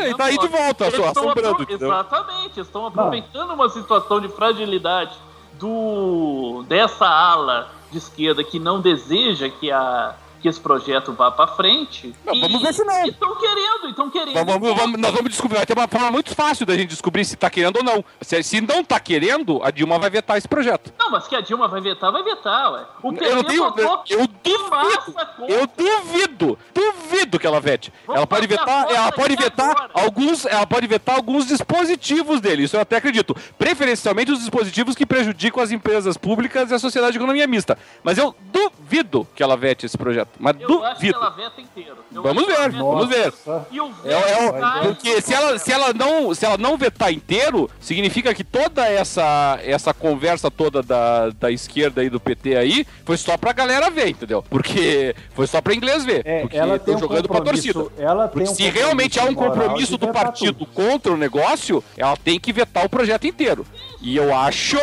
É, 0.00 0.10
e 0.10 0.14
tá 0.14 0.26
aí 0.26 0.38
de 0.38 0.46
volta, 0.46 0.90
só 0.90 1.08
estão 1.08 1.24
assombrando, 1.24 1.62
apro-? 1.62 1.74
Exatamente. 1.74 2.60
Estão 2.60 2.86
aproveitando 2.86 3.52
uma 3.52 3.68
situação 3.68 4.20
de 4.20 4.28
fragilidade 4.28 5.16
do 5.54 6.64
dessa 6.68 7.06
ala 7.06 7.70
de 7.90 7.98
esquerda 7.98 8.42
que 8.42 8.58
não 8.58 8.80
deseja 8.80 9.48
que 9.48 9.70
a 9.70 10.14
que 10.44 10.48
esse 10.50 10.60
projeto 10.60 11.10
vá 11.14 11.30
pra 11.30 11.46
frente. 11.46 12.14
Não, 12.22 12.34
e- 12.34 12.40
vamos 12.42 12.60
ver 12.60 12.74
se 12.74 12.84
não. 12.84 13.06
Estão 13.06 13.34
querendo, 13.36 13.88
estão 13.88 14.10
querendo. 14.10 14.34
Vamos, 14.34 14.52
vamos- 14.52 14.76
vamos- 14.76 15.00
nós 15.00 15.10
vamos 15.12 15.30
descobrir. 15.30 15.56
Vai 15.56 15.64
ter 15.64 15.72
uma 15.72 15.88
forma 15.88 16.10
muito 16.10 16.34
fácil 16.34 16.66
da 16.66 16.76
gente 16.76 16.90
descobrir 16.90 17.24
se 17.24 17.34
tá 17.34 17.48
querendo 17.48 17.78
ou 17.78 17.82
não. 17.82 18.04
Se, 18.20 18.42
se 18.42 18.60
não 18.60 18.84
tá 18.84 19.00
querendo, 19.00 19.62
a 19.64 19.70
Dilma 19.70 19.98
vai 19.98 20.10
vetar 20.10 20.36
esse 20.36 20.46
projeto. 20.46 20.92
Não, 20.98 21.10
mas 21.10 21.26
que 21.26 21.34
a 21.34 21.40
Dilma 21.40 21.66
vai 21.66 21.80
vetar, 21.80 22.12
vai 22.12 22.22
vetar, 22.22 22.72
ué. 22.74 22.84
O 23.02 23.10
PT 23.10 23.24
Eu 23.32 23.42
tenho. 23.44 23.64
Eu, 23.64 24.02
eu 24.10 24.26
duvido. 24.26 25.14
Eu 25.48 25.66
duvido. 25.66 26.58
Duvido 26.74 27.38
que 27.38 27.46
ela 27.46 27.58
vete. 27.58 27.90
Vamos 28.06 28.18
Ela 28.18 28.26
pode 28.26 28.46
vetar. 28.46 28.86
Ela 28.90 29.12
pode 29.12 29.36
vetar 29.36 29.70
agora. 29.70 29.90
alguns. 29.94 30.44
Ela 30.44 30.66
pode 30.66 30.86
vetar 30.86 31.16
alguns 31.16 31.46
dispositivos 31.46 32.38
dele. 32.42 32.64
Isso 32.64 32.76
eu 32.76 32.80
até 32.82 32.96
acredito. 32.96 33.34
Preferencialmente 33.56 34.30
os 34.30 34.40
dispositivos 34.40 34.94
que 34.94 35.06
prejudicam 35.06 35.62
as 35.62 35.70
empresas 35.70 36.18
públicas 36.18 36.70
e 36.70 36.74
a 36.74 36.78
sociedade 36.78 37.12
de 37.12 37.18
economia 37.18 37.46
mista. 37.46 37.78
Mas 38.02 38.18
eu 38.18 38.34
duvido 38.52 39.26
que 39.34 39.42
ela 39.42 39.56
vete 39.56 39.86
esse 39.86 39.96
projeto. 39.96 40.33
Mas 40.38 40.56
Eu 40.60 40.84
acho 40.84 41.00
que 41.00 41.06
duvido. 41.06 41.18
ela 41.18 41.30
veta 41.30 41.60
inteiro. 41.60 41.96
Eu 42.12 42.22
Vamos 42.22 42.46
ver, 42.46 42.70
vamos 42.70 43.08
ver. 43.08 43.32
E 43.70 43.80
o 43.80 43.92
É, 44.04 44.12
é 44.12 44.50
veto 44.50 44.60
cai 44.60 44.82
porque 44.82 45.20
se 45.20 45.34
ela, 45.34 45.58
se, 45.58 45.72
ela 45.72 45.92
não, 45.92 46.34
se 46.34 46.44
ela 46.44 46.58
não 46.58 46.76
vetar 46.76 47.12
inteiro, 47.12 47.70
significa 47.80 48.34
que 48.34 48.44
toda 48.44 48.86
essa, 48.86 49.58
essa 49.62 49.92
conversa 49.94 50.50
toda 50.50 50.82
da, 50.82 51.30
da 51.30 51.50
esquerda 51.50 52.00
aí, 52.00 52.10
do 52.10 52.20
PT 52.20 52.56
aí, 52.56 52.86
foi 53.04 53.16
só 53.16 53.36
pra 53.36 53.52
galera 53.52 53.90
ver, 53.90 54.08
entendeu? 54.08 54.44
Porque 54.48 55.14
foi 55.34 55.46
só 55.46 55.60
pra 55.60 55.74
inglês 55.74 56.04
ver. 56.04 56.22
É, 56.24 56.40
porque 56.42 56.56
ela 56.56 56.78
tem 56.78 56.86
tão 56.86 56.96
um 56.96 56.98
jogando 56.98 57.28
pra 57.28 57.40
torcida. 57.40 57.86
ela 57.98 58.28
tem 58.28 58.44
Porque 58.44 58.50
um 58.50 58.54
se 58.54 58.68
realmente 58.70 59.18
há 59.20 59.24
um 59.24 59.34
compromisso 59.34 59.96
do 59.96 60.08
partido 60.08 60.66
contra 60.66 61.12
o 61.12 61.16
negócio, 61.16 61.82
ela 61.96 62.16
tem 62.16 62.38
que 62.40 62.52
vetar 62.52 62.84
o 62.84 62.88
projeto 62.88 63.26
inteiro. 63.26 63.66
E 64.04 64.16
eu 64.16 64.34
acho 64.36 64.76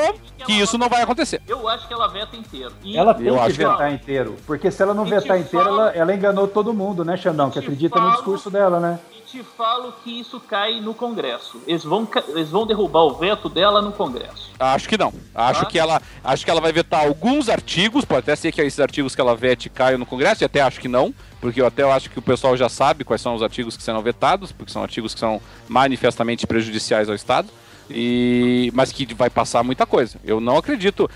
que 0.46 0.54
isso 0.54 0.78
não 0.78 0.90
vai 0.90 1.04
acontecer. 1.04 1.42
Eu 1.48 1.68
acho 1.70 1.88
que 1.88 1.94
ela 1.94 2.08
veta 2.08 2.36
inteiro. 2.36 2.74
E 2.84 2.98
Ela 2.98 3.14
tem 3.14 3.28
Eu 3.28 3.36
que 3.36 3.40
acho 3.42 3.52
que 3.52 3.58
vetar 3.66 3.94
inteiro. 3.94 4.36
Porque 4.48 4.72
se 4.72 4.82
ela 4.82 4.94
não 4.96 5.06
E 5.06 5.10
vetar 5.12 5.38
te 5.38 5.44
inteiro, 5.44 5.66
falo- 5.66 5.82
ela, 5.82 5.90
ela 5.92 6.16
enganou 6.16 6.48
todo 6.48 6.74
mundo, 6.74 7.06
né, 7.06 7.16
Xandão? 7.16 7.52
Que 7.52 7.60
acredita 7.60 7.96
no 7.98 8.02
falo- 8.02 8.16
discurso 8.16 8.50
dela, 8.50 8.80
né? 8.80 9.00
E 9.16 9.22
te 9.22 9.44
falo 9.44 9.94
que 10.04 10.20
isso 10.20 10.40
cai 10.40 10.82
no 10.82 10.96
Congresso. 10.96 11.62
Eles 11.68 11.84
vão, 11.84 12.08
eles 12.30 12.50
vão 12.50 12.66
derrubar 12.66 13.02
o 13.04 13.14
veto 13.14 13.48
dela 13.48 13.80
no 13.82 13.92
Congresso. 13.92 14.50
Acho 14.60 14.90
que 14.90 14.98
não. 14.98 15.14
Acho 15.36 15.62
Tá. 15.62 15.66
que 15.68 15.78
ela, 15.78 16.02
acho 16.24 16.44
que 16.44 16.50
ela 16.52 16.60
vai 16.62 16.72
vetar 16.74 17.06
alguns 17.06 17.48
artigos, 17.48 18.04
pode 18.04 18.20
até 18.22 18.36
ser 18.36 18.52
que 18.52 18.60
esses 18.62 18.80
artigos 18.80 19.14
que 19.14 19.22
ela 19.22 19.36
vete 19.36 19.70
caiam 19.70 20.00
no 20.00 20.06
Congresso, 20.08 20.44
e 20.44 20.46
até 20.46 20.62
acho 20.62 20.80
que 20.80 20.88
não, 20.88 21.14
porque 21.40 21.62
eu 21.62 21.68
até 21.68 21.84
acho 21.90 22.10
que 22.10 22.18
o 22.18 22.22
pessoal 22.24 22.58
já 22.58 22.68
sabe 22.70 23.04
quais 23.04 23.22
são 23.22 23.36
os 23.36 23.44
artigos 23.44 23.78
que 23.78 23.84
serão 23.84 24.02
vetados, 24.02 24.52
porque 24.52 24.72
são 24.72 24.82
artigos 24.82 25.14
que 25.14 25.20
são 25.20 25.40
manifestamente 25.70 26.46
prejudiciais 26.48 27.08
ao 27.08 27.16
Estado. 27.16 27.48
E, 27.90 28.72
mas 28.74 28.92
que 28.92 29.14
vai 29.14 29.30
passar 29.30 29.64
muita 29.64 29.86
coisa. 29.86 30.18
Eu 30.24 30.40
não 30.40 30.58
acredito. 30.58 31.10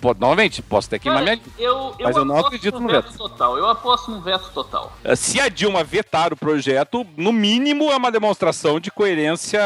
po- 0.00 0.16
Novamente, 0.18 0.60
posso 0.62 0.88
até 0.88 0.98
queimar 0.98 1.24
Cara, 1.24 1.36
minha. 1.36 1.48
eu, 1.58 1.94
eu 1.98 2.04
Mas 2.06 2.16
eu 2.16 2.24
não 2.24 2.36
acredito 2.38 2.80
no 2.80 2.88
veto 2.88 3.06
veto. 3.10 3.18
total. 3.18 3.56
Eu 3.56 3.68
aposto 3.68 4.10
no 4.10 4.20
veto 4.20 4.50
total. 4.52 4.92
Se 5.16 5.38
a 5.40 5.48
Dilma 5.48 5.84
vetar 5.84 6.32
o 6.32 6.36
projeto, 6.36 7.06
no 7.16 7.32
mínimo 7.32 7.90
é 7.92 7.96
uma 7.96 8.10
demonstração 8.10 8.80
de 8.80 8.90
coerência 8.90 9.60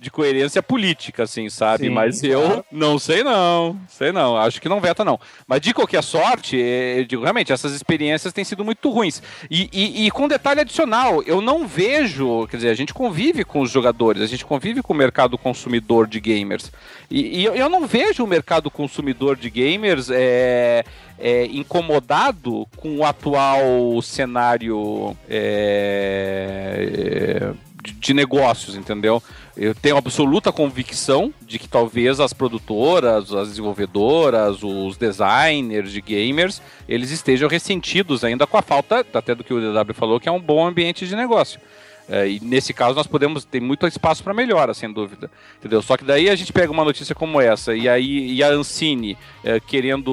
de 0.00 0.12
coerência 0.12 0.62
política, 0.62 1.24
assim, 1.24 1.50
sabe? 1.50 1.86
Sim, 1.86 1.90
Mas 1.90 2.22
eu 2.22 2.40
claro. 2.40 2.64
não 2.70 3.00
sei 3.00 3.24
não, 3.24 3.76
sei 3.88 4.12
não, 4.12 4.36
acho 4.36 4.60
que 4.60 4.68
não 4.68 4.80
veta 4.80 5.04
não. 5.04 5.18
Mas 5.44 5.60
de 5.60 5.74
qualquer 5.74 6.04
sorte, 6.04 6.56
eh, 6.56 7.00
eu 7.00 7.04
digo, 7.04 7.22
realmente, 7.22 7.52
essas 7.52 7.72
experiências 7.72 8.32
têm 8.32 8.44
sido 8.44 8.64
muito 8.64 8.88
ruins. 8.90 9.20
E, 9.50 9.68
e, 9.72 10.06
e 10.06 10.10
com 10.12 10.28
detalhe 10.28 10.60
adicional, 10.60 11.20
eu 11.24 11.40
não 11.40 11.66
vejo, 11.66 12.46
quer 12.46 12.58
dizer, 12.58 12.68
a 12.68 12.74
gente 12.74 12.94
convive 12.94 13.44
com 13.44 13.60
os 13.60 13.72
jogadores, 13.72 14.22
a 14.22 14.26
gente 14.26 14.44
convive 14.44 14.82
com 14.82 14.92
o 14.92 14.96
mercado 14.96 15.36
consumidor 15.36 16.06
de 16.06 16.20
gamers. 16.20 16.70
E, 17.10 17.40
e 17.40 17.44
eu- 17.44 17.56
eu 17.56 17.68
não 17.68 17.84
vejo 17.84 18.22
o 18.22 18.26
mercado 18.26 18.70
consumidor 18.70 19.34
de 19.36 19.50
gamers 19.50 20.10
é, 20.12 20.84
é, 21.18 21.46
incomodado 21.46 22.68
com 22.76 22.98
o 22.98 23.04
atual 23.04 24.00
cenário 24.00 25.16
é, 25.28 27.50
de, 27.82 27.92
de 27.92 28.14
negócios, 28.14 28.76
entendeu? 28.76 29.20
Eu 29.58 29.74
tenho 29.74 29.96
absoluta 29.96 30.52
convicção 30.52 31.34
de 31.44 31.58
que 31.58 31.68
talvez 31.68 32.20
as 32.20 32.32
produtoras, 32.32 33.32
as 33.32 33.48
desenvolvedoras, 33.48 34.62
os 34.62 34.96
designers 34.96 35.90
de 35.90 36.00
gamers, 36.00 36.62
eles 36.88 37.10
estejam 37.10 37.48
ressentidos 37.48 38.22
ainda 38.22 38.46
com 38.46 38.56
a 38.56 38.62
falta, 38.62 39.04
até 39.12 39.34
do 39.34 39.42
que 39.42 39.52
o 39.52 39.60
DW 39.60 39.92
falou, 39.94 40.20
que 40.20 40.28
é 40.28 40.32
um 40.32 40.40
bom 40.40 40.64
ambiente 40.64 41.08
de 41.08 41.16
negócio. 41.16 41.60
É, 42.08 42.26
e 42.26 42.40
nesse 42.40 42.72
caso 42.72 42.94
nós 42.94 43.06
podemos 43.06 43.44
ter 43.44 43.60
muito 43.60 43.86
espaço 43.86 44.24
para 44.24 44.32
melhora, 44.32 44.72
sem 44.72 44.90
dúvida. 44.90 45.30
Entendeu? 45.58 45.82
Só 45.82 45.96
que 45.96 46.04
daí 46.04 46.30
a 46.30 46.36
gente 46.36 46.52
pega 46.52 46.72
uma 46.72 46.84
notícia 46.84 47.14
como 47.14 47.40
essa 47.40 47.74
e 47.74 47.86
aí 47.88 48.32
e 48.32 48.42
a 48.42 48.48
Ancine 48.48 49.18
é, 49.44 49.60
querendo 49.60 50.10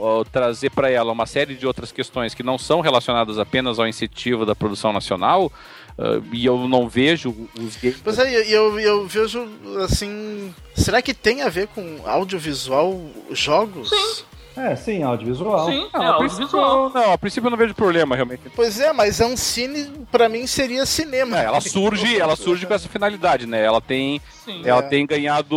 ó, 0.00 0.24
trazer 0.24 0.70
para 0.70 0.90
ela 0.90 1.10
uma 1.10 1.24
série 1.24 1.54
de 1.54 1.66
outras 1.66 1.90
questões 1.90 2.34
que 2.34 2.42
não 2.42 2.58
são 2.58 2.80
relacionadas 2.80 3.38
apenas 3.38 3.78
ao 3.78 3.88
incentivo 3.88 4.44
da 4.44 4.54
produção 4.54 4.92
nacional, 4.92 5.50
ah, 5.98 6.20
e 6.32 6.46
eu 6.46 6.68
não 6.68 6.88
vejo 6.88 7.34
os 7.58 7.76
games. 7.76 8.00
Pois 8.02 8.18
é, 8.18 8.48
e 8.48 8.52
eu, 8.52 8.78
eu 8.78 9.06
vejo 9.06 9.48
assim. 9.84 10.54
Será 10.74 11.02
que 11.02 11.12
tem 11.12 11.42
a 11.42 11.48
ver 11.48 11.66
com 11.68 12.00
audiovisual 12.06 13.04
jogos? 13.32 13.90
Sim. 13.90 14.24
É, 14.58 14.74
sim, 14.76 15.02
audiovisual. 15.02 15.70
Sim, 15.70 15.88
Não, 15.92 16.02
é 16.02 16.06
a 16.08 16.14
princípio, 16.14 16.58
audiovisual. 16.58 16.90
não, 16.90 17.12
a 17.12 17.18
princípio 17.18 17.46
eu 17.46 17.50
não 17.50 17.56
vejo 17.58 17.74
problema 17.74 18.16
realmente. 18.16 18.42
Pois 18.56 18.80
é, 18.80 18.92
mas 18.92 19.20
a 19.20 19.26
Ancine 19.26 19.90
pra 20.10 20.28
mim 20.28 20.46
seria 20.46 20.84
cinema. 20.84 21.40
É, 21.40 21.44
ela 21.44 21.60
surge, 21.60 22.18
ela 22.18 22.34
surge 22.36 22.66
com 22.66 22.74
essa 22.74 22.88
finalidade, 22.88 23.46
né? 23.46 23.62
Ela 23.64 23.80
tem, 23.80 24.20
Sim. 24.44 24.62
ela 24.64 24.80
É. 24.80 24.88
tem 24.88 25.06
ganhado, 25.06 25.56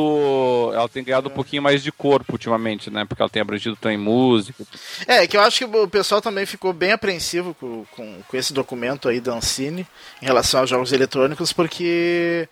ela 0.73 0.87
tem 0.87 1.03
ganhado 1.03 1.29
um 1.29 1.31
pouquinho 1.31 1.61
mais 1.63 1.81
de 1.81 1.91
corpo 1.91 2.33
ultimamente, 2.33 2.89
né? 2.89 3.05
Porque 3.05 3.21
ela 3.21 3.29
tem 3.29 3.41
abrangido 3.41 3.75
também 3.75 3.97
música. 3.97 4.63
É, 5.07 5.25
que 5.25 5.35
eu 5.35 5.41
acho 5.41 5.59
que 5.59 5.65
o 5.77 5.87
pessoal 5.87 6.21
também 6.21 6.45
ficou 6.45 6.71
bem 6.73 6.91
apreensivo 6.91 7.55
com, 7.59 7.85
com, 7.91 8.21
com 8.27 8.37
esse 8.37 8.53
documento 8.53 9.09
aí 9.09 9.19
da 9.19 9.33
Ancine 9.33 9.87
em 10.21 10.25
relação 10.25 10.59
aos 10.61 10.69
jogos 10.69 10.91
eletrônicos, 10.93 11.51
porque 11.53 12.47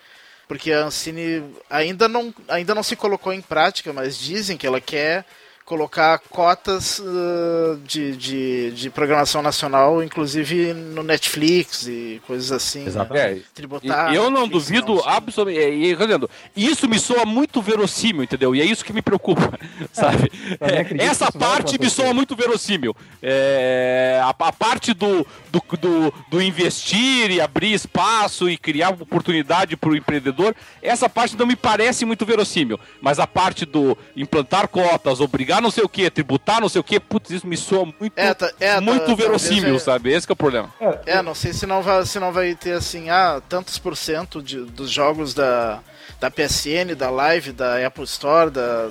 porque 0.48 0.72
a 0.72 0.84
Ancine 0.86 1.44
ainda 1.70 2.08
não, 2.08 2.34
ainda 2.48 2.74
não 2.74 2.82
se 2.82 2.96
colocou 2.96 3.32
em 3.32 3.40
prática, 3.40 3.92
mas 3.92 4.18
dizem 4.18 4.56
que 4.56 4.66
ela 4.66 4.80
quer 4.80 5.24
colocar 5.70 6.18
cotas 6.18 6.98
uh, 6.98 7.76
de, 7.86 8.16
de, 8.16 8.70
de, 8.72 8.90
programação 8.90 9.40
nacional, 9.40 10.02
inclusive 10.02 10.74
no 10.74 11.04
Netflix 11.04 11.86
e 11.86 12.20
coisas 12.26 12.50
assim. 12.50 12.84
Exatamente. 12.84 13.36
Né? 13.36 13.42
Tributar. 13.54 14.12
eu 14.12 14.28
não 14.30 14.48
Netflix, 14.48 14.66
duvido 14.66 15.00
absolutamente. 15.08 16.26
E, 16.56 16.66
isso 16.66 16.88
me 16.88 16.98
soa 16.98 17.24
muito 17.24 17.62
verossímil, 17.62 18.24
entendeu? 18.24 18.52
E 18.52 18.60
é 18.60 18.64
isso 18.64 18.84
que 18.84 18.92
me 18.92 19.00
preocupa, 19.00 19.56
sabe? 19.92 20.32
É, 20.60 21.04
essa 21.04 21.30
parte 21.30 21.78
me 21.78 21.88
soa 21.88 22.12
muito 22.12 22.34
verossímil. 22.34 22.96
É, 23.22 24.20
a, 24.24 24.30
a, 24.30 24.52
parte 24.52 24.92
do, 24.92 25.24
do, 25.52 25.62
do, 25.76 26.14
do, 26.28 26.42
investir 26.42 27.30
e 27.30 27.40
abrir 27.40 27.74
espaço 27.74 28.50
e 28.50 28.58
criar 28.58 28.88
oportunidade 28.88 29.76
para 29.76 29.90
o 29.90 29.96
empreendedor, 29.96 30.52
essa 30.82 31.08
parte 31.08 31.36
não 31.36 31.46
me 31.46 31.54
parece 31.54 32.04
muito 32.04 32.26
verossímil. 32.26 32.80
Mas 33.00 33.20
a 33.20 33.26
parte 33.26 33.64
do 33.64 33.96
implantar 34.16 34.66
cotas, 34.66 35.20
obrigar 35.20 35.59
não 35.60 35.70
sei 35.70 35.84
o 35.84 35.88
que, 35.88 36.10
tributar 36.10 36.60
não 36.60 36.68
sei 36.68 36.80
o 36.80 36.84
que, 36.84 36.98
putz, 36.98 37.30
isso 37.30 37.46
me 37.46 37.56
soa 37.56 37.84
muito, 37.84 38.12
é, 38.16 38.34
tá, 38.34 38.52
é, 38.60 38.80
muito 38.80 39.06
tá, 39.06 39.14
verossímil, 39.14 39.76
é, 39.76 39.78
sabe? 39.78 40.12
Esse 40.12 40.30
é 40.30 40.32
o 40.32 40.36
problema. 40.36 40.72
É, 40.80 41.18
é, 41.18 41.22
não 41.22 41.34
sei 41.34 41.52
se 41.52 41.66
não 41.66 41.82
vai, 41.82 42.04
se 42.06 42.18
não 42.18 42.32
vai 42.32 42.54
ter 42.54 42.72
assim, 42.72 43.10
ah, 43.10 43.40
tantos 43.48 43.78
por 43.78 43.96
cento 43.96 44.42
de, 44.42 44.64
dos 44.64 44.90
jogos 44.90 45.34
da, 45.34 45.80
da 46.20 46.30
PSN, 46.30 46.94
da 46.96 47.10
Live, 47.10 47.52
da 47.52 47.86
Apple 47.86 48.04
Store, 48.04 48.50
da, 48.50 48.88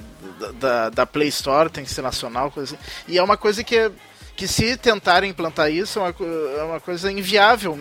da, 0.60 0.90
da 0.90 1.06
Play 1.06 1.30
Store, 1.30 1.70
tem 1.70 1.84
que 1.84 1.91
ser 1.91 2.02
nacional, 2.02 2.52
coisa 2.52 2.76
assim. 2.76 2.84
E 3.08 3.18
é 3.18 3.24
uma 3.24 3.38
coisa 3.38 3.64
que 3.64 3.91
que 4.40 4.48
se 4.48 4.78
tentarem 4.78 5.32
implantar 5.32 5.70
isso 5.70 6.00
é 6.00 6.02
uma, 6.02 6.16
é 6.58 6.64
uma 6.64 6.80
coisa 6.80 7.12
inviável. 7.12 7.78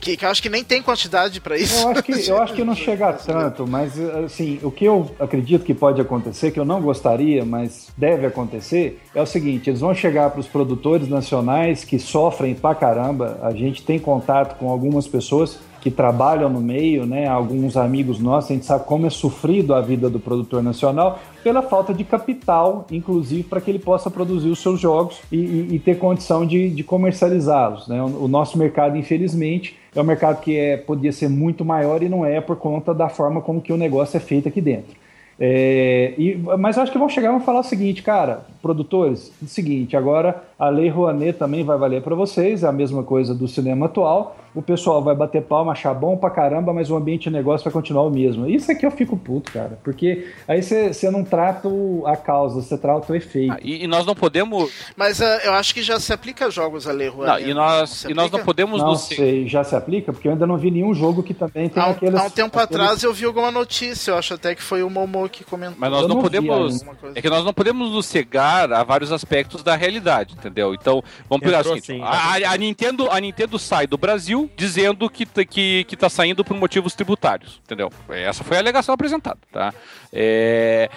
Que, 0.00 0.16
que 0.16 0.24
eu 0.24 0.28
acho 0.28 0.42
que 0.42 0.48
nem 0.48 0.64
tem 0.64 0.82
quantidade 0.82 1.40
para 1.40 1.56
isso. 1.56 1.82
Eu 1.82 1.88
acho 1.90 2.02
que, 2.02 2.28
eu 2.28 2.42
acho 2.42 2.54
que 2.54 2.64
não 2.64 2.74
chega 2.74 3.12
tanto, 3.12 3.66
mas 3.66 3.98
assim, 4.24 4.58
o 4.62 4.70
que 4.70 4.84
eu 4.84 5.10
acredito 5.18 5.64
que 5.64 5.74
pode 5.74 6.00
acontecer, 6.00 6.50
que 6.50 6.60
eu 6.60 6.64
não 6.64 6.80
gostaria, 6.80 7.44
mas 7.44 7.88
deve 7.96 8.26
acontecer, 8.26 9.00
é 9.14 9.22
o 9.22 9.26
seguinte: 9.26 9.70
eles 9.70 9.80
vão 9.80 9.94
chegar 9.94 10.30
para 10.30 10.40
os 10.40 10.46
produtores 10.46 11.08
nacionais 11.08 11.84
que 11.84 11.98
sofrem 11.98 12.54
pra 12.54 12.74
caramba. 12.74 13.38
A 13.42 13.52
gente 13.52 13.82
tem 13.82 13.98
contato 13.98 14.58
com 14.58 14.70
algumas 14.70 15.06
pessoas 15.06 15.58
que 15.80 15.90
trabalham 15.90 16.48
no 16.48 16.60
meio, 16.60 17.06
né, 17.06 17.26
alguns 17.26 17.76
amigos 17.76 18.18
nossos, 18.18 18.50
a 18.50 18.54
gente 18.54 18.66
sabe 18.66 18.84
como 18.84 19.06
é 19.06 19.10
sofrido 19.10 19.74
a 19.74 19.80
vida 19.80 20.10
do 20.10 20.18
produtor 20.18 20.62
nacional 20.62 21.18
pela 21.42 21.62
falta 21.62 21.94
de 21.94 22.04
capital, 22.04 22.86
inclusive 22.90 23.44
para 23.44 23.60
que 23.60 23.70
ele 23.70 23.78
possa 23.78 24.10
produzir 24.10 24.48
os 24.48 24.58
seus 24.58 24.80
jogos 24.80 25.20
e, 25.30 25.36
e, 25.36 25.74
e 25.76 25.78
ter 25.78 25.98
condição 25.98 26.46
de, 26.46 26.68
de 26.70 26.82
comercializá-los. 26.82 27.88
Né? 27.88 28.02
O, 28.02 28.24
o, 28.24 28.28
nosso 28.28 28.58
mercado, 28.58 28.96
infelizmente, 28.96 29.76
é 29.94 30.00
um 30.00 30.04
mercado 30.04 30.40
que 30.40 30.56
é, 30.56 30.76
podia 30.76 31.12
ser 31.12 31.28
muito 31.28 31.64
maior 31.64 32.02
e 32.02 32.08
não 32.08 32.24
é 32.24 32.40
por 32.40 32.56
conta 32.56 32.92
da 32.92 33.08
forma 33.08 33.40
como 33.40 33.60
que 33.60 33.72
o 33.72 33.76
negócio 33.76 34.16
é 34.16 34.20
feito 34.20 34.48
aqui 34.48 34.60
dentro. 34.60 34.96
É, 35.40 36.14
e, 36.18 36.36
mas 36.58 36.76
eu 36.76 36.82
acho 36.82 36.90
que 36.90 36.98
vão 36.98 37.08
chegar 37.08 37.28
e 37.28 37.32
vão 37.32 37.40
falar 37.40 37.60
o 37.60 37.64
seguinte, 37.64 38.02
cara, 38.02 38.44
produtores, 38.60 39.32
o 39.40 39.46
seguinte, 39.46 39.96
agora 39.96 40.42
a 40.58 40.68
Lei 40.68 40.88
Rouanet 40.88 41.38
também 41.38 41.62
vai 41.62 41.78
valer 41.78 42.02
para 42.02 42.16
vocês, 42.16 42.64
é 42.64 42.66
a 42.66 42.72
mesma 42.72 43.04
coisa 43.04 43.32
do 43.32 43.46
cinema 43.46 43.86
atual, 43.86 44.36
o 44.54 44.62
pessoal 44.62 45.00
vai 45.00 45.14
bater 45.14 45.42
palma, 45.42 45.70
achar 45.70 45.94
bom 45.94 46.16
pra 46.16 46.30
caramba, 46.30 46.72
mas 46.72 46.90
o 46.90 46.96
ambiente 46.96 47.24
de 47.24 47.30
negócio 47.30 47.64
vai 47.64 47.72
continuar 47.72 48.02
o 48.02 48.10
mesmo. 48.10 48.48
Isso 48.48 48.72
aqui 48.72 48.84
eu 48.84 48.90
fico 48.90 49.16
puto, 49.16 49.52
cara, 49.52 49.78
porque 49.84 50.26
aí 50.48 50.60
você 50.60 51.10
não 51.10 51.22
trata 51.22 51.68
a 52.06 52.16
causa, 52.16 52.60
você 52.60 52.76
trata 52.76 53.12
o 53.12 53.14
efeito. 53.14 53.52
Ah, 53.52 53.58
e, 53.62 53.84
e, 53.84 53.86
nós 53.86 54.04
não 54.04 54.16
podemos... 54.16 54.72
Mas 54.96 55.20
uh, 55.20 55.24
eu 55.44 55.52
acho 55.52 55.72
que 55.72 55.82
já 55.82 56.00
se 56.00 56.12
aplica 56.12 56.46
a 56.46 56.50
jogos 56.50 56.88
a 56.88 56.92
Lei 56.92 57.08
Rouanet. 57.08 57.42
Não, 57.42 57.50
e 57.50 57.54
nós, 57.54 58.04
não, 58.04 58.10
e 58.10 58.14
nós 58.14 58.30
não 58.32 58.40
podemos... 58.40 58.82
Não 58.82 58.96
sei, 58.96 59.46
já 59.46 59.62
se 59.62 59.76
aplica, 59.76 60.12
porque 60.12 60.26
eu 60.26 60.32
ainda 60.32 60.46
não 60.46 60.58
vi 60.58 60.72
nenhum 60.72 60.92
jogo 60.92 61.22
que 61.22 61.34
também 61.34 61.68
tem 61.68 61.80
há, 61.80 61.90
aqueles... 61.90 62.18
Há 62.18 62.24
um 62.24 62.30
tempo 62.30 62.58
aqueles... 62.58 62.82
atrás 62.82 63.02
eu 63.04 63.12
vi 63.12 63.26
alguma 63.26 63.52
notícia, 63.52 64.10
eu 64.10 64.16
acho 64.16 64.34
até 64.34 64.56
que 64.56 64.62
foi 64.62 64.82
o 64.82 64.90
Que 65.28 65.44
comentou. 65.44 65.76
Mas 65.78 65.90
nós 65.90 66.02
eu 66.02 66.08
não, 66.08 66.20
podemos... 66.20 66.82
É 67.14 67.22
que 67.22 67.28
nós 67.28 67.44
não 67.44 67.52
podemos 67.52 67.90
nos 67.90 68.06
cegar 68.06 68.72
a 68.72 68.82
vários 68.82 69.12
aspectos 69.12 69.62
da 69.62 69.76
realidade, 69.76 70.34
entendeu? 70.34 70.74
Então, 70.74 71.02
vamos 71.28 71.44
pegar 71.44 71.60
assim, 71.60 71.78
assim 71.78 72.02
a, 72.02 72.52
a, 72.52 72.56
Nintendo, 72.56 73.10
a 73.10 73.20
Nintendo 73.20 73.58
sai 73.58 73.86
do 73.86 73.98
Brasil 73.98 74.50
dizendo 74.56 75.08
que, 75.08 75.26
que, 75.26 75.84
que 75.84 75.96
tá 75.96 76.08
saindo 76.08 76.44
por 76.44 76.56
motivos 76.56 76.94
tributários, 76.94 77.60
entendeu? 77.64 77.90
Essa 78.08 78.44
foi 78.44 78.56
a 78.56 78.60
alegação 78.60 78.94
apresentada, 78.94 79.38
tá? 79.52 79.72
É, 80.12 80.90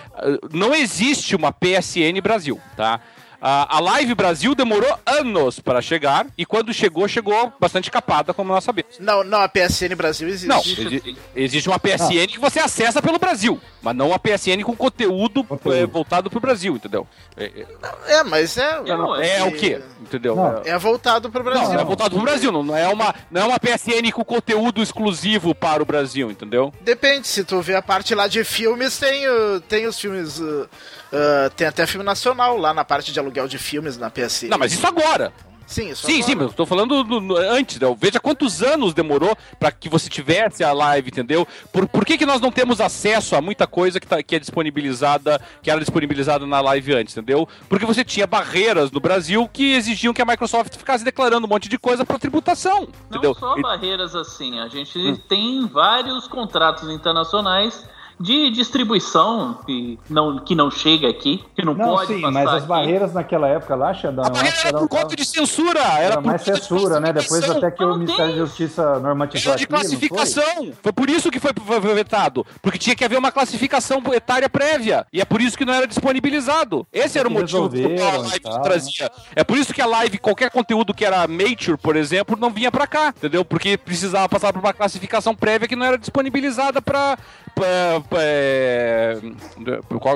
não 0.51 0.73
existe 0.73 1.35
uma 1.35 1.51
PSN 1.51 2.19
Brasil, 2.21 2.59
tá? 2.75 2.99
A, 3.43 3.79
Live 3.79 4.13
Brasil 4.13 4.53
demorou 4.53 4.99
anos 5.03 5.59
para 5.59 5.81
chegar 5.81 6.27
e 6.37 6.45
quando 6.45 6.71
chegou, 6.71 7.07
chegou 7.07 7.51
bastante 7.59 7.89
capada, 7.89 8.35
como 8.35 8.53
nós 8.53 8.63
sabemos. 8.63 8.99
Não, 8.99 9.23
não, 9.23 9.41
a 9.41 9.49
PSN 9.49 9.95
Brasil 9.95 10.27
existe. 10.27 10.47
Não, 10.47 10.59
exi 10.59 11.17
existe 11.35 11.67
uma 11.67 11.79
PSN 11.79 12.23
ah. 12.23 12.27
que 12.27 12.39
você 12.39 12.59
acessa 12.59 13.01
pelo 13.01 13.17
Brasil, 13.17 13.59
mas 13.81 13.95
não 13.95 14.13
a 14.13 14.19
PSN 14.19 14.61
com 14.63 14.75
conteúdo. 14.75 15.43
É, 15.65 15.87
voltado 15.87 16.29
pro 16.29 16.39
Brasil, 16.39 16.75
entendeu? 16.75 17.07
É, 17.35 17.45
é, 17.45 18.13
é 18.19 18.23
mas 18.23 18.59
é. 18.59 18.79
é, 19.19 19.39
é 19.39 19.43
o 19.43 19.51
quê? 19.53 19.81
Entendeu? 19.99 20.35
Não. 20.35 20.61
É 20.63 20.77
voltado 20.77 21.31
pro 21.31 21.43
Brasil. 21.43 21.67
Não, 21.67 21.79
é 21.79 21.83
voltado 21.83 22.15
pro 22.15 22.23
Brasil, 22.23 22.51
não, 22.51 22.61
não, 22.61 22.77
é 22.77 22.87
uma, 22.87 23.15
não 23.31 23.41
é 23.41 23.45
uma 23.45 23.59
PSN 23.59 24.11
com 24.13 24.23
conteúdo 24.23 24.83
exclusivo 24.83 25.55
para 25.55 25.81
o 25.81 25.85
Brasil, 25.85 26.29
entendeu? 26.29 26.71
Depende, 26.81 27.27
se 27.27 27.43
tu 27.43 27.59
vê 27.59 27.73
a 27.73 27.81
parte 27.81 28.13
lá 28.13 28.27
de 28.27 28.43
filmes, 28.43 28.99
tem, 28.99 29.23
tem 29.67 29.87
os 29.87 29.99
filmes. 29.99 30.39
Uh 30.39 30.69
Uh, 31.11 31.49
tem 31.57 31.67
até 31.67 31.85
filme 31.85 32.05
nacional 32.05 32.55
lá 32.55 32.73
na 32.73 32.85
parte 32.85 33.11
de 33.11 33.19
aluguel 33.19 33.30
de 33.31 33.57
filmes 33.57 33.97
na 33.97 34.09
PSN. 34.09 34.49
Não, 34.49 34.57
mas 34.57 34.73
isso 34.73 34.85
agora. 34.85 35.33
Sim, 35.71 35.89
isso 35.89 36.05
sim, 36.05 36.15
agora. 36.15 36.25
sim, 36.25 36.35
mas 36.35 36.47
eu 36.47 36.53
tô 36.53 36.65
falando 36.65 37.01
do, 37.01 37.21
no, 37.21 37.37
antes, 37.37 37.79
né? 37.79 37.95
veja 37.97 38.19
quantos 38.19 38.61
anos 38.61 38.93
demorou 38.93 39.33
para 39.57 39.71
que 39.71 39.87
você 39.87 40.09
tivesse 40.09 40.65
a 40.65 40.73
live, 40.73 41.09
entendeu? 41.09 41.47
Por, 41.71 41.87
por 41.87 42.05
que, 42.05 42.17
que 42.17 42.25
nós 42.25 42.41
não 42.41 42.51
temos 42.51 42.81
acesso 42.81 43.37
a 43.37 43.41
muita 43.41 43.65
coisa 43.65 43.97
que, 43.97 44.05
tá, 44.05 44.21
que 44.21 44.35
é 44.35 44.39
disponibilizada, 44.39 45.39
que 45.63 45.71
era 45.71 45.79
disponibilizada 45.79 46.45
na 46.45 46.59
live 46.59 46.93
antes, 46.93 47.15
entendeu? 47.15 47.47
Porque 47.69 47.85
você 47.85 48.03
tinha 48.03 48.27
barreiras 48.27 48.91
no 48.91 48.99
Brasil 48.99 49.49
que 49.51 49.73
exigiam 49.73 50.13
que 50.13 50.21
a 50.21 50.25
Microsoft 50.25 50.75
ficasse 50.75 51.05
declarando 51.05 51.47
um 51.47 51.49
monte 51.49 51.69
de 51.69 51.77
coisa 51.77 52.03
para 52.03 52.19
tributação, 52.19 52.89
entendeu? 53.09 53.33
Não 53.33 53.39
só 53.39 53.57
e... 53.57 53.61
barreiras 53.61 54.13
assim, 54.13 54.59
a 54.59 54.67
gente 54.67 54.99
hum. 54.99 55.17
tem 55.29 55.65
vários 55.67 56.27
contratos 56.27 56.89
internacionais 56.89 57.85
de 58.21 58.51
distribuição 58.51 59.59
que 59.65 59.99
não, 60.09 60.39
que 60.39 60.55
não 60.55 60.69
chega 60.69 61.09
aqui, 61.09 61.43
que 61.55 61.65
não, 61.65 61.73
não 61.73 61.95
pode 61.95 62.13
sim, 62.13 62.21
mas 62.21 62.47
as 62.47 62.55
aqui. 62.55 62.67
barreiras 62.67 63.13
naquela 63.13 63.47
época 63.47 63.75
lá, 63.75 63.93
Xandão... 63.93 64.25
A 64.25 64.29
barreira 64.29 64.57
era 64.65 64.77
por 64.77 64.87
conta 64.87 65.15
de 65.15 65.25
censura! 65.25 65.79
Era, 65.79 66.13
era 66.13 66.21
mais 66.21 66.41
censura, 66.41 66.99
né? 66.99 67.11
Depois 67.11 67.49
até 67.49 67.71
que 67.71 67.83
o 67.83 67.95
Ministério 67.95 68.33
da 68.33 68.37
Justiça 68.45 68.99
normatizou 68.99 69.51
Era 69.51 69.59
de 69.59 69.67
classificação! 69.67 70.71
Foi 70.81 70.93
por 70.93 71.09
isso 71.09 71.31
que 71.31 71.39
foi, 71.39 71.51
foi 71.53 71.93
vetado. 71.93 72.45
Porque 72.61 72.77
tinha 72.77 72.95
que 72.95 73.03
haver 73.03 73.17
uma 73.17 73.31
classificação 73.31 74.01
etária 74.13 74.49
prévia. 74.49 75.05
E 75.11 75.21
é 75.21 75.25
por 75.25 75.41
isso 75.41 75.57
que 75.57 75.65
não 75.65 75.73
era 75.73 75.87
disponibilizado. 75.87 76.85
Esse 76.91 77.17
era 77.17 77.27
o 77.27 77.31
motivo 77.31 77.69
que 77.69 78.01
a 78.01 78.17
live 78.17 78.61
trazia. 78.63 79.11
É 79.35 79.43
por 79.43 79.57
isso 79.57 79.73
que 79.73 79.81
a 79.81 79.85
live, 79.85 80.17
qualquer 80.17 80.49
conteúdo 80.49 80.93
que 80.93 81.05
era 81.05 81.27
mature, 81.27 81.77
por 81.77 81.95
exemplo, 81.95 82.37
não 82.39 82.49
vinha 82.49 82.71
pra 82.71 82.87
cá, 82.87 83.13
entendeu? 83.15 83.43
Porque 83.43 83.77
precisava 83.77 84.27
passar 84.29 84.53
por 84.53 84.59
uma 84.59 84.73
classificação 84.73 85.35
prévia 85.35 85.67
que 85.67 85.75
não 85.75 85.85
era 85.85 85.97
disponibilizada 85.97 86.81
pra 86.81 87.17
é, 87.63 89.19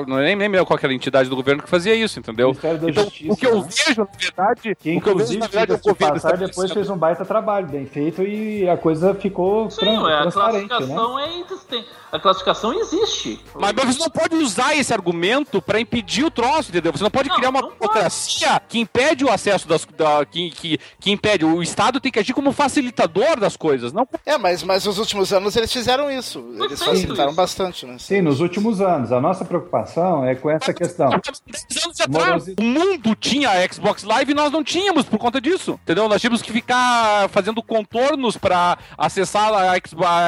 não 0.06 0.16
nem 0.18 0.36
lembro 0.36 0.64
qual 0.66 0.78
era 0.82 0.92
a 0.92 0.94
entidade 0.94 1.28
do 1.28 1.36
governo 1.36 1.62
que 1.62 1.68
fazia 1.68 1.94
isso, 1.94 2.18
entendeu? 2.18 2.50
Então, 2.50 2.92
Justiça, 2.92 3.32
o 3.32 3.36
que 3.36 3.46
eu 3.46 3.60
né? 3.60 3.68
vejo, 3.68 4.00
na 4.00 4.08
verdade, 4.18 4.74
que, 4.74 4.96
o 4.96 5.00
que 5.00 5.08
eu 5.08 5.16
vejo, 5.16 5.38
na 5.38 5.46
verdade, 5.46 5.72
é 5.72 5.74
o 5.74 5.78
governo 5.78 6.14
passar, 6.14 6.36
depois 6.36 6.72
fez 6.72 6.90
um 6.90 6.96
baita 6.96 7.24
trabalho, 7.24 7.66
bem 7.66 7.86
feito, 7.86 8.22
e 8.22 8.68
a 8.68 8.76
coisa 8.76 9.14
ficou 9.14 9.70
Sim, 9.70 9.80
tran 9.80 10.08
é, 10.08 10.20
a 10.20 10.30
classificação 10.30 11.16
né? 11.16 11.24
é 11.24 11.40
existente. 11.40 11.88
A 12.12 12.18
classificação 12.18 12.72
existe. 12.72 13.40
Mas, 13.54 13.72
mas, 13.72 13.96
você 13.96 13.98
não 13.98 14.10
pode 14.10 14.36
usar 14.36 14.76
esse 14.76 14.92
argumento 14.94 15.60
para 15.60 15.80
impedir 15.80 16.24
o 16.24 16.30
troço, 16.30 16.70
entendeu? 16.70 16.92
Você 16.92 17.02
não 17.02 17.10
pode 17.10 17.28
não, 17.28 17.36
criar 17.36 17.50
uma 17.50 17.62
burocracia 17.62 18.60
que 18.68 18.78
impede 18.78 19.24
o 19.24 19.30
acesso 19.30 19.66
das. 19.66 19.84
Da, 19.84 20.24
que, 20.24 20.50
que, 20.50 20.78
que 21.00 21.10
impede. 21.10 21.44
O 21.44 21.62
Estado 21.62 22.00
tem 22.00 22.10
que 22.10 22.18
agir 22.18 22.32
como 22.32 22.52
facilitador 22.52 23.38
das 23.38 23.56
coisas, 23.56 23.92
não? 23.92 24.08
É, 24.24 24.38
mas, 24.38 24.62
mas 24.62 24.86
nos 24.86 24.98
últimos 24.98 25.32
anos 25.32 25.56
eles 25.56 25.72
fizeram 25.72 26.10
isso. 26.10 26.38
Eles 26.54 26.82
facilitaram 26.82 27.30
isso. 27.30 27.35
Bastante, 27.36 27.86
né? 27.86 27.96
Sim, 27.98 28.22
nos 28.22 28.40
últimos 28.40 28.80
anos. 28.80 29.12
A 29.12 29.20
nossa 29.20 29.44
preocupação 29.44 30.24
é 30.24 30.34
com 30.34 30.50
essa 30.50 30.72
questão. 30.74 31.10
O 32.58 32.62
mundo 32.62 33.14
tinha 33.14 33.50
a 33.50 33.72
Xbox 33.72 34.02
Live 34.02 34.32
e 34.32 34.34
nós 34.34 34.50
não 34.50 34.64
tínhamos 34.64 35.04
por 35.04 35.18
conta 35.18 35.40
disso. 35.40 35.78
Entendeu? 35.82 36.08
Nós 36.08 36.20
tínhamos 36.20 36.42
que 36.42 36.52
ficar 36.52 37.28
fazendo 37.28 37.62
contornos 37.62 38.36
para 38.36 38.78
acessar 38.96 39.52
a 39.52 39.74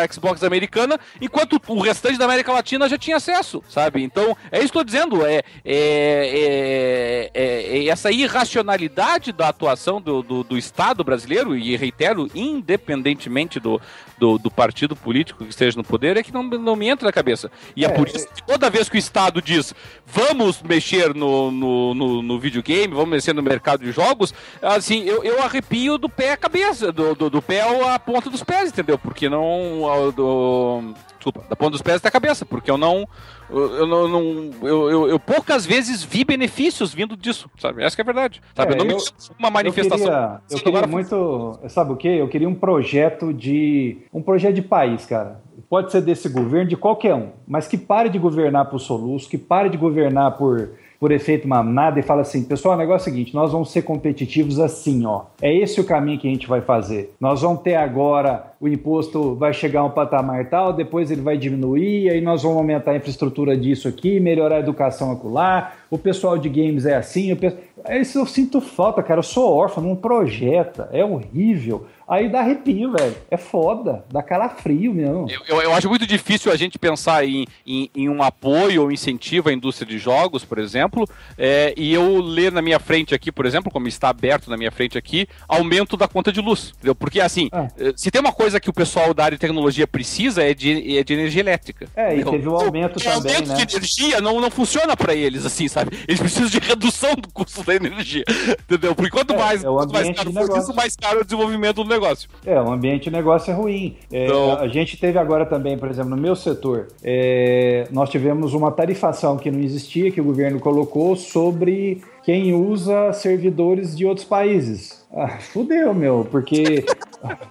Xbox 0.09 0.43
americana, 0.43 0.99
enquanto 1.21 1.61
o 1.67 1.81
restante 1.81 2.19
da 2.19 2.27
América 2.27 2.53
Latina 2.53 2.89
já 2.89 2.99
tinha 2.99 3.17
acesso, 3.17 3.63
sabe? 3.69 4.03
Então, 4.03 4.37
é 4.53 4.59
isso 4.59 4.73
que 4.73 4.79
eu 4.79 4.83
tô 4.83 4.85
dizendo. 4.85 5.25
É, 5.25 5.43
é, 5.65 7.31
é, 7.35 7.79
é, 7.79 7.87
essa 7.89 8.11
irracionalidade 8.11 9.33
da 9.33 9.49
atuação 9.49 10.01
do, 10.01 10.23
do, 10.23 10.45
do, 10.45 10.59
Estado 10.59 11.05
brasileiro, 11.05 11.57
e 11.57 11.77
reitero, 11.77 12.29
independentemente 12.35 13.61
do, 13.61 13.81
do, 14.19 14.39
do, 14.39 14.51
partido 14.51 14.97
político 14.97 15.45
que 15.45 15.51
esteja 15.51 15.77
no 15.77 15.85
poder, 15.85 16.17
é 16.17 16.23
que 16.23 16.33
não, 16.33 16.43
não 16.43 16.77
me 16.77 16.89
entra 16.89 16.98
na 17.05 17.13
cabeça. 17.13 17.51
E 17.77 17.85
é, 17.85 17.89
por 17.89 18.09
isso 18.09 18.27
que 18.29 18.43
toda 18.45 18.71
vez 18.71 18.89
que 18.89 18.97
o 18.97 18.99
Estado 18.99 19.41
diz 19.41 19.75
vamos 20.07 20.63
mexer 20.63 21.15
no, 21.15 21.51
no, 21.51 21.95
no, 21.95 22.23
no 22.23 22.39
videogame, 22.39 22.95
vamos 22.95 23.11
mexer 23.11 23.33
no 23.35 23.43
mercado 23.43 23.85
de 23.85 23.93
jogos, 23.93 24.33
assim, 24.63 25.05
eu, 25.05 25.23
eu 25.23 25.43
arrepio 25.43 25.99
do 25.99 26.09
pé 26.09 26.33
à 26.33 26.37
cabeça, 26.37 26.91
do, 26.91 27.15
do, 27.15 27.31
do 27.31 27.43
pé 27.43 27.61
à 27.61 27.99
ponta 27.99 28.31
dos 28.31 28.43
pés, 28.43 28.71
entendeu? 28.71 28.99
Porque 28.99 29.29
não. 29.29 29.83
Do, 30.15 30.95
desculpa, 31.17 31.45
da 31.49 31.57
ponta 31.57 31.73
dos 31.73 31.83
pés 31.83 31.97
até 31.97 32.09
a 32.09 32.13
cabeça, 32.13 32.47
porque 32.47 32.71
eu 32.71 32.79
não 32.79 33.07
Eu, 33.51 33.75
eu 33.77 33.87
não, 33.87 34.51
eu, 34.63 34.91
eu- 34.91 35.09
eu 35.09 35.19
poucas 35.19 35.65
vezes 35.65 36.03
vi 36.05 36.25
benefícios 36.25 36.93
vindo 36.93 37.17
disso, 37.17 37.51
sabe? 37.59 37.83
Essa 37.83 37.97
que 37.97 38.03
é 38.03 38.05
a 38.05 38.07
verdade. 38.07 38.41
Sabe? 38.55 38.73
É, 38.73 38.75
eu 38.75 38.79
não 38.79 38.85
me 38.87 38.93
eu- 38.93 38.99
uma 39.39 39.51
manifestação. 39.51 40.07
Eu 40.07 40.13
queria, 40.13 40.41
eu 40.51 40.59
queria 40.73 40.87
muito. 40.87 41.59
Sabe 41.69 41.93
o 41.93 41.97
quê? 41.97 42.09
Eu 42.09 42.29
queria 42.29 42.49
um 42.49 42.55
projeto 42.55 43.33
de. 43.33 43.99
Um 44.13 44.23
projeto 44.23 44.55
de 44.55 44.63
país, 44.63 45.07
cara. 45.07 45.41
Pode 45.69 45.91
ser 45.93 46.01
desse 46.03 46.29
governo, 46.29 46.69
de 46.69 46.77
qualquer 46.77 47.15
um. 47.15 47.31
Mas 47.47 47.67
que 47.67 47.77
pare 47.77 48.09
de 48.09 48.19
governar 48.19 48.67
por 48.67 48.79
soluço, 48.79 49.29
que 49.29 49.37
pare 49.39 49.69
de 49.69 49.77
governar 49.77 50.37
por, 50.39 50.71
por 50.99 51.13
efeito 51.13 51.47
manada 51.47 52.01
e 52.01 52.03
fala 52.03 52.23
assim: 52.23 52.43
pessoal, 52.45 52.75
o 52.75 52.79
negócio 52.79 53.09
é 53.09 53.11
o 53.11 53.15
seguinte, 53.15 53.35
nós 53.35 53.53
vamos 53.53 53.71
ser 53.71 53.83
competitivos 53.83 54.59
assim, 54.59 55.07
ó. 55.07 55.23
É 55.41 55.55
esse 55.55 55.81
o 55.81 55.85
caminho 55.85 56.19
que 56.19 56.27
a 56.27 56.31
gente 56.31 56.49
vai 56.49 56.61
fazer. 56.61 57.15
Nós 57.21 57.43
vamos 57.43 57.63
ter 57.63 57.77
agora. 57.77 58.53
O 58.61 58.67
imposto 58.67 59.37
vai 59.37 59.53
chegar 59.53 59.81
a 59.81 59.85
um 59.85 59.91
patamar 59.91 60.51
tal, 60.51 60.73
depois 60.73 61.13
ele 61.13 61.21
vai 61.21 61.39
diminuir, 61.39 62.11
aí 62.11 62.21
nós 62.21 62.43
vamos 62.43 62.59
aumentar 62.59 62.91
a 62.91 62.97
infraestrutura 62.97 63.57
disso 63.57 63.87
aqui, 63.87 64.19
melhorar 64.19 64.57
a 64.57 64.61
educação 64.61 65.13
acolá, 65.13 65.75
o 65.89 65.97
pessoal 65.97 66.37
de 66.37 66.49
games 66.49 66.85
é 66.85 66.97
assim, 66.97 67.33
o 67.33 67.37
pe- 67.85 67.99
isso 67.99 68.19
eu 68.19 68.27
sinto 68.27 68.61
falta, 68.61 69.03
cara. 69.03 69.19
Eu 69.21 69.25
sou 69.25 69.53
órfão, 69.55 69.83
não 69.83 69.97
projeta, 69.97 70.89
é 70.93 71.05
horrível. 71.05 71.87
Aí 72.07 72.31
dá 72.31 72.41
arrepio, 72.41 72.93
velho. 72.93 73.15
É 73.31 73.37
foda, 73.37 74.03
dá 74.11 74.23
calafrio 74.23 74.95
mesmo. 74.95 75.27
Eu, 75.29 75.41
eu, 75.47 75.63
eu 75.65 75.75
acho 75.75 75.91
muito 75.91 76.07
difícil 76.07 76.51
a 76.51 76.57
gente 76.57 76.79
pensar 76.79 77.23
em, 77.29 77.45
em, 77.67 77.91
em 77.95 78.09
um 78.09 78.23
apoio 78.23 78.85
ou 78.85 78.91
incentivo 78.91 79.51
à 79.51 79.53
indústria 79.53 79.87
de 79.87 79.99
jogos, 79.99 80.43
por 80.43 80.59
exemplo, 80.59 81.07
é, 81.37 81.75
e 81.77 81.93
eu 81.93 82.19
ler 82.23 82.51
na 82.51 82.63
minha 82.63 82.79
frente 82.79 83.15
aqui, 83.15 83.31
por 83.31 83.45
exemplo, 83.45 83.71
como 83.71 83.87
está 83.89 84.09
aberto 84.09 84.49
na 84.49 84.57
minha 84.57 84.71
frente 84.73 84.97
aqui, 84.97 85.29
aumento 85.47 85.99
da 85.99 86.09
conta 86.09 86.33
de 86.33 86.41
luz. 86.41 86.73
Entendeu? 86.79 86.95
Porque, 86.95 87.21
assim, 87.21 87.51
Ah. 87.53 87.69
eh, 87.79 87.93
se 87.95 88.11
tem 88.11 88.23
uma 88.23 88.33
coisa 88.33 88.59
que 88.59 88.71
o 88.71 88.73
pessoal 88.73 89.13
da 89.13 89.25
área 89.25 89.37
de 89.37 89.41
tecnologia 89.43 89.87
precisa 89.87 90.43
é 90.43 90.55
de, 90.55 90.97
é 90.99 91.05
de 91.05 91.13
energia 91.13 91.41
elétrica. 91.43 91.89
É, 91.95 92.13
e 92.17 92.21
Entendeu? 92.23 92.31
teve 92.33 92.49
o 92.49 92.57
aumento 92.57 92.97
O 92.97 93.03
também, 93.03 93.35
aumento 93.37 93.49
né? 93.49 93.55
de 93.67 93.77
energia 93.77 94.21
não, 94.23 94.41
não 94.41 94.51
funciona 94.51 94.97
para 94.97 95.15
eles, 95.15 95.45
assim, 95.45 95.69
sabe? 95.69 95.95
Eles 96.09 96.19
precisam 96.19 96.49
de 96.49 96.59
redução 96.59 97.15
do 97.17 97.29
custo 97.29 97.53
da 97.69 97.75
energia. 97.77 98.25
Entendeu? 98.69 98.95
Porque 98.95 99.11
quanto 99.11 99.35
É, 99.35 99.37
mais, 99.39 99.63
é 99.65 99.69
o 99.69 99.75
quanto 99.77 99.93
mais 99.93 100.03
ambiente 100.07 100.17
caro 100.17 100.33
for 100.33 100.41
isso, 100.41 100.49
negócio. 100.53 100.75
mais 100.75 100.97
caro 100.97 101.19
é 101.19 101.21
o 101.21 101.25
desenvolvimento 101.25 101.85
do 101.85 101.89
negócio. 101.89 102.29
É, 102.45 102.61
o 102.61 102.73
ambiente 102.73 103.05
de 103.05 103.11
negócio 103.11 103.51
é 103.51 103.55
ruim. 103.55 103.97
É, 104.13 104.25
Então- 104.25 104.59
A 104.59 104.67
gente 104.69 104.97
teve 104.97 105.19
agora 105.19 105.45
também, 105.47 105.79
por 105.79 105.89
exemplo, 105.89 106.11
no 106.11 106.17
meu 106.17 106.35
setor, 106.35 106.89
é, 107.03 107.87
nós 107.93 108.09
tivemos 108.11 108.55
uma 108.55 108.71
tarifação 108.73 109.37
que 109.37 109.51
não 109.51 109.61
existia, 109.61 110.11
que 110.11 110.21
o 110.21 110.25
governo 110.25 110.59
colocou 110.59 111.15
sobre 111.17 112.01
quem 112.25 112.53
usa 112.55 113.13
servidores 113.13 113.97
de 113.97 114.05
outros 114.05 114.27
países. 114.27 115.07
Ah, 115.13 115.39
fudeu, 115.39 115.95
meu, 115.95 116.27
porque 116.31 116.85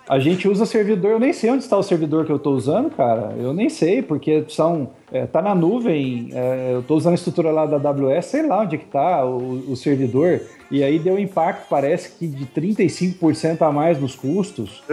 a 0.07 0.19
gente 0.19 0.47
usa 0.47 0.65
servidor, 0.65 1.11
eu 1.11 1.19
nem 1.19 1.33
sei 1.33 1.49
onde 1.49 1.63
está 1.63 1.75
o 1.75 1.83
servidor 1.83 2.25
que 2.25 2.31
eu 2.31 2.35
estou 2.35 2.53
usando, 2.53 2.91
cara. 2.91 3.33
Eu 3.37 3.51
nem 3.53 3.67
sei, 3.67 4.01
porque 4.01 4.45
são. 4.47 4.91
É, 5.11 5.25
tá 5.25 5.41
na 5.41 5.55
nuvem, 5.55 6.29
é, 6.33 6.71
eu 6.73 6.81
estou 6.81 6.97
usando 6.97 7.13
a 7.13 7.15
estrutura 7.15 7.49
lá 7.49 7.65
da 7.65 7.77
AWS, 7.77 8.25
sei 8.25 8.45
lá 8.45 8.61
onde 8.61 8.75
é 8.75 8.77
que 8.77 8.85
tá 8.85 9.25
o, 9.25 9.71
o 9.71 9.75
servidor. 9.75 10.41
E 10.69 10.83
aí 10.83 10.99
deu 10.99 11.17
impacto, 11.17 11.65
parece 11.69 12.11
que 12.11 12.27
de 12.27 12.45
35% 12.45 13.61
a 13.61 13.71
mais 13.71 13.99
nos 13.99 14.15
custos. 14.15 14.83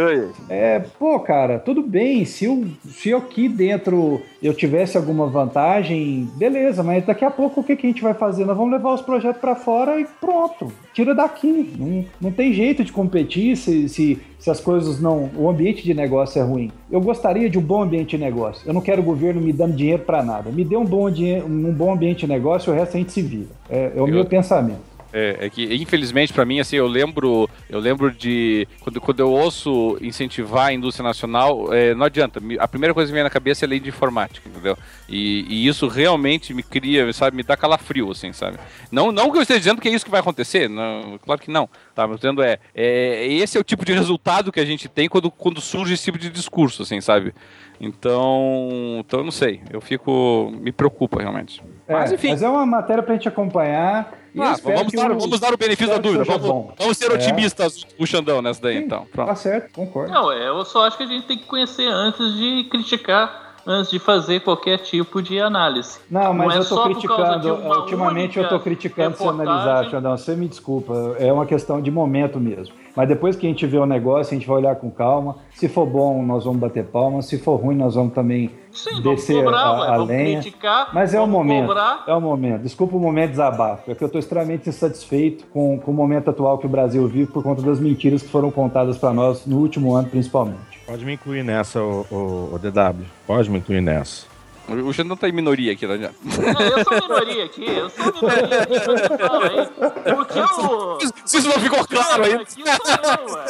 É, 0.48 0.78
pô, 0.98 1.18
cara, 1.18 1.58
tudo 1.58 1.82
bem. 1.82 2.24
Se 2.24 2.44
eu, 2.44 2.64
se 2.86 3.10
eu 3.10 3.18
aqui 3.18 3.48
dentro 3.48 4.22
eu 4.40 4.54
tivesse 4.54 4.96
alguma 4.96 5.26
vantagem, 5.26 6.30
beleza, 6.36 6.82
mas 6.82 7.04
daqui 7.04 7.24
a 7.24 7.30
pouco 7.30 7.60
o 7.60 7.64
que, 7.64 7.74
que 7.74 7.86
a 7.86 7.90
gente 7.90 8.02
vai 8.02 8.14
fazer? 8.14 8.44
Nós 8.44 8.56
vamos 8.56 8.72
levar 8.72 8.94
os 8.94 9.02
projetos 9.02 9.40
para 9.40 9.56
fora 9.56 10.00
e 10.00 10.06
pronto. 10.20 10.72
Tira 10.94 11.14
daqui. 11.14 11.74
Não, 11.76 12.04
não 12.20 12.30
tem 12.30 12.52
jeito 12.52 12.84
de 12.84 12.92
competir 12.92 13.56
se, 13.56 13.88
se, 13.88 14.18
se 14.38 14.48
as 14.50 14.60
coisas 14.60 15.00
não. 15.00 15.28
O 15.36 15.50
ambiente 15.50 15.82
de 15.82 15.92
negócio 15.92 16.40
é 16.40 16.44
ruim. 16.44 16.70
Eu 16.90 17.00
gostaria 17.00 17.50
de 17.50 17.58
um 17.58 17.62
bom 17.62 17.82
ambiente 17.82 18.16
de 18.16 18.22
negócio. 18.22 18.62
Eu 18.66 18.72
não 18.72 18.80
quero 18.80 19.02
o 19.02 19.04
governo 19.04 19.40
me 19.40 19.52
dando 19.52 19.74
dinheiro 19.74 20.04
para 20.04 20.22
nada. 20.22 20.50
Me 20.50 20.64
dê 20.64 20.76
um 20.76 20.84
bom, 20.84 21.10
dinheiro, 21.10 21.46
um 21.46 21.72
bom 21.72 21.92
ambiente 21.92 22.20
de 22.20 22.28
negócio, 22.28 22.72
o 22.72 22.76
resto 22.76 22.96
a 22.96 23.00
gente 23.00 23.10
se 23.12 23.20
vira. 23.20 23.48
É, 23.68 23.92
é 23.96 24.00
o 24.00 24.06
Eu- 24.06 24.14
meu 24.14 24.24
pensamento. 24.24 24.93
É, 25.16 25.46
é 25.46 25.48
que, 25.48 25.72
infelizmente, 25.76 26.32
para 26.32 26.44
mim, 26.44 26.58
assim, 26.58 26.74
eu 26.74 26.88
lembro, 26.88 27.48
eu 27.70 27.78
lembro 27.78 28.10
de 28.10 28.66
quando, 28.80 29.00
quando 29.00 29.20
eu 29.20 29.30
ouço 29.30 29.96
incentivar 30.00 30.66
a 30.66 30.72
indústria 30.72 31.06
nacional, 31.06 31.72
é, 31.72 31.94
não 31.94 32.04
adianta. 32.04 32.40
A 32.58 32.66
primeira 32.66 32.92
coisa 32.92 33.08
que 33.08 33.12
me 33.12 33.18
vem 33.18 33.22
na 33.22 33.30
cabeça 33.30 33.64
é 33.64 33.66
a 33.66 33.70
lei 33.70 33.78
de 33.78 33.90
informática, 33.90 34.48
entendeu? 34.48 34.76
E, 35.08 35.46
e 35.48 35.68
isso 35.68 35.86
realmente 35.86 36.52
me 36.52 36.64
cria, 36.64 37.12
sabe, 37.12 37.36
me 37.36 37.44
dá 37.44 37.56
calafrio, 37.56 38.10
assim, 38.10 38.32
sabe? 38.32 38.58
Não, 38.90 39.12
não 39.12 39.30
que 39.30 39.38
eu 39.38 39.42
esteja 39.42 39.60
dizendo 39.60 39.80
que 39.80 39.88
é 39.88 39.92
isso 39.92 40.04
que 40.04 40.10
vai 40.10 40.18
acontecer, 40.18 40.68
não, 40.68 41.16
claro 41.18 41.40
que 41.40 41.48
não. 41.48 41.68
Tá, 41.94 42.08
mas 42.08 42.16
dizendo 42.16 42.42
é, 42.42 42.58
é, 42.74 43.24
esse 43.34 43.56
é 43.56 43.60
o 43.60 43.64
tipo 43.64 43.84
de 43.84 43.92
resultado 43.92 44.50
que 44.50 44.58
a 44.58 44.64
gente 44.64 44.88
tem 44.88 45.08
quando, 45.08 45.30
quando 45.30 45.60
surge 45.60 45.94
esse 45.94 46.02
tipo 46.02 46.18
de 46.18 46.28
discurso, 46.28 46.82
assim, 46.82 47.00
sabe? 47.00 47.32
Então, 47.80 48.96
então 48.98 49.20
eu 49.20 49.24
não 49.24 49.30
sei, 49.30 49.60
eu 49.70 49.80
fico, 49.80 50.52
me 50.60 50.72
preocupa 50.72 51.20
realmente. 51.20 51.62
Mas 51.88 52.10
É, 52.10 52.14
enfim. 52.16 52.30
mas 52.30 52.42
é 52.42 52.48
uma 52.48 52.66
matéria 52.66 53.00
pra 53.00 53.14
gente 53.14 53.28
acompanhar. 53.28 54.23
Ah, 54.36 54.56
vamos, 54.62 54.92
dar, 54.92 55.10
o- 55.12 55.18
vamos 55.20 55.40
dar 55.40 55.54
o 55.54 55.56
benefício 55.56 55.92
da 55.94 55.98
dúvida. 56.00 56.24
Vamos, 56.24 56.74
vamos 56.78 56.96
ser 56.98 57.10
É. 57.10 57.14
otimistas, 57.14 57.86
o 57.98 58.06
Xandão, 58.06 58.42
nessa 58.42 58.60
daí, 58.62 58.78
Sim, 58.78 58.84
então. 58.84 59.06
Pronto. 59.12 59.28
Tá 59.28 59.36
certo, 59.36 59.72
concordo. 59.72 60.12
Não, 60.12 60.32
é, 60.32 60.48
eu 60.48 60.64
só 60.64 60.86
acho 60.86 60.96
que 60.96 61.02
a 61.04 61.06
gente 61.06 61.26
tem 61.26 61.38
que 61.38 61.44
conhecer 61.44 61.86
antes 61.86 62.34
de 62.34 62.64
criticar, 62.70 63.43
antes 63.66 63.90
de 63.90 63.98
fazer 63.98 64.40
qualquer 64.40 64.78
tipo 64.78 65.22
de 65.22 65.40
análise. 65.40 65.98
Não, 66.10 66.32
mas 66.34 66.54
é 66.54 66.58
eu 66.58 66.78
de 66.78 66.82
criticando. 66.84 67.54
uma 67.54 67.78
Ultimamente 67.80 68.38
eu 68.38 68.48
tô 68.48 68.60
criticando 68.60 69.10
reportagem. 69.10 69.42
analisar, 69.52 69.90
Xandão. 69.90 70.16
Você 70.16 70.34
me 70.36 70.48
desculpa. 70.48 71.16
É 71.18 71.32
uma 71.32 71.46
questão 71.46 71.80
de 71.80 71.90
momento 71.90 72.38
mesmo. 72.40 72.74
Mas 72.96 73.08
depois 73.08 73.34
que 73.34 73.44
a 73.44 73.48
gente 73.50 73.66
vê 73.66 73.76
o 73.76 73.86
negócio, 73.86 74.32
a 74.34 74.38
gente 74.38 74.46
vai 74.46 74.58
olhar 74.58 74.76
com 74.76 74.88
calma. 74.88 75.36
Se 75.52 75.68
for 75.68 75.84
bom, 75.84 76.22
nós 76.22 76.44
vamos 76.44 76.60
bater 76.60 76.84
palmas. 76.84 77.26
Se 77.26 77.38
for 77.38 77.56
ruim, 77.56 77.74
nós 77.74 77.96
vamos 77.96 78.12
também 78.14 78.52
Sim, 78.70 79.02
descer 79.02 79.42
cobrar, 79.42 79.58
a, 79.58 79.94
a 79.94 79.96
lenha. 79.96 80.40
criticar, 80.40 80.90
Mas 80.92 81.12
é 81.12 81.20
o 81.20 81.26
momento. 81.26 81.66
cobrar. 81.66 82.04
É 82.06 82.14
o 82.14 82.20
momento. 82.20 82.62
Desculpa 82.62 82.96
o 82.96 83.00
momento 83.00 83.24
de 83.26 83.30
desabafo. 83.32 83.90
É 83.90 83.94
que 83.96 84.02
eu 84.04 84.06
estou 84.06 84.18
extremamente 84.20 84.68
insatisfeito 84.68 85.44
com, 85.52 85.78
com 85.80 85.90
o 85.90 85.94
momento 85.94 86.30
atual 86.30 86.56
que 86.58 86.66
o 86.66 86.68
Brasil 86.68 87.06
vive 87.08 87.26
por 87.32 87.42
conta 87.42 87.62
das 87.62 87.80
mentiras 87.80 88.22
que 88.22 88.28
foram 88.28 88.50
contadas 88.52 88.96
para 88.96 89.12
nós 89.12 89.44
no 89.44 89.58
último 89.58 89.96
ano, 89.96 90.08
principalmente. 90.08 90.73
Pode 90.86 91.04
me 91.04 91.14
incluir 91.14 91.42
nessa, 91.42 91.80
o, 91.82 92.06
o, 92.10 92.54
o 92.54 92.58
DW. 92.58 93.04
Pode 93.26 93.50
me 93.50 93.58
incluir 93.58 93.80
nessa. 93.80 94.26
O 94.66 94.92
Xandão 94.94 95.16
tá 95.16 95.28
em 95.28 95.32
minoria 95.32 95.72
aqui, 95.72 95.86
não 95.86 95.94
adianta. 95.94 96.14
É, 96.24 96.80
eu 96.80 96.84
sou 96.84 97.08
minoria 97.08 97.44
aqui, 97.44 97.64
eu 97.68 97.90
sou 97.90 98.06
minoria 98.06 98.62
aqui, 98.62 98.74
eu 98.74 99.18
falo 99.18 99.44
aí. 99.44 100.14
Porque 100.14 100.40
o. 100.40 100.98
Se 101.26 101.38
isso 101.38 101.48
não 101.48 101.60
ficou 101.60 101.86
claro 101.86 102.24
aí. 102.24 102.34
Aqui 102.34 102.62
sou 102.64 103.26
eu, 103.26 103.34
ué. 103.34 103.44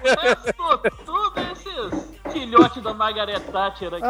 O 0.00 0.20
resto, 0.20 1.04
tudo 1.04 1.40
esses 1.52 2.09
filhotes 2.30 2.82
da 2.82 2.94
Margaret 2.94 3.40
Thatcher 3.40 3.94
aqui. 3.94 4.06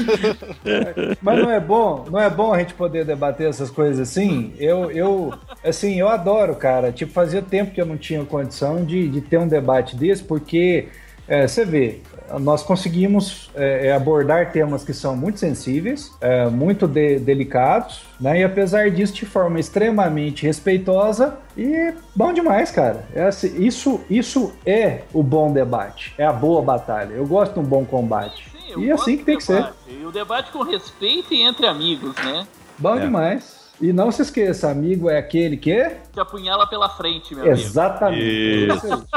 Mas 1.20 1.38
não 1.38 1.50
é 1.50 1.60
bom, 1.60 2.06
não 2.10 2.20
é 2.20 2.30
bom 2.30 2.52
a 2.52 2.58
gente 2.58 2.74
poder 2.74 3.04
debater 3.04 3.48
essas 3.48 3.70
coisas 3.70 4.00
assim? 4.08 4.54
Eu, 4.58 4.90
eu 4.90 5.34
assim, 5.64 5.98
eu 5.98 6.08
adoro, 6.08 6.54
cara. 6.56 6.92
Tipo, 6.92 7.12
fazia 7.12 7.42
tempo 7.42 7.72
que 7.72 7.80
eu 7.80 7.86
não 7.86 7.96
tinha 7.96 8.24
condição 8.24 8.84
de, 8.84 9.08
de 9.08 9.20
ter 9.20 9.38
um 9.38 9.48
debate 9.48 9.96
desse, 9.96 10.22
porque 10.22 10.88
é, 11.28 11.46
você 11.46 11.64
vê, 11.64 12.00
nós 12.38 12.62
conseguimos 12.62 13.50
é, 13.54 13.88
é, 13.88 13.92
abordar 13.94 14.52
temas 14.52 14.84
que 14.84 14.92
são 14.94 15.16
muito 15.16 15.38
sensíveis, 15.40 16.12
é, 16.20 16.46
muito 16.46 16.86
de- 16.86 17.18
delicados, 17.18 18.02
né? 18.20 18.40
E 18.40 18.44
apesar 18.44 18.90
disso, 18.90 19.14
de 19.14 19.26
forma 19.26 19.58
extremamente 19.58 20.46
respeitosa 20.46 21.36
e 21.56 21.92
bom 22.14 22.32
demais, 22.32 22.70
cara. 22.70 23.04
É 23.14 23.24
assim, 23.24 23.60
isso, 23.64 24.00
isso 24.08 24.52
é 24.64 25.00
o 25.12 25.22
bom 25.22 25.52
debate, 25.52 26.14
é 26.16 26.24
a 26.24 26.32
boa 26.32 26.62
batalha. 26.62 27.14
Eu 27.14 27.26
gosto 27.26 27.54
de 27.54 27.60
um 27.60 27.64
bom 27.64 27.84
combate. 27.84 28.48
Sim, 28.50 28.84
E 28.84 28.92
assim 28.92 29.16
gosto 29.16 29.18
que 29.18 29.24
tem 29.24 29.34
do 29.34 29.38
que 29.38 29.44
ser. 29.44 29.54
debate. 29.56 29.74
E 29.88 30.04
o 30.06 30.12
debate 30.12 30.52
com 30.52 30.62
respeito 30.62 31.34
e 31.34 31.42
entre 31.42 31.66
amigos, 31.66 32.14
né? 32.24 32.46
Bom 32.78 32.96
É. 32.96 33.00
demais. 33.00 33.58
E 33.82 33.94
não 33.94 34.12
se 34.12 34.20
esqueça, 34.20 34.70
amigo 34.70 35.08
é 35.08 35.16
aquele 35.16 35.56
que. 35.56 35.90
Que 36.12 36.20
apunhala 36.20 36.66
pela 36.66 36.90
frente, 36.90 37.34
meu 37.34 37.44
amigo. 37.44 37.58
Exatamente. 37.58 38.68
Isso. 38.68 39.06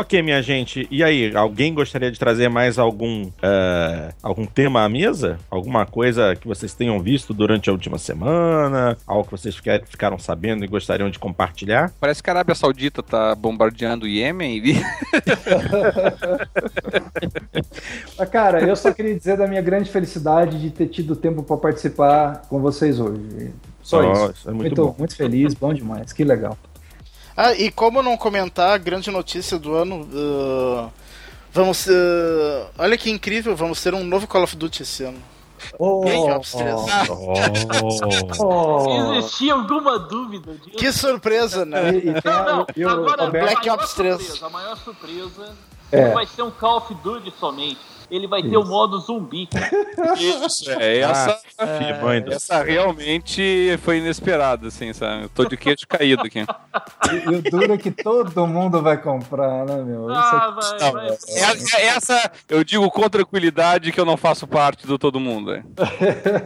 Ok, 0.00 0.22
minha 0.22 0.40
gente. 0.42 0.88
E 0.90 1.04
aí, 1.04 1.36
alguém 1.36 1.74
gostaria 1.74 2.10
de 2.10 2.18
trazer 2.18 2.48
mais 2.48 2.78
algum, 2.78 3.30
eh, 3.42 4.08
algum 4.22 4.46
tema 4.46 4.82
à 4.82 4.88
mesa? 4.88 5.38
Alguma 5.50 5.84
coisa 5.84 6.34
que 6.34 6.48
vocês 6.48 6.72
tenham 6.72 6.98
visto 7.00 7.34
durante 7.34 7.68
a 7.68 7.72
última 7.74 7.98
semana? 7.98 8.96
Algo 9.06 9.24
que 9.24 9.30
vocês 9.32 9.54
fica- 9.54 9.82
ficaram 9.84 10.18
sabendo 10.18 10.64
e 10.64 10.68
gostariam 10.68 11.10
de 11.10 11.18
compartilhar? 11.18 11.92
Parece 12.00 12.22
que 12.22 12.30
a 12.30 12.32
Arábia 12.32 12.54
Saudita 12.54 13.02
tá 13.02 13.34
bombardeando 13.34 14.06
o 14.06 14.08
Iêmen 14.08 14.62
Cara, 18.32 18.62
eu 18.66 18.76
só 18.76 18.92
queria 18.94 19.14
dizer 19.14 19.36
da 19.36 19.46
minha 19.46 19.60
grande 19.60 19.90
felicidade 19.90 20.58
de 20.58 20.70
ter 20.70 20.86
tido 20.86 21.14
tempo 21.14 21.42
para 21.42 21.58
participar 21.58 22.40
com 22.48 22.58
vocês 22.58 22.98
hoje. 22.98 23.50
Só 23.82 24.00
Oh, 24.00 24.12
isso. 24.12 24.32
isso 24.32 24.48
é 24.50 24.52
muito 24.54 24.74
bom. 24.82 24.94
muito 24.98 25.14
feliz, 25.14 25.52
bom 25.52 25.74
demais. 25.74 26.10
Que 26.12 26.24
legal. 26.24 26.56
Ah, 27.42 27.54
e 27.54 27.70
como 27.70 28.02
não 28.02 28.18
comentar 28.18 28.74
a 28.74 28.76
grande 28.76 29.10
notícia 29.10 29.58
do 29.58 29.74
ano? 29.74 30.06
ah, 30.14 30.88
vamos. 31.50 31.88
ah, 31.88 32.70
olha 32.76 32.98
que 32.98 33.10
incrível, 33.10 33.56
vamos 33.56 33.80
ter 33.82 33.94
um 33.94 34.04
novo 34.04 34.26
Call 34.26 34.42
of 34.42 34.54
Duty 34.54 34.82
esse 34.82 35.04
ano. 35.04 35.18
Oh, 35.78 36.00
Black 36.02 36.30
Ops 36.32 36.52
3. 36.52 36.74
oh. 38.38 39.14
Existia 39.18 39.54
alguma 39.54 39.98
dúvida 39.98 40.52
disso? 40.54 40.76
Que 40.76 40.92
surpresa, 40.92 41.64
né? 41.64 41.90
E, 41.94 42.08
e 42.08 42.14
Não, 42.24 42.44
não, 42.44 42.66
e 42.76 42.84
agora 42.84 43.30
Black 43.30 43.68
a 43.68 43.72
maior 43.72 43.74
Ops 43.74 43.94
3. 43.94 44.16
surpresa, 44.16 44.46
a 44.46 44.50
maior 44.50 44.76
surpresa 44.76 45.54
É. 45.92 46.06
não 46.06 46.14
vai 46.14 46.26
ser 46.26 46.42
um 46.42 46.50
Call 46.50 46.78
of 46.78 46.94
Duty 46.94 47.32
somente. 47.38 47.78
Ele 48.10 48.26
vai 48.26 48.42
ter 48.42 48.56
o 48.56 48.64
modo 48.64 48.98
zumbi. 48.98 49.48
Isso, 50.18 50.70
é, 50.80 50.98
essa, 50.98 51.38
Ah, 51.58 52.02
mãe 52.02 52.20
do- 52.20 52.32
essa 52.32 52.62
realmente 52.62 53.78
foi 53.82 53.98
inesperada, 53.98 54.68
assim, 54.68 54.92
sabe? 54.92 55.24
Eu 55.24 55.28
tô 55.28 55.44
de 55.44 55.56
queixo 55.56 55.86
caído 55.88 56.22
aqui. 56.22 56.40
E, 56.40 57.30
e 57.30 57.34
o 57.36 57.42
duro 57.42 57.72
é 57.72 57.78
que 57.78 57.90
todo 57.90 58.46
mundo 58.46 58.82
vai 58.82 58.96
comprar, 58.96 59.64
né, 59.64 59.76
meu? 59.82 60.10
Isso 60.10 60.18
Ah, 60.18 60.50
vai, 60.60 60.80
Não, 60.80 60.92
vai. 60.92 61.06
essa, 61.08 61.76
essa 61.80 62.32
eu 62.48 62.64
digo 62.64 62.90
com 62.90 63.08
tranquilidade 63.08 63.92
que 63.92 64.00
eu 64.00 64.04
não 64.04 64.16
faço 64.16 64.46
parte 64.46 64.86
do 64.86 64.98
todo 64.98 65.20
mundo. 65.20 65.52
é. 65.54 65.62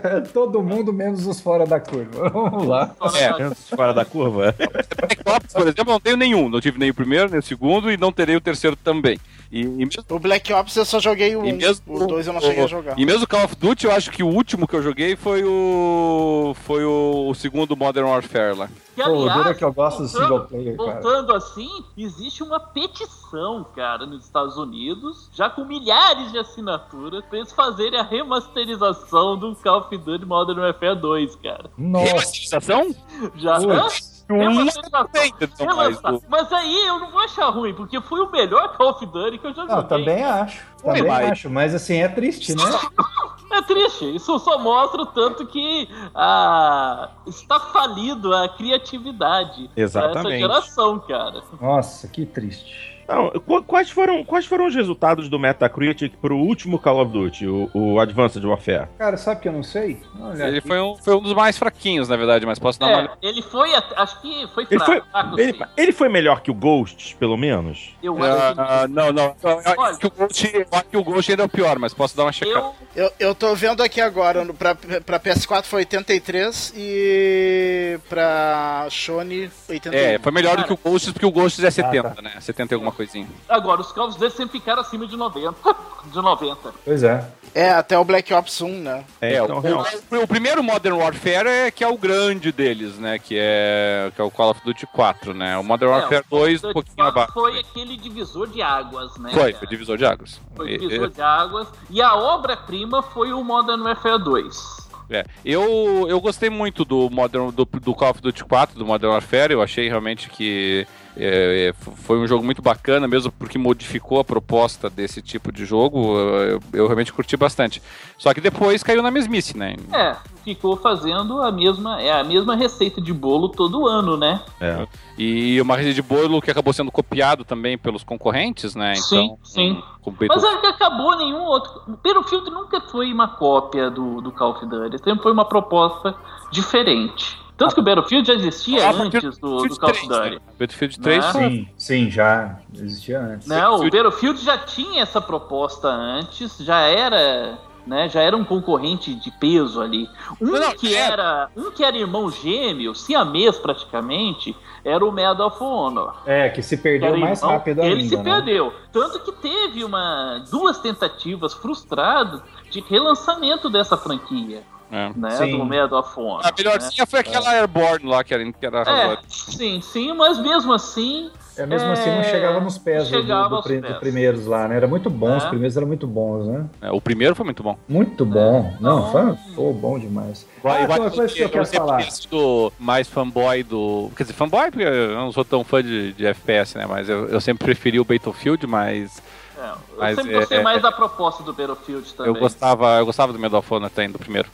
é 0.04 0.20
todo 0.32 0.62
mundo 0.62 0.92
menos 0.92 1.26
os 1.26 1.40
fora 1.40 1.66
da 1.66 1.80
curva. 1.80 2.28
Vamos 2.34 2.66
lá. 2.66 2.94
É. 3.14 3.54
Fora 3.76 3.92
da 3.94 4.04
curva. 4.04 4.54
Black 4.58 5.20
Ops, 5.26 5.52
por 5.52 5.62
exemplo, 5.62 5.84
eu 5.90 5.94
não 5.94 6.00
tenho 6.00 6.16
nenhum. 6.16 6.48
Não 6.48 6.60
tive 6.60 6.78
nem 6.78 6.90
o 6.90 6.94
primeiro, 6.94 7.30
nem 7.30 7.38
o 7.38 7.42
segundo 7.42 7.90
e 7.90 7.96
não 7.96 8.12
terei 8.12 8.36
o 8.36 8.40
terceiro 8.40 8.76
também. 8.76 9.18
E, 9.54 9.60
e 9.60 9.66
mesmo, 9.86 10.04
O 10.10 10.18
Black 10.18 10.52
Ops 10.52 10.74
eu 10.74 10.84
só 10.84 10.98
joguei 10.98 11.36
o 11.36 11.44
e 11.46 11.52
1. 11.52 11.56
mesmo 11.56 11.84
O 11.86 12.06
2 12.06 12.26
eu 12.26 12.32
não 12.32 12.40
cheguei 12.40 12.64
a 12.64 12.66
jogar. 12.66 12.98
E 12.98 13.06
mesmo 13.06 13.22
o 13.22 13.28
Call 13.28 13.44
of 13.44 13.54
Duty, 13.54 13.86
eu 13.86 13.92
acho 13.92 14.10
que 14.10 14.22
o 14.22 14.26
último 14.28 14.66
que 14.66 14.74
eu 14.74 14.82
joguei 14.82 15.14
foi 15.14 15.44
o 15.44 16.56
foi 16.64 16.84
o, 16.84 17.28
o 17.30 17.34
segundo 17.34 17.76
Modern 17.76 18.08
Warfare 18.08 18.56
lá. 18.56 18.68
Que, 18.96 19.02
Pô, 19.02 19.28
é 19.28 19.32
aliás, 19.32 19.56
que 19.56 19.64
eu 19.64 19.72
gosto 19.72 20.02
do 20.02 20.08
single 20.08 20.28
voltando- 20.28 20.48
player, 20.48 20.76
cara. 20.76 21.00
Voltando 21.00 21.34
assim, 21.34 21.68
existe 21.96 22.42
uma 22.42 22.58
petição, 22.60 23.64
cara, 23.74 24.06
nos 24.06 24.24
Estados 24.24 24.56
Unidos, 24.56 25.28
já 25.32 25.50
com 25.50 25.64
milhares 25.64 26.30
de 26.32 26.38
assinaturas, 26.38 27.24
pra 27.24 27.38
eles 27.38 27.52
fazerem 27.52 27.98
a 27.98 28.02
remasterização 28.04 29.36
do 29.36 29.54
Call 29.56 29.80
of 29.80 29.96
Duty 29.96 30.24
Modern 30.24 30.60
Warfare 30.60 30.96
2, 31.00 31.36
cara. 31.36 31.70
Nossa. 31.76 32.06
Remasterização? 32.06 32.94
Já. 33.36 33.58
Putz. 33.60 34.13
Hã? 34.30 34.36
Remasterização. 34.38 35.08
Então, 35.40 35.76
mas 35.76 36.22
Mas 36.28 36.52
aí 36.52 36.86
eu 36.86 36.98
não 36.98 37.10
vou 37.10 37.20
achar 37.20 37.48
ruim, 37.50 37.74
porque 37.74 38.00
foi 38.00 38.20
o 38.20 38.30
melhor 38.30 38.76
Call 38.76 38.90
of 38.90 39.04
Duty 39.04 39.38
que 39.38 39.46
eu 39.46 39.54
já 39.54 39.62
joguei. 39.62 39.76
Não, 39.76 39.82
também 39.84 40.24
acho. 40.24 40.64
Também 40.82 41.02
mas- 41.06 41.30
acho, 41.30 41.50
mas 41.50 41.74
assim, 41.74 41.98
é 41.98 42.08
triste, 42.08 42.54
né? 42.54 42.62
É 43.52 43.62
triste, 43.62 44.16
isso 44.16 44.36
só 44.40 44.58
mostra 44.58 45.02
o 45.02 45.06
tanto 45.06 45.46
que 45.46 45.88
ah, 46.12 47.10
está 47.24 47.60
falido 47.60 48.34
a 48.34 48.48
criatividade 48.48 49.70
Exatamente. 49.76 50.24
dessa 50.24 50.38
geração, 50.38 50.98
cara. 50.98 51.40
Nossa, 51.60 52.08
que 52.08 52.26
triste. 52.26 52.93
Não, 53.08 53.30
qu- 53.30 53.62
quais, 53.62 53.90
foram, 53.90 54.24
quais 54.24 54.46
foram 54.46 54.66
os 54.66 54.74
resultados 54.74 55.28
do 55.28 55.38
Metacritic 55.38 56.14
pro 56.20 56.36
último 56.36 56.78
Call 56.78 57.00
of 57.02 57.12
Duty, 57.12 57.46
o, 57.46 57.70
o 57.74 58.00
Advanced 58.00 58.42
Warfare? 58.44 58.88
Cara, 58.98 59.16
sabe 59.16 59.40
que 59.40 59.48
eu 59.48 59.52
não 59.52 59.62
sei? 59.62 59.98
Olha, 60.20 60.44
Ele 60.44 60.60
foi 60.60 60.80
um, 60.80 60.96
foi 60.96 61.14
um 61.16 61.20
dos 61.20 61.34
mais 61.34 61.58
fraquinhos, 61.58 62.08
na 62.08 62.16
verdade, 62.16 62.46
mas 62.46 62.58
posso 62.58 62.78
dar 62.80 62.86
uma 62.86 62.92
É, 62.92 62.96
olhada. 62.98 63.18
ele 63.22 63.42
foi, 63.42 63.74
at- 63.74 63.92
acho 63.96 64.20
que 64.22 64.46
foi 64.54 64.66
Ele 64.70 64.78
fraco, 64.78 64.92
foi, 64.92 65.00
fraco, 65.10 65.40
ele, 65.40 65.52
sim. 65.52 65.60
ele 65.76 65.92
foi 65.92 66.08
melhor 66.08 66.40
que 66.40 66.50
o 66.50 66.54
Ghost, 66.54 67.16
pelo 67.16 67.36
menos? 67.36 67.94
Eu 68.02 68.16
acho 68.22 68.54
que 68.54 68.60
Ah, 68.60 68.86
não, 68.88 69.12
não. 69.12 69.36
Eu 69.42 69.58
acho 69.58 69.74
Olha. 69.80 69.96
que 69.98 70.06
o 70.06 70.10
Ghost, 70.10 70.50
eu 70.56 70.66
acho 70.72 70.84
que 70.84 70.96
o 70.96 71.04
Ghost 71.04 71.30
ainda 71.30 71.42
é 71.42 71.46
o 71.46 71.48
pior, 71.48 71.78
mas 71.78 71.92
posso 71.94 72.16
dar 72.16 72.24
uma 72.24 72.32
checada. 72.32 72.58
eu, 72.96 73.04
Eu, 73.04 73.12
eu 73.18 73.34
tô 73.34 73.54
vendo 73.54 73.82
aqui 73.82 74.00
agora, 74.00 74.44
no- 74.44 74.54
pra, 74.54 74.74
pra 74.74 75.18
PS4 75.20 75.64
foi 75.64 75.80
83 75.80 76.72
e 76.76 77.98
pra 78.08 78.86
Sony 78.90 79.50
81. 79.68 79.92
É, 79.98 80.18
foi 80.18 80.32
melhor 80.32 80.52
do 80.52 80.62
Cara. 80.64 80.68
que 80.68 80.72
o 80.74 80.90
Ghost, 80.90 81.12
porque 81.12 81.26
o 81.26 81.30
Ghost 81.30 81.64
é 81.64 81.70
70, 81.70 82.10
tá. 82.10 82.22
né? 82.22 82.32
70 82.40 82.72
e 82.72 82.74
alguma 82.74 82.92
coisinha. 82.94 83.26
agora, 83.48 83.80
os 83.80 83.92
Call 83.92 84.08
of 84.08 84.18
Duty 84.18 84.34
sempre 84.36 84.58
ficaram 84.58 84.80
acima 84.80 85.06
de 85.06 85.16
90. 85.16 85.54
De 86.04 86.16
90. 86.20 86.72
Pois 86.84 87.02
é. 87.02 87.26
É, 87.54 87.70
até 87.70 87.98
o 87.98 88.04
Black 88.04 88.32
Ops 88.34 88.60
1, 88.60 88.68
né? 88.80 89.04
É, 89.22 89.34
É, 89.36 89.42
então, 89.42 89.58
o, 89.58 90.16
o- 90.18 90.22
o 90.24 90.28
primeiro 90.28 90.62
Modern 90.62 90.96
Warfare 90.98 91.48
é 91.48 91.70
que 91.70 91.82
é 91.82 91.88
o 91.88 91.96
grande 91.96 92.52
deles, 92.52 92.98
né? 92.98 93.18
Que 93.18 93.36
é, 93.38 94.12
que 94.14 94.20
é 94.20 94.24
o 94.24 94.30
Call 94.30 94.50
of 94.50 94.60
Duty 94.62 94.86
4, 94.88 95.32
né? 95.32 95.56
O 95.56 95.64
Modern 95.64 95.90
É, 95.90 95.94
Warfare 95.94 96.24
o 96.26 96.28
Call 96.28 96.40
of 96.40 96.46
2, 96.50 96.58
um 96.58 96.62
Duty 96.62 96.72
pouquinho 96.74 96.96
4 96.96 97.08
abaixo. 97.10 97.32
Foi 97.32 97.58
aquele 97.58 97.96
divisor 97.96 98.46
de 98.48 98.60
águas, 98.60 99.16
né? 99.16 99.30
Foi, 99.32 99.52
cara? 99.52 99.58
foi 99.60 99.68
divisor 99.68 99.96
de 99.96 100.04
águas. 100.04 100.40
Foi 100.54 100.70
E- 100.72 100.78
divisor 100.78 101.08
de 101.10 101.22
águas. 101.22 101.68
E 101.88 102.02
a 102.02 102.14
obra-prima 102.14 103.02
foi 103.02 103.32
o 103.32 103.42
Modern 103.42 103.80
Warfare 103.80 104.22
2. 104.22 104.84
É, 105.08 105.24
eu, 105.42 106.06
eu 106.08 106.20
gostei 106.20 106.50
muito 106.50 106.84
do, 106.84 107.08
Modern, 107.08 107.50
do, 107.50 107.64
do 107.64 107.94
Call 107.94 108.10
of 108.10 108.20
Duty 108.20 108.44
4, 108.44 108.78
do 108.78 108.84
Modern 108.84 109.12
Warfare. 109.12 109.52
Eu 109.54 109.62
achei 109.62 109.88
realmente 109.88 110.28
que 110.28 110.86
é, 111.16 111.68
é, 111.68 111.72
foi 111.72 112.18
um 112.18 112.26
jogo 112.26 112.44
muito 112.44 112.60
bacana, 112.60 113.06
mesmo 113.06 113.30
porque 113.32 113.56
modificou 113.56 114.18
a 114.18 114.24
proposta 114.24 114.90
desse 114.90 115.22
tipo 115.22 115.52
de 115.52 115.64
jogo. 115.64 116.18
Eu, 116.18 116.60
eu 116.72 116.86
realmente 116.86 117.12
curti 117.12 117.36
bastante. 117.36 117.80
Só 118.18 118.34
que 118.34 118.40
depois 118.40 118.82
caiu 118.82 119.02
na 119.02 119.10
mesmice, 119.10 119.56
né? 119.56 119.76
É, 119.92 120.16
ficou 120.42 120.76
fazendo 120.76 121.40
a 121.40 121.52
mesma, 121.52 122.00
é 122.02 122.12
a 122.12 122.24
mesma 122.24 122.56
receita 122.56 123.00
de 123.00 123.12
bolo 123.12 123.48
todo 123.48 123.86
ano, 123.86 124.16
né? 124.16 124.42
é. 124.60 124.86
E 125.16 125.60
uma 125.60 125.76
rede 125.76 125.94
de 125.94 126.02
bolo 126.02 126.42
que 126.42 126.50
acabou 126.50 126.72
sendo 126.72 126.90
copiado 126.90 127.44
também 127.44 127.78
pelos 127.78 128.02
concorrentes, 128.02 128.74
né? 128.74 128.96
Sim, 128.96 129.24
Então, 129.26 129.38
sim. 129.44 129.82
com 130.02 130.10
o 130.10 130.14
Mas 130.28 130.42
é 130.42 130.56
que 130.56 130.66
acabou 130.66 131.16
nenhum 131.16 131.42
outro. 131.42 131.82
O 131.86 131.92
Battlefield 131.92 132.50
nunca 132.50 132.80
foi 132.80 133.12
uma 133.12 133.28
cópia 133.28 133.88
do, 133.88 134.20
do 134.20 134.32
Call 134.32 134.50
of 134.50 134.66
Duty, 134.66 134.98
sempre 134.98 135.22
foi 135.22 135.32
uma 135.32 135.44
proposta 135.44 136.16
diferente. 136.50 137.43
Tanto 137.56 137.74
que 137.74 137.80
o 137.80 137.84
Battlefield 137.84 138.26
já 138.26 138.34
existia 138.34 138.88
Ah, 138.88 138.92
antes 138.92 139.38
do, 139.38 139.62
do 139.62 139.78
Call 139.78 139.90
of 139.90 140.08
3, 140.08 140.08
né? 140.08 140.30
Duty. 140.30 140.42
Battlefield 140.58 141.00
3, 141.00 141.24
Né? 141.24 141.32
Sim, 141.32 141.68
sim, 141.76 142.10
já 142.10 142.58
existia 142.74 143.20
antes. 143.20 143.46
Né? 143.46 143.66
O 143.68 143.78
Battlefield 143.78 144.44
já 144.44 144.58
tinha 144.58 145.02
essa 145.02 145.20
proposta 145.20 145.88
antes, 145.88 146.58
já 146.58 146.80
era, 146.80 147.56
né, 147.86 148.08
já 148.08 148.22
era 148.22 148.36
um 148.36 148.44
concorrente 148.44 149.14
de 149.14 149.30
peso 149.30 149.80
ali. 149.80 150.08
Um 150.40 150.46
Não, 150.46 150.60
não, 150.60 150.72
que 150.72 150.94
é. 150.96 150.98
era, 150.98 151.48
um 151.56 151.70
que 151.70 151.84
era 151.84 151.96
irmão 151.96 152.28
gêmeo, 152.30 152.92
siamês 152.94 153.56
praticamente, 153.56 154.56
era 154.84 155.04
o 155.04 155.12
Medal 155.12 155.46
of 155.46 155.62
Honor. 155.62 156.12
É, 156.26 156.48
que 156.48 156.60
se 156.62 156.76
perdeu 156.76 157.16
mais 157.16 157.40
irmão, 157.40 157.56
rápido 157.56 157.80
ele 157.82 158.02
ainda, 158.02 158.08
se 158.08 158.16
né? 158.16 158.22
perdeu. 158.24 158.72
Tanto 158.92 159.20
que 159.20 159.32
teve 159.32 159.84
uma, 159.84 160.44
duas 160.50 160.78
tentativas 160.78 161.54
frustradas 161.54 162.42
de 162.68 162.80
relançamento 162.80 163.70
dessa 163.70 163.96
franquia, 163.96 164.62
É. 164.96 165.10
né? 165.16 165.30
Sim. 165.32 165.50
Do 165.58 165.64
Medal 165.64 165.98
of 165.98 166.20
Honor. 166.20 166.40
A 166.46 166.52
melhorzinha 166.56 167.04
foi 167.04 167.18
aquela 167.18 167.50
Airborne 167.50 168.06
lá, 168.06 168.22
que 168.22 168.32
era, 168.32 168.44
que 168.52 168.64
era 168.64 168.84
né? 168.84 169.14
É, 169.14 169.18
sim, 169.28 169.80
sim, 169.80 170.12
mas 170.12 170.38
mesmo 170.38 170.72
assim, 170.72 171.30
É, 171.56 171.66
mesmo 171.66 171.90
assim 171.90 172.10
não 172.14 172.22
chegava 172.22 172.60
nos 172.60 172.78
pés 172.78 173.08
chegava 173.08 173.56
do, 173.56 173.62
do 173.62 173.80
pés. 173.80 173.96
primeiros 173.98 174.46
lá, 174.46 174.68
né? 174.68 174.76
Era 174.76 174.86
muito 174.86 175.10
bom, 175.10 175.36
os 175.36 175.42
É. 175.44 175.48
primeiros 175.48 175.76
eram 175.76 175.88
muito 175.88 176.06
bons, 176.06 176.46
né? 176.46 176.64
É, 176.80 176.92
o 176.92 177.00
primeiro 177.00 177.34
foi 177.34 177.44
muito 177.44 177.62
bom. 177.62 177.76
Muito 177.88 178.24
bom. 178.24 178.72
Não, 178.80 179.00
Não. 179.00 179.10
foi 179.12 179.34
pô, 179.56 179.72
bom 179.72 179.98
demais. 179.98 180.46
Ah, 180.64 180.76
tem 180.76 180.86
uma 180.86 181.10
coisa 181.10 181.34
que 181.34 181.40
eu 181.42 181.48
quero 181.50 181.64
sempre 181.64 181.86
falar. 181.86 182.02
sido 182.10 182.72
mais 182.78 183.08
fanboy 183.08 183.62
do. 183.64 184.10
Quer 184.16 184.22
dizer, 184.22 184.34
fanboy 184.34 184.70
porque 184.70 184.84
eu 184.84 185.16
não 185.16 185.32
sou 185.32 185.44
tão 185.44 185.64
fã 185.64 185.82
de, 185.82 186.12
de 186.12 186.24
FPS, 186.26 186.78
né? 186.78 186.86
Mas 186.88 187.08
eu, 187.08 187.26
eu 187.28 187.40
sempre 187.40 187.64
preferi 187.64 187.98
o 187.98 188.04
Battlefield, 188.04 188.64
mas 188.66 189.20
é, 189.64 189.70
eu 189.70 189.98
Mas 189.98 190.16
sempre 190.16 190.34
é- 190.34 190.38
gostei 190.40 190.58
é- 190.58 190.62
mais 190.62 190.82
da 190.82 190.92
proposta 190.92 191.42
do 191.42 191.52
Battlefield 191.52 192.12
também. 192.14 192.32
eu 192.32 192.38
gostava, 192.38 192.98
eu 192.98 193.06
gostava 193.06 193.32
do 193.32 193.38
Medal 193.38 193.60
of 193.60 193.74
Honor 193.74 193.90
também, 193.90 194.10
do 194.10 194.18
primeiro. 194.18 194.48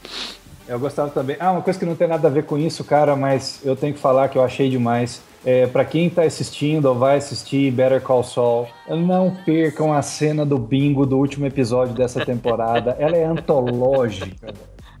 Eu 0.67 0.79
gostava 0.79 1.09
também. 1.09 1.35
Ah, 1.39 1.51
uma 1.51 1.61
coisa 1.61 1.77
que 1.77 1.85
não 1.85 1.95
tem 1.95 2.07
nada 2.07 2.27
a 2.27 2.31
ver 2.31 2.45
com 2.45 2.57
isso, 2.57 2.83
cara, 2.83 3.15
mas 3.15 3.59
eu 3.63 3.75
tenho 3.75 3.93
que 3.93 3.99
falar 3.99 4.29
que 4.29 4.37
eu 4.37 4.43
achei 4.43 4.69
demais. 4.69 5.21
É, 5.43 5.65
para 5.65 5.83
quem 5.83 6.07
tá 6.09 6.21
assistindo 6.21 6.85
ou 6.85 6.95
vai 6.95 7.17
assistir 7.17 7.71
Better 7.71 7.99
Call 7.99 8.23
Saul, 8.23 8.67
não 8.87 9.35
percam 9.43 9.91
a 9.91 10.01
cena 10.03 10.45
do 10.45 10.57
bingo 10.59 11.03
do 11.05 11.17
último 11.17 11.47
episódio 11.47 11.95
dessa 11.95 12.23
temporada. 12.25 12.95
Ela 12.99 13.17
é 13.17 13.25
antológica. 13.25 14.53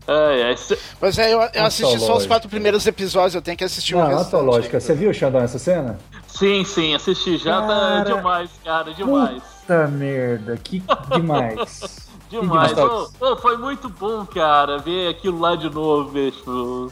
Ai, 0.07 0.43
ai, 0.43 0.57
cê- 0.57 0.77
Pois 0.99 1.17
é, 1.19 1.31
eu, 1.31 1.39
eu 1.53 1.63
assisti 1.63 1.99
só 1.99 2.17
os 2.17 2.25
quatro 2.25 2.49
primeiros 2.49 2.85
episódios, 2.87 3.35
eu 3.35 3.41
tenho 3.41 3.55
que 3.55 3.63
assistir 3.63 3.93
o 3.95 3.99
Não, 3.99 4.07
restante. 4.07 4.27
antológica. 4.27 4.79
Você 4.79 4.93
viu, 4.95 5.13
Xandão, 5.13 5.41
essa 5.41 5.59
cena? 5.59 5.99
Sim, 6.27 6.65
sim, 6.65 6.95
assisti 6.95 7.37
já, 7.37 7.61
tá 7.61 7.67
Cara, 7.67 8.03
demais, 8.15 8.49
cara, 8.65 8.93
demais. 8.95 9.43
Puta 9.71 9.87
merda, 9.87 10.57
que 10.57 10.83
demais. 11.13 12.09
Demais. 12.29 12.69
demais. 12.71 12.77
Ô, 12.77 13.09
ô, 13.33 13.35
foi 13.37 13.57
muito 13.57 13.89
bom, 13.89 14.25
cara, 14.25 14.77
ver 14.77 15.09
aquilo 15.09 15.37
lá 15.39 15.53
de 15.55 15.69
novo, 15.69 16.11
bicho. 16.11 16.89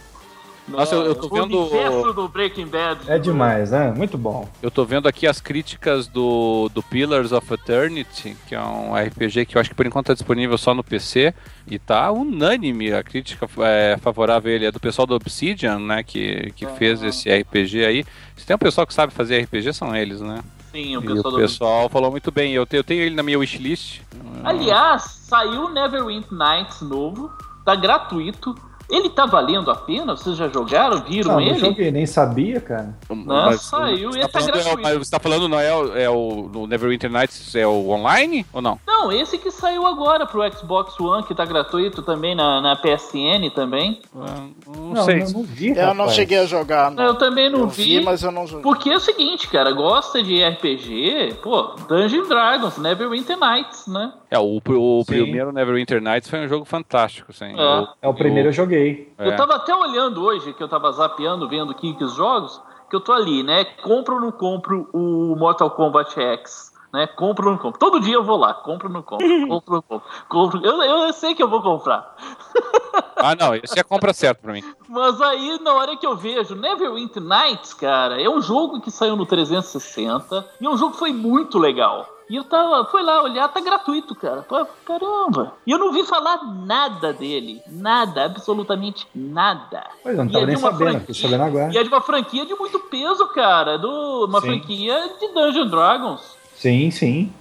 Nossa, 0.68 0.96
eu- 0.96 1.06
eu 1.06 1.16
tô 1.16 1.28
o 1.28 1.30
vendo- 1.30 1.60
universo 1.62 2.14
do 2.14 2.28
Breaking 2.28 2.68
Bad. 2.68 3.10
É 3.10 3.18
demais, 3.18 3.72
né? 3.72 3.90
Muito 3.96 4.18
bom. 4.18 4.48
Eu 4.62 4.70
tô 4.70 4.84
vendo 4.84 5.08
aqui 5.08 5.26
as 5.26 5.40
críticas 5.40 6.08
do, 6.08 6.70
do 6.74 6.84
Pillars 6.84 7.32
of 7.32 7.54
Eternity, 7.54 8.36
que 8.48 8.54
é 8.54 8.62
um 8.62 8.94
RPG 8.96 9.46
que 9.46 9.56
eu 9.58 9.62
acho 9.62 9.70
que 9.70 9.76
por 9.76 9.86
enquanto 9.86 10.08
tá 10.08 10.14
disponível 10.14 10.58
só 10.58 10.74
no 10.74 10.84
PC, 10.84 11.34
e 11.66 11.80
tá 11.80 12.12
unânime 12.12 12.92
a 12.94 13.02
crítica 13.02 13.48
é, 13.60 13.98
favorável 14.02 14.52
a 14.52 14.56
ele. 14.56 14.66
É 14.66 14.72
do 14.72 14.80
pessoal 14.80 15.06
do 15.08 15.16
Obsidian, 15.16 15.80
né, 15.80 16.04
que, 16.04 16.52
que 16.56 16.68
fez 16.68 17.02
esse 17.02 17.30
RPG 17.30 17.86
aí. 17.86 18.06
Se 18.36 18.46
tem 18.46 18.56
um 18.56 18.60
pessoal 18.60 18.86
que 18.86 18.94
sabe 18.94 19.14
fazer 19.14 19.42
RPG, 19.42 19.72
são 19.74 19.96
eles, 19.96 20.20
né? 20.22 20.42
Sim, 20.72 20.98
o 20.98 21.02
pessoal 21.02 21.34
o 21.34 21.38
do... 21.38 21.38
pessoal 21.38 21.90
falou 21.90 22.12
muito 22.12 22.32
bem. 22.32 22.54
Eu 22.54 22.66
tenho, 22.66 22.80
eu 22.80 22.84
tenho 22.84 23.02
ele 23.02 23.16
na 23.16 23.24
minha 23.24 23.40
wishlist. 23.40 24.02
Aliás, 24.44 25.04
saiu 25.04 25.66
o 25.66 25.70
Neverwinter 25.70 26.34
Nights 26.34 26.82
novo, 26.82 27.32
tá 27.66 27.76
gratuito. 27.76 28.56
Ele 28.90 29.10
tá 29.10 29.26
valendo 29.26 29.70
a 29.70 29.76
pena? 29.76 30.16
Vocês 30.16 30.36
já 30.36 30.48
jogaram? 30.48 31.02
Viram 31.04 31.30
Não, 31.34 31.36
não 31.36 31.42
ele? 31.48 31.60
joguei, 31.60 31.92
nem 31.92 32.06
sabia, 32.06 32.60
cara. 32.60 32.96
Não, 33.10 33.54
saiu 33.58 34.10
e 34.12 34.20
tá 34.22 34.28
tá 34.28 34.40
falando, 34.40 34.50
é, 34.56 34.60
o- 34.60 34.64
gratuito. 34.64 34.82
mas 34.82 34.98
você 34.98 35.12
tá 35.12 35.20
falando 35.20 35.48
não 35.50 35.60
é, 35.60 35.76
o- 35.76 35.98
é 35.98 36.10
o 36.10 36.50
no 36.52 36.66
Neverwinter 36.68 37.10
Nights 37.12 37.54
é 37.56 37.68
o 37.68 37.90
online 37.90 38.46
ou 38.52 38.62
não? 38.62 38.80
Não, 38.88 39.12
esse 39.12 39.38
que 39.38 39.52
saiu 39.52 39.86
agora 39.86 40.26
pro 40.26 40.42
Xbox 40.52 41.00
One, 41.00 41.24
que 41.24 41.36
tá 41.36 41.46
gratuito 41.46 42.02
também 42.02 42.34
na, 42.36 42.60
na 42.62 42.76
PSN 42.76 43.50
também. 43.54 44.02
Não, 44.14 44.94
Não, 44.94 45.04
sei. 45.04 45.20
não, 45.20 45.30
não 45.32 45.44
vi, 45.44 45.70
Eu 45.78 45.94
não 45.94 46.10
cheguei 46.10 46.40
a 46.40 46.46
jogar, 46.46 46.90
não. 46.92 47.04
Eu 47.04 47.16
também 47.16 47.50
não 47.50 47.60
Eu 47.60 47.68
vi. 47.68 48.00
vi, 48.00 48.04
mas 48.04 48.24
eu 48.24 48.32
não 48.32 48.48
joguei. 48.48 48.64
Porque 48.64 48.90
é 48.90 48.96
o 48.96 49.00
seguinte, 49.00 49.48
cara, 49.48 49.72
gosta 49.72 50.22
de 50.24 50.44
RPG, 50.44 51.36
pô, 51.44 51.76
Dungeon 51.88 52.28
Dragons, 52.28 52.78
Neverwinter 52.78 53.38
Nights, 53.38 53.88
né? 53.88 54.14
É, 54.32 54.38
o, 54.38 54.58
o 54.58 55.04
Sim. 55.04 55.06
primeiro 55.06 55.52
Neverwinter 55.52 56.02
Nights 56.02 56.30
foi 56.30 56.40
um 56.44 56.48
jogo 56.48 56.66
fantástico, 56.66 57.32
assim. 57.32 57.46
É. 57.46 57.62
Eu- 57.80 57.88
É 58.02 58.08
o 58.08 58.14
primeiro 58.14 58.50
eu 58.50 58.54
joguei. 58.54 58.79
É. 59.18 59.28
Eu 59.28 59.36
tava 59.36 59.56
até 59.56 59.76
olhando 59.76 60.24
hoje, 60.24 60.54
que 60.54 60.64
eu 60.64 60.68
tava 60.68 60.92
zapeando, 60.92 61.48
vendo 61.48 61.72
aqui 61.72 61.94
que 61.94 62.04
os 62.04 62.14
jogos, 62.14 62.62
que 62.90 62.96
eu 62.96 63.00
tô 63.00 63.12
ali, 63.14 63.44
né? 63.44 63.64
Compro 63.64 64.16
ou 64.16 64.22
não 64.22 64.32
compro 64.32 64.90
o 64.94 65.36
Mortal 65.36 65.72
Kombat 65.72 66.20
X? 66.20 66.74
Né? 66.92 67.06
Compro 67.06 67.46
ou 67.46 67.52
não 67.52 67.60
compro? 67.60 67.80
Todo 67.80 68.00
dia 68.00 68.16
eu 68.16 68.24
vou 68.24 68.38
lá, 68.38 68.54
compro 68.54 68.88
ou 68.88 68.94
não 68.94 69.04
compro, 69.04 69.28
compro 69.48 69.74
ou 69.74 69.76
não 69.76 69.82
compro. 69.82 70.10
compro. 70.28 70.66
Eu, 70.66 70.82
eu 70.82 71.14
sei 71.14 71.36
que 71.36 71.44
eu 71.44 71.50
vou 71.50 71.62
comprar. 71.62 72.16
Ah, 73.22 73.36
não, 73.36 73.54
esse 73.54 73.78
é 73.78 73.82
a 73.82 73.84
compra 73.84 74.14
certa 74.14 74.42
pra 74.42 74.54
mim. 74.54 74.64
Mas 74.88 75.20
aí, 75.22 75.60
na 75.62 75.74
hora 75.74 75.98
que 75.98 76.08
eu 76.08 76.16
vejo 76.16 76.56
Neverwinter 76.56 77.22
Nights, 77.22 77.74
cara, 77.74 78.22
é 78.22 78.30
um 78.30 78.42
jogo 78.42 78.80
que 78.80 78.90
saiu 78.90 79.18
no 79.18 79.26
360 79.26 80.48
e 80.62 80.66
é 80.66 80.70
um 80.70 80.78
jogo 80.78 80.94
que 80.94 81.00
foi 81.00 81.12
muito 81.12 81.60
legal. 81.60 82.08
E 82.30 82.36
eu 82.36 82.44
tava, 82.44 82.86
fui 82.86 83.02
lá 83.02 83.24
olhar, 83.24 83.48
tá 83.50 83.60
gratuito, 83.60 84.14
cara. 84.14 84.44
Pô, 84.44 84.64
caramba. 84.86 85.54
E 85.66 85.72
eu 85.72 85.80
não 85.80 85.92
vi 85.92 86.04
falar 86.04 86.44
nada 86.46 87.12
dele. 87.12 87.60
Nada, 87.68 88.26
absolutamente 88.26 89.08
nada. 89.16 89.84
Pois 90.04 90.16
eu 90.16 90.24
não 90.26 90.30
E 90.30 90.34
tava 90.34 90.44
é 90.44 90.48
de 90.48 90.54
nem 90.54 90.62
uma 90.64 90.72
sabendo, 90.72 90.92
franquia- 90.92 91.16
sabendo 91.16 91.44
agora. 91.44 91.74
E 91.74 91.78
é 91.78 91.84
de 91.84 91.90
uma 91.90 92.02
franquia 92.02 92.46
de 92.46 92.54
muito 92.54 92.80
peso, 92.82 93.28
cara. 93.30 93.80
Do, 93.80 94.26
uma 94.26 94.42
Sim. 94.42 94.48
franquia 94.48 95.10
de 95.20 95.28
Dungeon 95.34 95.68
Dragons. 95.68 96.38
Sim, 96.56 96.92
sim. 96.92 97.34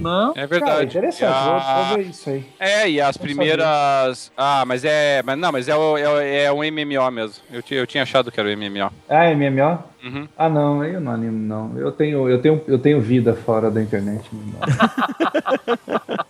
Não? 0.00 0.30
É 0.30 0.34
Cara, 0.34 0.46
verdade. 0.46 0.98
interessante, 0.98 1.24
a- 1.32 1.84
vou, 1.88 1.96
ver 1.98 2.06
isso 2.06 2.30
aí. 2.30 2.44
É, 2.58 2.88
e 2.90 3.00
as 3.00 3.16
primeiras. 3.16 4.32
Ah, 4.36 4.64
mas 4.66 4.84
é. 4.84 5.22
Mas 5.24 5.38
não, 5.38 5.52
mas 5.52 5.68
é, 5.68 5.76
o, 5.76 5.96
é, 5.96 6.44
é 6.44 6.52
um 6.52 6.62
MMO 6.64 7.10
mesmo. 7.10 7.42
Eu, 7.52 7.62
eu 7.70 7.86
tinha 7.86 8.02
achado 8.02 8.30
que 8.30 8.38
era 8.40 8.48
o 8.48 8.52
MMO. 8.52 8.90
Ah, 9.08 9.34
MMO? 9.34 9.78
Uhum. 10.02 10.28
Ah, 10.36 10.48
não, 10.48 10.82
eu 10.82 11.00
não 11.00 11.12
animo, 11.12 11.38
não. 11.38 11.78
Eu 11.78 11.92
tenho, 11.92 12.28
eu 12.28 12.40
tenho, 12.40 12.62
eu 12.66 12.78
tenho 12.78 13.00
vida 13.00 13.34
fora 13.34 13.70
da 13.70 13.82
internet. 13.82 14.24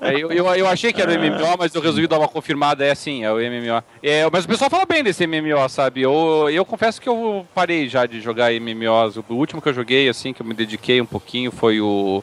É, 0.00 0.14
eu, 0.14 0.32
eu, 0.32 0.46
eu 0.54 0.66
achei 0.66 0.92
que 0.92 1.00
era 1.00 1.12
o 1.12 1.14
MMO, 1.14 1.56
mas 1.58 1.74
eu 1.74 1.80
resolvi 1.80 2.06
dar 2.06 2.18
uma 2.18 2.28
confirmada. 2.28 2.84
É 2.84 2.94
sim, 2.94 3.22
é 3.24 3.32
o 3.32 3.36
MMO. 3.36 3.82
É, 4.02 4.28
mas 4.32 4.44
o 4.44 4.48
pessoal 4.48 4.70
fala 4.70 4.86
bem 4.86 5.02
desse 5.04 5.26
MMO, 5.26 5.68
sabe? 5.68 6.02
Eu, 6.02 6.48
eu 6.50 6.64
confesso 6.64 7.00
que 7.00 7.08
eu 7.08 7.46
parei 7.54 7.88
já 7.88 8.06
de 8.06 8.20
jogar 8.20 8.52
MMOs. 8.52 9.16
O 9.16 9.24
último 9.30 9.60
que 9.60 9.68
eu 9.68 9.74
joguei, 9.74 10.08
assim, 10.08 10.32
que 10.32 10.42
eu 10.42 10.46
me 10.46 10.54
dediquei 10.54 11.00
um 11.00 11.06
pouquinho, 11.06 11.50
foi 11.52 11.80
o. 11.80 12.22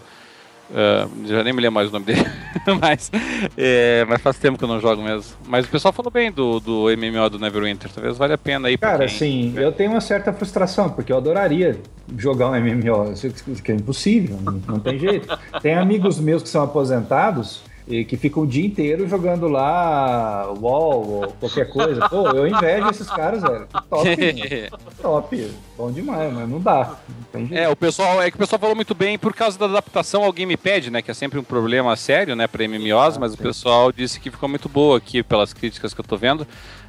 ah, 0.74 1.08
já 1.26 1.44
nem 1.44 1.54
me 1.54 1.62
lembro 1.62 1.76
mais 1.76 1.90
o 1.90 1.92
nome 1.94 2.06
dele. 2.06 2.26
mas, 2.82 3.12
é, 3.58 4.06
mas 4.08 4.22
faz 4.22 4.38
tempo 4.38 4.58
que 4.58 4.64
eu 4.64 4.68
não 4.68 4.80
jogo 4.80 5.02
mesmo. 5.02 5.36
Mas 5.48 5.66
o 5.66 5.70
pessoal 5.70 5.94
falou 5.94 6.12
bem 6.12 6.32
do, 6.32 6.60
do 6.60 6.86
MMO 6.98 7.30
do 7.30 7.40
Neverwinter. 7.40 7.90
Talvez 7.94 8.18
valha 8.18 8.36
a 8.36 8.38
pena 8.38 8.68
aí 8.68 8.78
Cara, 8.78 9.06
quem- 9.06 9.06
assim, 9.06 9.54
eu 9.56 9.72
tenho 9.72 9.92
uma 9.92 10.02
certa 10.02 10.34
frustração, 10.34 10.90
porque 10.90 11.12
eu 11.12 11.18
adoraria 11.18 11.80
jogar 12.18 12.50
um 12.50 12.56
MMO, 12.56 13.12
isso 13.14 13.30
que 13.62 13.72
é 13.72 13.76
impossível, 13.76 14.38
não, 14.42 14.54
não 14.68 14.80
tem 14.80 14.98
jeito. 14.98 15.28
Tem 15.62 15.76
amigos 15.76 16.20
meus 16.20 16.44
que 16.44 16.50
são 16.50 16.64
aposentados 16.64 17.62
e 17.88 18.04
que 18.04 18.18
ficam 18.18 18.44
o 18.44 18.48
dia 18.48 18.66
inteiro 18.66 19.08
jogando 19.08 19.48
lá 19.48 20.52
WoW 20.52 21.10
ou 21.24 21.28
qualquer 21.40 21.70
coisa. 21.72 22.08
Pô, 22.10 22.28
eu 22.30 22.46
invejo 22.48 22.90
esses 22.90 23.10
caras, 23.10 23.42
velho. 23.42 23.68
Top, 23.90 24.08
top. 25.02 25.52
Bom 25.78 25.92
demais, 25.92 26.34
mas 26.34 26.50
não 26.50 26.60
dá. 26.60 26.98
Não. 27.34 27.48
É, 27.58 27.70
o 27.70 27.76
pessoal, 27.76 28.22
é 28.22 28.30
que 28.30 28.36
o 28.36 28.40
pessoal 28.40 28.60
falou 28.60 28.76
muito 28.76 28.94
bem 28.96 29.18
por 29.18 29.34
causa 29.34 29.58
da 29.58 29.66
adaptação 29.66 30.24
ao 30.24 30.34
gamepad, 30.34 30.90
né? 30.90 31.02
Que 31.02 31.12
é 31.12 31.14
sempre 31.14 31.40
um 31.40 31.44
problema 31.44 31.96
sério, 31.96 32.36
né, 32.36 32.48
para 32.48 32.64
MMOs, 32.68 33.18
mas 33.18 33.34
o 33.34 33.38
pessoal 33.38 33.92
disse 33.92 34.20
que 34.20 34.30
ficou 34.32 34.50
muito 34.50 34.68
boa 34.68 34.98
aqui 34.98 35.22
pelas 35.24 35.54
críticas 35.54 35.94
que 35.94 36.02
eu 36.02 36.06
tô 36.06 36.18
vendo. 36.18 36.46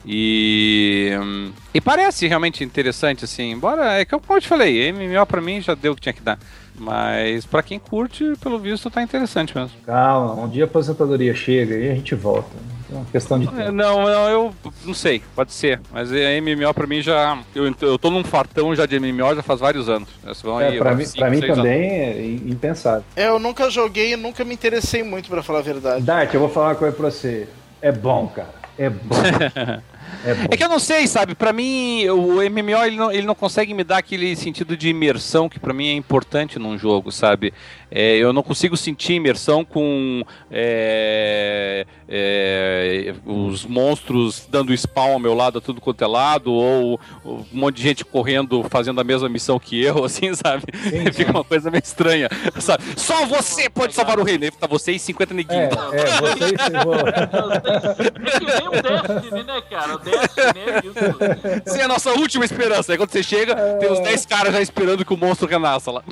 E 0.06 1.10
hum, 1.20 1.52
e 1.74 1.80
parece 1.80 2.26
realmente 2.26 2.64
interessante 2.64 3.24
assim. 3.24 3.50
Embora 3.52 4.00
é 4.00 4.04
que 4.04 4.14
eu- 4.14 4.20
como 4.20 4.38
eu 4.38 4.42
te 4.42 4.48
falei, 4.48 4.88
MMO 4.92 5.26
pra 5.26 5.40
mim 5.40 5.60
já 5.60 5.74
deu 5.74 5.92
o 5.92 5.94
que 5.94 6.00
tinha 6.00 6.12
que 6.12 6.22
dar. 6.22 6.38
Mas 6.78 7.44
pra 7.44 7.62
quem 7.62 7.78
curte, 7.78 8.34
pelo 8.40 8.58
visto 8.58 8.90
tá 8.90 9.02
interessante 9.02 9.56
mesmo. 9.56 9.76
Calma, 9.84 10.44
um 10.44 10.48
dia 10.48 10.64
a 10.64 10.66
aposentadoria 10.66 11.34
chega 11.34 11.74
e 11.76 11.90
a 11.90 11.94
gente 11.94 12.14
volta. 12.14 12.48
É 12.90 12.94
uma 12.94 13.04
questão 13.06 13.38
de 13.38 13.46
É, 13.46 13.50
tempo. 13.50 13.72
Não, 13.72 14.02
não, 14.04 14.28
eu 14.30 14.54
não 14.84 14.94
sei, 14.94 15.22
pode 15.36 15.52
ser. 15.52 15.78
Mas 15.92 16.10
é, 16.10 16.40
MMO 16.40 16.72
pra 16.72 16.86
mim 16.86 17.02
já. 17.02 17.38
Eu, 17.54 17.70
eu 17.82 17.98
tô 17.98 18.10
num 18.10 18.24
fartão 18.24 18.74
já 18.74 18.86
de 18.86 18.98
MMO 18.98 19.34
já 19.34 19.42
faz 19.42 19.60
vários 19.60 19.88
anos. 19.88 20.08
É, 20.24 20.66
aí, 20.68 20.78
pra 20.78 20.94
mim, 20.94 21.04
cinco, 21.04 21.18
pra 21.18 21.30
mim 21.30 21.38
seis 21.40 21.52
anos. 21.52 21.64
também 21.64 21.90
é 21.90 22.26
impensável. 22.46 23.04
É, 23.14 23.28
eu 23.28 23.38
nunca 23.38 23.68
joguei 23.68 24.14
e 24.14 24.16
nunca 24.16 24.42
me 24.44 24.54
interessei 24.54 25.02
muito, 25.02 25.28
pra 25.28 25.42
falar 25.42 25.58
a 25.58 25.62
verdade. 25.62 26.02
Dart, 26.02 26.32
eu 26.32 26.40
vou 26.40 26.48
falar 26.48 26.68
uma 26.68 26.74
coisa 26.76 26.96
pra 26.96 27.10
você. 27.10 27.46
É 27.82 27.92
bom, 27.92 28.26
cara. 28.28 28.54
É 28.78 28.88
bom. 28.88 29.16
É. 30.24 30.54
É 30.54 30.56
que 30.56 30.64
eu 30.64 30.68
não 30.68 30.78
sei, 30.78 31.06
sabe? 31.06 31.34
Pra 31.34 31.52
mim, 31.52 32.08
o 32.08 32.36
MMO 32.36 32.84
ele 32.84 32.96
não, 32.96 33.12
ele 33.12 33.26
não 33.26 33.34
consegue 33.34 33.72
me 33.74 33.84
dar 33.84 33.98
aquele 33.98 34.34
sentido 34.36 34.76
de 34.76 34.88
imersão 34.88 35.48
que 35.48 35.58
pra 35.60 35.72
mim 35.72 35.88
é 35.88 35.94
importante 35.94 36.58
num 36.58 36.78
jogo, 36.78 37.12
sabe? 37.12 37.52
É, 37.90 38.16
eu 38.16 38.32
não 38.32 38.42
consigo 38.42 38.76
sentir 38.76 39.14
imersão 39.14 39.64
com 39.64 40.24
é, 40.50 41.86
é, 42.08 43.14
os 43.26 43.64
monstros 43.64 44.46
dando 44.50 44.72
spawn 44.76 45.12
ao 45.14 45.18
meu 45.18 45.34
lado 45.34 45.58
a 45.58 45.60
tudo 45.60 45.80
quanto 45.80 46.02
é 46.02 46.06
lado, 46.06 46.52
ou, 46.52 46.98
ou 47.24 47.46
um 47.52 47.58
monte 47.58 47.76
de 47.76 47.82
gente 47.82 48.04
correndo 48.04 48.64
fazendo 48.70 49.00
a 49.00 49.04
mesma 49.04 49.28
missão 49.28 49.58
que 49.58 49.82
eu, 49.82 50.04
assim, 50.06 50.34
sabe? 50.34 50.64
Sim, 50.88 51.12
Fica 51.12 51.30
uma 51.30 51.44
coisa 51.44 51.70
meio 51.70 51.82
estranha, 51.84 52.28
sabe? 52.60 52.82
Só 52.96 53.26
você 53.26 53.68
pode 53.68 53.94
salvar 53.94 54.18
o 54.18 54.24
reino. 54.24 54.44
Aí 54.44 54.50
tá 54.50 54.66
você 54.66 54.92
e 54.92 54.98
50 54.98 55.32
É, 55.32 55.36
neguinhos. 55.36 55.74
é, 55.92 56.20
vocês 56.20 56.84
vão. 56.84 56.94
É 56.98 58.38
que 58.38 58.44
nem 58.46 58.68
o 58.68 58.70
Destiny, 58.70 59.42
né, 59.44 59.60
cara? 59.68 59.94
O 59.94 59.98
Destiny 59.98 60.60
é 60.66 60.78
isso. 60.84 61.64
Você 61.66 61.80
é 61.80 61.84
a 61.84 61.88
nossa 61.88 62.10
última 62.12 62.44
esperança. 62.44 62.92
Aí 62.92 62.98
quando 62.98 63.10
você 63.10 63.22
chega, 63.22 63.54
tem 63.78 63.90
uns 63.92 64.00
10 64.00 64.26
caras 64.26 64.52
já 64.52 64.60
esperando 64.60 65.04
que 65.04 65.12
o 65.12 65.16
monstro 65.16 65.46
renasça 65.48 65.90
lá. 65.90 66.02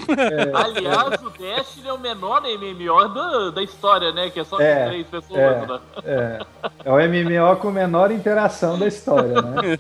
Aliás, 0.55 1.23
o 1.23 1.31
Destiny 1.31 1.89
é 1.89 1.93
o 1.93 1.98
menor 1.98 2.43
MMO 2.43 3.09
da, 3.14 3.51
da 3.51 3.62
história, 3.62 4.12
né? 4.12 4.31
Que 4.31 4.40
é 4.40 4.44
só 4.44 4.60
É, 4.60 4.86
três 4.89 5.06
pessoas, 5.06 5.39
é. 5.40 5.66
né? 5.66 5.78
É, 6.04 6.38
é 6.84 6.90
o 6.92 6.96
MMO 6.96 7.56
com 7.56 7.70
menor 7.70 8.10
interação 8.10 8.78
da 8.78 8.86
história, 8.86 9.40
né? 9.40 9.76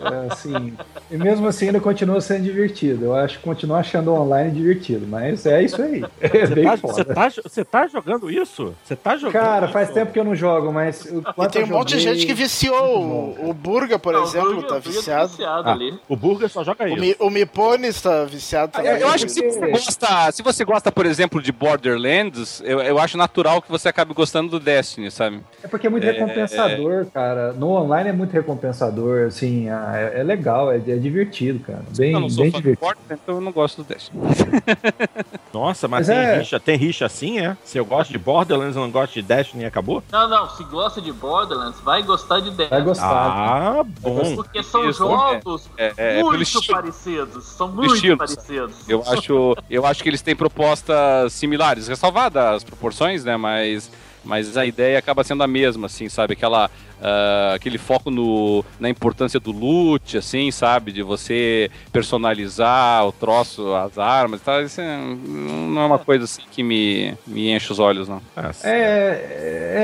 É, 0.00 0.32
assim, 0.32 0.74
e 1.10 1.16
mesmo 1.16 1.46
assim 1.46 1.66
ainda 1.66 1.80
continua 1.80 2.20
sendo 2.20 2.42
divertido. 2.44 3.06
Eu 3.06 3.14
acho 3.14 3.40
continuo 3.40 3.76
achando 3.76 4.10
o 4.10 4.20
online 4.20 4.50
divertido, 4.50 5.06
mas 5.06 5.44
é 5.46 5.62
isso 5.62 5.80
aí. 5.82 6.04
É 6.20 6.46
Você 6.46 6.62
tá, 6.64 6.76
você 6.76 7.04
tá- 7.04 7.30
você 7.44 7.64
tá 7.64 7.86
jogando 7.86 8.30
isso? 8.30 8.74
Você 8.84 8.96
tá 8.96 9.16
jogando 9.16 9.32
Cara, 9.42 9.68
faz 9.68 9.88
isso? 9.88 9.94
tempo 9.94 10.12
que 10.12 10.18
eu 10.18 10.24
não 10.24 10.34
jogo, 10.34 10.72
mas. 10.72 11.04
o 11.06 11.22
E 11.44 11.48
tem 11.48 11.64
um 11.64 11.68
monte 11.68 11.96
de 11.96 12.00
gente 12.00 12.26
que 12.26 12.34
viciou. 12.34 13.34
O, 13.38 13.50
o 13.50 13.54
Burga, 13.54 13.98
por 13.98 14.12
Não, 14.14 14.20
o 14.22 14.24
exemplo, 14.24 14.48
Burger- 14.54 14.68
tá 14.68 14.76
o 14.76 14.80
Burger 14.80 14.92
viciado. 14.98 15.28
viciado 15.28 15.68
Ah, 15.68 15.72
ali. 15.72 15.98
o 16.08 16.16
Burger 16.16 16.48
só 16.48 16.64
joga 16.64 16.84
O, 16.84 16.88
isso. 16.88 17.00
Mi, 17.00 17.16
o 17.18 17.30
Mipones 17.30 18.00
tá 18.00 18.24
viciado 18.24 18.72
também. 18.72 18.90
Eu, 18.92 18.96
eu 18.98 19.08
acho 19.08 19.26
que 19.26 19.32
se 19.32 19.42
você 19.50 19.70
gosta, 19.70 20.32
se 20.32 20.42
você 20.42 20.64
gosta, 20.64 20.90
por 20.92 21.06
exemplo, 21.06 21.40
de 21.42 21.52
Borderlands, 21.52 22.62
eu, 22.64 22.80
eu 22.80 22.98
acho 22.98 23.16
natural 23.16 23.60
que 23.62 23.70
você 23.70 23.88
acabe 23.88 24.12
gostando 24.14 24.50
do 24.50 24.60
Destiny, 24.60 25.10
sabe? 25.10 25.23
É 25.62 25.68
porque 25.68 25.86
é 25.86 25.90
muito 25.90 26.04
recompensador, 26.04 27.06
cara. 27.12 27.52
No 27.52 27.70
online 27.70 28.10
é 28.10 28.12
muito 28.12 28.32
recompensador, 28.32 29.26
assim, 29.28 29.68
é, 29.68 30.20
é 30.20 30.22
legal, 30.22 30.70
é, 30.72 30.76
é 30.76 30.96
divertido, 30.96 31.60
cara. 31.60 31.82
Bem, 31.96 32.12
eu 32.12 32.20
não 32.20 32.28
sou 32.30 32.42
bem 32.44 32.52
fã 32.52 32.58
de 32.58 32.62
divertido. 32.62 32.86
Borderlands, 32.86 33.20
então 33.22 33.34
eu 33.36 33.40
não 33.40 33.52
gosto 33.52 33.82
do 33.82 33.88
Destiny. 33.88 34.22
Nossa, 35.52 35.86
mas, 35.86 36.08
Mas 36.08 36.16
tem, 36.16 36.26
é- 36.26 36.38
rixa, 36.38 36.60
tem 36.60 36.76
rixa 36.76 37.06
assim, 37.06 37.38
é? 37.38 37.56
Se 37.64 37.78
eu 37.78 37.84
gosto 37.84 38.10
de 38.10 38.18
Borderlands 38.18 38.76
e 38.76 38.78
não 38.78 38.90
gosto 38.90 39.14
de 39.14 39.22
Destiny, 39.22 39.64
acabou? 39.64 40.02
Não, 40.10 40.28
não, 40.28 40.48
se 40.50 40.64
gosta 40.64 41.00
de 41.00 41.12
Borderlands, 41.12 41.80
vai 41.80 42.02
gostar 42.02 42.40
de 42.40 42.50
Destiny. 42.50 42.68
Vai 42.70 42.82
gostar. 42.82 43.06
Ah, 43.08 43.84
bom. 44.00 44.34
Porque 44.36 44.62
são 44.62 44.88
Isso, 44.88 44.98
jogos 44.98 45.68
é, 45.76 45.92
é, 45.96 46.20
é 46.20 46.22
muito 46.22 46.42
estilo. 46.42 46.64
parecidos. 46.76 47.44
São 47.46 47.68
muito 47.68 47.94
estilo, 47.94 48.16
parecidos. 48.18 48.88
Eu 48.88 49.02
acho, 49.06 49.56
eu 49.70 49.86
acho 49.86 50.02
que 50.02 50.08
eles 50.08 50.22
têm 50.22 50.34
propostas 50.34 51.32
similares, 51.32 51.88
ressalvadas 51.88 52.56
as 52.56 52.64
proporções, 52.64 53.24
né? 53.24 53.36
Mas, 53.36 53.90
mas 54.24 54.56
a 54.56 54.64
ideia 54.64 54.98
acaba 54.98 55.22
sendo 55.22 55.42
a 55.42 55.46
mesma, 55.46 55.86
assim, 55.86 56.08
sabe? 56.08 56.32
Aquela, 56.32 56.70
ah, 57.06 57.52
aquele 57.54 57.76
foco 57.76 58.10
no, 58.10 58.64
na 58.80 58.88
importância 58.88 59.38
do 59.38 59.52
loot, 59.52 60.16
assim, 60.16 60.50
sabe? 60.50 60.90
De 60.90 61.02
você 61.02 61.70
personalizar 61.92 63.06
o 63.06 63.12
troço, 63.12 63.74
as 63.74 63.98
armas 63.98 64.40
e 64.40 64.44
tal. 64.44 64.62
Isso 64.62 64.80
é- 64.80 64.96
não 64.96 65.82
é 65.82 65.86
uma 65.86 65.98
coisa 65.98 66.24
assim 66.24 66.42
que 66.50 66.62
me, 66.62 67.14
me 67.26 67.50
enche 67.54 67.70
os 67.70 67.78
olhos, 67.78 68.08
não. 68.08 68.22
Ah, 68.34 68.50
É, 68.64 68.70
é, 68.70 68.74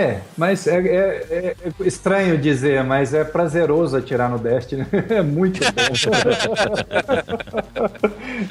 é, 0.01 0.21
mas 0.37 0.67
é, 0.67 0.79
é- 0.79 1.27
é- 1.31 1.57
é 1.63 1.87
estranho 1.87 2.39
dizer, 2.39 2.83
mas 2.85 3.13
é 3.13 3.23
prazeroso 3.25 3.97
atirar 3.97 4.31
no 4.31 4.39
Destiny. 4.39 4.87
É 5.11 5.23
muito 5.23 5.61
bom. 5.61 5.71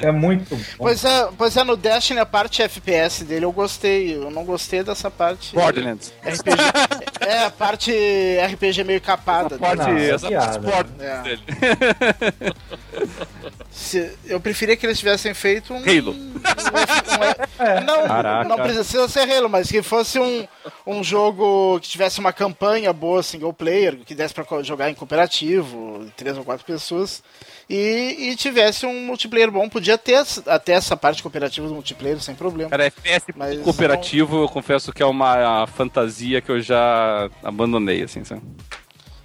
é 0.00 0.12
muito 0.12 0.54
bom. 0.54 0.62
Pois 0.78 1.04
é, 1.04 1.28
pois 1.36 1.56
é, 1.56 1.64
no 1.64 1.76
Destiny 1.76 2.20
a 2.20 2.26
parte 2.26 2.62
FPS 2.62 3.24
dele 3.24 3.44
eu 3.44 3.52
gostei. 3.52 4.14
Eu 4.16 4.30
não 4.30 4.44
gostei 4.44 4.82
dessa 4.82 5.10
parte. 5.10 5.54
Borderlands. 5.54 6.12
RPG, 6.24 6.62
É, 7.20 7.44
a 7.46 7.50
parte 7.50 7.90
RPG 7.92 8.59
meio 8.84 9.00
capada. 9.00 9.58
Pode, 9.58 9.80
Não, 9.80 9.88
é 9.96 10.10
essa 10.10 10.28
parte 10.60 10.90
É. 11.00 11.22
dele. 11.22 11.42
Se- 13.70 14.12
eu 14.26 14.40
preferia 14.40 14.76
que 14.76 14.84
eles 14.84 14.98
tivessem 14.98 15.32
feito 15.32 15.72
um. 15.72 15.78
Halo. 15.78 16.12
um- 16.12 16.34
um- 16.34 17.84
não, 17.84 18.06
Caraca. 18.06 18.48
não 18.48 18.56
precisa 18.56 19.08
ser 19.08 19.30
Halo, 19.30 19.48
mas 19.48 19.70
que 19.70 19.82
fosse 19.82 20.18
um, 20.18 20.46
um 20.86 21.02
jogo 21.02 21.78
que 21.80 21.88
tivesse 21.88 22.18
uma 22.20 22.32
campanha 22.32 22.92
boa, 22.92 23.22
single 23.22 23.52
player, 23.52 23.96
que 24.04 24.14
desse 24.14 24.34
pra 24.34 24.44
jogar 24.62 24.90
em 24.90 24.94
cooperativo, 24.94 26.10
três 26.16 26.36
ou 26.36 26.44
quatro 26.44 26.64
pessoas, 26.66 27.22
e, 27.70 28.30
e 28.30 28.36
tivesse 28.36 28.84
um 28.84 29.06
multiplayer 29.06 29.50
bom. 29.50 29.68
Podia 29.68 29.96
ter 29.96 30.22
até 30.46 30.72
essa 30.72 30.96
parte 30.96 31.22
cooperativa 31.22 31.68
do 31.68 31.74
multiplayer 31.74 32.20
sem 32.20 32.34
problema. 32.34 32.68
Cara, 32.68 32.84
FPS 32.86 33.26
Mas 33.36 33.60
cooperativo, 33.60 34.42
eu 34.42 34.48
confesso 34.48 34.92
que 34.92 35.02
é 35.02 35.06
uma 35.06 35.66
fantasia 35.68 36.40
que 36.40 36.50
eu 36.50 36.60
já 36.60 37.30
abandonei, 37.44 38.02
assim, 38.02 38.24
sabe? 38.24 38.42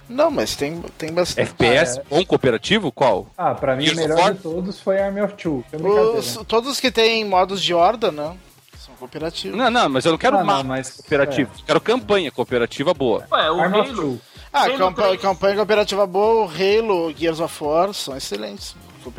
Não, 0.08 0.30
mas 0.30 0.54
tem, 0.54 0.80
tem 0.96 1.12
bastante. 1.12 1.48
FPS 1.50 2.00
bom 2.08 2.24
cooperativo? 2.24 2.92
Qual? 2.92 3.28
Ah, 3.36 3.52
pra 3.56 3.74
mim 3.74 3.88
o 3.88 3.88
of 3.88 3.96
melhor 3.96 4.34
de 4.34 4.40
todos 4.40 4.78
foi 4.80 5.00
Army 5.02 5.20
of 5.20 5.34
Two. 5.34 5.64
É. 5.72 5.76
Os- 5.76 6.38
todos 6.46 6.78
que 6.78 6.92
têm 6.92 7.24
modos 7.24 7.60
de 7.60 7.74
horda, 7.74 8.12
né? 8.12 8.36
São 8.78 8.94
cooperativos. 8.94 9.58
Não, 9.58 9.68
não, 9.68 9.88
mas 9.88 10.04
eu 10.04 10.12
não 10.12 10.18
quero 10.18 10.36
Ah, 10.38 10.44
não, 10.44 10.62
mas- 10.62 10.90
cooperativo. 10.92 11.50
Eu 11.58 11.64
quero 11.66 11.80
campanha 11.80 12.30
cooperativa 12.30 12.94
boa. 12.94 13.26
Ué, 13.32 13.50
o 13.50 13.60
Army 13.60 13.80
of 13.80 13.90
Halo. 13.90 14.20
Ah, 14.56 14.64
3. 14.64 15.20
campanha 15.20 15.56
cooperativa 15.56 16.06
boa, 16.06 16.46
o 16.46 16.50
Halo, 16.50 17.14
Gears 17.16 17.40
of 17.40 17.62
War 17.64 17.92
são 17.92 18.16
excelentes. 18.16 18.74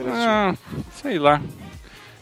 Ah, 0.10 0.54
sei 1.02 1.18
lá. 1.20 1.42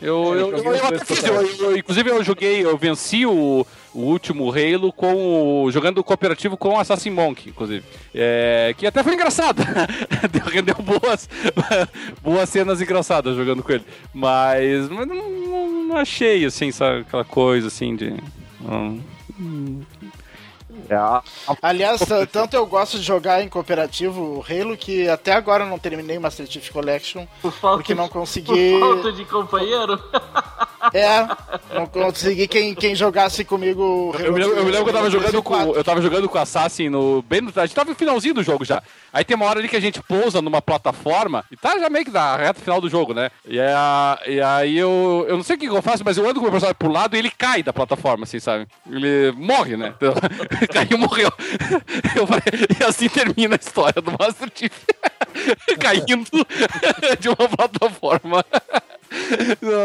Eu, 0.02 0.18
É, 0.36 0.42
eu, 0.42 0.58
eu 0.58 0.76
eu, 0.76 0.86
até 0.86 1.06
fiz, 1.06 1.24
eu- 1.24 1.42
eu- 1.72 1.78
inclusive 1.78 2.10
eu 2.10 2.24
joguei, 2.24 2.64
eu 2.64 2.78
venci 2.78 3.26
o, 3.26 3.66
o 3.94 4.00
último 4.02 4.52
Halo 4.52 4.92
com 4.92 5.64
o- 5.64 5.72
jogando 5.72 6.04
cooperativo 6.04 6.58
com 6.58 6.70
o 6.76 6.80
Assassin 6.80 7.10
Monk, 7.10 7.50
inclusive. 7.50 7.84
É, 8.14 8.76
que 8.78 8.86
até 8.86 9.02
foi 9.02 9.14
engraçado. 9.14 9.64
Deu- 10.32 10.46
Rendeu 10.46 10.76
boas, 10.76 11.30
boas 12.22 12.50
cenas 12.50 12.82
engraçadas 12.82 13.36
jogando 13.38 13.64
com 13.64 13.72
ele. 13.72 13.86
Mas, 14.14 14.90
mas 14.90 15.08
não, 15.08 15.16
não- 15.16 15.84
não 15.86 15.98
achei, 15.98 16.44
assim, 16.46 16.72
sabe, 16.72 17.00
aquela 17.00 17.24
coisa 17.26 17.68
assim 17.68 17.96
de. 17.96 18.14
Hum, 20.90 21.56
Aliás, 21.62 22.00
t- 22.02 22.26
tanto 22.28 22.56
eu 22.56 22.66
gosto 22.66 22.98
de 22.98 23.04
jogar 23.04 23.42
em 23.42 23.50
cooperativo 23.50 24.22
o 24.22 24.46
Halo 24.48 24.78
que 24.78 25.08
até 25.10 25.34
agora 25.34 25.64
eu 25.64 25.70
não 25.70 25.80
terminei 25.80 26.18
Master 26.20 26.46
Chief 26.48 26.70
Collection 26.70 27.26
Por 27.42 27.52
falta, 27.52 27.78
porque 27.78 27.96
não 27.96 28.08
por 28.08 28.14
consegui. 28.20 28.80
falta 28.80 29.12
de 29.12 29.26
companheiro. 29.26 30.02
É, 30.94 31.28
não 31.74 31.88
consegui 31.88 32.48
quem, 32.48 32.76
quem 32.76 32.94
jogasse 32.94 33.44
comigo. 33.44 33.82
o 33.82 34.12
Halo 34.16 34.24
Eu 34.26 34.34
me, 34.34 34.40
lembro, 34.40 34.56
eu 34.58 34.66
me 34.66 34.70
lembro 34.72 34.84
que 34.86 34.90
eu 34.92 34.94
tava 34.94 35.10
jogando 35.10 35.42
com. 35.42 35.54
4. 35.56 35.74
Eu 35.74 35.84
tava 35.84 36.00
jogando 36.00 36.30
com 36.30 36.38
o 36.38 36.42
Assassin 36.42 36.90
no. 36.90 37.24
Bem 37.24 37.42
no. 37.42 37.52
A 37.56 37.66
gente 37.66 37.74
tava 37.76 37.90
no 37.90 37.96
finalzinho 37.96 38.36
do 38.36 38.44
jogo 38.44 38.64
já. 38.64 38.84
Aí 39.12 39.26
tem 39.26 39.36
uma 39.36 39.48
hora 39.48 39.58
ali 39.58 39.68
que 39.68 39.76
a 39.76 39.80
gente 39.80 40.00
pousa 40.04 40.44
numa 40.44 40.62
plataforma 40.62 41.44
e 41.52 41.58
tá 41.58 41.80
já 41.80 41.90
meio 41.90 42.06
que 42.06 42.12
na 42.12 42.36
reta 42.38 42.62
final 42.62 42.80
do 42.80 42.88
jogo, 42.88 43.16
né? 43.16 43.32
E, 43.48 43.58
é 43.58 43.74
a- 43.74 44.20
e 44.28 44.40
aí 44.40 44.78
eu. 44.78 45.26
Eu 45.28 45.38
não 45.38 45.44
sei 45.44 45.56
o 45.56 45.60
que 45.60 45.68
que 45.68 45.76
eu 45.76 45.82
faço, 45.82 46.04
mas 46.06 46.18
eu 46.20 46.24
ando 46.30 46.36
com 46.36 46.42
o 46.42 46.44
meu 46.44 46.52
personagem 46.52 46.76
pro 46.78 46.92
lado 46.92 47.16
e 47.16 47.20
ele 47.20 47.32
cai 47.32 47.64
da 47.64 47.74
plataforma, 47.74 48.26
assim, 48.26 48.40
sabe? 48.40 48.68
Ele 48.88 49.32
morre, 49.36 49.76
né? 49.76 49.92
Caiu, 50.76 50.98
morreu. 50.98 51.32
Eu 52.16 52.28
falei, 52.28 52.44
e 52.78 52.84
assim 52.84 53.08
termina 53.08 53.56
a 53.56 53.60
história 53.60 54.02
do 54.02 54.12
Master 54.12 54.52
Chief. 54.54 54.74
Caindo 55.80 56.46
de 57.18 57.30
uma 57.30 57.48
plataforma. 57.48 58.46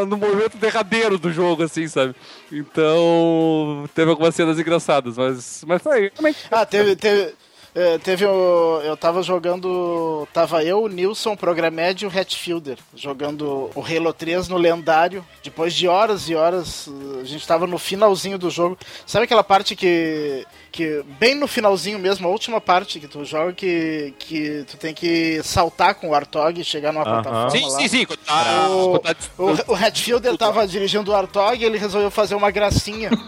no 0.09 0.17
momento 0.17 0.57
derradeiro 0.57 1.17
do 1.17 1.33
jogo, 1.33 1.63
assim, 1.63 1.87
sabe? 1.87 2.17
Então, 2.51 3.89
teve 3.95 4.11
algumas 4.11 4.35
cenas 4.35 4.59
engraçadas, 4.59 5.17
mas, 5.17 5.63
mas 5.65 5.81
foi. 5.81 6.11
Ah, 6.51 6.67
teve. 6.67 6.97
teve... 6.97 7.35
é, 7.75 7.99
teve 7.99 8.25
o, 8.27 8.81
eu 8.83 8.97
tava 8.97 9.23
jogando. 9.23 10.27
Tava 10.33 10.65
eu, 10.65 10.83
o 10.83 10.89
Nilson, 10.89 11.33
o 11.33 11.37
Programed 11.37 12.03
e 12.03 12.07
o 12.07 12.11
Hatfielder. 12.11 12.79
Jogando 12.95 13.71
o 13.75 13.81
Halo 13.85 14.13
3 14.13 14.49
no 14.49 14.57
lendário. 14.57 15.25
Depois 15.43 15.73
de 15.75 15.87
horas 15.87 16.29
e 16.29 16.35
horas, 16.35 16.89
a 17.21 17.25
gente 17.25 17.47
tava 17.47 17.67
no 17.67 17.79
finalzinho 17.79 18.39
do 18.39 18.51
jogo. 18.51 18.77
Sabe 19.07 19.25
aquela 19.25 19.45
parte 19.45 19.77
que. 19.77 20.45
que 20.73 21.03
bem 21.19 21.35
no 21.35 21.47
finalzinho 21.47 21.99
mesmo, 21.99 22.27
a 22.27 22.31
última 22.31 22.61
parte 22.61 22.99
que 23.01 23.07
tu 23.09 23.25
joga, 23.25 23.53
que, 23.53 24.15
que 24.19 24.65
tu 24.69 24.77
tem 24.77 24.93
que 24.95 25.41
saltar 25.45 25.95
com 25.95 26.11
o 26.11 26.15
Artog 26.15 26.61
e 26.61 26.65
chegar 26.65 26.93
numa 26.93 27.05
Aham. 27.05 27.23
plataforma 27.23 27.51
Sim, 27.51 27.63
lá. 27.71 27.79
sim, 27.79 27.89
sim. 27.89 28.05
Quando 28.05 28.19
tá, 28.21 28.69
O, 28.69 28.99
tá- 28.99 29.15
o, 29.39 29.73
o 29.73 29.75
Hatfielder 29.77 30.37
tava 30.37 30.67
dirigindo 30.67 31.11
o 31.11 31.15
Artog 31.15 31.57
e 31.61 31.65
ele 31.65 31.79
resolveu 31.79 32.11
fazer 32.11 32.35
uma 32.35 32.51
gracinha. 32.51 33.11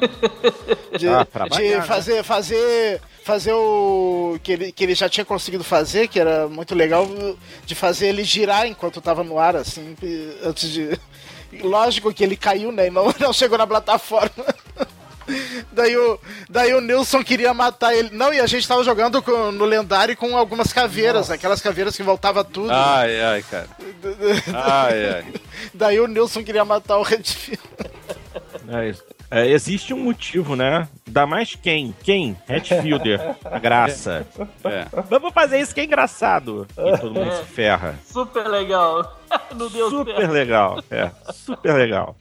De, 0.98 1.08
Ah, 1.08 1.26
de 1.56 1.70
né? 1.70 1.80
fazer, 1.82 2.22
fazer, 2.22 3.00
fazer 3.24 3.52
o 3.52 4.38
que 4.42 4.52
ele, 4.52 4.72
que 4.72 4.84
ele 4.84 4.94
já 4.94 5.08
tinha 5.08 5.24
conseguido 5.24 5.64
fazer, 5.64 6.08
que 6.08 6.18
era 6.20 6.48
muito 6.48 6.74
legal, 6.74 7.08
de 7.64 7.74
fazer 7.74 8.08
ele 8.08 8.24
girar 8.24 8.66
enquanto 8.66 9.00
tava 9.00 9.22
no 9.24 9.38
ar, 9.38 9.56
assim, 9.56 9.96
antes 10.44 10.70
de. 10.70 10.98
Lógico 11.62 12.12
que 12.14 12.24
ele 12.24 12.36
caiu, 12.36 12.72
né? 12.72 12.88
Não, 12.90 13.12
não 13.20 13.32
chegou 13.32 13.58
na 13.58 13.66
plataforma. 13.66 14.30
Daí 15.70 15.96
o, 15.96 16.18
daí 16.50 16.74
o 16.74 16.80
Nilson 16.80 17.22
queria 17.22 17.54
matar 17.54 17.94
ele. 17.94 18.10
Não, 18.10 18.34
e 18.34 18.40
a 18.40 18.46
gente 18.46 18.66
tava 18.66 18.82
jogando 18.82 19.22
com- 19.22 19.52
no 19.52 19.64
lendário 19.64 20.16
com 20.16 20.36
algumas 20.36 20.72
caveiras, 20.72 21.30
aquelas 21.30 21.62
caveiras 21.62 21.96
que 21.96 22.02
voltava 22.02 22.42
tudo. 22.42 22.70
Ai, 22.72 23.20
ai, 23.22 23.42
cara. 23.44 23.68
Ai, 24.52 25.14
ai. 25.14 25.24
Daí 25.72 26.00
o 26.00 26.08
Nilson 26.08 26.42
queria 26.42 26.64
matar 26.64 26.98
o 26.98 27.02
Redfield. 27.02 27.62
É 28.68 28.88
isso. 28.88 29.04
É, 29.34 29.48
existe 29.48 29.94
um 29.94 30.04
motivo, 30.04 30.54
né? 30.54 30.86
Dá 31.08 31.26
mais 31.26 31.54
quem? 31.54 31.94
Quem? 32.02 32.36
Hatfielder. 32.46 33.34
A 33.44 33.56
graça. 33.58 34.26
É. 34.62 34.86
Vamos 35.08 35.32
fazer 35.32 35.58
isso 35.58 35.74
que 35.74 35.80
é 35.80 35.84
engraçado. 35.84 36.66
E 36.76 36.98
todo 36.98 37.14
mundo 37.14 37.32
se 37.38 37.44
ferra. 37.44 37.98
Super 38.04 38.46
legal. 38.46 39.18
Não 39.56 39.70
deu 39.70 39.88
Super 39.88 40.16
certo. 40.16 40.30
legal. 40.32 40.84
É, 40.90 41.10
super 41.32 41.72
legal. 41.74 42.14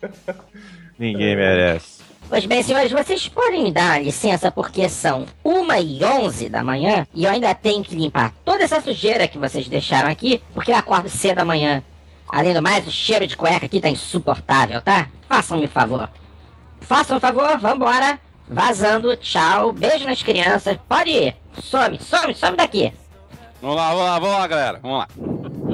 Ninguém 0.97 1.35
merece. 1.35 1.99
Pois 2.29 2.45
bem, 2.45 2.63
senhores, 2.63 2.93
vocês 2.93 3.27
podem 3.27 3.61
me 3.63 3.73
dar 3.73 4.01
licença 4.01 4.49
porque 4.49 4.87
são 4.87 5.25
1 5.43 5.73
e 5.81 6.05
11 6.05 6.47
da 6.47 6.63
manhã 6.63 7.05
e 7.13 7.25
eu 7.25 7.29
ainda 7.31 7.53
tenho 7.53 7.83
que 7.83 7.93
limpar 7.93 8.31
toda 8.45 8.63
essa 8.63 8.79
sujeira 8.79 9.27
que 9.27 9.37
vocês 9.37 9.67
deixaram 9.67 10.09
aqui 10.09 10.41
porque 10.53 10.71
eu 10.71 10.77
acordo 10.77 11.09
cedo 11.09 11.35
da 11.35 11.43
manhã. 11.45 11.83
Além 12.29 12.53
do 12.53 12.61
mais, 12.61 12.87
o 12.87 12.91
cheiro 12.91 13.27
de 13.27 13.35
cueca 13.35 13.65
aqui 13.65 13.81
tá 13.81 13.89
insuportável, 13.89 14.81
tá? 14.81 15.09
Façam-me 15.27 15.67
favor. 15.67 16.09
Façam 16.81 17.17
um 17.17 17.19
favor, 17.19 17.57
vambora. 17.57 18.19
Vazando, 18.47 19.15
tchau, 19.15 19.71
beijo 19.71 20.05
nas 20.05 20.21
crianças. 20.21 20.77
Pode 20.89 21.09
ir. 21.09 21.35
Some, 21.61 21.97
some, 21.99 22.35
some 22.35 22.57
daqui. 22.57 22.91
Vamos 23.61 23.77
lá, 23.77 23.89
vamos 23.89 24.03
lá, 24.03 24.19
vamos 24.19 24.37
lá, 24.37 24.47
galera. 24.47 24.79
Vamos 24.81 24.97
lá. 24.99 25.07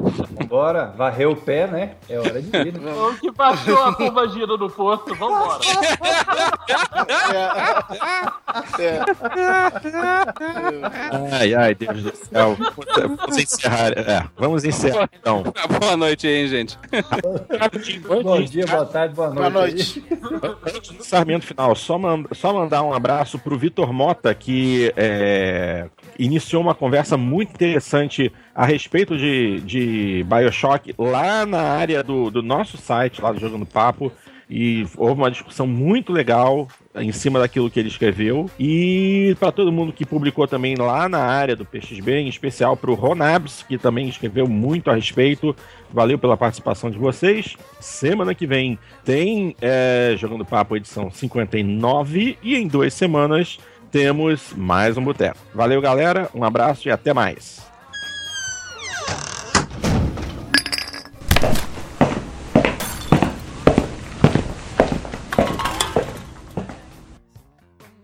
Vambora, 0.09 0.93
varrer 0.97 1.29
o 1.29 1.35
pé, 1.35 1.67
né? 1.67 1.91
É 2.09 2.17
hora 2.19 2.41
de 2.41 2.47
ir. 2.55 2.73
né? 2.73 2.91
O 2.97 3.13
que 3.19 3.31
baixou 3.31 3.77
a 3.83 3.93
pomba 3.93 4.27
gira 4.29 4.57
no 4.57 4.69
porto. 4.69 5.13
Vambora. 5.15 5.59
É, 8.79 8.99
Ai, 11.39 11.53
ai, 11.53 11.75
Deus 11.75 12.03
do 12.03 12.15
céu. 12.15 12.57
Vamos 13.17 13.37
encerrar. 13.37 13.91
É, 13.97 14.23
vamos 14.37 14.63
encerrar 14.65 15.09
então. 15.19 15.43
Boa 15.79 15.97
noite 15.97 16.27
aí, 16.27 16.41
hein, 16.43 16.47
gente. 16.47 16.79
Bom 18.23 18.41
dia, 18.41 18.65
boa 18.65 18.85
tarde, 18.85 19.15
boa 19.15 19.29
noite. 19.29 19.39
boa 19.39 19.49
noite. 19.49 20.03
Sarmento 21.01 21.45
final, 21.45 21.75
só, 21.75 21.97
man- 21.97 22.25
só 22.33 22.53
mandar 22.53 22.83
um 22.83 22.93
abraço 22.93 23.37
pro 23.39 23.57
Vitor 23.57 23.91
Mota, 23.93 24.33
que 24.33 24.91
é, 24.95 25.87
iniciou 26.17 26.61
uma 26.61 26.75
conversa 26.75 27.17
muito 27.17 27.51
interessante 27.53 28.31
a 28.53 28.65
respeito 28.65 29.17
de, 29.17 29.61
de 29.61 30.25
Bioshock 30.27 30.93
lá 30.97 31.45
na 31.45 31.61
área 31.61 32.03
do, 32.03 32.31
do 32.31 32.41
nosso 32.41 32.77
site, 32.77 33.21
lá 33.21 33.31
do 33.31 33.39
Jogando 33.39 33.65
Papo. 33.65 34.11
E 34.49 34.87
houve 34.95 35.19
uma 35.19 35.29
discussão 35.29 35.67
muito 35.67 36.13
legal 36.13 36.69
em 36.95 37.11
cima 37.11 37.37
daquilo 37.37 37.69
que 37.69 37.77
ele 37.79 37.89
escreveu. 37.89 38.49
E 38.57 39.35
para 39.41 39.51
todo 39.51 39.73
mundo 39.73 39.91
que 39.91 40.05
publicou 40.05 40.47
também 40.47 40.75
lá 40.75 41.09
na 41.09 41.19
área 41.19 41.53
do 41.53 41.65
PXB, 41.65 42.19
em 42.19 42.29
especial 42.29 42.77
para 42.77 42.89
o 42.89 42.93
Ronabs, 42.93 43.63
que 43.67 43.77
também 43.77 44.07
escreveu 44.07 44.47
muito 44.47 44.89
a 44.89 44.95
respeito. 44.95 45.53
Valeu 45.91 46.17
pela 46.17 46.37
participação 46.37 46.89
de 46.89 46.97
vocês. 46.97 47.57
Semana 47.81 48.33
que 48.33 48.47
vem 48.47 48.79
tem 49.03 49.53
é, 49.61 50.15
Jogando 50.17 50.45
Papo 50.45 50.77
edição 50.77 51.11
59 51.11 52.37
e 52.41 52.55
em 52.55 52.69
duas 52.69 52.93
semanas 52.93 53.59
temos 53.91 54.53
mais 54.55 54.97
um 54.97 55.03
boteco. 55.03 55.37
Valeu, 55.53 55.81
galera. 55.81 56.29
Um 56.33 56.43
abraço 56.43 56.87
e 56.87 56.91
até 56.91 57.13
mais. 57.13 57.65